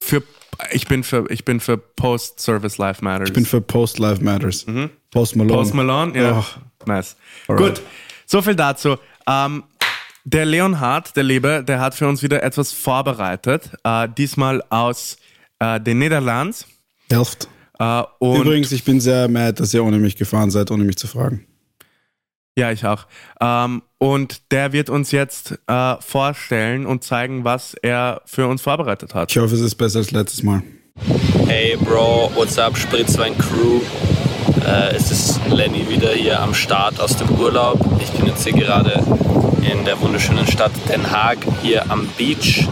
für, 0.01 0.23
ich 0.71 0.87
bin 0.87 1.03
für, 1.03 1.27
ich 1.31 1.45
bin 1.45 1.61
für 1.61 1.77
Post-Service 1.79 2.79
Life 2.79 3.03
Matters. 3.05 3.29
Ich 3.29 3.35
bin 3.35 3.45
für 3.47 3.61
Post 3.61 3.99
Lives 3.99 4.21
Matters. 4.21 4.65
Post 5.11 5.37
Malone. 5.37 5.53
Mhm. 5.53 5.59
Post 5.59 5.75
Malone, 5.75 6.19
ja. 6.21 6.39
Oh. 6.39 6.45
Nice. 6.87 7.17
Alright. 7.49 7.77
Gut, 7.77 7.83
so 8.27 8.41
viel 8.43 8.55
dazu. 8.55 8.97
Ähm, 9.27 9.65
der 10.25 10.45
Leonhard, 10.45 11.17
der 11.17 11.25
Liebe, 11.25 11.65
der 11.67 11.81
hat 11.81 11.95
für 11.95 12.07
uns 12.09 12.23
wieder 12.23 12.43
etwas 12.43 12.73
vorbereitet. 12.73 13.71
Äh, 13.85 14.09
diesmal 14.17 14.63
aus 14.71 15.17
äh, 15.59 15.81
den 15.81 15.99
Niederlanden. 15.99 16.57
Helft. 17.11 17.49
Äh, 17.79 18.03
und 18.19 18.41
Übrigens, 18.43 18.73
ich 18.73 18.85
bin 18.85 19.01
sehr 19.01 19.29
mad, 19.29 19.61
dass 19.61 19.73
ihr 19.75 19.85
ohne 19.85 19.99
mich 19.99 20.17
gefahren 20.17 20.51
seid, 20.51 20.71
ohne 20.71 20.85
mich 20.85 20.97
zu 20.97 21.07
fragen. 21.07 21.47
ja, 22.57 22.71
ich 22.71 22.85
auch. 22.87 23.07
Ähm, 23.41 23.83
und 23.99 24.53
der 24.53 24.73
wird 24.73 24.91
uns 24.91 25.11
jetzt 25.11 25.59
äh, 25.67 25.97
vorstellen 26.01 26.87
und 26.87 27.05
zeigen, 27.05 27.45
was 27.45 27.75
er 27.75 28.23
für 28.25 28.47
uns 28.47 28.63
vorbereitet 28.63 29.15
hat. 29.15 29.31
Ich 29.31 29.39
hoffe, 29.39 29.55
es 29.55 29.61
ist 29.61 29.77
besser 29.77 30.01
als 30.01 30.11
letztes 30.11 30.43
Mal. 30.43 30.63
Hey 31.47 31.77
Bro, 31.77 32.33
what's 32.35 32.59
up, 32.59 32.77
Spritzwein 32.77 33.37
Crew? 33.39 33.81
Äh, 34.67 34.97
es 34.97 35.11
ist 35.11 35.41
Lenny 35.49 35.89
wieder 35.89 36.11
hier 36.13 36.41
am 36.41 36.55
Start 36.55 36.99
aus 37.01 37.17
dem 37.17 37.31
Urlaub. 37.31 37.79
Ich 38.01 38.11
bin 38.11 38.27
jetzt 38.27 38.45
hier 38.45 38.55
gerade 38.55 39.03
in 39.63 39.85
der 39.85 40.01
wunderschönen 40.01 40.47
Stadt 40.47 40.73
Den 40.89 41.11
Haag, 41.11 41.39
hier 41.63 41.91
am 41.91 42.09
Beach. 42.19 42.67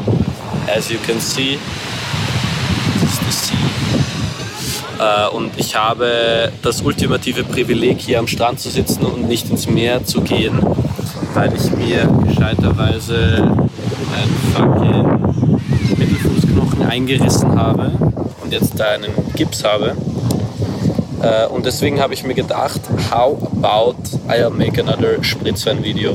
As 0.66 0.91
you 0.91 0.99
can 1.07 1.20
see, 1.20 1.59
this 3.01 3.12
is 3.12 3.18
the 3.18 3.33
sea. 3.33 3.84
Äh, 4.99 5.28
und 5.34 5.53
ich 5.57 5.74
habe 5.76 6.53
das 6.62 6.82
ultimative 6.82 7.45
Privileg, 7.45 8.01
hier 8.01 8.18
am 8.18 8.26
Strand 8.26 8.61
zu 8.61 8.70
sitzen 8.70 9.05
und 9.05 9.28
nicht 9.28 9.51
ins 9.51 9.68
Meer 9.68 10.05
zu 10.05 10.20
gehen. 10.20 10.61
weil 11.34 11.53
ich 11.55 11.70
mir 11.72 12.07
gescheiterweise 12.28 13.42
einen 14.14 14.36
fucking 14.55 15.99
Mittelfußknochen 15.99 16.86
eingerissen 16.86 17.59
habe 17.59 17.90
und 18.42 18.53
jetzt 18.53 18.78
da 18.78 18.90
einen 18.90 19.12
Gips 19.34 19.64
habe. 19.64 19.97
Äh, 21.20 21.47
und 21.49 21.66
deswegen 21.66 22.01
habe 22.01 22.14
ich 22.14 22.24
mir 22.24 22.34
gedacht, 22.34 22.80
how 23.11 23.36
about 23.42 23.97
I'll 24.28 24.51
make 24.51 24.80
another 24.80 25.22
Spritzwein-Video. 25.22 26.12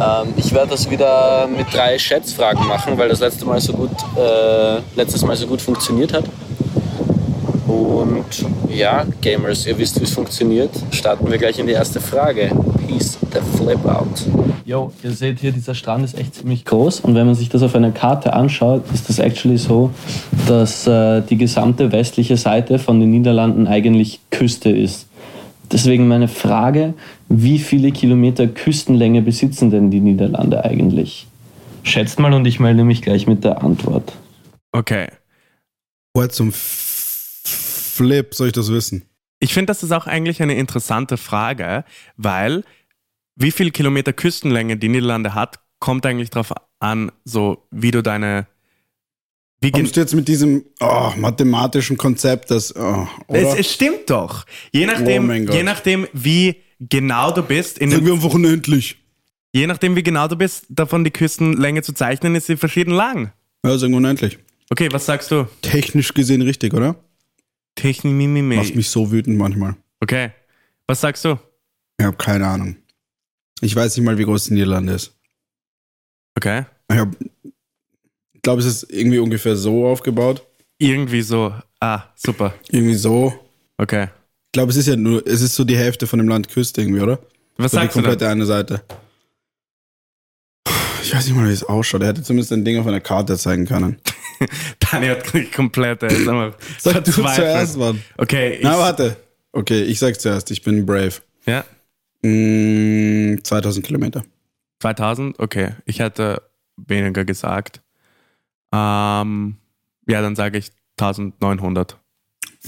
Ähm, 0.00 0.32
ich 0.36 0.54
werde 0.54 0.70
das 0.70 0.88
wieder 0.88 1.46
mit 1.48 1.66
drei 1.72 1.98
Schätzfragen 1.98 2.66
machen, 2.66 2.96
weil 2.96 3.08
das 3.08 3.20
letzte 3.20 3.44
Mal 3.44 3.60
so 3.60 3.74
gut, 3.74 3.90
äh, 4.16 4.78
letztes 4.96 5.22
Mal 5.24 5.36
so 5.36 5.46
gut 5.46 5.60
funktioniert 5.60 6.14
hat. 6.14 6.24
Und 7.68 8.24
ja, 8.74 9.06
Gamers, 9.20 9.66
ihr 9.66 9.78
wisst, 9.78 10.00
wie 10.00 10.04
es 10.04 10.14
funktioniert. 10.14 10.70
Starten 10.90 11.30
wir 11.30 11.36
gleich 11.38 11.58
in 11.58 11.66
die 11.66 11.74
erste 11.74 12.00
Frage. 12.00 12.50
Peace 12.86 13.18
the 13.32 13.40
flip 13.56 13.84
out. 13.84 14.26
Jo, 14.64 14.92
ihr 15.02 15.12
seht 15.12 15.40
hier, 15.40 15.52
dieser 15.52 15.74
Strand 15.74 16.04
ist 16.04 16.18
echt 16.18 16.34
ziemlich 16.34 16.64
groß 16.64 17.00
und 17.00 17.14
wenn 17.14 17.26
man 17.26 17.34
sich 17.34 17.48
das 17.48 17.62
auf 17.62 17.74
einer 17.74 17.90
Karte 17.90 18.32
anschaut, 18.32 18.84
ist 18.92 19.08
das 19.08 19.18
actually 19.18 19.58
so, 19.58 19.90
dass 20.46 20.86
äh, 20.86 21.22
die 21.22 21.36
gesamte 21.36 21.92
westliche 21.92 22.36
Seite 22.36 22.78
von 22.78 23.00
den 23.00 23.10
Niederlanden 23.10 23.66
eigentlich 23.66 24.20
Küste 24.30 24.70
ist. 24.70 25.06
Deswegen 25.70 26.08
meine 26.08 26.28
Frage, 26.28 26.94
wie 27.28 27.58
viele 27.58 27.92
Kilometer 27.92 28.46
Küstenlänge 28.46 29.22
besitzen 29.22 29.70
denn 29.70 29.90
die 29.90 30.00
Niederlande 30.00 30.64
eigentlich? 30.64 31.26
Schätzt 31.82 32.18
mal 32.18 32.32
und 32.32 32.46
ich 32.46 32.60
melde 32.60 32.84
mich 32.84 33.02
gleich 33.02 33.26
mit 33.26 33.44
der 33.44 33.62
Antwort. 33.62 34.12
Okay. 34.72 35.08
Woher 36.14 36.30
zum 36.30 36.52
Flip 37.98 38.34
soll 38.34 38.46
ich 38.48 38.52
das 38.54 38.70
wissen? 38.72 39.02
Ich 39.40 39.52
finde, 39.52 39.66
das 39.66 39.82
ist 39.82 39.92
auch 39.92 40.06
eigentlich 40.06 40.40
eine 40.42 40.54
interessante 40.56 41.16
Frage, 41.16 41.84
weil 42.16 42.64
wie 43.36 43.50
viel 43.50 43.70
Kilometer 43.70 44.12
Küstenlänge 44.12 44.76
die 44.76 44.88
Niederlande 44.88 45.34
hat, 45.34 45.60
kommt 45.78 46.04
eigentlich 46.06 46.30
darauf 46.30 46.52
an, 46.80 47.12
so 47.24 47.66
wie 47.70 47.90
du 47.90 48.02
deine. 48.02 48.46
Wie 49.60 49.72
Kommst 49.72 49.96
du 49.96 50.00
jetzt 50.00 50.14
mit 50.14 50.28
diesem 50.28 50.64
oh, 50.80 51.10
mathematischen 51.16 51.96
Konzept, 51.96 52.50
das. 52.50 52.74
Oh, 52.76 53.06
es, 53.28 53.54
es 53.58 53.72
stimmt 53.72 54.08
doch. 54.08 54.44
Je 54.72 54.84
Oh 54.84 54.90
nachdem, 54.92 55.28
Gott. 55.46 55.54
je 55.54 55.62
nachdem, 55.64 56.06
wie 56.12 56.56
genau 56.80 57.32
du 57.32 57.42
bist, 57.42 57.78
in 57.78 57.90
Sagen 57.90 58.06
wir 58.06 58.12
einfach 58.14 58.32
unendlich. 58.34 58.96
je 59.52 59.66
nachdem, 59.66 59.96
wie 59.96 60.02
genau 60.04 60.28
du 60.28 60.36
bist, 60.36 60.66
davon 60.68 61.02
die 61.04 61.10
Küstenlänge 61.10 61.82
zu 61.82 61.92
zeichnen, 61.92 62.36
ist 62.36 62.46
sie 62.46 62.56
verschieden 62.56 62.92
lang. 62.92 63.32
Ja, 63.64 63.76
sagen 63.78 63.92
wir 63.92 63.98
unendlich. 63.98 64.38
Okay, 64.70 64.88
was 64.92 65.06
sagst 65.06 65.30
du? 65.32 65.48
Technisch 65.62 66.14
gesehen 66.14 66.42
richtig, 66.42 66.72
oder? 66.74 66.94
Macht 68.56 68.58
Technik. 68.58 68.76
mich 68.76 68.90
so 68.90 69.10
wütend 69.10 69.36
manchmal. 69.36 69.76
Okay. 70.00 70.32
Was 70.86 71.00
sagst 71.00 71.24
du? 71.24 71.38
Ich 71.98 72.06
habe 72.06 72.16
keine 72.16 72.46
Ahnung. 72.46 72.76
Ich 73.60 73.74
weiß 73.74 73.96
nicht 73.96 74.04
mal, 74.04 74.18
wie 74.18 74.24
groß 74.24 74.44
die 74.44 74.54
Niederlande 74.54 74.94
ist. 74.94 75.12
Okay. 76.36 76.64
Ich, 76.90 76.98
hab, 76.98 77.14
ich 78.32 78.42
glaube, 78.42 78.60
es 78.60 78.66
ist 78.66 78.90
irgendwie 78.90 79.18
ungefähr 79.18 79.56
so 79.56 79.86
aufgebaut. 79.86 80.46
Irgendwie 80.78 81.22
so. 81.22 81.54
Ah, 81.80 82.04
super. 82.14 82.54
Irgendwie 82.70 82.94
so. 82.94 83.34
Okay. 83.76 84.04
Ich 84.04 84.52
glaube, 84.52 84.70
es 84.70 84.76
ist 84.76 84.86
ja 84.86 84.96
nur, 84.96 85.26
es 85.26 85.40
ist 85.40 85.54
so 85.54 85.64
die 85.64 85.76
Hälfte 85.76 86.06
von 86.06 86.18
dem 86.18 86.28
Land 86.28 86.48
Küste 86.48 86.80
irgendwie, 86.80 87.00
oder? 87.00 87.18
Was 87.56 87.72
so 87.72 87.78
die 87.78 87.82
sagst 87.82 87.96
du 87.96 88.00
komplette 88.00 88.28
eine 88.28 88.46
Seite. 88.46 88.82
Ich 91.02 91.14
weiß 91.14 91.26
nicht 91.26 91.36
mal, 91.36 91.48
wie 91.48 91.52
es 91.52 91.64
ausschaut. 91.64 92.02
Er 92.02 92.08
hätte 92.08 92.22
zumindest 92.22 92.52
ein 92.52 92.64
Ding 92.64 92.78
auf 92.78 92.86
einer 92.86 93.00
Karte 93.00 93.36
zeigen 93.36 93.66
können. 93.66 94.00
Dani 94.80 95.06
hat 95.08 95.32
mich 95.34 95.52
komplett. 95.52 96.02
Er 96.02 96.10
ist 96.10 96.28
einfach 96.28 96.58
Sag 96.78 97.04
du 97.04 97.12
zuerst, 97.12 97.76
Mann. 97.76 98.02
Okay, 98.16 98.54
ich, 98.56 98.62
Na, 98.62 98.78
warte. 98.78 99.16
Okay, 99.52 99.82
ich 99.82 99.98
sag 99.98 100.20
zuerst. 100.20 100.50
Ich 100.50 100.62
bin 100.62 100.84
brave. 100.86 101.14
Ja, 101.46 101.64
Mm, 102.22 103.36
2000 103.42 103.86
Kilometer. 103.86 104.24
2000, 104.80 105.38
okay. 105.38 105.74
Ich 105.84 106.00
hätte 106.00 106.42
weniger 106.76 107.24
gesagt. 107.24 107.80
Ähm, 108.72 109.56
ja, 110.08 110.20
dann 110.20 110.36
sage 110.36 110.58
ich 110.58 110.70
1900. 111.00 111.96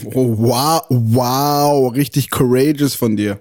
Oh, 0.05 0.37
wow, 0.39 0.83
wow, 0.89 1.93
richtig 1.95 2.31
courageous 2.31 2.95
von 2.95 3.17
dir. 3.17 3.41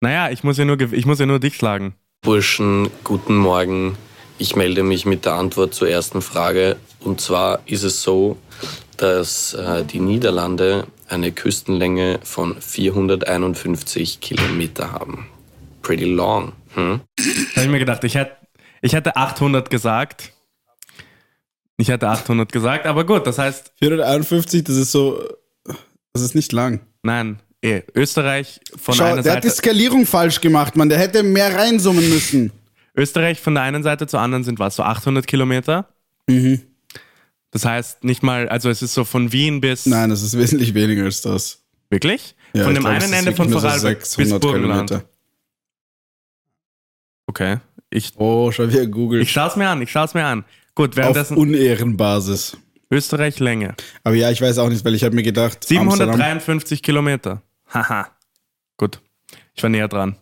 Naja, 0.00 0.30
ich 0.30 0.44
muss 0.44 0.58
ja 0.58 0.64
nur, 0.64 0.80
ich 0.80 1.06
muss 1.06 1.18
ja 1.18 1.26
nur 1.26 1.40
dich 1.40 1.56
schlagen. 1.56 1.94
Burschen, 2.22 2.90
guten 3.04 3.36
Morgen. 3.36 3.96
Ich 4.40 4.56
melde 4.56 4.82
mich 4.82 5.04
mit 5.04 5.26
der 5.26 5.34
Antwort 5.34 5.74
zur 5.74 5.90
ersten 5.90 6.22
Frage. 6.22 6.76
Und 7.00 7.20
zwar 7.20 7.60
ist 7.66 7.82
es 7.82 8.00
so, 8.00 8.38
dass 8.96 9.52
äh, 9.52 9.84
die 9.84 10.00
Niederlande 10.00 10.86
eine 11.10 11.30
Küstenlänge 11.30 12.20
von 12.22 12.58
451 12.58 14.20
Kilometer 14.20 14.92
haben. 14.92 15.26
Pretty 15.82 16.06
long. 16.06 16.52
Hm? 16.74 17.02
Habe 17.54 17.66
ich 17.66 17.68
mir 17.68 17.80
gedacht, 17.80 18.02
ich 18.04 18.14
hätte, 18.14 18.32
ich 18.80 18.94
hätte 18.94 19.14
800 19.14 19.68
gesagt. 19.68 20.32
Ich 21.76 21.88
hätte 21.88 22.08
800 22.08 22.50
gesagt, 22.50 22.86
aber 22.86 23.04
gut, 23.04 23.26
das 23.26 23.38
heißt, 23.38 23.72
451, 23.78 24.64
das 24.64 24.76
ist 24.76 24.92
so, 24.92 25.22
das 26.14 26.22
ist 26.22 26.34
nicht 26.34 26.52
lang. 26.52 26.80
nein, 27.02 27.40
eh, 27.60 27.82
Österreich 27.94 28.60
von 28.80 28.94
Schau, 28.94 29.04
einer 29.04 29.22
der 29.22 29.34
hat 29.34 29.44
die 29.44 29.48
Seite, 29.48 29.58
Skalierung 29.62 30.06
falsch 30.06 30.40
gemacht, 30.40 30.76
Mann. 30.76 30.88
Der 30.88 30.98
hätte 30.98 31.22
mehr 31.22 31.54
reinsummen 31.54 32.08
müssen. 32.08 32.52
Österreich 32.94 33.40
von 33.40 33.54
der 33.54 33.62
einen 33.62 33.82
Seite 33.82 34.06
zur 34.06 34.20
anderen 34.20 34.44
sind 34.44 34.58
was, 34.58 34.76
so 34.76 34.82
800 34.82 35.26
Kilometer. 35.26 35.88
Mhm. 36.28 36.62
Das 37.52 37.64
heißt 37.64 38.04
nicht 38.04 38.22
mal, 38.22 38.48
also 38.48 38.70
es 38.70 38.82
ist 38.82 38.94
so 38.94 39.04
von 39.04 39.32
Wien 39.32 39.60
bis, 39.60 39.86
Nein, 39.86 40.10
das 40.10 40.22
ist 40.22 40.36
wesentlich 40.38 40.74
weniger 40.74 41.04
als 41.04 41.22
das. 41.22 41.62
wirklich? 41.88 42.34
Ja, 42.52 42.64
von 42.64 42.74
dem 42.74 42.84
glaub, 42.84 42.94
einen 43.00 43.12
Ende 43.12 43.32
von 43.34 43.48
nur 43.50 43.60
so 43.60 43.66
Vorarlberg 43.66 44.00
bis 44.00 44.12
600 44.12 44.40
Burgenland. 44.42 44.88
Kilometer. 44.90 45.08
Okay, 47.26 47.58
ich, 47.90 48.12
Oh, 48.16 48.50
schau, 48.52 48.68
wie 48.72 48.78
er 48.78 48.86
googelt. 48.86 49.22
ich 49.22 49.30
schaue 49.32 49.48
es 49.48 49.56
mir 49.56 49.68
an, 49.68 49.82
ich 49.82 49.90
schaue 49.90 50.04
es 50.06 50.14
mir 50.14 50.24
an. 50.24 50.44
Gut, 50.74 50.90
Auf 50.90 50.96
währenddessen 50.96 51.36
Unehrenbasis. 51.36 52.56
Österreich 52.90 53.38
Länge. 53.38 53.74
Aber 54.02 54.16
ja, 54.16 54.30
ich 54.30 54.40
weiß 54.40 54.58
auch 54.58 54.68
nicht, 54.68 54.84
weil 54.84 54.94
ich 54.96 55.04
habe 55.04 55.14
mir 55.14 55.22
gedacht, 55.22 55.58
Amsterdam, 55.70 55.90
753 56.16 56.82
Kilometer. 56.82 57.40
Haha. 57.72 58.08
Gut. 58.76 59.00
Ich 59.54 59.62
war 59.62 59.70
näher 59.70 59.86
dran. 59.86 60.16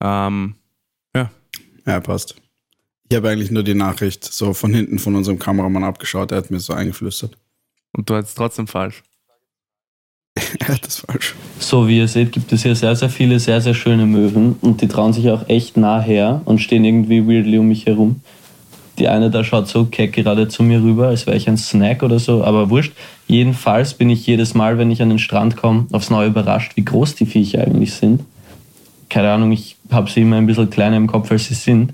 Ähm, 0.00 0.54
ja. 1.86 2.00
Passt. 2.00 2.36
Ich 3.08 3.16
habe 3.16 3.28
eigentlich 3.28 3.50
nur 3.50 3.64
die 3.64 3.74
Nachricht 3.74 4.24
so 4.24 4.54
von 4.54 4.72
hinten 4.72 4.98
von 4.98 5.16
unserem 5.16 5.38
Kameramann 5.38 5.84
abgeschaut. 5.84 6.30
Er 6.30 6.38
hat 6.38 6.50
mir 6.50 6.60
so 6.60 6.72
eingeflüstert. 6.72 7.36
Und 7.92 8.08
du 8.08 8.14
hattest 8.14 8.36
trotzdem 8.36 8.66
falsch. 8.66 9.02
er 10.60 10.68
hat 10.68 10.86
das 10.86 10.98
falsch. 11.00 11.34
So 11.58 11.88
wie 11.88 11.98
ihr 11.98 12.08
seht, 12.08 12.32
gibt 12.32 12.52
es 12.52 12.62
hier 12.62 12.76
sehr, 12.76 12.94
sehr 12.94 13.10
viele 13.10 13.40
sehr, 13.40 13.60
sehr 13.60 13.74
schöne 13.74 14.06
Möwen 14.06 14.56
und 14.60 14.80
die 14.80 14.88
trauen 14.88 15.12
sich 15.12 15.28
auch 15.30 15.48
echt 15.48 15.76
nah 15.76 16.00
her 16.00 16.42
und 16.44 16.60
stehen 16.60 16.84
irgendwie 16.84 17.26
weirdly 17.26 17.58
um 17.58 17.68
mich 17.68 17.86
herum. 17.86 18.20
Die 18.98 19.08
eine 19.08 19.30
da 19.30 19.42
schaut 19.44 19.66
so 19.66 19.86
keck 19.86 20.12
gerade 20.12 20.48
zu 20.48 20.62
mir 20.62 20.82
rüber, 20.82 21.08
als 21.08 21.26
wäre 21.26 21.36
ich 21.36 21.48
ein 21.48 21.56
Snack 21.56 22.02
oder 22.02 22.18
so, 22.18 22.44
aber 22.44 22.70
wurscht. 22.70 22.92
Jedenfalls 23.26 23.94
bin 23.94 24.10
ich 24.10 24.26
jedes 24.26 24.54
Mal, 24.54 24.78
wenn 24.78 24.90
ich 24.90 25.00
an 25.00 25.08
den 25.08 25.18
Strand 25.18 25.56
komme, 25.56 25.86
aufs 25.90 26.10
Neue 26.10 26.28
überrascht, 26.28 26.76
wie 26.76 26.84
groß 26.84 27.14
die 27.14 27.26
Viecher 27.26 27.62
eigentlich 27.62 27.94
sind. 27.94 28.24
Keine 29.10 29.30
Ahnung, 29.30 29.52
ich 29.52 29.76
habe 29.90 30.10
sie 30.10 30.22
immer 30.22 30.36
ein 30.36 30.46
bisschen 30.46 30.70
kleiner 30.70 30.96
im 30.96 31.06
Kopf, 31.06 31.30
als 31.30 31.46
sie 31.46 31.54
sind. 31.54 31.92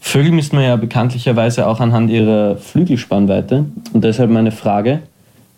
Vögel 0.00 0.30
misst 0.32 0.52
man 0.54 0.62
ja 0.62 0.76
bekanntlicherweise 0.76 1.66
auch 1.66 1.80
anhand 1.80 2.10
ihrer 2.10 2.56
Flügelspannweite. 2.56 3.66
Und 3.92 4.04
deshalb 4.04 4.30
meine 4.30 4.52
Frage, 4.52 5.02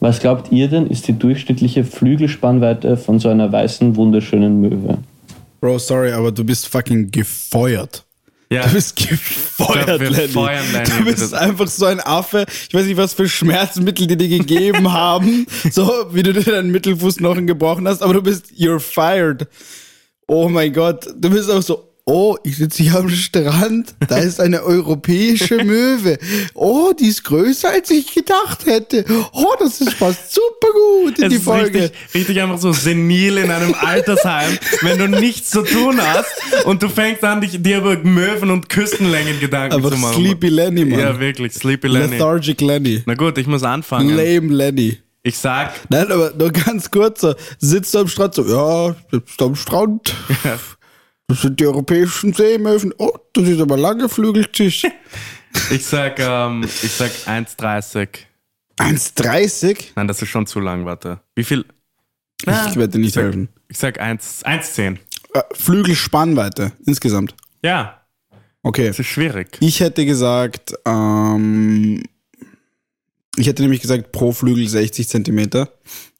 was 0.01 0.20
glaubt 0.20 0.51
ihr 0.51 0.68
denn, 0.68 0.86
ist 0.86 1.07
die 1.07 1.12
durchschnittliche 1.12 1.84
Flügelspannweite 1.84 2.97
von 2.97 3.20
so 3.20 3.28
einer 3.28 3.53
weißen, 3.53 3.95
wunderschönen 3.97 4.61
Möwe? 4.61 4.99
Bro, 5.61 5.78
sorry, 5.78 6.12
aber 6.12 6.32
du 6.32 6.45
bist 6.45 6.68
fucking 6.68 7.11
gefeuert. 7.11 8.05
Ja. 8.51 8.62
Du 8.66 8.72
bist 8.72 8.97
gefeuert, 8.97 10.01
Lenny. 10.01 10.28
feuern 10.28 10.64
Lenny, 10.72 10.89
Du 10.99 11.05
bist 11.05 11.34
einfach 11.34 11.66
so 11.66 11.84
ein 11.84 12.01
Affe. 12.01 12.47
Ich 12.68 12.74
weiß 12.74 12.86
nicht, 12.86 12.97
was 12.97 13.12
für 13.12 13.28
Schmerzmittel 13.28 14.07
die 14.07 14.16
dir 14.16 14.39
gegeben 14.39 14.91
haben. 14.93 15.47
So, 15.70 15.91
wie 16.12 16.22
du 16.22 16.32
dir 16.32 16.45
deinen 16.45 16.70
Mittelfußknochen 16.70 17.47
gebrochen 17.47 17.86
hast, 17.86 18.03
aber 18.03 18.14
du 18.14 18.22
bist, 18.22 18.47
you're 18.59 18.80
fired. 18.80 19.47
Oh 20.29 20.49
mein 20.49 20.72
Gott. 20.72 21.07
Du 21.16 21.31
bist 21.31 21.51
auch 21.51 21.62
so, 21.62 21.85
oh, 22.05 22.37
ich 22.45 22.57
sitze 22.59 22.83
hier 22.83 22.97
am 22.97 23.09
Strand. 23.09 23.95
Da 24.09 24.18
ist 24.18 24.41
eine 24.41 24.62
europäische 24.62 25.64
Möwe. 25.64 26.18
Oh, 26.55 26.93
die 26.99 27.07
ist 27.07 27.24
größer, 27.24 27.70
als 27.70 27.91
ich 27.91 28.12
gedacht 28.14 28.66
hätte. 28.66 29.07
Oh, 29.33 29.55
das 29.59 29.81
ist 29.81 29.99
passt 29.99 30.35
super 30.35 30.68
gut 30.72 31.18
in 31.18 31.24
Es 31.24 31.31
die 31.31 31.37
ist 31.37 31.45
Folge. 31.45 31.83
richtig, 31.85 31.99
richtig 32.14 32.43
einfach 32.43 32.59
so 32.59 32.72
senil 32.72 33.39
in 33.39 33.51
einem 33.51 33.74
Altersheim, 33.74 34.59
wenn 34.83 34.99
du 34.99 35.09
nichts 35.09 35.49
zu 35.51 35.62
tun 35.62 35.99
hast 35.99 36.66
und 36.66 36.83
du 36.83 36.91
fängst 36.91 37.24
an, 37.24 37.41
dich, 37.41 37.62
dir 37.62 37.79
über 37.79 37.97
Möwen 37.97 38.51
und 38.51 38.68
Küstenlängen 38.68 39.41
Gedanken 39.41 39.76
Aber 39.76 39.91
zu 39.91 39.97
machen. 39.97 40.14
Sleepy 40.22 40.49
Lenny, 40.49 40.85
Mann. 40.85 41.01
Ja, 41.01 41.18
wirklich, 41.18 41.55
Sleepy 41.55 41.89
Lenny. 41.89 42.12
Lethargic 42.16 42.61
Lenny. 42.61 43.03
Na 43.07 43.14
gut, 43.14 43.39
ich 43.39 43.47
muss 43.47 43.62
anfangen. 43.62 44.11
Lame 44.14 44.53
Lenny. 44.55 44.99
Ich 45.23 45.37
sag, 45.37 45.73
Nein, 45.91 46.11
aber 46.11 46.33
nur 46.35 46.51
ganz 46.53 46.91
kurz, 46.91 47.21
so, 47.21 47.35
sitzt 47.59 47.95
du 47.95 47.99
am 47.99 48.09
Strand 48.09 48.35
so, 48.35 48.45
ja, 48.49 48.97
sitzt 49.11 49.43
am 49.43 49.55
Strand. 49.57 50.14
Das 51.27 51.43
sind 51.43 51.61
die 51.61 51.66
europäischen 51.66 52.33
Seemöwen. 52.33 52.95
Oh, 52.99 53.12
das 53.35 53.47
ist 53.49 53.61
aber 53.61 53.77
lange 53.77 54.09
Flügeltisch. 54.09 54.85
ich 55.71 55.85
sag, 55.85 56.19
ähm, 56.21 56.62
ich 56.64 56.93
sag 56.93 57.11
1,30. 57.11 58.09
1,30? 58.79 59.79
Nein, 59.97 60.09
das 60.09 60.23
ist 60.23 60.29
schon 60.29 60.47
zu 60.47 60.61
lang, 60.61 60.87
warte. 60.87 61.21
Wie 61.35 61.45
viel? 61.45 61.66
Ich 62.41 62.47
werde 62.47 62.89
dir 62.89 62.99
nicht 62.99 63.09
ich 63.09 63.14
sag, 63.14 63.25
helfen. 63.25 63.49
Ich 63.69 63.79
sag 63.79 64.01
1 64.01 64.45
1,10. 64.45 64.99
Äh, 65.35 65.43
Flügelspannweite 65.55 66.73
insgesamt. 66.87 67.35
Ja, 67.62 67.95
Okay. 68.62 68.89
das 68.89 68.99
ist 68.99 69.07
schwierig. 69.07 69.57
Ich 69.61 69.81
hätte 69.81 70.05
gesagt, 70.05 70.75
ähm, 70.85 72.03
ich 73.39 73.47
hätte 73.47 73.62
nämlich 73.62 73.80
gesagt 73.80 74.12
pro 74.12 74.32
Flügel 74.32 74.68
60 74.68 75.09
Zentimeter. 75.09 75.70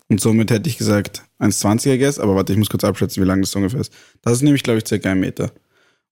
Und 0.09 0.21
somit 0.21 0.51
hätte 0.51 0.69
ich 0.69 0.79
gesagt 0.79 1.23
1,20 1.39 1.95
I 1.95 1.99
guess. 1.99 2.19
Aber 2.19 2.35
warte, 2.35 2.53
ich 2.53 2.59
muss 2.59 2.71
kurz 2.71 2.85
abschätzen, 2.85 3.23
wie 3.23 3.27
lang 3.27 3.41
das 3.41 3.55
ungefähr 3.55 3.81
ist. 3.81 3.93
Das 4.23 4.35
ist 4.35 4.43
nämlich, 4.43 4.63
glaube 4.63 4.79
ich, 4.79 4.87
circa 4.87 5.11
ein 5.11 5.21
Meter. 5.21 5.51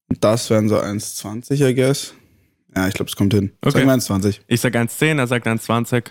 Und 0.09 0.23
das 0.23 0.51
wären 0.51 0.69
so 0.69 0.77
1,20 0.77 1.67
I 1.67 1.75
guess. 1.75 2.13
Ja, 2.75 2.87
ich 2.89 2.95
glaube, 2.95 3.09
es 3.09 3.17
kommt 3.17 3.33
hin. 3.33 3.53
Okay. 3.63 3.87
Sagen 3.87 3.87
wir 3.87 3.95
1,20. 3.95 4.41
Ich 4.49 4.61
sag 4.61 4.75
1,10, 4.75 5.19
er 5.19 5.27
sagt 5.27 5.47
1,20. 5.47 6.05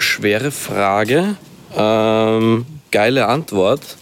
Schwere 0.00 0.50
Frage. 0.50 1.36
Ähm, 1.76 2.66
geile 2.90 3.28
Antwort. 3.28 3.96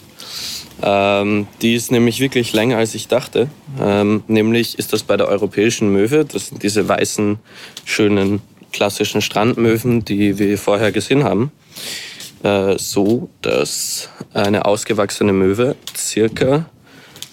Ähm, 0.81 1.47
die 1.61 1.75
ist 1.75 1.91
nämlich 1.91 2.19
wirklich 2.19 2.53
länger 2.53 2.77
als 2.77 2.95
ich 2.95 3.07
dachte. 3.07 3.49
Ähm, 3.79 4.23
nämlich 4.27 4.79
ist 4.79 4.93
das 4.93 5.03
bei 5.03 5.17
der 5.17 5.27
europäischen 5.27 5.91
Möwe. 5.91 6.25
Das 6.25 6.47
sind 6.47 6.63
diese 6.63 6.87
weißen, 6.87 7.37
schönen, 7.85 8.41
klassischen 8.71 9.21
Strandmöwen, 9.21 10.05
die 10.05 10.37
wir 10.39 10.57
vorher 10.57 10.91
gesehen 10.91 11.23
haben. 11.23 11.51
Äh, 12.43 12.77
so, 12.77 13.29
dass 13.41 14.09
eine 14.33 14.65
ausgewachsene 14.65 15.33
Möwe 15.33 15.75
circa, 15.95 16.69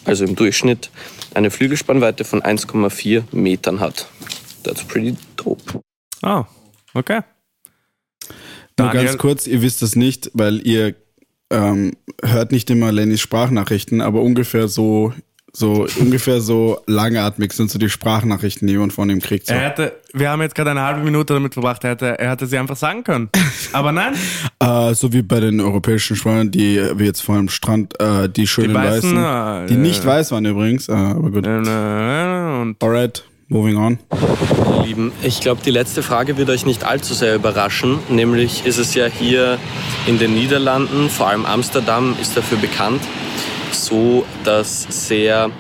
also 0.05 0.24
im 0.24 0.34
Durchschnitt, 0.34 0.91
eine 1.34 1.51
Flügelspannweite 1.51 2.24
von 2.24 2.43
1,4 2.43 3.24
Metern 3.32 3.80
hat. 3.80 4.09
That's 4.62 4.82
pretty 4.82 5.16
dope. 5.37 5.80
Oh, 6.22 6.45
okay. 6.95 7.20
Nur 8.78 8.89
Daniel- 8.89 9.05
ganz 9.05 9.18
kurz, 9.18 9.47
ihr 9.47 9.62
wisst 9.62 9.82
es 9.82 9.97
nicht, 9.97 10.30
weil 10.34 10.66
ihr 10.66 10.97
ähm, 11.51 11.93
hört 12.24 12.51
nicht 12.53 12.68
immer 12.70 12.91
Lennys 12.91 13.20
Sprachnachrichten, 13.20 14.01
aber 14.01 14.22
ungefähr 14.22 14.66
so, 14.66 15.12
so 15.57 15.86
ungefähr 15.98 16.40
so 16.40 16.80
langatmig 16.86 17.52
sind 17.54 17.70
so 17.70 17.78
die 17.78 17.88
Sprachnachrichten, 17.88 18.68
die 18.68 18.76
man 18.76 18.90
von 18.90 19.09
ihm 19.09 19.20
kriegt. 19.20 19.46
So. 19.46 19.54
Er 19.54 19.61
hätte, 19.61 19.92
wir 20.12 20.28
haben 20.28 20.42
jetzt 20.42 20.54
gerade 20.54 20.72
eine 20.72 20.82
halbe 20.82 21.00
Minute 21.00 21.32
damit 21.32 21.54
verbracht, 21.54 21.82
er 21.84 21.90
hätte, 21.90 22.18
er 22.18 22.30
hätte 22.32 22.46
sie 22.46 22.59
einfach 22.59 22.76
sagen 22.76 23.04
können. 23.04 23.30
Aber 23.72 23.92
nein, 23.92 24.14
Äh, 24.59 24.94
so 24.94 25.12
wie 25.12 25.20
bei 25.22 25.38
den 25.40 25.61
europäischen 25.61 26.16
Schweinen, 26.16 26.50
die 26.50 26.80
wie 26.96 27.04
jetzt 27.04 27.20
vor 27.20 27.36
dem 27.36 27.48
Strand, 27.50 28.00
äh, 28.00 28.28
die 28.28 28.46
schönen 28.46 28.74
weißen, 28.74 29.14
weißen, 29.16 29.64
äh, 29.64 29.68
die 29.68 29.76
nicht 29.76 30.04
weiß 30.04 30.32
waren 30.32 30.44
übrigens, 30.46 30.88
äh, 30.88 30.92
aber 30.92 31.30
gut. 31.30 31.46
äh, 31.46 31.50
und 32.62 32.76
Alright, 32.82 33.24
moving 33.48 33.76
on. 33.76 33.98
Ihr 34.80 34.86
Lieben, 34.86 35.12
ich 35.22 35.40
glaube, 35.40 35.61
die 35.64 35.70
letzte 35.70 36.02
Frage 36.02 36.36
wird 36.38 36.48
euch 36.48 36.64
nicht 36.64 36.84
allzu 36.84 37.12
sehr 37.12 37.34
überraschen. 37.34 37.98
Nämlich 38.09 38.64
ist 38.66 38.78
es 38.78 38.94
ja 38.94 39.07
hier 39.07 39.59
in 40.07 40.18
den 40.18 40.34
Niederlanden, 40.34 41.11
vor 41.11 41.28
allem 41.28 41.44
Amsterdam 41.44 42.14
ist 42.20 42.36
dafür 42.36 42.59
bekannt, 42.59 43.02
so 43.73 44.25
dass 44.45 44.83
sehr 45.09 45.51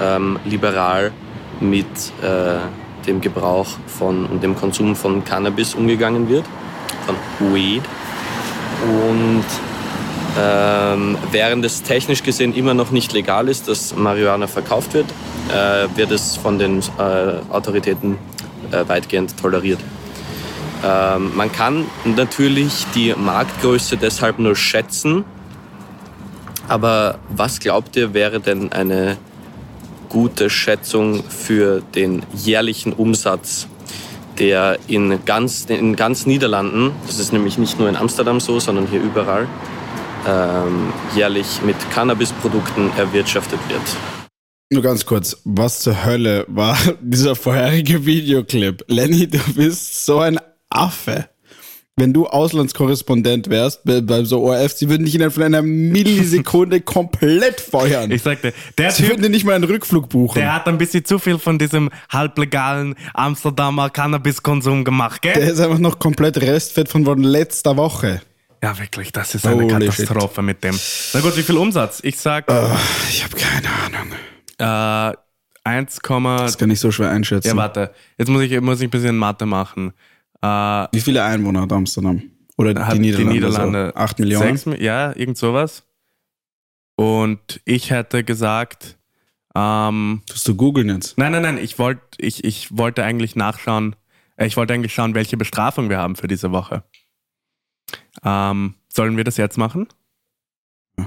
ähm, 0.00 0.38
liberal 0.44 1.12
mit 1.60 1.86
äh, 2.22 2.58
dem 3.06 3.20
Gebrauch 3.20 3.66
von 3.86 4.26
und 4.26 4.42
dem 4.42 4.54
Konsum 4.54 4.94
von 4.94 5.24
Cannabis 5.24 5.74
umgegangen 5.74 6.28
wird, 6.28 6.44
von 7.06 7.54
Weed. 7.54 7.82
Und 8.84 9.44
ähm, 10.38 11.18
während 11.32 11.64
es 11.64 11.82
technisch 11.82 12.22
gesehen 12.22 12.54
immer 12.54 12.74
noch 12.74 12.90
nicht 12.90 13.12
legal 13.12 13.48
ist, 13.48 13.66
dass 13.66 13.96
Marihuana 13.96 14.46
verkauft 14.46 14.94
wird, 14.94 15.06
äh, 15.48 15.88
wird 15.96 16.12
es 16.12 16.36
von 16.36 16.58
den 16.58 16.80
äh, 16.80 17.52
Autoritäten 17.52 18.18
äh, 18.70 18.86
weitgehend 18.88 19.36
toleriert. 19.36 19.80
Ähm, 20.84 21.32
man 21.34 21.50
kann 21.50 21.86
natürlich 22.04 22.86
die 22.94 23.14
Marktgröße 23.16 23.96
deshalb 23.96 24.38
nur 24.38 24.54
schätzen, 24.54 25.24
aber 26.68 27.18
was 27.28 27.60
glaubt 27.60 27.96
ihr 27.96 28.14
wäre 28.14 28.40
denn 28.40 28.72
eine 28.72 29.16
gute 30.08 30.50
Schätzung 30.50 31.22
für 31.24 31.82
den 31.94 32.22
jährlichen 32.34 32.92
Umsatz, 32.92 33.66
der 34.38 34.78
in 34.86 35.24
ganz, 35.24 35.66
in 35.66 35.96
ganz 35.96 36.26
Niederlanden, 36.26 36.92
das 37.06 37.18
ist 37.18 37.32
nämlich 37.32 37.58
nicht 37.58 37.78
nur 37.78 37.88
in 37.88 37.96
Amsterdam 37.96 38.40
so, 38.40 38.60
sondern 38.60 38.86
hier 38.86 39.02
überall, 39.02 39.48
ähm, 40.26 40.92
jährlich 41.14 41.60
mit 41.64 41.76
Cannabisprodukten 41.90 42.90
erwirtschaftet 42.96 43.60
wird. 43.68 43.82
Nur 44.70 44.82
ganz 44.82 45.06
kurz, 45.06 45.40
was 45.44 45.80
zur 45.80 46.04
Hölle 46.04 46.44
war 46.48 46.76
dieser 47.00 47.34
vorherige 47.34 48.04
Videoclip? 48.04 48.84
Lenny, 48.86 49.26
du 49.26 49.38
bist 49.54 50.04
so 50.04 50.18
ein 50.18 50.38
Affe. 50.68 51.28
Wenn 51.98 52.12
du 52.12 52.26
Auslandskorrespondent 52.26 53.50
wärst 53.50 53.80
bei, 53.84 54.24
so 54.24 54.42
ORF, 54.42 54.72
sie 54.72 54.88
würden 54.88 55.04
dich 55.04 55.14
innerhalb 55.14 55.34
von 55.34 55.42
einer 55.42 55.62
Millisekunde 55.62 56.80
komplett 56.82 57.60
feuern. 57.60 58.10
ich 58.10 58.22
sagte, 58.22 58.52
der 58.76 58.90
sie 58.90 59.02
Typ, 59.02 59.10
würden 59.12 59.22
dir 59.22 59.30
nicht 59.30 59.44
mal 59.44 59.54
einen 59.54 59.64
Rückflug 59.64 60.08
buchen. 60.08 60.38
der 60.40 60.54
hat 60.54 60.66
ein 60.68 60.78
bisschen 60.78 61.04
zu 61.04 61.18
viel 61.18 61.38
von 61.38 61.58
diesem 61.58 61.90
halblegalen 62.10 62.94
Amsterdamer 63.14 63.90
Cannabiskonsum 63.90 64.84
gemacht, 64.84 65.22
gell? 65.22 65.34
Der 65.34 65.50
ist 65.50 65.60
einfach 65.60 65.78
noch 65.78 65.98
komplett 65.98 66.38
restfett 66.40 66.88
von 66.88 67.04
von 67.04 67.22
letzter 67.22 67.76
Woche. 67.76 68.20
ja, 68.62 68.78
wirklich, 68.78 69.12
das 69.12 69.34
ist 69.34 69.46
eine 69.46 69.56
Holy 69.56 69.68
Katastrophe 69.68 70.42
mit 70.42 70.62
dem. 70.64 70.78
Na 71.14 71.20
gut, 71.20 71.36
wie 71.36 71.42
viel 71.42 71.56
Umsatz? 71.56 72.00
Ich 72.02 72.18
sag 72.18 72.50
Ah, 72.50 72.76
Ich 73.08 73.24
habe 73.24 73.34
keine 73.36 73.68
Ahnung. 73.86 75.12
äh, 75.14 75.16
1, 75.64 75.98
Das 76.02 76.56
kann 76.58 76.70
ich 76.70 76.80
so 76.80 76.90
schwer 76.90 77.10
einschätzen. 77.10 77.48
ja, 77.48 77.56
warte, 77.56 77.90
jetzt 78.16 78.28
muss 78.28 78.42
ich, 78.42 78.60
muss 78.60 78.80
ich 78.80 78.86
ein 78.86 78.90
bisschen 78.90 79.16
Mathe 79.16 79.44
machen. 79.46 79.92
Äh, 80.42 80.86
Wie 80.92 81.00
viele 81.00 81.24
Einwohner 81.24 81.62
hat 81.62 81.72
Amsterdam? 81.72 82.22
Oder 82.56 82.86
hat 82.86 82.96
die 82.96 83.00
Niederlande? 83.00 83.32
die 83.32 83.34
Niederlande? 83.34 83.96
Acht 83.96 84.18
Millionen? 84.18 84.56
Sechs, 84.56 84.80
ja, 84.80 85.14
irgend 85.14 85.38
sowas. 85.38 85.84
Und 86.96 87.60
ich 87.64 87.90
hätte 87.90 88.24
gesagt, 88.24 88.98
ähm, 89.54 90.22
Tust 90.26 90.46
du 90.48 90.56
googeln 90.56 90.88
jetzt? 90.88 91.16
nein, 91.18 91.32
nein, 91.32 91.42
nein, 91.42 91.58
ich 91.58 91.78
wollte, 91.78 92.02
ich, 92.18 92.44
ich 92.44 92.76
wollte 92.76 93.04
eigentlich 93.04 93.36
nachschauen, 93.36 93.94
äh, 94.36 94.46
ich 94.46 94.56
wollte 94.56 94.74
eigentlich 94.74 94.92
schauen, 94.94 95.14
welche 95.14 95.36
Bestrafung 95.36 95.88
wir 95.88 95.98
haben 95.98 96.16
für 96.16 96.26
diese 96.28 96.50
Woche. 96.50 96.82
Ähm, 98.24 98.74
sollen 98.88 99.16
wir 99.16 99.24
das 99.24 99.36
jetzt 99.36 99.58
machen? 99.58 99.86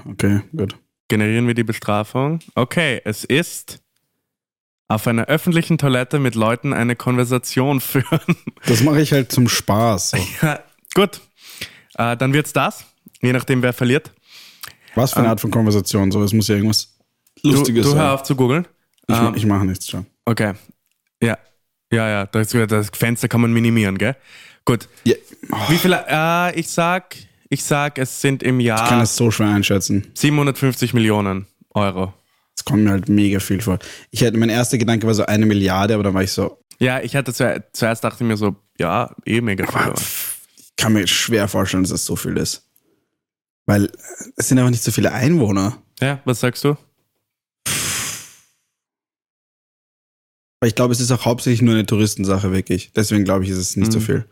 Okay, 0.08 0.42
gut. 0.56 0.78
Generieren 1.10 1.46
wir 1.48 1.54
die 1.54 1.66
Bestrafung? 1.66 2.40
Okay, 2.56 3.02
es 3.04 3.26
ist 3.26 3.81
auf 4.94 5.08
einer 5.08 5.26
öffentlichen 5.26 5.78
Toilette 5.78 6.20
mit 6.20 6.36
Leuten 6.36 6.74
eine 6.74 6.96
Konversation 6.96 7.80
führen. 7.82 8.20
Das 8.66 8.82
mache 8.84 9.02
ich 9.02 9.12
halt 9.14 9.32
zum 9.32 9.48
Spaß. 9.50 10.12
So. 10.12 10.18
Ja, 10.42 10.60
Gut, 10.94 11.22
äh, 11.96 12.18
dann 12.18 12.34
wird's 12.34 12.52
das, 12.54 12.86
je 13.22 13.32
nachdem 13.34 13.62
wer 13.62 13.74
verliert. 13.74 14.12
Was 14.96 15.14
für 15.14 15.20
eine 15.20 15.30
Art 15.30 15.40
von 15.40 15.52
Konversation? 15.52 16.12
So, 16.12 16.22
es 16.22 16.34
muss 16.34 16.48
ja 16.50 16.56
irgendwas 16.56 16.98
Du, 17.44 17.52
Lustiges 17.52 17.86
du 17.86 17.94
hör 17.96 18.02
sein. 18.02 18.10
auf 18.12 18.24
zu 18.24 18.36
googeln. 18.36 18.68
Ich, 19.08 19.16
Ähm, 19.18 19.34
ich 19.36 19.46
mache 19.46 19.66
nichts 19.66 19.90
schon. 19.90 20.06
Okay. 20.26 20.54
Ja. 21.24 21.38
Ja, 21.92 22.10
ja, 22.10 22.26
das, 22.26 22.50
das 22.50 22.90
Fenster 22.94 23.28
kann 23.28 23.42
man 23.42 23.52
minimieren, 23.54 23.98
gell? 23.98 24.16
Gut. 24.66 24.88
Ja, 25.06 25.16
oh, 25.52 25.56
Wie 25.70 25.78
viele? 25.78 26.06
Äh, 26.08 26.60
ich 26.60 26.68
sag, 26.70 27.16
ich 27.50 27.64
sag, 27.64 27.98
es 27.98 28.22
sind 28.22 28.44
im 28.44 28.60
ich 28.60 28.68
kann 28.68 28.78
Jahr 28.78 29.02
es 29.02 29.16
so 29.16 29.32
schwer 29.32 29.48
einschätzen. 29.48 30.08
750 30.14 30.94
Millionen 30.94 31.48
Euro. 31.74 32.14
Es 32.56 32.66
kommt 32.66 32.84
mir 32.84 32.92
halt 32.92 33.10
mega 33.10 33.40
viel 33.40 33.62
vor. 33.62 33.80
Ich 34.12 34.22
hätte, 34.22 34.38
mein 34.38 34.50
erster 34.50 34.78
Gedanke 34.78 35.08
war 35.08 35.14
so 35.14 35.26
eine 35.26 35.46
Milliarde, 35.46 35.94
aber 35.94 36.04
dann 36.04 36.14
war 36.14 36.24
ich 36.24 36.32
so, 36.32 36.60
Ja, 36.80 37.00
ich 37.02 37.16
hatte 37.16 37.34
zu, 37.34 37.64
zuerst 37.74 38.04
dachte 38.04 38.24
ich 38.24 38.28
mir 38.28 38.38
so, 38.38 38.56
ja, 38.80 39.16
eh 39.26 39.42
mega 39.42 39.66
viel. 39.66 39.82
aber- 39.82 39.96
ich 40.58 40.76
kann 40.78 40.94
mir 40.94 41.08
schwer 41.08 41.48
vorstellen, 41.48 41.84
dass 41.84 41.92
es 41.92 42.06
so 42.06 42.16
viel 42.16 42.38
ist. 42.38 42.68
Weil 43.68 43.86
äh, 43.86 43.90
es 44.38 44.48
sind 44.48 44.58
einfach 44.58 44.72
nicht 44.72 44.84
so 44.84 44.92
viele 44.92 45.12
Einwohner. 45.12 45.82
Ja, 46.00 46.20
was 46.26 46.40
sagst 46.40 46.64
du? 46.64 46.76
Aber 50.60 50.68
ich 50.68 50.76
glaube, 50.76 50.94
es 50.94 51.00
ist 51.00 51.12
auch 51.12 51.26
hauptsächlich 51.26 51.62
nur 51.62 51.74
eine 51.74 51.86
Touristensache, 51.86 52.52
wirklich. 52.52 52.92
Deswegen 52.96 53.24
glaube 53.24 53.44
ich, 53.44 53.50
ist 53.50 53.58
es 53.58 53.76
nicht 53.76 53.92
so 53.92 54.00
Mhm. 54.00 54.04
viel. 54.04 54.26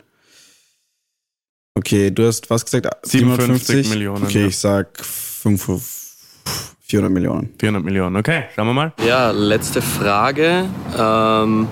Okay, 1.75 2.11
du 2.11 2.25
hast 2.27 2.49
was 2.49 2.65
gesagt? 2.65 2.87
57 3.07 3.89
Millionen, 3.89 4.23
Okay, 4.25 4.41
ja. 4.41 4.47
ich 4.47 4.57
sag 4.57 5.03
5, 5.03 5.67
400 6.89 7.11
Millionen. 7.11 7.49
400 7.59 7.83
Millionen. 7.83 8.15
Okay, 8.15 8.45
schauen 8.55 8.67
wir 8.67 8.73
mal. 8.73 8.93
Ja, 9.05 9.29
letzte 9.29 9.79
Frage. 9.79 10.65
Ähm, 10.97 11.67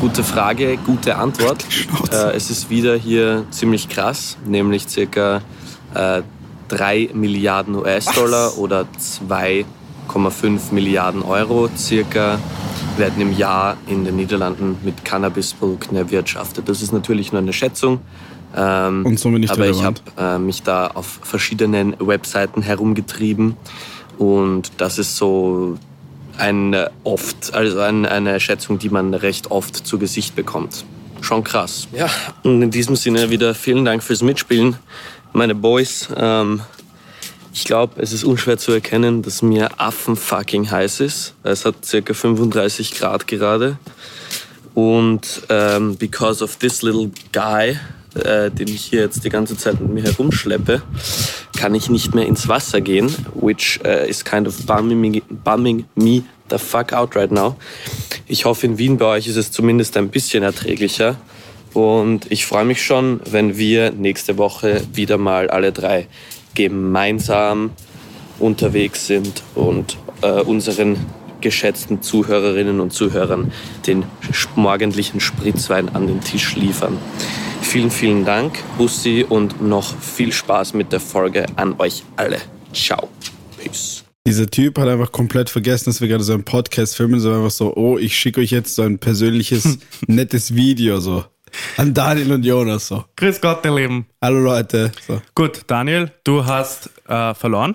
gute 0.00 0.24
Frage, 0.24 0.76
gute 0.84 1.16
Antwort. 1.16 1.64
Äh, 2.12 2.34
es 2.34 2.50
ist 2.50 2.68
wieder 2.68 2.96
hier 2.96 3.44
ziemlich 3.50 3.88
krass, 3.88 4.36
nämlich 4.44 4.88
circa 4.88 5.40
äh, 5.94 6.22
3 6.66 7.10
Milliarden 7.14 7.76
US-Dollar 7.76 8.58
oder 8.58 8.86
2,5 8.98 10.72
Milliarden 10.72 11.22
Euro 11.22 11.68
circa 11.76 12.38
werden 12.96 13.22
im 13.22 13.36
Jahr 13.36 13.76
in 13.86 14.04
den 14.04 14.16
Niederlanden 14.16 14.78
mit 14.82 15.04
Cannabisprodukten 15.04 15.96
erwirtschaftet. 15.96 16.68
Das 16.68 16.82
ist 16.82 16.92
natürlich 16.92 17.30
nur 17.30 17.40
eine 17.40 17.52
Schätzung. 17.52 18.00
Ähm, 18.56 19.04
Und 19.06 19.20
somit 19.20 19.42
nicht 19.42 19.52
aber 19.52 19.68
ich 19.68 19.84
habe 19.84 20.00
relevant. 20.16 20.42
äh, 20.42 20.44
mich 20.44 20.62
da 20.64 20.88
auf 20.88 21.20
verschiedenen 21.22 21.94
Webseiten 22.00 22.62
herumgetrieben 22.62 23.56
und 24.18 24.72
das 24.78 24.98
ist 24.98 25.16
so 25.16 25.78
ein 26.36 26.74
äh, 26.74 26.90
oft, 27.04 27.54
also 27.54 27.80
ein, 27.80 28.06
eine 28.06 28.38
Schätzung, 28.40 28.78
die 28.78 28.90
man 28.90 29.14
recht 29.14 29.50
oft 29.50 29.74
zu 29.74 29.98
Gesicht 29.98 30.36
bekommt. 30.36 30.84
Schon 31.20 31.42
krass. 31.42 31.88
Ja, 31.92 32.08
und 32.44 32.62
in 32.62 32.70
diesem 32.70 32.94
Sinne 32.94 33.30
wieder 33.30 33.54
vielen 33.54 33.84
Dank 33.84 34.02
fürs 34.02 34.22
Mitspielen, 34.22 34.76
meine 35.32 35.54
Boys. 35.54 36.08
Ähm, 36.16 36.62
Ich 37.58 37.64
glaube, 37.64 38.00
es 38.00 38.12
ist 38.12 38.22
unschwer 38.22 38.56
zu 38.56 38.70
erkennen, 38.70 39.22
dass 39.22 39.42
mir 39.42 39.80
affenfucking 39.80 40.70
heiß 40.70 41.00
ist. 41.00 41.34
Es 41.42 41.64
hat 41.64 41.84
circa 41.84 42.14
35 42.14 42.94
Grad 42.94 43.26
gerade. 43.26 43.78
Und 44.74 45.42
ähm, 45.48 45.96
because 45.96 46.44
of 46.44 46.56
this 46.58 46.82
little 46.82 47.10
guy, 47.32 47.76
äh, 48.14 48.50
den 48.50 48.68
ich 48.68 48.82
hier 48.82 49.00
jetzt 49.00 49.24
die 49.24 49.28
ganze 49.28 49.56
Zeit 49.56 49.80
mit 49.80 49.90
mir 49.90 50.02
herumschleppe, 50.04 50.82
kann 51.56 51.74
ich 51.74 51.90
nicht 51.90 52.14
mehr 52.14 52.26
ins 52.26 52.48
Wasser 52.48 52.80
gehen, 52.80 53.14
which 53.34 53.80
uh, 53.84 54.08
is 54.08 54.24
kind 54.24 54.46
of 54.46 54.66
bumming 54.66 55.00
me, 55.00 55.22
bumming 55.44 55.84
me 55.94 56.22
the 56.50 56.58
fuck 56.58 56.92
out 56.92 57.16
right 57.16 57.30
now. 57.30 57.56
Ich 58.26 58.44
hoffe, 58.44 58.66
in 58.66 58.78
Wien 58.78 58.98
bei 58.98 59.06
euch 59.06 59.26
ist 59.26 59.36
es 59.36 59.50
zumindest 59.50 59.96
ein 59.96 60.08
bisschen 60.08 60.42
erträglicher. 60.42 61.16
Und 61.74 62.30
ich 62.30 62.46
freue 62.46 62.64
mich 62.64 62.82
schon, 62.82 63.20
wenn 63.30 63.56
wir 63.58 63.90
nächste 63.90 64.38
Woche 64.38 64.82
wieder 64.94 65.18
mal 65.18 65.50
alle 65.50 65.72
drei 65.72 66.08
gemeinsam 66.54 67.70
unterwegs 68.38 69.06
sind 69.06 69.42
und 69.54 69.96
äh, 70.22 70.40
unseren 70.40 70.96
geschätzten 71.40 72.02
Zuhörerinnen 72.02 72.80
und 72.80 72.92
Zuhörern 72.92 73.52
den 73.86 74.04
morgendlichen 74.56 75.20
Spritzwein 75.20 75.88
an 75.94 76.06
den 76.06 76.20
Tisch 76.20 76.56
liefern. 76.56 76.98
Vielen, 77.62 77.90
vielen 77.90 78.24
Dank, 78.24 78.58
Bussi, 78.78 79.26
und 79.28 79.60
noch 79.60 79.98
viel 80.00 80.32
Spaß 80.32 80.74
mit 80.74 80.92
der 80.92 81.00
Folge 81.00 81.46
an 81.56 81.74
euch 81.78 82.02
alle. 82.16 82.38
Ciao. 82.72 83.08
Peace. 83.58 84.04
Dieser 84.26 84.46
Typ 84.46 84.78
hat 84.78 84.88
einfach 84.88 85.10
komplett 85.10 85.48
vergessen, 85.48 85.86
dass 85.86 86.00
wir 86.00 86.08
gerade 86.08 86.22
so 86.22 86.34
einen 86.34 86.44
Podcast 86.44 86.96
filmen, 86.96 87.18
so 87.18 87.32
einfach 87.32 87.50
so, 87.50 87.74
oh, 87.74 87.98
ich 87.98 88.16
schicke 88.16 88.40
euch 88.40 88.50
jetzt 88.50 88.74
so 88.74 88.82
ein 88.82 88.98
persönliches, 88.98 89.78
nettes 90.06 90.54
Video, 90.54 91.00
so. 91.00 91.24
An 91.76 91.94
Daniel 91.94 92.32
und 92.32 92.44
Jonas, 92.44 92.88
so. 92.88 93.04
Grüß 93.16 93.40
Gott, 93.40 93.64
ihr 93.64 93.74
Lieben. 93.74 94.06
Hallo 94.20 94.40
Leute. 94.40 94.92
So. 95.06 95.22
Gut, 95.34 95.62
Daniel, 95.66 96.10
du 96.24 96.44
hast 96.44 96.90
äh, 97.08 97.32
verloren. 97.34 97.74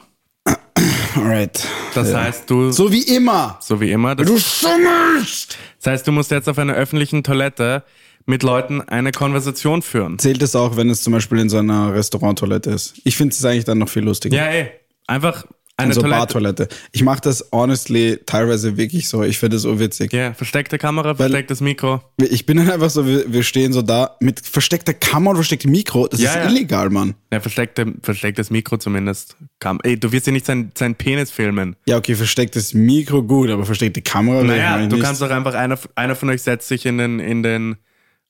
Alright. 1.16 1.68
Das 1.94 2.12
Ja. 2.12 2.22
heißt, 2.24 2.50
du, 2.50 2.72
So 2.72 2.92
wie 2.92 3.04
immer. 3.04 3.58
so 3.62 3.80
wie 3.80 3.92
immer, 3.92 4.16
Du 4.16 4.38
schummelst! 4.38 5.58
das 5.82 5.92
heißt, 5.92 6.08
du 6.08 6.12
musst 6.12 6.32
jetzt 6.32 6.50
auf 6.50 6.58
einer 6.58 6.74
öffentlichen 6.74 7.24
Toilette 7.24 7.84
mit 8.26 8.42
Leuten 8.44 8.82
eine 8.82 9.12
Konversation 9.12 9.82
führen. 9.82 10.18
Zählt 10.18 10.42
es 10.42 10.56
auch, 10.56 10.78
wenn 10.78 10.90
es 10.90 11.02
zum 11.02 11.14
Beispiel 11.14 11.40
in 11.40 11.50
so 11.50 11.58
einer 11.58 11.94
Restauranttoilette 11.94 12.70
ist? 12.72 12.94
Ich 13.04 13.18
finde 13.18 13.34
es 13.34 13.44
eigentlich 13.44 13.66
dann 13.66 13.80
noch 13.80 13.90
viel 13.90 14.04
lustiger. 14.04 14.38
Ja, 14.38 14.46
ey. 14.46 14.72
Einfach 15.08 15.46
eine 15.76 15.94
so 15.94 16.02
Toilette. 16.02 16.20
Bartoilette. 16.20 16.68
Ich 16.92 17.04
mache 17.04 17.22
das 17.22 17.50
honestly 17.52 18.20
teilweise 18.26 18.78
wirklich 18.78 19.08
so. 19.10 19.24
Ich 19.24 19.40
finde 19.40 19.58
es 19.58 19.64
so 19.64 19.80
witzig. 19.80 20.14
Ja, 20.14 20.34
versteckte 20.34 20.78
Kamera, 20.78 21.16
verstecktes 21.16 21.62
Mikro. 21.62 22.02
Ich 22.18 22.46
bin 22.46 22.58
dann 22.58 22.70
einfach 22.70 22.92
so, 22.92 23.08
wir, 23.08 23.32
wir 23.34 23.42
stehen 23.44 23.74
so 23.74 23.82
da 23.82 24.16
mit 24.20 24.40
versteckter 24.40 24.94
Kamera 24.94 25.32
und 25.32 25.38
verstecktem 25.38 25.72
Mikro. 25.72 26.08
Das 26.08 26.20
Ja, 26.22 26.30
ist 26.30 26.36
ja. 26.36 26.50
illegal, 26.50 26.90
Mann. 26.92 27.16
Ja, 27.32 27.40
versteckte, 27.40 27.92
verstecktes 28.04 28.52
Mikro 28.52 28.78
zumindest. 28.78 29.36
Kam. 29.60 29.80
Ey, 29.84 30.00
du 30.00 30.12
wirst 30.12 30.28
ja 30.28 30.34
nicht 30.34 30.46
sein, 30.46 30.72
sein 30.78 30.94
Penis 30.94 31.32
filmen. 31.32 31.76
Ja, 31.88 31.98
okay, 31.98 32.14
verstecktes 32.14 32.74
Mikro 32.76 33.24
gut, 33.24 33.50
aber 33.50 33.66
versteckte 33.66 34.02
Kamera. 34.04 34.44
Naja, 34.44 34.86
du 34.86 34.96
nicht. 34.96 35.04
kannst 35.04 35.22
doch 35.24 35.32
einfach, 35.32 35.56
einer, 35.56 35.80
einer 35.96 36.16
von 36.16 36.30
euch 36.30 36.44
setzt 36.44 36.68
sich 36.68 36.86
in 36.86 37.00
den, 37.00 37.20
in 37.20 37.42
den, 37.42 37.78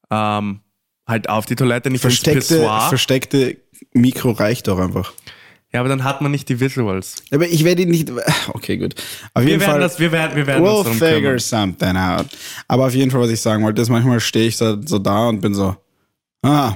ähm, 0.10 0.62
halt 1.06 1.28
auf 1.28 1.46
die 1.46 1.56
Toilette, 1.56 1.89
nicht 1.89 2.00
versteckte, 2.02 2.60
versteckte 2.88 3.58
Mikro 3.94 4.32
reicht 4.32 4.70
doch 4.70 4.80
einfach. 4.80 5.12
Ja, 5.74 5.80
aber 5.80 5.89
dann 5.89 6.03
hat 6.03 6.21
man 6.21 6.32
nicht 6.32 6.47
die 6.49 6.59
Visuals. 6.59 7.15
Aber 7.32 7.47
ich 7.47 7.63
werde 7.63 7.82
ihn 7.82 7.89
nicht. 7.89 8.11
Okay, 8.49 8.78
gut. 8.78 8.95
Auf 9.34 9.43
Wir 9.43 9.49
jeden 9.51 9.61
werden 9.61 9.71
Fall. 9.71 9.80
das, 9.80 9.99
wir 9.99 10.11
werden, 10.11 10.36
wir 10.36 10.45
werden 10.47 10.63
We'll 10.63 10.84
darum 10.84 10.97
figure 10.97 11.39
something 11.39 11.97
out. 11.97 12.28
Aber 12.67 12.86
auf 12.86 12.93
jeden 12.93 13.09
Fall, 13.11 13.21
was 13.21 13.32
ich 13.32 13.41
sagen 13.41 13.63
wollte, 13.63 13.82
ist, 13.82 13.89
manchmal 13.89 14.19
stehe 14.19 14.47
ich 14.47 14.57
so, 14.57 14.80
so 14.86 14.99
da 14.99 15.30
und 15.30 15.41
bin 15.41 15.53
so, 15.53 15.76
ah, 16.43 16.76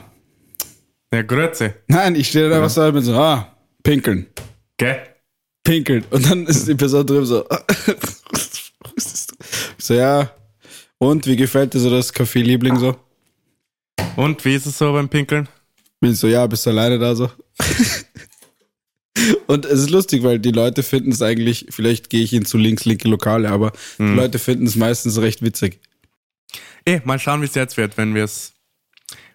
Ja, 1.14 1.22
Grüezi. 1.22 1.74
nein, 1.88 2.16
ich 2.16 2.28
stehe 2.30 2.50
da 2.50 2.56
einfach 2.56 2.70
so 2.72 2.82
und 2.82 2.94
bin 2.94 3.04
so, 3.04 3.14
ah, 3.16 3.56
pinkeln, 3.84 4.26
Gell? 4.78 5.00
pinkeln. 5.64 6.04
Und 6.10 6.30
dann 6.30 6.46
ist 6.48 6.68
die 6.68 6.76
Person 6.76 7.06
drüben 7.06 7.26
so, 7.26 7.44
das? 8.96 9.28
So, 9.78 9.94
ja, 9.94 10.30
und 10.98 11.26
wie 11.28 11.36
gefällt 11.36 11.74
dir 11.74 11.80
so 11.80 11.90
das 11.92 12.12
Kaffee-Liebling 12.12 12.78
so? 12.78 12.96
Und 14.16 14.44
wie 14.46 14.56
ist 14.56 14.66
es 14.66 14.78
so 14.78 14.92
beim 14.94 15.08
Pinkeln? 15.08 15.48
Bin 16.00 16.14
so, 16.16 16.28
ja, 16.28 16.46
bist 16.48 16.66
du 16.66 16.72
alleine 16.72 16.98
da 16.98 17.14
so? 17.16 17.30
Und 19.48 19.66
es 19.66 19.80
ist 19.80 19.90
lustig, 19.90 20.24
weil 20.24 20.40
die 20.40 20.52
Leute 20.52 20.84
finden 20.84 21.12
es 21.12 21.22
eigentlich, 21.22 21.68
vielleicht 21.70 22.10
gehe 22.10 22.24
ich 22.24 22.34
in 22.34 22.46
zu 22.46 22.58
links, 22.58 22.86
linke 22.86 23.08
Lokale, 23.08 23.50
aber 23.50 23.72
die 23.98 24.04
Leute 24.04 24.40
finden 24.40 24.66
es 24.68 24.76
meistens 24.76 25.20
recht 25.20 25.42
witzig. 25.42 25.80
Eh, 26.86 27.02
mal 27.04 27.20
schauen, 27.20 27.42
wie 27.42 27.46
es 27.46 27.56
jetzt 27.56 27.78
wird, 27.78 27.98
wenn 27.98 28.16
wir 28.16 28.24
es, 28.24 28.54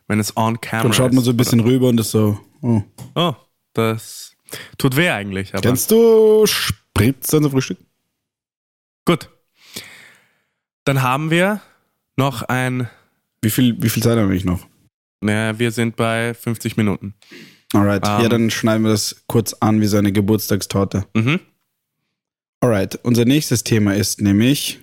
wenn 0.08 0.18
es 0.20 0.36
on 0.36 0.60
camera 0.60 0.84
Dann 0.84 0.92
schaut 0.92 1.12
man 1.12 1.22
so 1.24 1.30
ein 1.30 1.36
bisschen 1.36 1.60
rüber 1.60 1.88
und 1.88 2.00
ist 2.00 2.10
so, 2.10 2.38
oh. 2.62 2.82
Oh, 3.14 3.34
das 3.74 4.34
tut 4.78 4.96
weh 4.96 5.10
eigentlich, 5.10 5.52
aber 5.52 5.62
Kennst 5.62 5.90
du 5.90 6.46
Spritzen 6.46 7.42
zum 7.42 7.50
Frühstück? 7.50 7.78
gut. 9.04 9.28
Dann 10.84 11.02
haben 11.02 11.30
wir 11.30 11.60
noch 12.16 12.42
ein, 12.42 12.88
Wie 13.40 13.50
viel, 13.50 13.80
wie 13.82 13.88
viel 13.88 14.02
Zeit 14.02 14.18
haben 14.18 14.30
wir 14.30 14.44
noch? 14.44 14.66
naja, 15.20 15.58
wir 15.58 15.70
sind 15.70 15.94
bei 15.96 16.34
50 16.34 16.76
Minuten. 16.76 17.14
Alright. 17.72 18.06
Ähm. 18.06 18.22
ja, 18.22 18.28
dann 18.28 18.50
schneiden 18.50 18.84
wir 18.84 18.90
das 18.90 19.22
kurz 19.26 19.54
an 19.54 19.80
wie 19.80 19.86
so 19.86 19.96
eine 19.96 20.12
Geburtstagstorte. 20.12 21.06
Mhm. 21.14 21.40
Alright. 22.60 22.98
Unser 23.02 23.24
nächstes 23.24 23.64
Thema 23.64 23.94
ist 23.94 24.20
nämlich, 24.20 24.80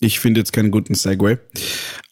ich 0.00 0.20
finde 0.20 0.40
jetzt 0.40 0.52
keinen 0.52 0.70
guten 0.70 0.94
Segway. 0.94 1.38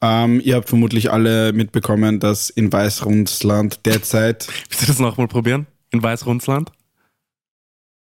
Ähm, 0.01 0.41
ihr 0.43 0.57
habt 0.57 0.69
vermutlich 0.69 1.13
alle 1.13 1.53
mitbekommen, 1.53 2.21
dass 2.21 2.51
in 2.51 2.73
Weißrussland 2.73 3.87
derzeit, 3.87 4.49
Willst 4.69 4.83
du 4.83 4.87
das 4.87 4.99
nochmal 4.99 5.29
probieren? 5.29 5.67
In 5.91 6.03
Weißrussland? 6.03 6.73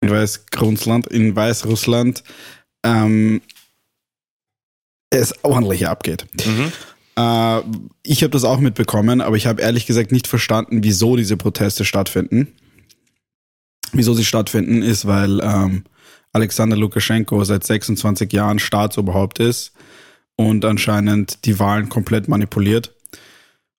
in 0.01 0.11
Weißrussland, 0.11 1.07
in 1.09 1.37
Weißrussland, 1.37 2.25
ähm, 2.85 3.43
es 5.11 5.35
ordentlich 5.45 5.87
abgeht. 5.87 6.27
Mhm. 6.47 6.73
Äh, 7.21 7.63
ich 8.03 8.23
habe 8.23 8.31
das 8.31 8.45
auch 8.45 8.61
mitbekommen, 8.61 9.21
aber 9.21 9.37
ich 9.37 9.47
habe 9.47 9.63
ehrlich 9.63 9.87
gesagt 9.87 10.13
nicht 10.13 10.27
verstanden, 10.27 10.83
wieso 10.83 11.17
diese 11.17 11.37
Proteste 11.37 11.85
stattfinden. 11.85 12.49
Wieso 13.93 14.15
sie 14.15 14.25
stattfinden, 14.25 14.83
ist, 14.83 15.07
weil 15.07 15.41
ähm, 15.43 15.85
Alexander 16.33 16.77
Lukaschenko 16.77 17.43
seit 17.45 17.65
26 17.65 18.33
Jahren 18.33 18.59
Staatsoberhaupt 18.59 19.41
ist 19.41 19.73
und 20.37 20.65
anscheinend 20.65 21.45
die 21.45 21.59
Wahlen 21.59 21.89
komplett 21.89 22.29
manipuliert. 22.29 22.95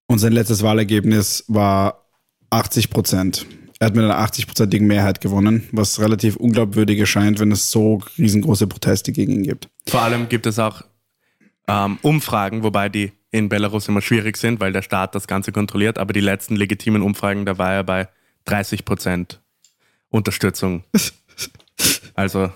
Und 0.08 0.20
sein 0.20 0.34
letztes 0.34 0.62
Wahlergebnis 0.62 1.46
war 1.48 2.06
80 2.50 2.89
Prozent. 2.89 3.46
Er 3.80 3.88
hat 3.88 3.96
mit 3.96 4.04
einer 4.04 4.20
80-prozentigen 4.20 4.86
Mehrheit 4.86 5.22
gewonnen, 5.22 5.68
was 5.72 6.00
relativ 6.00 6.36
unglaubwürdig 6.36 7.00
erscheint, 7.00 7.39
wenn 7.39 7.52
es 7.52 7.72
so 7.72 8.02
riesengroße 8.18 8.68
Proteste 8.68 9.12
gegen 9.12 9.32
ihn 9.32 9.44
gibt. 9.44 9.70
Vor 9.88 10.02
allem 10.02 10.30
gibt 10.30 10.46
es 10.46 10.60
auch 10.60 10.84
ähm, 11.68 11.98
Umfragen, 12.04 12.62
wobei 12.62 12.89
die 12.89 13.14
in 13.32 13.50
Belarus 13.50 13.88
immer 13.88 14.02
schwierig 14.02 14.38
sind, 14.38 14.60
weil 14.60 14.74
der 14.74 14.82
Staat 14.82 15.16
das 15.16 15.28
Ganze 15.28 15.52
kontrolliert. 15.52 15.98
Aber 15.98 16.14
die 16.14 16.20
letzten 16.20 16.56
legitimen 16.56 17.02
Umfragen, 17.02 17.46
da 17.46 17.58
war 17.58 17.74
er 17.74 17.84
bei 17.84 18.10
30 18.46 18.86
Prozent 18.86 19.42
Unterstützung. 20.10 20.84
Also, 22.14 22.52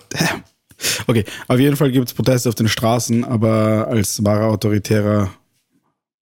Okay, 1.07 1.23
auf 1.47 1.59
jeden 1.59 1.75
Fall 1.75 1.91
gibt 1.91 2.07
es 2.07 2.13
Proteste 2.13 2.49
auf 2.49 2.55
den 2.55 2.67
Straßen, 2.67 3.23
aber 3.23 3.87
als 3.87 4.23
wahrer 4.23 4.47
autoritärer 4.47 5.33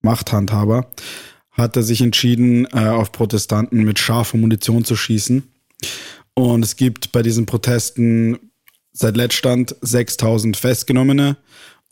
Machthandhaber 0.01 0.88
hat 1.51 1.76
er 1.76 1.84
sich 1.84 2.01
entschieden, 2.01 2.66
äh, 2.74 2.88
auf 2.88 3.12
Protestanten 3.12 3.84
mit 3.84 3.99
scharfer 3.99 4.38
Munition 4.38 4.84
zu 4.84 4.95
schießen. 4.95 5.43
Und 6.34 6.64
es 6.64 6.76
gibt 6.76 7.12
bei 7.12 7.22
diesen 7.22 7.45
Protesten 7.45 8.51
seit 8.91 9.18
Letztstand 9.18 9.76
6000 9.82 10.58
Festgenommene 10.58 11.38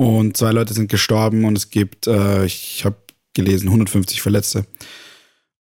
und 0.02 0.36
zwei 0.36 0.52
Leute 0.52 0.74
sind 0.74 0.90
gestorben 0.90 1.46
und 1.46 1.56
es 1.56 1.70
gibt, 1.70 2.08
äh, 2.08 2.44
ich 2.44 2.86
habe 2.86 2.96
gelesen, 3.36 3.68
150 3.68 4.20
Verletzte. 4.20 4.66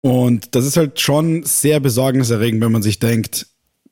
Und 0.01 0.57
das 0.57 0.67
ist 0.67 0.77
halt 0.77 0.99
schon 0.99 1.45
sehr 1.45 1.79
besorgniserregend, 1.79 2.61
wenn 2.61 2.73
man 2.73 2.83
sich 2.83 2.99
denkt, 2.99 3.47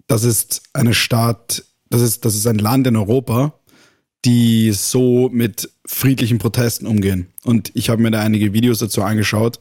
das 0.08 0.24
ist 0.24 0.62
eine 0.72 0.94
Stadt, 0.94 1.62
das 1.90 2.02
ist, 2.02 2.24
das 2.24 2.34
ist 2.34 2.48
ein 2.48 2.58
Land 2.58 2.88
in 2.88 2.96
Europa, 2.96 3.54
die 4.24 4.72
so 4.72 5.30
mit 5.32 5.70
friedlichen 5.86 6.38
Protesten 6.38 6.88
umgehen. 6.88 7.28
Und 7.44 7.70
ich 7.74 7.88
habe 7.88 8.02
mir 8.02 8.10
da 8.10 8.18
einige 8.18 8.52
Videos 8.52 8.80
dazu 8.80 9.02
angeschaut, 9.02 9.60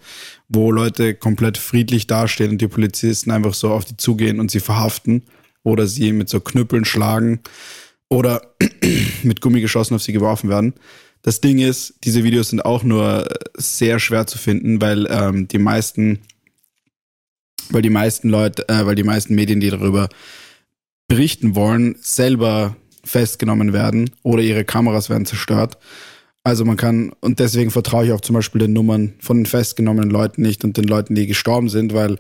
wo 0.50 0.72
Leute 0.72 1.14
komplett 1.14 1.60
friedlich 1.60 2.08
dastehen 2.08 2.50
und 2.50 2.58
die 2.60 2.68
Polizisten 2.68 3.30
einfach 3.30 3.54
so 3.54 3.70
auf 3.70 3.86
die 3.86 3.98
zugehen 3.98 4.40
und 4.40 4.50
sie 4.50 4.60
verhaften 4.60 5.26
oder 5.62 5.86
sie 5.86 6.12
mit 6.12 6.28
so 6.28 6.40
Knüppeln 6.40 6.86
schlagen 6.86 7.42
oder 8.12 8.42
mit 9.24 9.42
Gummigeschossen 9.42 9.96
auf 9.96 10.04
sie 10.04 10.12
geworfen 10.12 10.50
werden. 10.50 10.74
Das 11.22 11.40
Ding 11.40 11.60
ist, 11.60 11.96
diese 12.04 12.24
Videos 12.24 12.50
sind 12.50 12.66
auch 12.66 12.84
nur 12.84 13.28
sehr 13.56 14.00
schwer 14.00 14.28
zu 14.28 14.38
finden, 14.38 14.82
weil 14.82 15.08
ähm, 15.10 15.48
die 15.48 15.60
meisten, 15.60 16.20
weil 17.70 17.82
die 17.82 17.90
meisten 17.90 18.30
Leute, 18.30 18.68
äh, 18.68 18.86
weil 18.86 18.96
die 18.96 19.04
meisten 19.04 19.34
Medien, 19.34 19.62
die 19.62 19.70
darüber 19.70 20.10
berichten 21.08 21.56
wollen, 21.56 21.96
selber 22.02 22.76
festgenommen 23.04 23.72
werden 23.72 24.10
oder 24.24 24.44
ihre 24.44 24.66
Kameras 24.66 25.10
werden 25.10 25.26
zerstört. 25.26 25.78
Also 26.44 26.66
man 26.66 26.76
kann, 26.76 27.14
und 27.22 27.40
deswegen 27.40 27.72
vertraue 27.72 28.06
ich 28.06 28.12
auch 28.12 28.22
zum 28.22 28.36
Beispiel 28.36 28.60
den 28.60 28.74
Nummern 28.74 29.14
von 29.20 29.38
den 29.38 29.46
festgenommenen 29.46 30.10
Leuten 30.10 30.42
nicht 30.42 30.64
und 30.64 30.76
den 30.76 30.86
Leuten, 30.86 31.16
die 31.16 31.28
gestorben 31.28 31.70
sind, 31.70 31.94
weil 31.94 32.18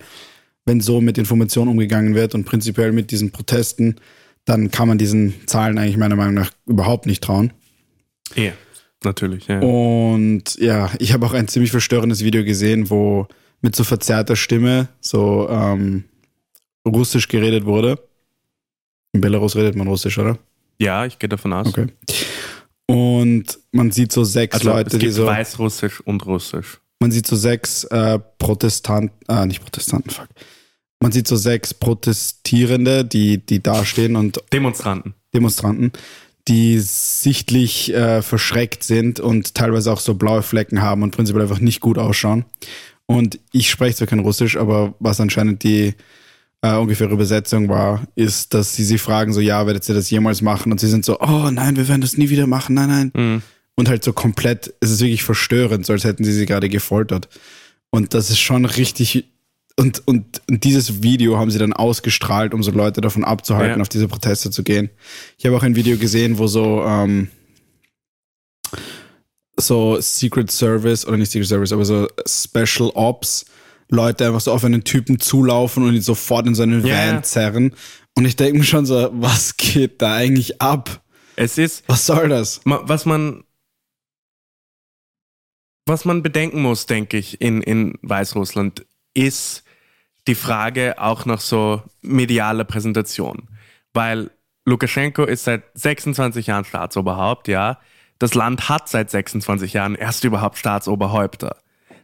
wenn 0.65 0.79
so 0.79 1.01
mit 1.01 1.17
Informationen 1.17 1.71
umgegangen 1.71 2.13
wird 2.13 2.35
und 2.35 2.45
prinzipiell 2.45 2.91
mit 2.91 3.11
diesen 3.11 3.31
Protesten, 3.31 3.95
dann 4.45 4.71
kann 4.71 4.87
man 4.87 4.97
diesen 4.97 5.47
Zahlen 5.47 5.77
eigentlich 5.77 5.97
meiner 5.97 6.15
Meinung 6.15 6.33
nach 6.33 6.51
überhaupt 6.65 7.05
nicht 7.05 7.23
trauen. 7.23 7.53
Eh, 8.35 8.51
natürlich, 9.03 9.47
ja. 9.47 9.59
Und 9.59 10.55
ja, 10.57 10.89
ich 10.99 11.13
habe 11.13 11.25
auch 11.25 11.33
ein 11.33 11.47
ziemlich 11.47 11.71
verstörendes 11.71 12.23
Video 12.23 12.43
gesehen, 12.43 12.89
wo 12.89 13.27
mit 13.61 13.75
so 13.75 13.83
verzerrter 13.83 14.35
Stimme 14.35 14.89
so 14.99 15.47
ähm, 15.49 16.05
russisch 16.85 17.27
geredet 17.27 17.65
wurde. 17.65 17.99
In 19.13 19.21
Belarus 19.21 19.55
redet 19.55 19.75
man 19.75 19.87
russisch, 19.87 20.17
oder? 20.17 20.37
Ja, 20.79 21.05
ich 21.05 21.19
gehe 21.19 21.29
davon 21.29 21.53
aus. 21.53 21.67
Okay. 21.67 21.87
Und 22.87 23.59
man 23.71 23.91
sieht 23.91 24.11
so 24.11 24.23
sechs 24.23 24.55
Also 24.55 24.69
Leute, 24.69 24.87
es 24.87 24.93
die 24.93 24.99
gibt 24.99 25.13
so. 25.13 25.25
Weißrussisch 25.25 26.01
und 26.01 26.25
Russisch. 26.25 26.81
Man 26.99 27.11
sieht 27.11 27.25
so 27.25 27.35
sechs 27.35 27.83
äh, 27.85 28.19
Protestanten, 28.37 29.15
ah, 29.27 29.45
nicht 29.45 29.61
Protestanten, 29.61 30.11
fuck. 30.11 30.27
Man 31.01 31.11
sieht 31.11 31.27
so 31.27 31.35
sechs 31.35 31.73
Protestierende, 31.73 33.03
die, 33.03 33.39
die 33.39 33.61
dastehen 33.61 34.15
und 34.15 34.39
Demonstranten. 34.53 35.15
Demonstranten, 35.33 35.91
die 36.47 36.79
sichtlich 36.79 37.93
äh, 37.93 38.21
verschreckt 38.21 38.83
sind 38.83 39.19
und 39.19 39.55
teilweise 39.55 39.91
auch 39.91 39.99
so 39.99 40.13
blaue 40.13 40.43
Flecken 40.43 40.81
haben 40.81 41.01
und 41.01 41.15
prinzipiell 41.15 41.43
einfach 41.43 41.59
nicht 41.59 41.81
gut 41.81 41.97
ausschauen. 41.97 42.45
Und 43.07 43.39
ich 43.51 43.69
spreche 43.69 43.95
zwar 43.95 44.07
kein 44.07 44.19
Russisch, 44.19 44.57
aber 44.57 44.93
was 44.99 45.19
anscheinend 45.19 45.63
die 45.63 45.95
äh, 46.61 46.75
ungefähre 46.75 47.13
Übersetzung 47.13 47.67
war, 47.67 48.07
ist, 48.15 48.53
dass 48.53 48.75
sie 48.75 48.83
sie 48.83 48.99
fragen, 48.99 49.33
so, 49.33 49.41
ja, 49.41 49.65
werdet 49.65 49.89
ihr 49.89 49.95
das 49.95 50.09
jemals 50.11 50.41
machen? 50.41 50.71
Und 50.71 50.79
sie 50.79 50.87
sind 50.87 51.03
so, 51.03 51.19
oh 51.19 51.49
nein, 51.51 51.75
wir 51.75 51.87
werden 51.87 52.01
das 52.01 52.17
nie 52.17 52.29
wieder 52.29 52.45
machen, 52.45 52.75
nein, 52.75 52.89
nein. 52.89 53.11
Mhm. 53.13 53.41
Und 53.75 53.89
halt 53.89 54.03
so 54.03 54.13
komplett, 54.13 54.73
es 54.81 54.91
ist 54.91 55.01
wirklich 55.01 55.23
verstörend, 55.23 55.85
so 55.85 55.93
als 55.93 56.03
hätten 56.03 56.23
sie 56.23 56.33
sie 56.33 56.45
gerade 56.45 56.69
gefoltert. 56.69 57.27
Und 57.89 58.13
das 58.13 58.29
ist 58.29 58.39
schon 58.39 58.65
richtig. 58.65 59.25
Und, 59.77 60.05
und, 60.07 60.41
und 60.49 60.63
dieses 60.63 61.01
Video 61.01 61.37
haben 61.37 61.49
sie 61.49 61.57
dann 61.59 61.73
ausgestrahlt, 61.73 62.53
um 62.53 62.61
so 62.61 62.71
Leute 62.71 63.01
davon 63.01 63.23
abzuhalten, 63.23 63.77
Ja. 63.77 63.81
auf 63.81 63.89
diese 63.89 64.07
Proteste 64.07 64.51
zu 64.51 64.63
gehen. 64.63 64.89
Ich 65.37 65.45
habe 65.45 65.55
auch 65.55 65.63
ein 65.63 65.75
Video 65.75 65.97
gesehen, 65.97 66.37
wo 66.37 66.47
so, 66.47 66.83
ähm, 66.85 67.29
so 69.57 69.99
Secret 69.99 70.51
Service, 70.51 71.05
oder 71.05 71.17
nicht 71.17 71.31
Secret 71.31 71.47
Service, 71.47 71.71
aber 71.71 71.85
so 71.85 72.07
Special 72.27 72.91
Ops, 72.95 73.45
Leute 73.89 74.25
einfach 74.25 74.39
so 74.41 74.51
auf 74.51 74.63
einen 74.63 74.83
Typen 74.83 75.19
zulaufen 75.19 75.83
und 75.83 75.93
ihn 75.95 76.01
sofort 76.01 76.47
in 76.47 76.55
seinen 76.55 76.85
Ja, 76.85 76.95
Van 77.13 77.23
zerren. 77.23 77.75
Und 78.15 78.25
ich 78.25 78.35
denke 78.35 78.59
mir 78.59 78.63
schon 78.63 78.85
so, 78.85 79.09
was 79.13 79.57
geht 79.57 80.01
da 80.01 80.15
eigentlich 80.15 80.61
ab? 80.61 81.03
Es 81.35 81.57
ist, 81.57 81.83
Was 81.87 82.05
soll 82.05 82.29
das? 82.29 82.61
was 82.65 83.05
man, 83.05 83.43
was 85.85 86.05
man 86.05 86.23
bedenken 86.23 86.61
muss, 86.61 86.85
denke 86.85 87.17
ich, 87.17 87.41
in, 87.41 87.61
in 87.61 87.95
Weißrussland, 88.01 88.85
ist 89.13 89.63
die 90.27 90.35
Frage 90.35 90.95
auch 90.99 91.25
nach 91.25 91.39
so 91.41 91.81
medialer 92.01 92.63
Präsentation. 92.63 93.49
Weil 93.93 94.31
Lukaschenko 94.65 95.23
ist 95.25 95.45
seit 95.45 95.63
26 95.73 96.47
Jahren 96.47 96.65
Staatsoberhaupt, 96.65 97.47
ja. 97.47 97.79
Das 98.19 98.35
Land 98.35 98.69
hat 98.69 98.87
seit 98.87 99.09
26 99.09 99.73
Jahren 99.73 99.95
erst 99.95 100.23
überhaupt 100.23 100.57
Staatsoberhäupter. 100.57 101.57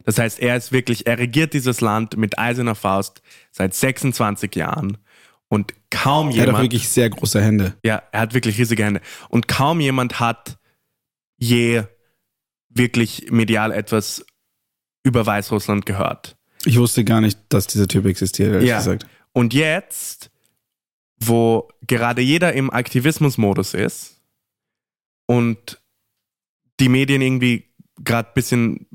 Das 0.04 0.18
heißt, 0.18 0.40
er 0.40 0.56
ist 0.56 0.72
wirklich, 0.72 1.06
er 1.06 1.18
regiert 1.18 1.52
dieses 1.52 1.80
Land 1.80 2.16
mit 2.16 2.38
eiserner 2.38 2.74
Faust 2.74 3.22
seit 3.52 3.74
26 3.74 4.54
Jahren. 4.56 4.98
Und 5.48 5.74
kaum 5.90 6.28
Er 6.28 6.30
hat 6.30 6.36
jemand. 6.38 6.56
auch 6.58 6.62
wirklich 6.62 6.88
sehr 6.88 7.08
große 7.10 7.40
Hände. 7.40 7.74
Ja, 7.84 8.02
er 8.10 8.20
hat 8.20 8.34
wirklich 8.34 8.58
riesige 8.58 8.84
Hände. 8.84 9.00
Und 9.28 9.48
kaum 9.48 9.80
jemand 9.80 10.18
hat 10.18 10.58
je 11.36 11.84
wirklich 12.70 13.30
medial 13.30 13.70
etwas 13.70 14.24
über 15.04 15.24
Weißrussland 15.24 15.86
gehört. 15.86 16.37
Ich 16.68 16.78
wusste 16.78 17.02
gar 17.02 17.22
nicht, 17.22 17.38
dass 17.48 17.66
dieser 17.66 17.88
Typ 17.88 18.04
existiert, 18.04 18.52
ehrlich 18.52 18.68
Ja. 18.68 18.76
gesagt. 18.76 19.06
Und 19.32 19.54
jetzt, 19.54 20.30
wo 21.18 21.66
gerade 21.86 22.20
jeder 22.20 22.52
im 22.52 22.70
Aktivismusmodus 22.70 23.72
ist 23.72 24.20
und 25.24 25.80
die 26.78 26.90
Medien 26.90 27.22
irgendwie 27.22 27.70
gerade 28.04 28.28
ein 28.28 28.34
bisschen 28.34 28.86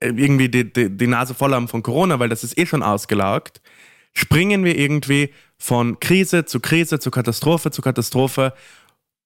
äh, 0.00 0.08
irgendwie 0.08 0.48
die, 0.48 0.72
die, 0.72 0.90
die 0.90 1.06
Nase 1.06 1.32
voll 1.34 1.54
haben 1.54 1.68
von 1.68 1.84
Corona, 1.84 2.18
weil 2.18 2.28
das 2.28 2.42
ist 2.42 2.58
eh 2.58 2.66
schon 2.66 2.82
ausgelaugt, 2.82 3.60
springen 4.12 4.64
wir 4.64 4.76
irgendwie 4.76 5.32
von 5.58 6.00
Krise 6.00 6.44
zu 6.44 6.58
Krise, 6.58 6.98
zu 6.98 7.12
Katastrophe 7.12 7.70
zu 7.70 7.82
Katastrophe. 7.82 8.52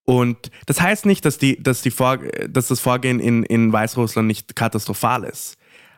Und 0.04 0.50
das 0.66 0.82
heißt 0.82 1.06
nicht, 1.06 1.24
dass, 1.24 1.38
die, 1.38 1.62
dass, 1.62 1.80
die 1.80 1.90
Vor 1.90 2.18
dass 2.46 2.68
das 2.68 2.80
Vorgehen 2.80 3.20
in, 3.20 3.42
in 3.42 3.72
Weißrussland 3.72 4.28
nicht 4.28 4.54
katastrophal 4.54 5.24
ist. 5.24 5.56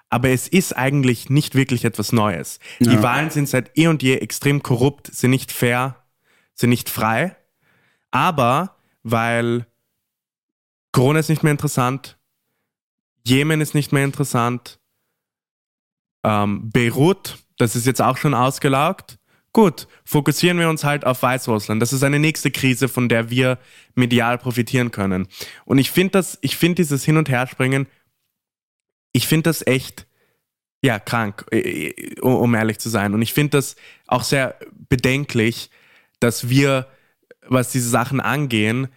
Aber 0.08 0.30
es 0.30 0.46
ist 0.48 0.76
eigentlich 0.76 1.30
nicht 1.30 1.54
wirklich 1.54 1.84
etwas 1.84 2.12
Neues. 2.12 2.58
Die 2.80 2.84
Ja. 2.86 3.02
Wahlen 3.02 3.30
sind 3.30 3.48
seit 3.48 3.76
eh 3.76 3.88
und 3.88 4.02
je 4.02 4.14
extrem 4.16 4.62
korrupt, 4.62 5.08
sind 5.12 5.30
nicht 5.30 5.50
fair, 5.50 6.04
sind 6.54 6.70
nicht 6.70 6.88
frei. 6.88 7.36
Aber 8.10 8.76
weil 9.02 9.66
Corona 10.92 11.18
ist 11.18 11.28
nicht 11.28 11.42
mehr 11.42 11.52
interessant, 11.52 12.18
Jemen 13.24 13.60
ist 13.60 13.74
nicht 13.74 13.90
mehr 13.92 14.04
interessant, 14.04 14.78
ähm, 16.22 16.70
Beirut, 16.70 17.38
das 17.58 17.74
ist 17.74 17.86
jetzt 17.86 18.00
auch 18.00 18.16
schon 18.16 18.34
ausgelaugt. 18.34 19.18
Gut, 19.52 19.88
fokussieren 20.04 20.58
wir 20.58 20.68
uns 20.68 20.84
halt 20.84 21.04
auf 21.06 21.22
Weißrussland. 21.22 21.80
Das 21.80 21.92
ist 21.92 22.02
eine 22.02 22.18
nächste 22.18 22.50
Krise, 22.50 22.88
von 22.88 23.08
der 23.08 23.30
wir 23.30 23.58
medial 23.94 24.38
profitieren 24.38 24.90
können. 24.90 25.28
Und 25.64 25.78
ich 25.78 25.90
finde 25.90 26.12
das, 26.12 26.38
ich 26.42 26.56
finde 26.56 26.76
dieses 26.76 27.04
Hin- 27.04 27.16
und 27.16 27.28
Herspringen, 27.28 27.86
ich 29.16 29.26
finde 29.26 29.44
das 29.44 29.66
echt, 29.66 30.06
ja, 30.82 30.98
krank, 30.98 31.46
äh, 31.50 32.20
um 32.20 32.54
ehrlich 32.54 32.78
zu 32.78 32.90
sein. 32.90 33.14
Und 33.14 33.22
ich 33.22 33.32
finde 33.32 33.56
das 33.56 33.76
auch 34.06 34.22
sehr 34.22 34.58
bedenklich, 34.90 35.70
dass 36.20 36.50
wir, 36.50 36.86
was 37.40 37.72
diese 37.72 37.88
Sachen 37.88 38.20
angehen, 38.20 38.88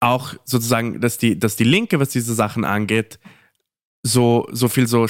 auch 0.00 0.34
sozusagen, 0.44 1.00
dass 1.00 1.16
die, 1.16 1.38
dass 1.38 1.54
die 1.54 1.64
Linke, 1.64 2.00
was 2.00 2.10
diese 2.10 2.34
Sachen 2.34 2.64
angeht, 2.64 3.20
so, 4.02 4.48
so 4.50 4.68
viel 4.68 4.88
so 4.88 5.06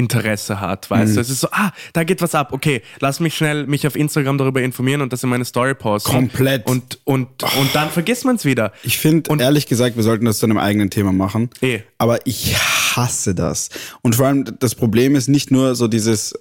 Scheininteresse 0.00 0.60
hat, 0.60 0.90
weißt 0.90 1.10
Mhm. 1.12 1.14
du? 1.16 1.20
Es 1.20 1.30
ist 1.30 1.40
so, 1.40 1.48
ah, 1.52 1.72
da 1.92 2.04
geht 2.04 2.22
was 2.22 2.34
ab, 2.34 2.52
okay, 2.52 2.82
lass 3.00 3.20
mich 3.20 3.34
schnell 3.34 3.66
mich 3.66 3.86
auf 3.86 3.96
Instagram 3.96 4.38
darüber 4.38 4.62
informieren 4.62 5.00
und 5.02 5.12
das 5.12 5.22
in 5.22 5.28
meine 5.30 5.44
Story 5.44 5.74
posten. 5.74 6.10
Komplett. 6.10 6.66
Und, 6.66 6.98
und, 7.04 7.28
und 7.42 7.74
dann 7.74 7.90
vergisst 7.90 8.24
man 8.24 8.36
es 8.36 8.44
wieder. 8.44 8.72
Ich 8.82 8.98
finde, 8.98 9.30
ehrlich 9.42 9.66
gesagt, 9.66 9.96
wir 9.96 10.02
sollten 10.02 10.24
das 10.24 10.38
zu 10.38 10.46
einem 10.46 10.58
eigenen 10.58 10.90
Thema 10.90 11.12
machen. 11.12 11.50
Eh. 11.60 11.80
Aber 11.98 12.26
ich 12.26 12.56
hasse 12.56 13.34
das. 13.34 13.68
Und 14.02 14.14
vor 14.16 14.26
allem, 14.26 14.44
das 14.58 14.74
Problem 14.74 15.14
ist 15.14 15.28
nicht 15.28 15.50
nur 15.50 15.74
so 15.74 15.86
dieses, 15.88 16.32
äh, 16.32 16.36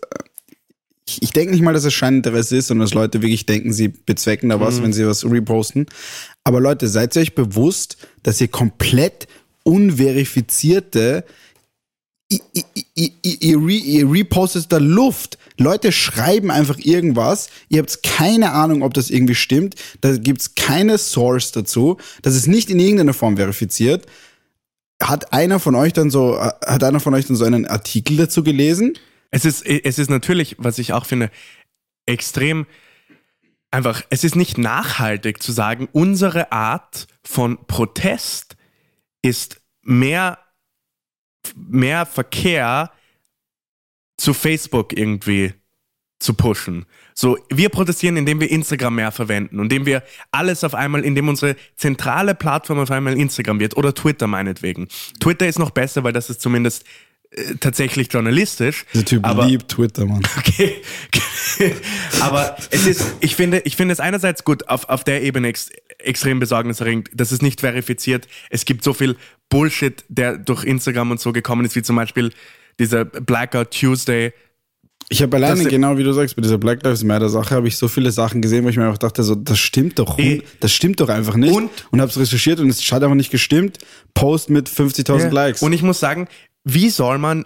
ich, 1.07 1.21
ich 1.23 1.31
denke 1.31 1.51
nicht 1.51 1.63
mal, 1.63 1.73
dass 1.73 1.85
es 1.85 1.93
Scheininteresse 1.93 2.57
ist, 2.57 2.67
sondern 2.67 2.85
dass 2.85 2.93
Leute 2.93 3.21
wirklich 3.21 3.45
denken, 3.45 3.73
sie 3.73 3.87
bezwecken 3.89 4.49
da 4.49 4.59
was, 4.59 4.81
wenn 4.81 4.93
sie 4.93 5.05
was 5.07 5.25
reposten. 5.25 5.87
Aber 6.43 6.59
Leute, 6.59 6.87
seid 6.87 7.15
ihr 7.15 7.21
euch 7.23 7.35
bewusst, 7.35 7.97
dass 8.23 8.39
ihr 8.41 8.47
komplett 8.47 9.27
unverifizierte 9.63 11.23
ihr, 12.29 12.39
ihr, 12.53 13.11
ihr, 13.23 13.41
ihr, 13.41 13.57
re, 13.57 13.73
ihr 13.73 14.11
repostet 14.11 14.71
da 14.71 14.77
Luft. 14.77 15.37
Leute 15.57 15.91
schreiben 15.91 16.51
einfach 16.51 16.77
irgendwas. 16.79 17.49
Ihr 17.67 17.79
habt 17.79 18.01
keine 18.03 18.51
Ahnung, 18.51 18.83
ob 18.83 18.93
das 18.93 19.09
irgendwie 19.09 19.35
stimmt. 19.35 19.75
Da 20.01 20.15
gibt's 20.17 20.55
keine 20.55 20.97
Source 20.97 21.51
dazu. 21.51 21.97
Das 22.21 22.35
ist 22.35 22.47
nicht 22.47 22.69
in 22.69 22.79
irgendeiner 22.79 23.13
Form 23.13 23.37
verifiziert. 23.37 24.05
Hat 25.01 25.33
einer 25.33 25.59
von 25.59 25.75
euch 25.75 25.93
dann 25.93 26.09
so, 26.09 26.35
äh, 26.35 26.51
hat 26.65 26.83
einer 26.83 26.99
von 26.99 27.13
euch 27.13 27.25
dann 27.25 27.35
so 27.35 27.45
einen 27.45 27.65
Artikel 27.65 28.17
dazu 28.17 28.43
gelesen? 28.43 28.97
Es 29.31 29.45
ist, 29.45 29.65
es 29.65 29.99
ist 29.99 30.09
natürlich, 30.09 30.55
was 30.59 30.79
ich 30.79 30.93
auch 30.93 31.05
finde, 31.05 31.29
extrem 32.05 32.65
einfach, 33.71 34.01
es 34.09 34.23
ist 34.23 34.35
nicht 34.35 34.57
nachhaltig 34.57 35.41
zu 35.41 35.51
sagen, 35.51 35.87
unsere 35.91 36.51
Art 36.51 37.07
von 37.23 37.65
Protest 37.67 38.55
ist 39.21 39.61
mehr, 39.83 40.39
mehr 41.55 42.05
Verkehr 42.05 42.91
zu 44.17 44.33
Facebook 44.33 44.97
irgendwie 44.97 45.53
zu 46.19 46.33
pushen. 46.33 46.85
So, 47.13 47.37
wir 47.49 47.69
protestieren, 47.69 48.17
indem 48.17 48.41
wir 48.41 48.51
Instagram 48.51 48.95
mehr 48.95 49.11
verwenden, 49.11 49.59
indem 49.59 49.85
wir 49.85 50.03
alles 50.31 50.63
auf 50.63 50.75
einmal, 50.75 51.03
indem 51.03 51.29
unsere 51.29 51.55
zentrale 51.77 52.35
Plattform 52.35 52.79
auf 52.79 52.91
einmal 52.91 53.17
Instagram 53.17 53.59
wird 53.59 53.77
oder 53.77 53.93
Twitter 53.93 54.27
meinetwegen. 54.27 54.89
Twitter 55.19 55.47
ist 55.47 55.59
noch 55.59 55.71
besser, 55.71 56.03
weil 56.03 56.13
das 56.13 56.29
ist 56.29 56.41
zumindest 56.41 56.83
äh, 57.31 57.55
tatsächlich 57.59 58.11
journalistisch. 58.11 58.85
Dieser 58.93 59.05
Typ 59.05 59.25
aber, 59.25 59.45
liebt 59.45 59.69
Twitter, 59.69 60.05
Mann. 60.05 60.21
Okay. 60.37 60.81
Aber 62.21 62.55
es 62.69 62.85
ist, 62.85 63.15
ich 63.19 63.35
finde, 63.35 63.59
ich 63.65 63.75
finde 63.75 63.91
es 63.91 63.99
einerseits 63.99 64.43
gut, 64.43 64.69
auf, 64.69 64.87
auf 64.87 65.03
der 65.03 65.23
Ebene 65.23 65.49
ex, 65.49 65.69
extrem 65.97 66.39
besorgniserregend, 66.39 67.09
das 67.13 67.31
ist 67.31 67.41
nicht 67.41 67.61
verifiziert. 67.61 68.27
Es 68.49 68.65
gibt 68.65 68.83
so 68.83 68.93
viel 68.93 69.17
Bullshit, 69.49 70.03
der 70.09 70.37
durch 70.37 70.63
Instagram 70.63 71.11
und 71.11 71.19
so 71.19 71.31
gekommen 71.33 71.65
ist, 71.65 71.75
wie 71.75 71.81
zum 71.81 71.95
Beispiel 71.95 72.31
dieser 72.79 73.05
Blackout 73.05 73.71
Tuesday. 73.71 74.31
Ich 75.11 75.23
habe 75.23 75.37
alleine, 75.37 75.63
Das- 75.63 75.69
genau 75.71 75.97
wie 75.97 76.03
du 76.03 76.13
sagst, 76.13 76.35
bei 76.35 76.41
dieser 76.43 76.59
Black 76.59 76.83
Lives 76.83 77.03
Matter 77.03 77.29
Sache 77.29 77.55
habe 77.55 77.67
ich 77.67 77.77
so 77.77 77.87
viele 77.87 78.11
Sachen 78.11 78.41
gesehen, 78.41 78.63
wo 78.63 78.69
ich 78.69 78.77
mir 78.77 78.85
einfach 78.85 78.99
dachte, 78.99 79.23
so, 79.23 79.33
das 79.33 79.57
stimmt 79.57 79.97
doch, 79.97 80.19
Eh. 80.19 80.43
das 80.59 80.71
stimmt 80.71 80.99
doch 80.99 81.09
einfach 81.09 81.35
nicht. 81.35 81.51
Und- 81.53 81.71
und 81.91 81.99
habe 81.99 82.11
es 82.11 82.19
recherchiert 82.19 82.59
und 82.59 82.69
es 82.69 82.79
hat 82.91 83.01
einfach 83.01 83.15
nicht 83.15 83.31
gestimmt. 83.31 83.79
Post 84.13 84.49
mit 84.51 84.69
50.000 84.69 85.31
Likes. 85.33 85.61
Und 85.63 85.73
ich 85.73 85.81
muss 85.81 85.99
sagen, 85.99 86.27
wie 86.63 86.89
soll 86.91 87.17
man, 87.17 87.45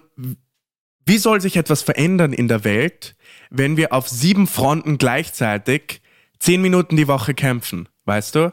wie 1.06 1.18
soll 1.18 1.40
sich 1.40 1.56
etwas 1.56 1.80
verändern 1.82 2.32
in 2.34 2.48
der 2.48 2.64
Welt, 2.64 3.16
wenn 3.50 3.76
wir 3.78 3.92
auf 3.94 4.08
sieben 4.08 4.46
Fronten 4.46 4.98
gleichzeitig 4.98 6.02
zehn 6.38 6.60
Minuten 6.60 6.96
die 6.96 7.08
Woche 7.08 7.32
kämpfen? 7.32 7.88
Weißt 8.04 8.34
du? 8.34 8.52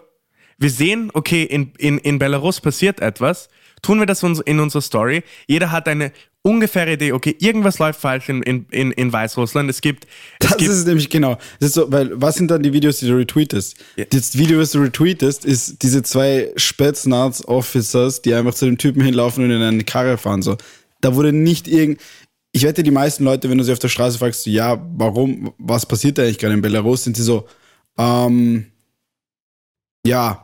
Wir 0.61 0.69
sehen, 0.69 1.09
okay, 1.15 1.43
in, 1.43 1.71
in, 1.79 1.97
in 1.97 2.19
Belarus 2.19 2.61
passiert 2.61 2.99
etwas, 2.99 3.49
tun 3.81 3.97
wir 3.97 4.05
das 4.05 4.21
in 4.21 4.59
unserer 4.59 4.83
Story. 4.83 5.23
Jeder 5.47 5.71
hat 5.71 5.87
eine 5.87 6.11
ungefähre 6.43 6.93
Idee, 6.93 7.13
okay, 7.13 7.35
irgendwas 7.39 7.79
läuft 7.79 7.99
falsch 7.99 8.29
in, 8.29 8.43
in, 8.43 8.67
in, 8.69 8.91
in 8.91 9.11
Weißrussland. 9.11 9.71
Es 9.71 9.81
gibt. 9.81 10.05
Es 10.39 10.49
Das 10.49 10.57
gibt, 10.57 10.69
ist 10.69 10.85
nämlich 10.85 11.09
genau. 11.09 11.39
Das 11.59 11.69
ist 11.69 11.73
so, 11.73 11.91
weil 11.91 12.11
was 12.13 12.35
sind 12.35 12.51
dann 12.51 12.61
die 12.61 12.73
Videos, 12.73 12.99
die 12.99 13.07
du 13.07 13.15
retweetest? 13.15 13.75
Ja. 13.95 14.05
Das 14.05 14.37
Video, 14.37 14.59
was 14.59 14.69
du 14.69 14.79
retweetest, 14.79 15.45
ist 15.45 15.81
diese 15.81 16.03
zwei 16.03 16.51
Spetsnaz-Officers, 16.55 18.21
die 18.21 18.35
einfach 18.35 18.53
zu 18.53 18.65
dem 18.65 18.77
Typen 18.77 19.03
hinlaufen 19.03 19.43
und 19.43 19.49
in 19.49 19.63
eine 19.63 19.83
Karre 19.83 20.19
fahren. 20.19 20.43
So, 20.43 20.57
da 21.01 21.15
wurde 21.15 21.33
nicht 21.33 21.67
irgend. 21.67 21.99
Ich 22.51 22.63
wette, 22.63 22.83
die 22.83 22.91
meisten 22.91 23.23
Leute, 23.23 23.49
wenn 23.49 23.57
du 23.57 23.63
sie 23.63 23.71
auf 23.71 23.79
der 23.79 23.87
Straße 23.87 24.19
fragst, 24.19 24.43
so, 24.43 24.51
ja, 24.51 24.79
warum, 24.95 25.53
was 25.57 25.87
passiert 25.87 26.19
da 26.19 26.23
eigentlich 26.23 26.37
gerade 26.37 26.53
in 26.53 26.61
Belarus, 26.61 27.03
sind 27.05 27.17
sie 27.17 27.23
so, 27.23 27.47
ähm, 27.97 28.67
ja, 30.05 30.43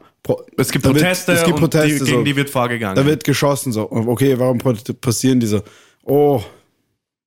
es 0.57 0.71
gibt 0.71 0.85
da 0.85 0.89
wird- 0.89 0.99
Proteste, 0.99 1.31
es 1.33 1.43
gibt 1.43 1.57
Proteste 1.59 1.89
die, 1.89 1.97
so. 1.97 2.05
gegen 2.05 2.25
die 2.25 2.35
wird 2.35 2.49
vorgegangen. 2.49 2.95
da 2.95 3.05
wird 3.05 3.23
geschossen, 3.23 3.71
so, 3.71 3.91
okay, 3.91 4.37
warum 4.39 4.57
passieren 4.59 5.39
die 5.39 5.47
so? 5.47 5.61
Oh, 6.03 6.41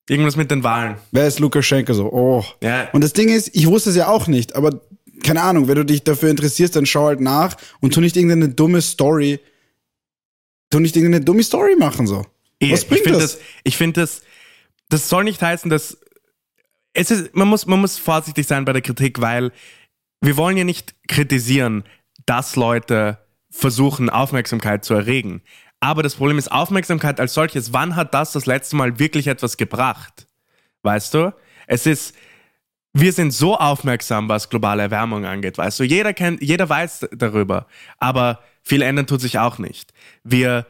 Irgendwas 0.09 0.35
mit 0.37 0.51
den 0.51 0.65
Wahlen. 0.65 0.97
wer 1.13 1.27
ist 1.29 1.39
Lukaschenko 1.39 1.93
so? 1.95 2.13
Oh. 2.13 2.45
Ja. 2.63 2.89
Und 2.93 3.03
das 3.05 3.13
Ding 3.13 3.29
ist, 3.29 3.55
ich 3.55 3.67
wusste 3.67 3.91
es 3.91 3.97
ja 3.97 4.09
auch 4.09 4.27
nicht, 4.27 4.57
aber 4.57 4.81
keine 5.23 5.43
Ahnung, 5.43 5.69
wenn 5.69 5.77
du 5.77 5.85
dich 5.85 6.03
dafür 6.03 6.31
interessierst, 6.31 6.75
dann 6.75 6.87
schau 6.87 7.07
halt 7.07 7.21
nach 7.21 7.57
und 7.81 7.95
tu 7.95 8.01
nicht 8.01 8.17
irgendeine 8.17 8.49
dumme 8.49 8.81
Story, 8.83 9.39
tu 10.71 10.81
nicht 10.81 10.97
irgendeine 10.97 11.25
dumme 11.25 11.43
Story 11.43 11.77
machen 11.79 12.07
so. 12.07 12.25
Eh, 12.59 12.73
Was 12.73 12.85
bringt 12.85 13.01
ich 13.01 13.05
finde 13.05 13.19
das? 13.21 13.33
das? 13.37 13.41
Ich 13.65 13.77
finde 13.77 14.01
das, 14.01 14.23
das 14.89 15.09
soll 15.09 15.25
nicht 15.25 15.41
heißen, 15.41 15.71
dass 15.71 15.99
es 16.93 17.11
ist, 17.13 17.35
man 17.37 17.47
muss, 17.49 17.67
man 17.67 17.81
muss 17.81 17.99
vorsichtig 17.99 18.47
sein 18.47 18.65
bei 18.65 18.73
der 18.73 18.83
Kritik, 18.83 19.21
weil 19.21 19.53
wir 20.21 20.37
wollen 20.37 20.57
ja 20.57 20.65
nicht 20.65 20.95
kritisieren, 21.09 21.85
dass 22.27 22.57
Leute 22.57 23.19
versuchen, 23.51 24.11
Aufmerksamkeit 24.11 24.85
zu 24.85 24.95
erregen. 24.95 25.43
Aber 25.81 26.03
das 26.03 26.15
Problem 26.15 26.39
ist 26.39 26.53
Aufmerksamkeit 26.53 27.19
als 27.21 27.35
solches. 27.35 27.73
Wann 27.73 27.97
hat 27.97 28.15
das 28.15 28.33
das 28.33 28.47
letzte 28.47 28.77
Mal 28.77 28.99
wirklich 28.99 29.27
etwas 29.27 29.57
gebracht? 29.57 30.27
Weißt 30.83 31.15
du? 31.15 31.35
Es 31.67 31.87
ist, 31.87 32.15
wir 32.93 33.13
sind 33.13 33.33
so 33.33 33.57
aufmerksam, 33.57 34.29
was 34.29 34.51
globale 34.51 34.83
Erwärmung 34.83 35.25
angeht, 35.25 35.57
weißt 35.59 35.81
du? 35.81 35.85
Jeder 35.85 36.13
kennt, 36.13 36.43
jeder 36.43 36.69
weiß 36.69 37.09
darüber. 37.13 37.67
Aber 37.99 38.41
viel 38.63 38.83
ändern 38.83 39.07
tut 39.07 39.21
sich 39.21 39.39
auch 39.39 39.59
nicht. 39.59 39.93
Wir 40.23 40.67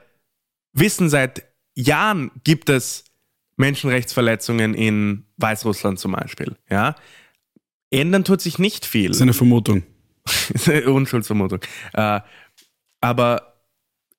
wissen 0.72 1.08
seit 1.08 1.44
Jahren 1.74 2.30
gibt 2.44 2.68
es 2.68 3.04
Menschenrechtsverletzungen 3.56 4.74
in 4.74 5.26
Weißrussland 5.36 5.98
zum 5.98 6.12
Beispiel. 6.12 6.56
Ja? 6.68 6.94
Ändern 7.90 8.24
tut 8.24 8.40
sich 8.40 8.58
nicht 8.58 8.86
viel. 8.86 9.08
Das 9.08 9.18
ist 9.18 9.22
eine 9.22 9.32
Vermutung. 9.32 9.82
Unschuldsvermutung. 10.86 11.60
Äh, 11.94 12.20
aber 13.00 13.54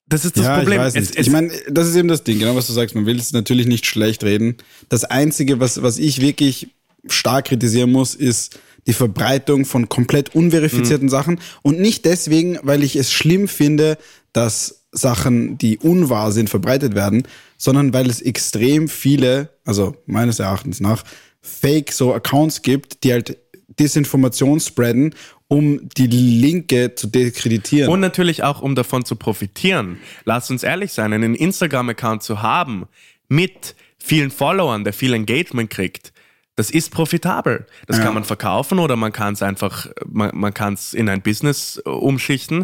das 0.08 0.26
ist 0.26 0.38
das 0.38 0.46
ja, 0.46 0.58
Problem. 0.58 0.80
ich 0.80 0.86
weiß 0.86 0.96
Es- 0.96 1.10
nicht. 1.10 1.20
es- 1.20 1.28
ich 1.28 1.32
meine, 1.34 1.52
das 1.70 1.88
ist 1.88 1.96
eben 1.96 2.08
das 2.08 2.24
Ding, 2.24 2.40
genau 2.40 2.56
was 2.56 2.68
du 2.68 2.74
sagst. 2.74 2.96
Man 2.96 3.06
will 3.06 3.18
es 3.18 3.32
natürlich 3.34 3.68
nicht 3.68 3.86
schlecht 3.86 4.24
reden. 4.24 4.58
Das 4.90 5.04
Einzige, 5.06 5.60
was, 5.60 5.82
was 5.82 5.98
ich 5.98 6.22
wirklich 6.22 6.70
stark 7.08 7.46
kritisieren 7.46 7.92
muss, 7.92 8.14
ist 8.16 8.60
die 8.88 8.94
Verbreitung 8.94 9.66
von 9.66 9.90
komplett 9.90 10.36
unverifizierten 10.36 11.06
Mhm. 11.06 11.12
Sachen. 11.12 11.40
Und 11.62 11.80
nicht 11.80 12.06
deswegen, 12.06 12.58
weil 12.64 12.84
ich 12.84 12.96
es 12.96 13.12
schlimm 13.12 13.48
finde, 13.48 13.98
dass 14.34 14.86
Sachen, 14.92 15.58
die 15.58 15.78
unwahr 15.78 16.32
sind, 16.32 16.50
verbreitet 16.50 16.96
werden, 16.96 17.24
sondern 17.58 17.94
weil 17.94 18.10
es 18.10 18.22
extrem 18.22 18.88
viele, 18.90 19.50
also 19.64 19.96
meines 20.08 20.40
Erachtens 20.40 20.80
nach, 20.82 21.04
Fake 21.42 21.92
so 21.94 22.14
Accounts 22.14 22.62
gibt, 22.64 23.04
die 23.04 23.14
halt 23.14 23.38
Desinformation 23.80 24.60
spreaden, 24.60 25.16
um 25.52 25.90
die 25.98 26.08
Linke 26.08 26.96
zu 26.96 27.08
diskreditieren. 27.08 27.92
Und 27.92 28.00
natürlich 28.00 28.42
auch, 28.42 28.62
um 28.62 28.74
davon 28.74 29.04
zu 29.04 29.18
profitieren. 29.18 29.98
Lass 30.24 30.50
uns 30.50 30.64
ehrlich 30.64 30.94
sein, 30.94 31.12
einen 31.12 31.36
Instagram-Account 31.36 32.24
zu 32.24 32.42
haben 32.42 32.88
mit 33.28 33.76
vielen 34.00 34.32
Followern, 34.32 34.86
der 34.86 34.94
viel 34.94 35.14
Engagement 35.14 35.70
kriegt, 35.70 36.14
das 36.56 36.72
ist 36.72 36.92
profitabel. 36.92 37.66
Das 37.88 37.98
Ja. 37.98 38.04
kann 38.06 38.14
man 38.14 38.24
verkaufen 38.24 38.80
oder 38.80 38.96
man 38.96 39.12
kann 39.12 39.34
es 39.34 39.42
einfach, 39.42 39.88
man, 40.06 40.32
man 40.34 40.54
kann 40.54 40.76
es 40.76 40.94
in 40.94 41.10
ein 41.10 41.22
Business 41.22 41.82
äh, 41.86 41.90
umschichten. 41.90 42.60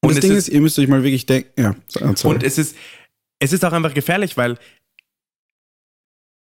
Und, 0.00 0.10
das 0.10 0.16
es 0.16 0.20
Ding 0.20 0.32
ist, 0.32 0.48
ist, 0.48 0.54
ihr 0.54 0.60
müsst 0.60 0.78
euch 0.78 0.86
mal 0.88 1.02
wirklich 1.02 1.24
denken, 1.24 1.50
ja, 1.58 1.74
so- 1.88 2.14
sorry. 2.14 2.34
und 2.34 2.42
es 2.42 2.58
ist, 2.58 2.76
es 3.38 3.54
ist 3.54 3.64
auch 3.64 3.72
einfach 3.72 3.94
gefährlich, 3.94 4.36
weil 4.36 4.58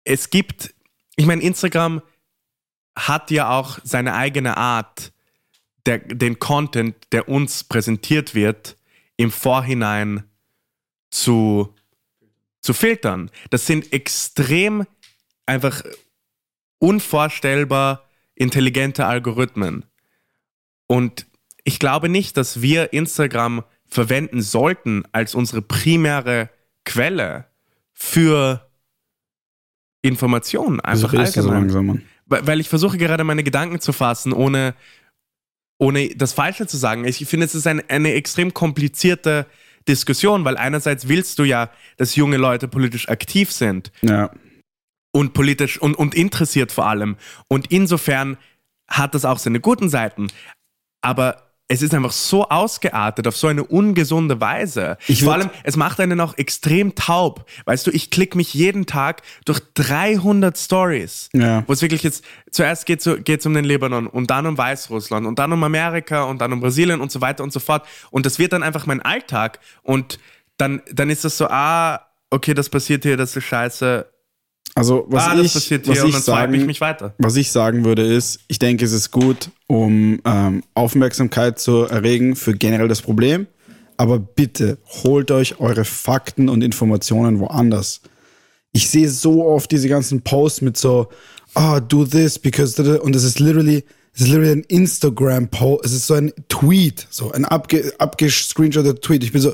es 0.04 0.30
gibt, 0.30 0.74
ich 1.16 1.26
meine, 1.26 1.42
Instagram 1.42 2.02
hat 2.98 3.32
ja 3.32 3.50
auch 3.58 3.80
seine 3.84 4.14
eigene 4.16 4.58
Art, 4.58 5.14
der, 5.90 5.98
den 5.98 6.38
Content, 6.38 6.96
der 7.12 7.28
uns 7.28 7.64
präsentiert 7.64 8.36
wird, 8.36 8.78
im 9.18 9.32
Vorhinein 9.32 10.24
zu, 11.10 11.74
zu 12.62 12.74
filtern. 12.74 13.32
Das 13.50 13.66
sind 13.66 13.92
extrem 13.92 14.86
einfach 15.48 15.82
unvorstellbar 16.78 18.08
intelligente 18.36 19.08
Algorithmen. 19.08 19.84
Und 20.86 21.26
ich 21.64 21.80
glaube 21.80 22.08
nicht, 22.08 22.38
dass 22.38 22.62
wir 22.62 22.94
Instagram 22.94 23.64
verwenden 23.88 24.44
sollten 24.44 25.04
als 25.12 25.34
unsere 25.34 25.64
primäre 25.64 26.52
Quelle 26.86 27.46
für 27.94 28.70
Informationen. 30.04 30.80
Einfach 30.80 31.14
redest 31.14 31.36
du 31.36 31.42
so 31.42 31.50
allgemein. 31.50 31.62
langsam, 31.64 31.86
Mann? 31.88 32.04
Weil 32.28 32.60
ich 32.60 32.70
versuche 32.70 33.00
gerade 33.00 33.24
meine 33.24 33.44
Gedanken 33.44 33.80
zu 33.82 33.92
fassen, 33.92 34.34
ohne, 34.34 34.76
ohne 35.80 36.10
das 36.10 36.34
Falsche 36.34 36.68
zu 36.68 36.78
sagen. 36.78 37.06
Ich 37.06 37.26
finde, 37.26 37.46
es 37.48 37.56
ist 37.56 37.66
ein, 37.66 37.82
eine 37.90 38.14
extrem 38.14 38.54
komplizierte 38.54 39.48
Diskussion, 39.88 40.46
weil 40.46 40.58
einerseits 40.58 41.08
willst 41.08 41.40
du 41.40 41.44
ja, 41.44 41.72
dass 41.98 42.16
junge 42.16 42.38
Leute 42.38 42.68
politisch 42.68 43.10
aktiv 43.10 43.52
sind 43.52 43.92
Ja. 44.02 44.30
und 45.12 45.34
politisch 45.34 45.82
und, 45.82 45.96
und 45.96 46.14
interessiert 46.14 46.72
vor 46.72 46.86
allem. 46.86 47.16
Und 47.48 47.72
insofern 47.72 48.38
hat 48.88 49.16
das 49.16 49.26
auch 49.26 49.40
seine 49.40 49.60
guten 49.62 49.90
Seiten. 49.90 50.28
Aber 51.02 51.49
es 51.72 51.84
ist 51.84 51.94
einfach 51.94 52.12
so 52.12 52.50
ausgeartet 52.50 53.28
auf 53.28 53.38
so 53.38 53.46
eine 53.48 53.64
ungesunde 53.64 54.42
Weise. 54.42 54.98
Ich 55.08 55.24
vor 55.24 55.34
allem, 55.34 55.52
es 55.64 55.78
macht 55.78 56.00
einen 56.00 56.20
auch 56.20 56.36
extrem 56.38 56.96
taub. 56.96 57.46
Weißt 57.66 57.86
du, 57.86 57.92
ich 57.92 58.10
klicke 58.10 58.36
mich 58.38 58.56
jeden 58.56 58.88
Tag 58.88 59.22
durch 59.46 59.62
300 59.76 60.58
Stories, 60.58 61.30
Ja. 61.34 61.64
wo 61.68 61.74
es 61.74 61.84
wirklich 61.84 62.02
jetzt, 62.02 62.26
zuerst 62.50 62.88
geht 62.88 63.06
es 63.06 63.46
um 63.46 63.54
den 63.54 63.66
Libanon 63.66 64.08
und 64.08 64.32
dann 64.32 64.48
um 64.48 64.58
Weißrussland 64.58 65.28
und 65.28 65.38
dann 65.38 65.54
um 65.54 65.64
Amerika 65.64 66.24
und 66.24 66.42
dann 66.42 66.52
um 66.54 66.60
Brasilien 66.60 67.02
und 67.02 67.12
so 67.12 67.22
weiter 67.22 67.44
und 67.44 67.54
so 67.54 67.60
fort. 67.60 67.86
Und 68.10 68.26
das 68.26 68.40
wird 68.40 68.52
dann 68.54 68.64
einfach 68.64 68.88
mein 68.88 69.02
Alltag. 69.04 69.60
Und 69.84 70.18
dann, 70.58 70.82
dann 70.92 71.12
ist 71.12 71.24
das 71.24 71.38
so, 71.38 71.48
ah, 71.50 72.02
okay, 72.32 72.56
das 72.56 72.70
passiert 72.70 73.04
hier, 73.04 73.16
das 73.16 73.36
ist 73.36 73.44
scheiße, 73.46 74.08
Also, 74.80 75.06
was 75.10 75.28
ah, 75.28 75.36
das 75.36 75.46
ich, 75.46 75.54
passiert 75.54 75.88
was 75.88 75.96
hier 75.98 76.04
und 76.04 76.10
ich 76.10 76.16
dann 76.16 76.24
swipe 76.24 76.38
sagen, 76.38 76.54
ich 76.54 76.66
mich 76.66 76.80
weiter. 76.80 77.14
was 77.18 77.36
ich 77.36 77.52
sagen 77.52 77.84
würde, 77.84 78.02
ist, 78.02 78.40
ich 78.48 78.60
denke, 78.60 78.86
es 78.86 78.94
ist 78.94 79.12
gut, 79.12 79.50
um 79.68 80.22
ähm, 80.24 80.64
Aufmerksamkeit 80.74 81.60
zu 81.60 81.84
erregen 81.84 82.38
für 82.38 82.54
generell 82.54 82.88
das 82.88 83.02
Problem. 83.02 83.48
Aber 83.98 84.20
bitte 84.20 84.78
holt 85.04 85.32
euch 85.32 85.60
eure 85.60 85.84
Fakten 85.84 86.48
und 86.48 86.62
Informationen 86.62 87.40
woanders. 87.40 88.00
Ich 88.72 88.90
sehe 88.90 89.10
so 89.10 89.46
oft 89.46 89.70
diese 89.70 89.90
ganzen 89.90 90.22
Posts 90.22 90.62
mit 90.62 90.78
so, 90.78 91.10
ah, 91.56 91.82
do 91.82 92.06
this 92.06 92.40
because 92.40 92.82
und 93.02 93.14
es 93.18 93.26
ist 93.26 93.42
literally, 93.42 93.84
es 94.14 94.22
ist 94.22 94.28
literally 94.30 94.52
ein 94.52 94.64
Instagram 94.70 95.50
Post, 95.50 95.88
es 95.88 95.92
ist 95.92 96.08
so 96.08 96.14
ein 96.14 96.32
Tweet, 96.48 97.06
so 97.10 97.34
ein 97.34 97.44
abge, 97.44 97.92
abgescreenshotter 97.98 98.96
Tweet. 98.96 99.26
Ich 99.26 99.34
bin 99.34 99.42
so, 99.42 99.54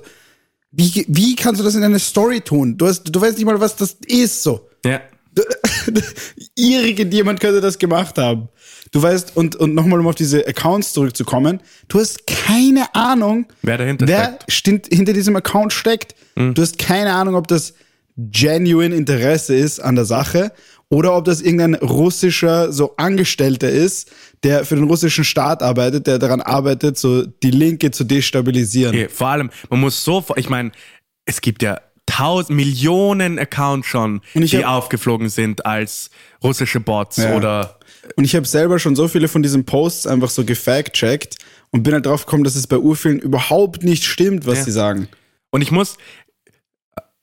wie, 0.70 1.04
wie 1.08 1.36
kannst 1.36 1.60
du 1.60 1.66
das 1.66 1.74
in 1.74 1.84
eine 1.84 1.98
Story 1.98 2.42
tun? 2.42 2.78
Du 2.78 2.86
hast, 2.86 3.04
du 3.06 3.20
weißt 3.20 3.38
nicht 3.38 3.46
mal, 3.48 3.60
was 3.60 3.76
das 3.76 3.98
ist, 4.06 4.44
so. 4.44 4.70
Ja. 4.86 5.02
Irgendjemand 6.56 7.40
könnte 7.40 7.62
das 7.62 7.78
gemacht 7.78 8.18
haben. 8.18 8.50
Du 8.92 9.02
weißt, 9.02 9.36
und, 9.36 9.56
und 9.56 9.76
nochmal, 9.76 10.00
um 10.00 10.08
auf 10.08 10.16
diese 10.16 10.48
Accounts 10.48 10.94
zurückzukommen, 10.94 11.60
du 11.88 12.00
hast 12.00 12.28
keine 12.28 12.94
Ahnung, 12.96 13.48
Wer 13.62 13.78
dahinter 13.78 14.08
wer 14.08 14.40
stimmt, 14.48 14.88
hinter 14.88 15.14
diesem 15.14 15.36
Account 15.36 15.74
steckt. 15.74 16.16
Du 16.36 16.62
hast 16.62 16.78
keine 16.78 17.14
Ahnung, 17.14 17.36
ob 17.36 17.48
das 17.48 17.74
genuine 18.18 18.96
Interesse 18.96 19.56
ist 19.56 19.80
an 19.80 19.96
der 19.96 20.06
Sache 20.06 20.52
oder 20.90 21.16
ob 21.16 21.26
das 21.26 21.42
irgendein 21.42 21.76
russischer 21.76 22.72
so 22.72 22.96
Angestellter 22.98 23.70
ist, 23.70 24.12
der 24.44 24.66
für 24.66 24.76
den 24.76 24.86
russischen 24.86 25.24
Staat 25.24 25.64
arbeitet, 25.64 26.08
der 26.08 26.20
daran 26.20 26.42
arbeitet, 26.42 26.98
so 26.98 27.26
die 27.26 27.52
Linke 27.52 27.92
zu 27.92 28.04
destabilisieren. 28.04 28.96
Okay, 28.96 29.10
vor 29.10 29.28
allem, 29.28 29.50
man 29.70 29.80
muss 29.80 30.04
so, 30.04 30.24
ich 30.36 30.50
meine, 30.50 30.72
es 31.26 31.42
gibt 31.42 31.64
ja 31.64 31.82
tausend 32.06 32.56
Millionen 32.56 33.40
Accounts 33.40 33.88
schon, 33.88 34.22
die 34.34 34.48
hab- 34.64 34.68
aufgeflogen 34.68 35.30
sind 35.30 35.66
als 35.66 36.10
russische 36.44 36.80
Bots 36.80 37.18
Ja. 37.18 37.36
oder 37.36 37.80
Und 38.18 38.24
ich 38.26 38.36
habe 38.36 38.46
selber 38.46 38.78
schon 38.80 38.96
so 38.96 39.08
viele 39.08 39.28
von 39.28 39.42
diesen 39.42 39.66
Posts 39.66 40.06
einfach 40.08 40.30
so 40.30 40.46
gefact-checkt 40.46 41.38
und 41.72 41.82
bin 41.84 41.94
halt 41.94 42.06
drauf 42.06 42.26
gekommen, 42.26 42.44
dass 42.44 42.56
es 42.56 42.68
bei 42.68 42.78
urvielen 42.78 43.20
überhaupt 43.20 43.84
nicht 43.84 44.04
stimmt, 44.04 44.46
was 44.46 44.60
Ja. 44.60 44.64
sie 44.66 44.72
sagen. 44.72 45.08
Und 45.50 45.62
ich 45.62 45.72
muss, 45.72 45.98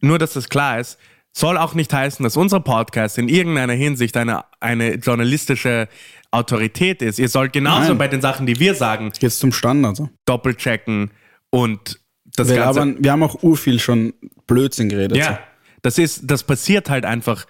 nur 0.01 0.19
dass 0.19 0.33
das 0.33 0.49
klar 0.49 0.81
ist, 0.81 0.99
soll 1.33 1.57
auch 1.57 1.75
nicht 1.75 1.93
heißen, 1.93 2.23
dass 2.25 2.37
unser 2.37 2.61
Podcast 2.61 3.17
in 3.19 3.29
irgendeiner 3.29 3.73
Hinsicht 3.73 4.17
eine, 4.17 4.45
eine 4.61 4.95
journalistische 4.97 5.89
Autorität 6.31 7.01
ist. 7.03 7.19
Ihr 7.19 7.29
sollt 7.29 7.53
genauso 7.53 7.89
Nein. 7.91 7.99
bei 7.99 8.09
den 8.09 8.21
Sachen, 8.21 8.47
die 8.47 8.59
wir 8.59 8.75
sagen, 8.75 9.13
Jetzt 9.21 9.39
zum 9.39 9.53
Standard. 9.53 9.97
So. 9.97 10.11
doppelchecken 10.27 11.11
und 11.51 12.01
das 12.37 12.49
Wir, 12.49 12.57
Ganze. 12.57 12.81
labern, 12.81 12.97
wir 13.01 13.13
haben 13.13 13.23
auch 13.23 13.43
urviel 13.43 13.79
schon 13.79 14.15
Blödsinn 14.47 14.89
geredet. 14.89 15.17
Ja, 15.19 15.39
das 15.83 15.99
ist, 15.99 16.23
das 16.25 16.45
passiert 16.45 16.89
halt 16.91 17.05
einfach, 17.05 17.47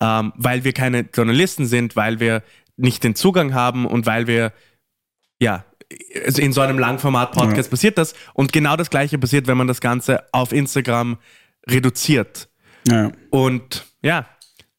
ähm, 0.00 0.32
weil 0.36 0.64
wir 0.64 0.72
keine 0.72 1.06
Journalisten 1.14 1.66
sind, 1.66 1.96
weil 1.96 2.20
wir 2.20 2.42
nicht 2.76 3.04
den 3.04 3.14
Zugang 3.14 3.54
haben 3.54 3.86
und 3.86 4.06
weil 4.06 4.26
wir, 4.26 4.52
ja, 5.40 5.64
also 6.24 6.42
in 6.42 6.52
so 6.52 6.60
einem 6.60 6.78
Langformat-Podcast 6.78 7.70
passiert 7.70 7.96
das. 7.96 8.14
Und 8.34 8.52
genau 8.52 8.76
das 8.76 8.90
Gleiche 8.90 9.18
passiert, 9.18 9.46
wenn 9.46 9.56
man 9.56 9.68
das 9.68 9.80
Ganze 9.80 10.24
auf 10.32 10.52
Instagram 10.52 11.16
reduziert. 11.68 12.48
Ja. 12.88 13.12
Und 13.30 13.86
ja, 14.02 14.26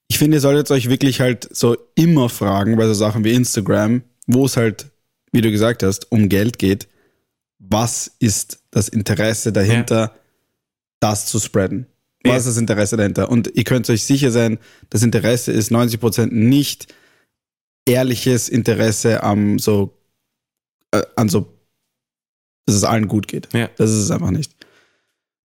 Ich 0.09 0.17
finde, 0.19 0.37
ihr 0.37 0.41
solltet 0.41 0.69
euch 0.71 0.89
wirklich 0.89 1.19
halt 1.21 1.47
so 1.55 1.77
immer 1.95 2.29
fragen 2.29 2.75
bei 2.77 2.85
so 2.87 2.93
Sachen 2.93 3.23
wie 3.23 3.33
Instagram, 3.33 4.03
wo 4.27 4.45
es 4.45 4.57
halt, 4.57 4.91
wie 5.31 5.41
du 5.41 5.49
gesagt 5.51 5.81
hast, 5.83 6.11
um 6.11 6.29
Geld 6.29 6.59
geht. 6.59 6.87
Was 7.59 8.15
ist 8.19 8.61
das 8.77 8.87
Interesse 8.89 9.51
dahinter, 9.51 10.15
das 10.99 11.25
zu 11.25 11.39
spreaden? 11.39 11.87
Was 12.23 12.31
Ja. 12.31 12.37
ist 12.37 12.45
das 12.47 12.57
Interesse 12.57 12.97
dahinter? 12.97 13.29
Und 13.29 13.51
ihr 13.55 13.63
könnt 13.63 13.89
euch 13.89 14.03
sicher 14.03 14.31
sein, 14.31 14.57
das 14.89 15.03
Interesse 15.03 15.51
ist 15.51 15.71
90% 15.71 16.31
nicht 16.31 16.93
ehrliches 17.87 18.49
Interesse 18.49 19.23
am 19.23 19.59
so, 19.59 19.97
äh, 20.91 21.03
an 21.15 21.29
so, 21.29 21.53
dass 22.65 22.75
es 22.75 22.83
allen 22.83 23.07
gut 23.07 23.27
geht. 23.27 23.47
Ja. 23.53 23.69
Das 23.77 23.89
ist 23.91 23.97
es 24.03 24.11
einfach 24.11 24.31
nicht. 24.31 24.51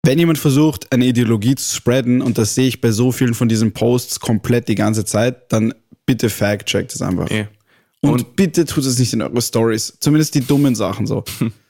Wenn 0.04 0.18
jemand 0.18 0.38
versucht, 0.38 0.92
eine 0.92 1.04
Ideologie 1.06 1.56
zu 1.56 1.74
spreaden, 1.74 2.22
und 2.22 2.38
das 2.38 2.54
sehe 2.54 2.68
ich 2.68 2.80
bei 2.80 2.92
so 2.92 3.10
vielen 3.12 3.34
von 3.34 3.48
diesen 3.48 3.72
Posts 3.72 4.20
komplett 4.20 4.68
die 4.68 4.76
ganze 4.76 5.04
Zeit, 5.04 5.52
dann 5.52 5.74
bitte 6.06 6.30
fact-checkt 6.30 6.94
es 6.94 7.02
einfach. 7.02 7.28
Und, 8.00 8.10
Und- 8.12 8.36
bitte 8.36 8.64
tut 8.64 8.84
es 8.84 8.98
nicht 8.98 9.12
in 9.12 9.22
eure 9.22 9.42
Stories. 9.42 9.94
Zumindest 10.00 10.34
die 10.36 10.40
dummen 10.46 10.74
Sachen 10.76 11.06
so. 11.06 11.24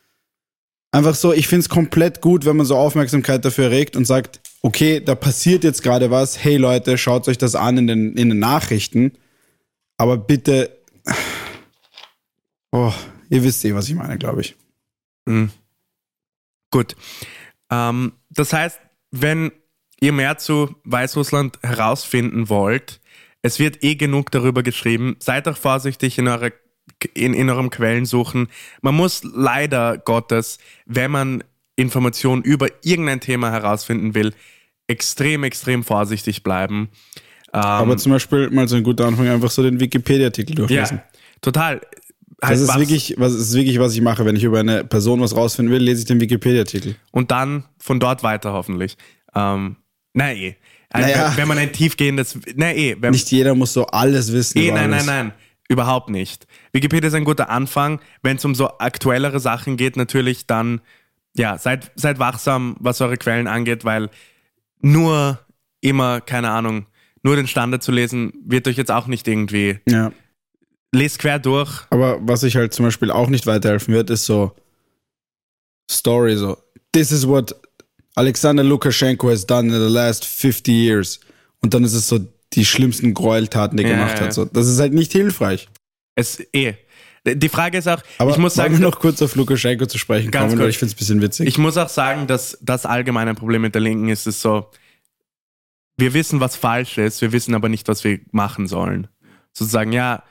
Einfach 0.90 1.14
so, 1.14 1.32
ich 1.32 1.48
finde 1.48 1.60
es 1.60 1.68
komplett 1.68 2.20
gut, 2.22 2.44
wenn 2.46 2.56
man 2.56 2.66
so 2.66 2.76
Aufmerksamkeit 2.76 3.44
dafür 3.44 3.64
erregt 3.64 3.94
und 3.94 4.06
sagt, 4.06 4.40
okay, 4.62 5.00
da 5.00 5.14
passiert 5.14 5.64
jetzt 5.64 5.82
gerade 5.82 6.10
was, 6.10 6.42
hey 6.42 6.56
Leute, 6.56 6.96
schaut 6.96 7.28
euch 7.28 7.38
das 7.38 7.54
an 7.54 7.76
in 7.78 7.86
den, 7.86 8.16
in 8.16 8.30
den 8.30 8.38
Nachrichten. 8.38 9.12
Aber 9.98 10.16
bitte, 10.16 10.78
oh, 12.72 12.92
ihr 13.28 13.42
wisst 13.44 13.64
eh, 13.64 13.74
was 13.74 13.88
ich 13.88 13.94
meine, 13.94 14.16
glaube 14.16 14.40
ich. 14.40 14.56
Mhm. 15.26 15.50
Gut. 16.70 16.96
Ähm, 17.70 18.12
das 18.30 18.52
heißt, 18.52 18.80
wenn 19.10 19.52
ihr 20.00 20.12
mehr 20.12 20.38
zu 20.38 20.74
Weißrussland 20.84 21.58
herausfinden 21.62 22.48
wollt, 22.48 23.00
es 23.42 23.58
wird 23.58 23.84
eh 23.84 23.94
genug 23.94 24.30
darüber 24.30 24.62
geschrieben. 24.62 25.16
Seid 25.20 25.48
auch 25.48 25.56
vorsichtig 25.56 26.18
in, 26.18 26.28
eure, 26.28 26.52
in, 27.14 27.34
in 27.34 27.48
eurem 27.50 27.70
Quellensuchen. 27.70 28.48
Man 28.82 28.94
muss 28.94 29.22
leider 29.24 29.98
Gottes, 29.98 30.58
wenn 30.86 31.10
man 31.10 31.44
Informationen 31.76 32.42
über 32.42 32.66
irgendein 32.82 33.20
Thema 33.20 33.50
herausfinden 33.52 34.14
will, 34.14 34.32
extrem, 34.88 35.44
extrem 35.44 35.84
vorsichtig 35.84 36.42
bleiben. 36.42 36.88
Ähm, 37.52 37.60
Aber 37.60 37.96
zum 37.96 38.12
Beispiel 38.12 38.50
mal 38.50 38.68
so 38.68 38.76
ein 38.76 38.82
guter 38.82 39.06
Anfang, 39.06 39.28
einfach 39.28 39.50
so 39.50 39.62
den 39.62 39.78
Wikipedia-Artikel 39.80 40.54
durchlesen. 40.56 40.98
ja, 40.98 41.04
total. 41.40 41.80
Das 42.40 42.50
Halt 42.50 42.60
ist 42.60 42.68
was- 42.68 42.78
wirklich, 42.78 43.14
was 43.18 43.32
ist 43.34 43.54
wirklich, 43.54 43.78
was 43.78 43.94
ich 43.94 44.00
mache. 44.00 44.24
Wenn 44.24 44.36
ich 44.36 44.44
über 44.44 44.60
eine 44.60 44.84
Person 44.84 45.20
was 45.20 45.34
rausfinden 45.34 45.72
will, 45.74 45.82
lese 45.82 46.00
ich 46.00 46.06
den 46.06 46.20
Wikipedia-Artikel. 46.20 46.96
und 47.10 47.30
dann 47.30 47.64
von 47.78 47.98
dort 48.00 48.22
weiter 48.22 48.52
hoffentlich. 48.52 48.96
Ähm, 49.34 49.76
na 50.14 50.32
eh. 50.32 50.56
Also, 50.90 51.08
Naja. 51.08 51.32
wenn, 51.36 51.48
man 51.48 51.58
ein 51.58 51.72
tiefgehendes, 51.72 52.38
na 52.54 52.72
eh, 52.74 52.96
wenn, 53.00 53.10
Nicht 53.10 53.30
jeder 53.30 53.54
muss 53.54 53.72
so 53.74 53.86
alles 53.86 54.32
wissen. 54.32 54.56
eh, 54.58 54.68
nein, 54.70 54.90
nein, 54.90 54.92
alles. 54.94 55.06
nein, 55.06 55.32
überhaupt 55.68 56.08
nicht. 56.10 56.46
Wikipedia 56.72 57.08
ist 57.08 57.14
ein 57.14 57.24
guter 57.24 57.50
Anfang. 57.50 58.00
Wenn 58.22 58.36
es 58.38 58.44
um 58.44 58.54
so 58.54 58.68
aktuellere 58.78 59.38
Sachen 59.40 59.76
geht, 59.76 59.96
natürlich 59.96 60.46
dann, 60.46 60.80
ja, 61.36 61.58
seid, 61.58 61.90
seid 61.94 62.18
wachsam, 62.18 62.76
was 62.80 63.00
eure 63.00 63.16
Quellen 63.18 63.46
angeht, 63.46 63.84
weil 63.84 64.08
nur 64.80 65.38
immer, 65.80 66.20
keine 66.20 66.50
Ahnung, 66.50 66.86
nur 67.22 67.36
den 67.36 67.46
Standard 67.46 67.82
zu 67.82 67.92
lesen, 67.92 68.32
wird 68.46 68.66
euch 68.68 68.76
jetzt 68.76 68.90
auch 68.90 69.06
nicht 69.06 69.28
irgendwie, 69.28 69.78
Ja. 69.88 70.10
lest 70.92 71.18
quer 71.18 71.38
durch. 71.38 71.82
Aber 71.90 72.18
was 72.22 72.42
ich 72.42 72.56
halt 72.56 72.72
zum 72.72 72.86
Beispiel 72.86 73.10
auch 73.10 73.28
nicht 73.28 73.46
weiterhelfen 73.46 73.92
wird, 73.92 74.08
ist 74.10 74.24
so 74.26 74.52
Story, 75.90 76.36
so 76.36 76.56
This 76.92 77.12
is 77.12 77.26
what 77.26 77.54
Alexander 78.14 78.64
Lukaschenko 78.64 79.28
has 79.30 79.46
done 79.46 79.68
in 79.68 79.74
the 79.80 79.92
last 79.92 80.24
50 80.24 80.68
years. 80.72 81.20
Und 81.60 81.74
dann 81.74 81.84
ist 81.84 81.94
es 81.94 82.08
so 82.08 82.18
die 82.54 82.64
schlimmsten 82.64 83.14
Gräueltaten, 83.14 83.76
die 83.76 83.84
er 83.84 83.90
Ja, 83.90 83.96
gemacht 83.96 84.20
hat. 84.20 84.32
So, 84.32 84.44
das 84.44 84.66
ist 84.68 84.80
halt 84.80 84.92
nicht 84.94 85.12
hilfreich. 85.12 85.68
Es, 86.14 86.40
eh. 86.52 86.74
Die 87.24 87.48
Frage 87.48 87.78
ist 87.78 87.88
auch, 87.88 88.00
Aber 88.18 88.30
ich 88.30 88.38
muss 88.38 88.54
sagen, 88.54 88.74
wir 88.74 88.80
noch 88.80 89.00
kurz 89.00 89.20
auf 89.20 89.34
Lukaschenko 89.36 89.86
zu 89.86 89.98
sprechen 89.98 90.30
Ganz 90.30 90.52
kommen, 90.52 90.62
kurz. 90.62 90.70
ich 90.70 90.78
finde 90.78 90.92
es 90.92 90.96
ein 90.96 90.98
bisschen 90.98 91.22
witzig. 91.22 91.48
Ich 91.48 91.58
muss 91.58 91.76
auch 91.76 91.88
sagen, 91.90 92.26
dass 92.26 92.56
das 92.62 92.86
allgemeine 92.86 93.34
Problem 93.34 93.62
mit 93.62 93.74
der 93.74 93.82
Linken 93.82 94.08
ist, 94.08 94.26
ist 94.26 94.40
so, 94.40 94.70
wir 95.98 96.14
wissen, 96.14 96.40
was 96.40 96.56
falsch 96.56 96.96
ist, 96.96 97.20
wir 97.20 97.32
wissen 97.32 97.54
aber 97.54 97.68
nicht, 97.68 97.88
was 97.88 98.04
wir 98.04 98.20
machen 98.30 98.66
sollen. 98.66 99.08
Sozusagen, 99.52 99.92
ja, 99.92 100.22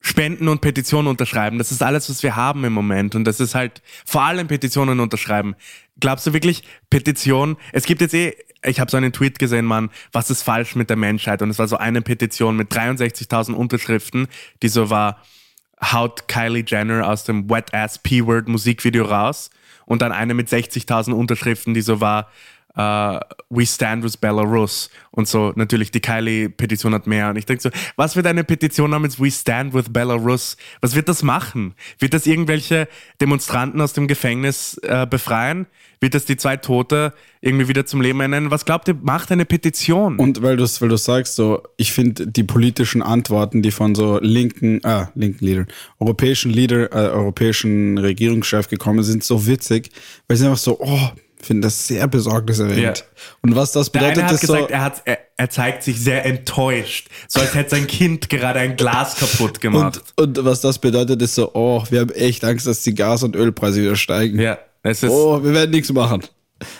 Spenden 0.00 0.48
und 0.48 0.60
Petitionen 0.60 1.06
unterschreiben, 1.06 1.58
das 1.58 1.70
ist 1.70 1.80
alles, 1.82 2.10
was 2.10 2.24
wir 2.24 2.34
haben 2.34 2.64
im 2.64 2.72
Moment. 2.72 3.14
Und 3.14 3.24
das 3.24 3.38
ist 3.38 3.54
halt 3.54 3.82
vor 4.04 4.22
allem 4.22 4.48
Petitionen 4.48 4.98
unterschreiben. 4.98 5.54
Glaubst 6.00 6.26
du 6.26 6.32
wirklich, 6.32 6.64
Petition, 6.90 7.56
es 7.72 7.86
gibt 7.86 8.00
jetzt 8.00 8.12
eh, 8.14 8.34
ich 8.64 8.80
habe 8.80 8.90
so 8.90 8.96
einen 8.96 9.12
Tweet 9.12 9.38
gesehen, 9.38 9.64
Mann, 9.64 9.90
was 10.12 10.30
ist 10.30 10.42
falsch 10.42 10.74
mit 10.76 10.88
der 10.88 10.96
Menschheit? 10.96 11.42
Und 11.42 11.50
es 11.50 11.58
war 11.58 11.68
so 11.68 11.76
eine 11.76 12.02
Petition 12.02 12.56
mit 12.56 12.72
63.000 12.72 13.52
Unterschriften, 13.52 14.28
die 14.62 14.68
so 14.68 14.90
war, 14.90 15.22
haut 15.82 16.28
Kylie 16.28 16.64
Jenner 16.66 17.08
aus 17.08 17.24
dem 17.24 17.50
Wet 17.50 17.74
Ass 17.74 17.98
P-Word 17.98 18.48
Musikvideo 18.48 19.04
raus 19.04 19.50
und 19.84 20.02
dann 20.02 20.12
eine 20.12 20.34
mit 20.34 20.48
60.000 20.48 21.12
Unterschriften, 21.12 21.74
die 21.74 21.80
so 21.80 22.00
war, 22.00 22.30
äh, 22.76 23.20
We 23.50 23.66
Stand 23.66 24.04
with 24.04 24.16
Belarus 24.16 24.90
und 25.10 25.28
so 25.28 25.52
natürlich 25.56 25.90
die 25.90 26.00
Kylie-Petition 26.00 26.94
hat 26.94 27.06
mehr 27.06 27.30
und 27.30 27.36
ich 27.36 27.46
denke 27.46 27.62
so, 27.62 27.70
was 27.96 28.16
wird 28.16 28.26
eine 28.26 28.44
Petition 28.44 28.90
namens 28.90 29.20
We 29.20 29.30
Stand 29.30 29.74
with 29.74 29.90
Belarus? 29.90 30.56
Was 30.80 30.94
wird 30.94 31.08
das 31.08 31.22
machen? 31.22 31.74
Wird 31.98 32.14
das 32.14 32.26
irgendwelche 32.26 32.88
Demonstranten 33.20 33.80
aus 33.80 33.92
dem 33.92 34.08
Gefängnis 34.08 34.78
äh, 34.82 35.06
befreien? 35.06 35.66
Wird 36.00 36.14
das 36.14 36.24
die 36.24 36.36
zwei 36.36 36.56
Tote 36.56 37.14
irgendwie 37.40 37.68
wieder 37.68 37.86
zum 37.86 38.00
Leben 38.00 38.20
ernennen? 38.20 38.50
Was 38.50 38.64
glaubt 38.64 38.88
ihr, 38.88 38.94
macht 39.00 39.30
eine 39.30 39.44
Petition? 39.44 40.18
Und 40.18 40.42
weil 40.42 40.56
du 40.56 40.64
weil 40.64 40.98
sagst, 40.98 41.36
so, 41.36 41.62
ich 41.76 41.92
finde 41.92 42.26
die 42.26 42.42
politischen 42.42 43.02
Antworten, 43.02 43.62
die 43.62 43.70
von 43.70 43.94
so 43.94 44.18
linken, 44.20 44.80
ah, 44.84 45.10
linken 45.14 45.44
Leadern, 45.44 45.68
europäischen 46.00 46.50
Leader, 46.50 46.92
äh, 46.92 47.10
europäischen 47.10 47.98
Regierungschef 47.98 48.66
gekommen 48.66 49.04
sind, 49.04 49.22
so 49.22 49.46
witzig, 49.46 49.90
weil 50.26 50.36
sie 50.36 50.46
einfach 50.46 50.58
so, 50.58 50.80
oh, 50.80 51.10
finde 51.42 51.66
das 51.66 51.86
sehr 51.86 52.06
besorgniserregend. 52.08 52.98
Ja. 52.98 53.04
Und 53.40 53.56
was 53.56 53.72
das 53.72 53.90
Der 53.90 54.00
bedeutet, 54.00 54.18
eine 54.18 54.26
hat 54.28 54.34
ist 54.34 54.40
gesagt, 54.40 54.60
so, 54.62 54.68
er, 54.68 54.80
hat, 54.80 55.02
er, 55.04 55.18
er 55.36 55.50
zeigt 55.50 55.82
sich 55.82 56.00
sehr 56.00 56.24
enttäuscht, 56.24 57.08
so 57.28 57.40
als 57.40 57.54
hätte 57.54 57.70
sein 57.70 57.86
Kind 57.86 58.28
gerade 58.30 58.60
ein 58.60 58.76
Glas 58.76 59.16
kaputt 59.16 59.60
gemacht. 59.60 60.00
und, 60.16 60.38
und 60.38 60.44
was 60.44 60.60
das 60.60 60.78
bedeutet, 60.78 61.20
ist 61.22 61.34
so, 61.34 61.50
oh, 61.54 61.84
wir 61.90 62.00
haben 62.00 62.10
echt 62.10 62.44
Angst, 62.44 62.66
dass 62.66 62.82
die 62.82 62.94
Gas- 62.94 63.22
und 63.22 63.36
Ölpreise 63.36 63.82
wieder 63.82 63.96
steigen. 63.96 64.38
ja, 64.40 64.58
es 64.82 65.02
ist. 65.02 65.10
Oh, 65.10 65.42
wir 65.42 65.52
werden 65.52 65.70
nichts 65.70 65.92
machen. 65.92 66.22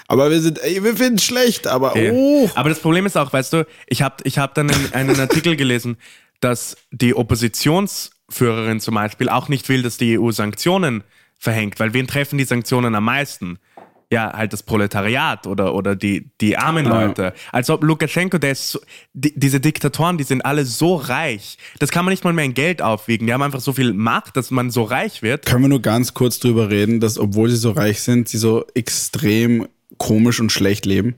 Aber 0.07 0.31
wir 0.31 0.41
sind, 0.41 0.63
ey, 0.63 0.83
wir 0.85 0.97
finden 0.97 1.17
es 1.17 1.25
schlecht, 1.25 1.67
aber 1.67 1.99
Ja. 1.99 2.13
oh. 2.13 2.49
Aber 2.55 2.69
das 2.69 2.79
Problem 2.79 3.05
ist 3.05 3.17
auch, 3.17 3.33
weißt 3.33 3.53
du, 3.53 3.67
ich 3.89 4.03
habe 4.03 4.17
ich 4.23 4.39
hab 4.39 4.55
dann 4.55 4.71
einen, 4.71 4.93
einen 4.93 5.21
Artikel 5.21 5.57
gelesen, 5.57 5.97
dass 6.41 6.77
die 6.93 7.15
Oppositionsführerin 7.17 8.81
zum 8.81 8.95
Beispiel 8.95 9.29
auch 9.29 9.49
nicht 9.49 9.69
will, 9.69 9.83
dass 9.83 9.97
die 9.97 10.19
EU 10.19 10.31
Sanktionen 10.31 11.05
verhängt, 11.39 11.81
weil 11.81 11.93
wen 11.95 12.07
treffen 12.07 12.39
die 12.39 12.45
Sanktionen 12.45 12.95
am 12.95 13.05
meisten? 13.05 13.59
Ja, 14.13 14.31
halt 14.33 14.53
das 14.53 14.63
Proletariat 14.63 15.47
oder, 15.47 15.75
oder 15.75 15.97
die, 15.97 16.31
die 16.43 16.59
armen 16.59 16.85
Ja. 16.85 17.07
Leute. 17.07 17.33
Als 17.51 17.71
ob 17.71 17.83
Lukaschenko, 17.83 18.37
der 18.37 18.53
ist 18.53 18.71
so, 18.73 18.81
die, 19.15 19.33
diese 19.35 19.59
Diktatoren, 19.59 20.19
die 20.19 20.25
sind 20.25 20.45
alle 20.45 20.67
so 20.67 20.97
reich. 20.97 21.57
Das 21.79 21.91
kann 21.91 22.05
man 22.05 22.13
nicht 22.13 22.23
mal 22.23 22.35
mehr 22.35 22.45
in 22.45 22.53
Geld 22.53 22.83
aufwiegen. 22.83 23.27
Die 23.27 23.33
haben 23.33 23.43
einfach 23.43 23.61
so 23.63 23.73
viel 23.73 23.95
Macht, 23.95 24.37
dass 24.37 24.51
man 24.51 24.71
so 24.71 24.83
reich 24.83 25.23
wird. 25.23 25.47
Können 25.47 25.63
wir 25.63 25.69
nur 25.71 25.81
ganz 25.81 26.13
kurz 26.13 26.39
drüber 26.39 26.69
reden, 26.69 27.01
dass 27.01 27.19
obwohl 27.19 27.49
sie 27.49 27.57
so 27.57 27.71
reich 27.71 28.03
sind, 28.03 28.29
sie 28.29 28.37
so 28.37 28.67
extrem 28.75 29.67
komisch 29.97 30.41
und 30.41 30.53
schlecht 30.53 30.85
leben? 30.85 31.15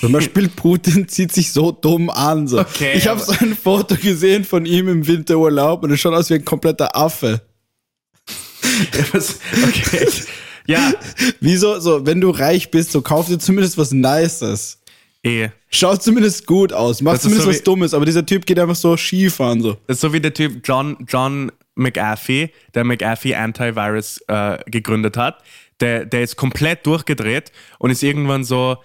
Zum 0.00 0.12
Beispiel 0.12 0.48
Putin 0.54 1.08
zieht 1.08 1.32
sich 1.32 1.50
so 1.52 1.72
dumm 1.72 2.10
an. 2.10 2.46
So. 2.46 2.60
Okay, 2.60 2.92
ich 2.94 3.08
habe 3.08 3.20
so 3.20 3.32
ein 3.40 3.56
Foto 3.56 3.96
gesehen 3.96 4.44
von 4.44 4.66
ihm 4.66 4.86
im 4.88 5.06
Winterurlaub 5.06 5.82
und 5.82 5.90
es 5.92 6.00
schaut 6.00 6.12
aus 6.12 6.28
wie 6.28 6.34
ein 6.34 6.44
kompletter 6.44 6.94
Affe. 6.94 7.40
Was- 9.12 9.38
okay. 9.66 10.06
Ja, 10.68 10.92
Wieso, 11.40 11.80
so, 11.80 12.06
wenn 12.06 12.20
du 12.20 12.30
reich 12.30 12.70
bist, 12.70 12.92
so 12.92 13.00
kauf 13.02 13.26
dir 13.26 13.38
zumindest 13.38 13.78
was 13.78 13.90
Nices. 13.90 14.78
eh. 15.24 15.48
Schaut 15.70 16.02
zumindest 16.02 16.46
gut 16.46 16.72
aus, 16.72 17.02
mach 17.02 17.18
zumindest 17.18 17.44
so 17.44 17.50
was 17.50 17.62
Dummes, 17.62 17.94
aber 17.94 18.04
dieser 18.04 18.24
Typ 18.24 18.46
geht 18.46 18.58
einfach 18.58 18.76
so 18.76 18.96
Skifahren 18.96 19.60
so. 19.60 19.76
Das 19.86 19.96
ist 19.96 20.00
so 20.00 20.12
wie 20.12 20.20
der 20.20 20.32
Typ 20.32 20.60
John, 20.64 20.96
John 21.06 21.50
McAfee, 21.74 22.50
der 22.74 22.84
McAfee 22.84 23.34
Antivirus 23.34 24.20
äh, 24.28 24.58
gegründet 24.66 25.16
hat. 25.16 25.42
Der, 25.80 26.04
der 26.06 26.22
ist 26.22 26.36
komplett 26.36 26.86
durchgedreht 26.86 27.52
und 27.78 27.90
ist 27.90 28.02
irgendwann 28.02 28.44
so 28.44 28.78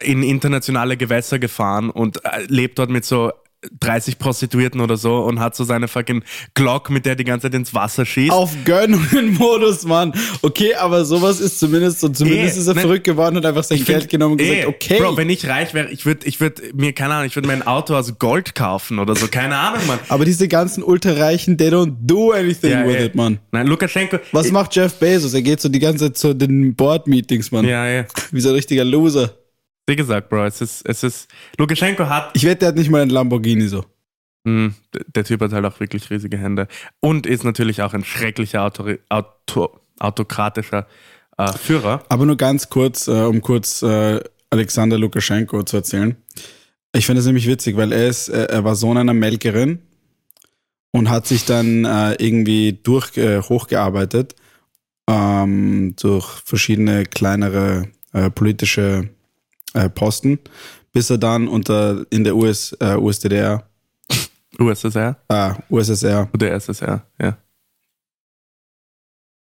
in 0.00 0.22
internationale 0.22 0.96
Gewässer 0.96 1.38
gefahren 1.38 1.90
und 1.90 2.24
äh, 2.24 2.44
lebt 2.48 2.78
dort 2.78 2.90
mit 2.90 3.04
so 3.04 3.32
30 3.80 4.18
Prostituierten 4.18 4.80
oder 4.80 4.96
so 4.96 5.18
und 5.18 5.40
hat 5.40 5.54
so 5.56 5.64
seine 5.64 5.88
fucking 5.88 6.22
Glock, 6.54 6.90
mit 6.90 7.06
der 7.06 7.16
die 7.16 7.24
ganze 7.24 7.46
Zeit 7.46 7.54
ins 7.54 7.74
Wasser 7.74 8.04
schießt. 8.06 8.32
Auf 8.32 8.52
Gönnungen-Modus, 8.64 9.84
Mann. 9.84 10.12
Okay, 10.42 10.74
aber 10.74 11.04
sowas 11.04 11.40
ist 11.40 11.58
zumindest 11.58 12.00
so, 12.00 12.08
zumindest 12.08 12.56
Eh, 12.56 12.60
ist 12.60 12.66
er 12.66 12.74
ne- 12.74 12.80
verrückt 12.80 13.04
geworden 13.04 13.36
und 13.36 13.46
einfach 13.46 13.64
sein 13.64 13.78
Geld 13.84 14.02
find- 14.02 14.10
genommen 14.10 14.32
und 14.32 14.38
gesagt, 14.38 14.58
eh, 14.58 14.66
okay. 14.66 14.98
Bro, 15.00 15.16
wenn 15.16 15.30
ich 15.30 15.46
reich 15.48 15.74
wäre, 15.74 15.90
ich 15.90 16.06
würde 16.06 16.26
ich 16.26 16.40
würd 16.40 16.74
mir, 16.74 16.92
keine 16.92 17.14
Ahnung, 17.14 17.26
ich 17.26 17.36
würde 17.36 17.48
mir 17.48 17.54
ein 17.54 17.66
Auto 17.66 17.94
aus 17.94 18.18
Gold 18.18 18.54
kaufen 18.54 18.98
oder 18.98 19.14
so, 19.16 19.28
keine 19.28 19.56
Ahnung, 19.56 19.86
Mann. 19.86 19.98
aber 20.08 20.24
diese 20.24 20.48
ganzen 20.48 20.82
Ultrareichen, 20.82 21.56
they 21.58 21.68
don't 21.68 21.94
do 22.00 22.32
anything 22.32 22.70
Ja, 22.70 22.86
with 22.86 22.96
eh. 22.96 23.04
it, 23.06 23.14
Mann. 23.14 23.38
Nein, 23.52 23.66
Lukaschenko. 23.66 24.18
Was 24.32 24.50
macht 24.50 24.74
Jeff 24.74 24.94
Bezos? 24.98 25.34
Er 25.34 25.42
geht 25.42 25.60
so 25.60 25.68
die 25.68 25.78
ganze 25.80 26.06
Zeit 26.06 26.16
zu 26.18 26.34
den 26.34 26.74
Board-Meetings, 26.74 27.50
Mann. 27.52 27.64
Ja, 27.66 27.86
ja. 27.86 28.04
Wie 28.30 28.40
so 28.40 28.48
ein 28.50 28.54
richtiger 28.54 28.84
Loser. 28.84 29.34
Wie 29.86 29.96
gesagt, 29.96 30.28
Bro, 30.28 30.46
es 30.46 30.60
ist, 30.60 30.82
es 30.88 31.02
ist, 31.04 31.28
Lukaschenko 31.58 32.06
hat 32.08 32.30
Ich 32.34 32.44
wette, 32.44 32.58
der 32.60 32.68
hat 32.68 32.76
nicht 32.76 32.90
mal 32.90 33.02
einen 33.02 33.10
Lamborghini 33.10 33.68
so. 33.68 33.84
Mm, 34.44 34.68
d- 34.94 35.00
Der 35.14 35.24
Typ 35.24 35.40
hat 35.40 35.52
halt 35.52 35.64
auch 35.64 35.78
wirklich 35.80 36.10
riesige 36.10 36.36
Hände. 36.38 36.66
Und 37.00 37.26
ist 37.26 37.44
natürlich 37.44 37.82
auch 37.82 37.94
ein 37.94 38.04
schrecklicher 38.04 38.62
Autori 38.64 38.98
Auto 39.08 39.78
autokratischer 39.98 40.86
äh, 41.38 41.52
Führer. 41.52 42.02
Aber 42.08 42.26
nur 42.26 42.36
ganz 42.36 42.68
kurz, 42.68 43.06
äh, 43.08 43.12
um 43.12 43.40
kurz 43.40 43.82
äh, 43.82 44.20
Alexander 44.50 44.98
Lukaschenko 44.98 45.62
zu 45.62 45.76
erzählen. 45.78 46.16
Ich 46.94 47.06
finde 47.06 47.20
es 47.20 47.26
nämlich 47.26 47.46
witzig, 47.46 47.76
weil 47.76 47.92
er 47.92 48.08
ist, 48.08 48.28
äh, 48.28 48.44
er 48.46 48.64
war 48.64 48.74
Sohn 48.76 48.96
einer 48.98 49.14
Melkerin 49.14 49.80
und 50.92 51.10
hat 51.10 51.26
sich 51.26 51.44
dann 51.44 51.84
äh, 51.84 52.12
irgendwie 52.14 52.72
durch 52.82 53.16
äh, 53.16 53.40
hochgearbeitet 53.40 54.34
ähm, 55.08 55.94
durch 56.00 56.26
verschiedene 56.44 57.04
kleinere 57.04 57.88
politische 58.34 59.10
äh, 59.76 59.88
Posten, 59.88 60.38
bis 60.92 61.10
er 61.10 61.18
dann 61.18 61.48
unter 61.48 62.04
in 62.10 62.24
der 62.24 62.34
US, 62.34 62.72
äh, 62.80 62.96
USDR, 62.96 63.62
USSR 64.58 65.16
äh, 65.28 65.52
USSR, 65.70 66.28
oder 66.32 66.50
SSR, 66.52 67.06
ja. 67.20 67.36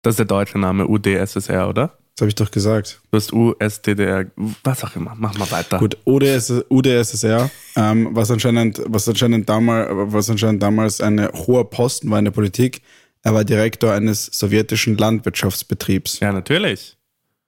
Das 0.02 0.12
ist 0.12 0.18
der 0.18 0.26
deutsche 0.26 0.58
Name, 0.58 0.86
UdSSR, 0.86 1.68
oder? 1.68 1.98
das 2.16 2.22
habe 2.22 2.28
ich 2.30 2.34
doch 2.34 2.50
gesagt. 2.50 3.02
Du 3.10 3.16
hast 3.16 3.30
USDDR, 3.32 4.26
was 4.64 4.82
auch 4.84 4.96
immer. 4.96 5.14
Mach 5.16 5.36
mal 5.36 5.50
weiter. 5.50 5.78
Gut, 5.78 5.98
UdS, 6.06 6.64
UdSSR, 6.70 7.50
ähm, 7.76 8.08
was, 8.12 8.30
anscheinend, 8.30 8.80
was, 8.86 9.06
anscheinend 9.06 9.46
damals, 9.48 9.88
was 9.90 10.30
anscheinend 10.30 10.62
damals 10.62 11.02
ein 11.02 11.28
hoher 11.28 11.68
Posten 11.68 12.10
war 12.10 12.18
in 12.18 12.24
der 12.24 12.32
Politik. 12.32 12.80
Er 13.22 13.34
war 13.34 13.44
Direktor 13.44 13.92
eines 13.92 14.26
sowjetischen 14.26 14.96
Landwirtschaftsbetriebs, 14.96 16.20
Ja, 16.20 16.32
natürlich. 16.32 16.96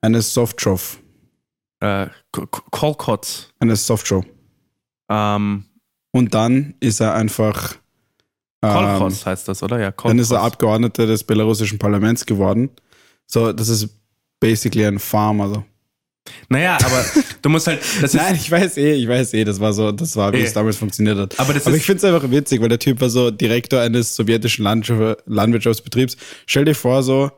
eines 0.01 0.33
Softshow, 0.35 0.79
Äh, 1.81 2.07
Kolkotz. 2.31 3.49
eines 3.59 3.85
Softshow. 3.87 4.23
Ähm, 5.09 5.65
Und 6.11 6.33
dann 6.33 6.73
ist 6.79 6.99
er 6.99 7.13
einfach, 7.13 7.75
ähm, 8.63 9.09
heißt 9.25 9.47
das, 9.47 9.63
oder? 9.63 9.79
Ja, 9.79 9.91
Kolkhoz. 9.91 10.09
dann 10.11 10.19
ist 10.19 10.31
er 10.31 10.41
Abgeordneter 10.41 11.05
des 11.07 11.23
belarussischen 11.23 11.79
Parlaments 11.79 12.25
geworden. 12.25 12.69
So, 13.25 13.53
das 13.53 13.69
ist 13.69 13.89
basically 14.39 14.85
ein 14.85 14.99
Farmer. 14.99 15.49
So. 15.49 15.63
Naja, 16.49 16.77
aber 16.83 17.05
du 17.41 17.49
musst 17.49 17.67
halt, 17.67 17.79
Nein, 18.13 18.35
ich 18.35 18.51
weiß 18.51 18.77
eh, 18.77 18.93
ich 18.93 19.07
weiß 19.07 19.33
eh, 19.33 19.43
das 19.45 19.59
war 19.59 19.71
so, 19.73 19.91
das 19.91 20.15
war, 20.15 20.33
wie 20.33 20.37
Eh. 20.37 20.43
es 20.43 20.53
damals 20.53 20.77
funktioniert 20.77 21.17
hat. 21.17 21.39
Aber 21.39 21.55
Aber 21.55 21.75
ich 21.75 21.83
finde 21.85 21.97
es 21.97 22.03
einfach 22.03 22.29
witzig, 22.29 22.61
weil 22.61 22.69
der 22.69 22.79
Typ 22.79 22.99
war 23.01 23.09
so 23.09 23.31
Direktor 23.31 23.79
eines 23.81 24.15
sowjetischen 24.15 24.63
Landwirtschaftsbetriebs. 25.25 26.17
Stell 26.45 26.65
dir 26.65 26.75
vor, 26.75 27.01
so, 27.03 27.31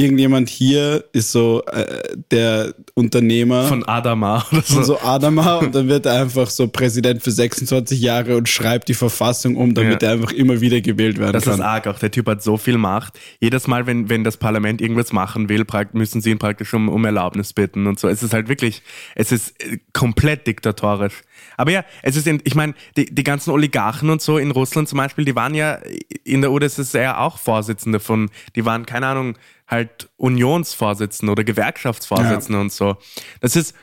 irgendjemand 0.00 0.48
hier 0.48 1.04
ist 1.12 1.30
so 1.32 1.62
äh, 1.66 2.16
der 2.30 2.74
Unternehmer 2.94 3.64
von 3.68 3.84
Adama 3.86 4.44
oder 4.52 4.62
so. 4.62 4.74
von 4.74 4.84
so 4.84 5.00
Adama 5.00 5.56
und 5.56 5.74
dann 5.74 5.88
wird 5.88 6.06
er 6.06 6.22
einfach 6.22 6.48
so 6.48 6.68
Präsident 6.68 7.22
für 7.22 7.30
26 7.30 8.00
Jahre 8.00 8.36
und 8.36 8.48
schreibt 8.48 8.88
die 8.88 8.94
Verfassung 8.94 9.56
um, 9.56 9.74
damit 9.74 10.02
Ja. 10.02 10.08
er 10.08 10.14
einfach 10.14 10.32
immer 10.32 10.60
wieder 10.60 10.80
gewählt 10.80 11.18
werden 11.18 11.32
Das 11.32 11.44
kann. 11.44 11.54
ist 11.54 11.60
arg 11.60 11.86
auch. 11.86 11.98
Der 11.98 12.10
Typ 12.10 12.26
hat 12.28 12.42
so 12.42 12.56
viel 12.56 12.78
Macht. 12.78 13.18
Jedes 13.40 13.66
Mal, 13.66 13.86
wenn, 13.86 14.08
wenn 14.08 14.24
das 14.24 14.36
Parlament 14.36 14.80
irgendwas 14.80 15.12
machen 15.12 15.48
will, 15.48 15.64
müssen 15.92 16.20
sie 16.20 16.30
ihn 16.30 16.38
praktisch 16.38 16.72
um, 16.74 16.88
um 16.88 17.04
Erlaubnis 17.04 17.52
bitten 17.52 17.86
und 17.86 17.98
so. 17.98 18.08
Es 18.08 18.22
ist 18.22 18.32
halt 18.32 18.48
wirklich, 18.48 18.82
es 19.14 19.32
ist 19.32 19.62
äh, 19.62 19.78
komplett 19.92 20.46
diktatorisch. 20.46 21.22
Aber 21.56 21.70
ja, 21.70 21.84
es 22.02 22.16
ist, 22.16 22.26
in, 22.26 22.40
ich 22.44 22.54
meine, 22.54 22.74
die, 22.96 23.06
die 23.06 23.24
ganzen 23.24 23.50
Oligarchen 23.50 24.08
und 24.10 24.22
so 24.22 24.38
in 24.38 24.50
Russland 24.50 24.88
zum 24.88 24.96
Beispiel, 24.98 25.24
die 25.24 25.34
waren 25.36 25.54
ja 25.54 25.78
in 26.24 26.40
der 26.40 26.52
UdSSR 26.52 27.20
auch 27.20 27.38
Vorsitzende 27.38 28.00
von, 28.00 28.30
die 28.56 28.64
waren, 28.64 28.86
keine 28.86 29.06
Ahnung, 29.06 29.36
halt 29.70 30.08
Unionsvorsitzende 30.16 31.30
oder 31.32 31.44
Gewerkschaftsvorsitzende 31.44 32.60
und 32.60 32.72
so. 32.72 32.96
Das 33.40 33.56
ist, 33.56 33.74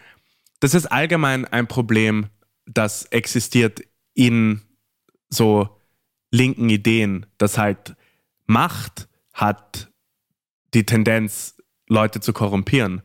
das 0.59 0.73
ist 0.73 0.87
allgemein 0.87 1.45
ein 1.45 1.67
Problem, 1.67 2.27
das 2.65 3.05
existiert 3.05 3.81
in 4.13 4.61
so 5.29 5.69
linken 6.31 6.69
Ideen, 6.69 7.25
dass 7.37 7.57
halt 7.57 7.95
Macht 8.45 9.07
hat 9.33 9.89
die 10.73 10.85
Tendenz, 10.85 11.55
Leute 11.89 12.19
zu 12.19 12.33
korrumpieren. 12.33 13.01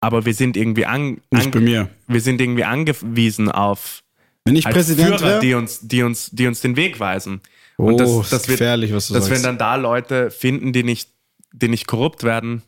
Aber 0.00 0.26
wir 0.26 0.34
sind 0.34 0.56
irgendwie 0.58 0.84
an, 0.84 1.22
Nicht 1.30 1.50
bei 1.52 1.60
mir. 1.60 1.88
wir 2.06 2.20
sind 2.20 2.40
irgendwie 2.40 2.64
angewiesen 2.64 3.50
auf 3.50 4.02
Wenn 4.44 4.56
ich 4.56 4.66
halt 4.66 4.74
Präsident 4.74 5.08
Führer, 5.18 5.22
wäre, 5.22 5.40
die 5.40 5.54
uns, 5.54 5.80
die 5.80 6.02
uns, 6.02 6.30
die 6.30 6.46
uns 6.46 6.60
den 6.60 6.76
Weg 6.76 7.00
weisen. 7.00 7.40
oh, 7.78 7.86
Und 7.86 7.98
das, 7.98 8.10
das, 8.10 8.42
ist 8.42 8.48
wird, 8.48 8.58
gefährlich, 8.58 8.92
was 8.92 9.08
du 9.08 9.14
dass 9.14 9.30
wir 9.30 9.36
sagst. 9.36 9.46
dann 9.46 9.56
da 9.56 9.76
Leute 9.76 10.30
finden, 10.30 10.74
die 10.74 10.82
nicht, 10.82 11.08
die 11.54 11.68
nicht 11.68 11.86
korrupt 11.86 12.22
werden, 12.24 12.62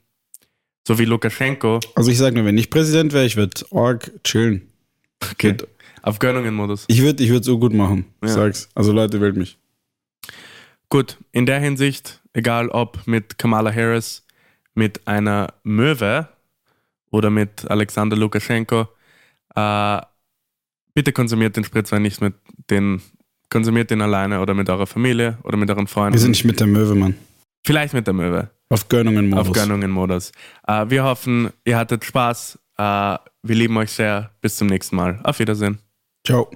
so 0.86 0.98
wie 0.98 1.04
Lukaschenko, 1.04 1.80
also 1.94 2.10
ich 2.10 2.18
sage 2.18 2.36
nur, 2.36 2.44
wenn 2.44 2.56
ich 2.58 2.70
Präsident 2.70 3.12
wäre, 3.12 3.26
ich 3.26 3.36
würde 3.36 3.64
arg 3.72 4.10
chillen. 4.24 4.62
okay. 5.32 5.56
auf 6.02 6.18
Gönnungen-Modus. 6.20 6.84
Ich 6.88 7.02
würde 7.02 7.22
ich 7.24 7.30
würd 7.30 7.44
so 7.44 7.58
gut 7.58 7.74
machen, 7.74 8.06
ich 8.22 8.28
Ja. 8.28 8.34
sag's. 8.34 8.68
Also 8.74 8.92
Leute, 8.92 9.20
wählt 9.20 9.36
mich. 9.36 9.58
Gut, 10.88 11.16
in 11.32 11.46
der 11.46 11.58
Hinsicht, 11.58 12.22
egal 12.32 12.68
ob 12.68 13.06
mit 13.06 13.38
Kamala 13.38 13.72
Harris, 13.74 14.24
mit 14.74 15.06
einer 15.08 15.52
Möwe 15.64 16.28
oder 17.10 17.30
mit 17.30 17.68
Alexander 17.68 18.16
Lukaschenko, 18.16 18.86
äh, 19.56 20.00
bitte 20.94 21.12
konsumiert 21.12 21.56
den 21.56 21.64
Spritzwein 21.64 22.02
nicht 22.02 22.20
mit 22.20 22.34
den, 22.70 23.02
konsumiert 23.50 23.90
den 23.90 24.00
alleine 24.00 24.40
oder 24.40 24.54
mit 24.54 24.70
eurer 24.70 24.86
Familie 24.86 25.38
oder 25.42 25.56
mit 25.56 25.68
euren 25.70 25.88
Freunden. 25.88 26.14
Wir 26.14 26.20
sind 26.20 26.30
nicht 26.32 26.44
mit 26.44 26.60
der 26.60 26.68
Möwe, 26.68 26.94
Mann. 26.94 27.16
Vielleicht 27.66 27.94
mit 27.94 28.06
der 28.06 28.14
Möwe, 28.14 28.51
Auf 28.68 28.88
Gönnungen-Modus. 28.88 29.48
auf 29.48 29.52
Gönnungen-Modus. 29.55 30.32
Äh, 30.68 30.86
wir 30.88 31.02
hoffen, 31.02 31.51
ihr 31.64 31.76
hattet 31.76 32.05
Spaß. 32.05 32.59
Äh, 32.78 32.82
wir 32.82 33.18
lieben 33.56 33.76
euch 33.76 33.90
sehr. 33.90 34.30
Bis 34.40 34.56
zum 34.56 34.68
nächsten 34.68 34.94
Mal. 34.94 35.18
Auf 35.24 35.40
Wiedersehen. 35.40 35.80
Ciao. 36.24 36.48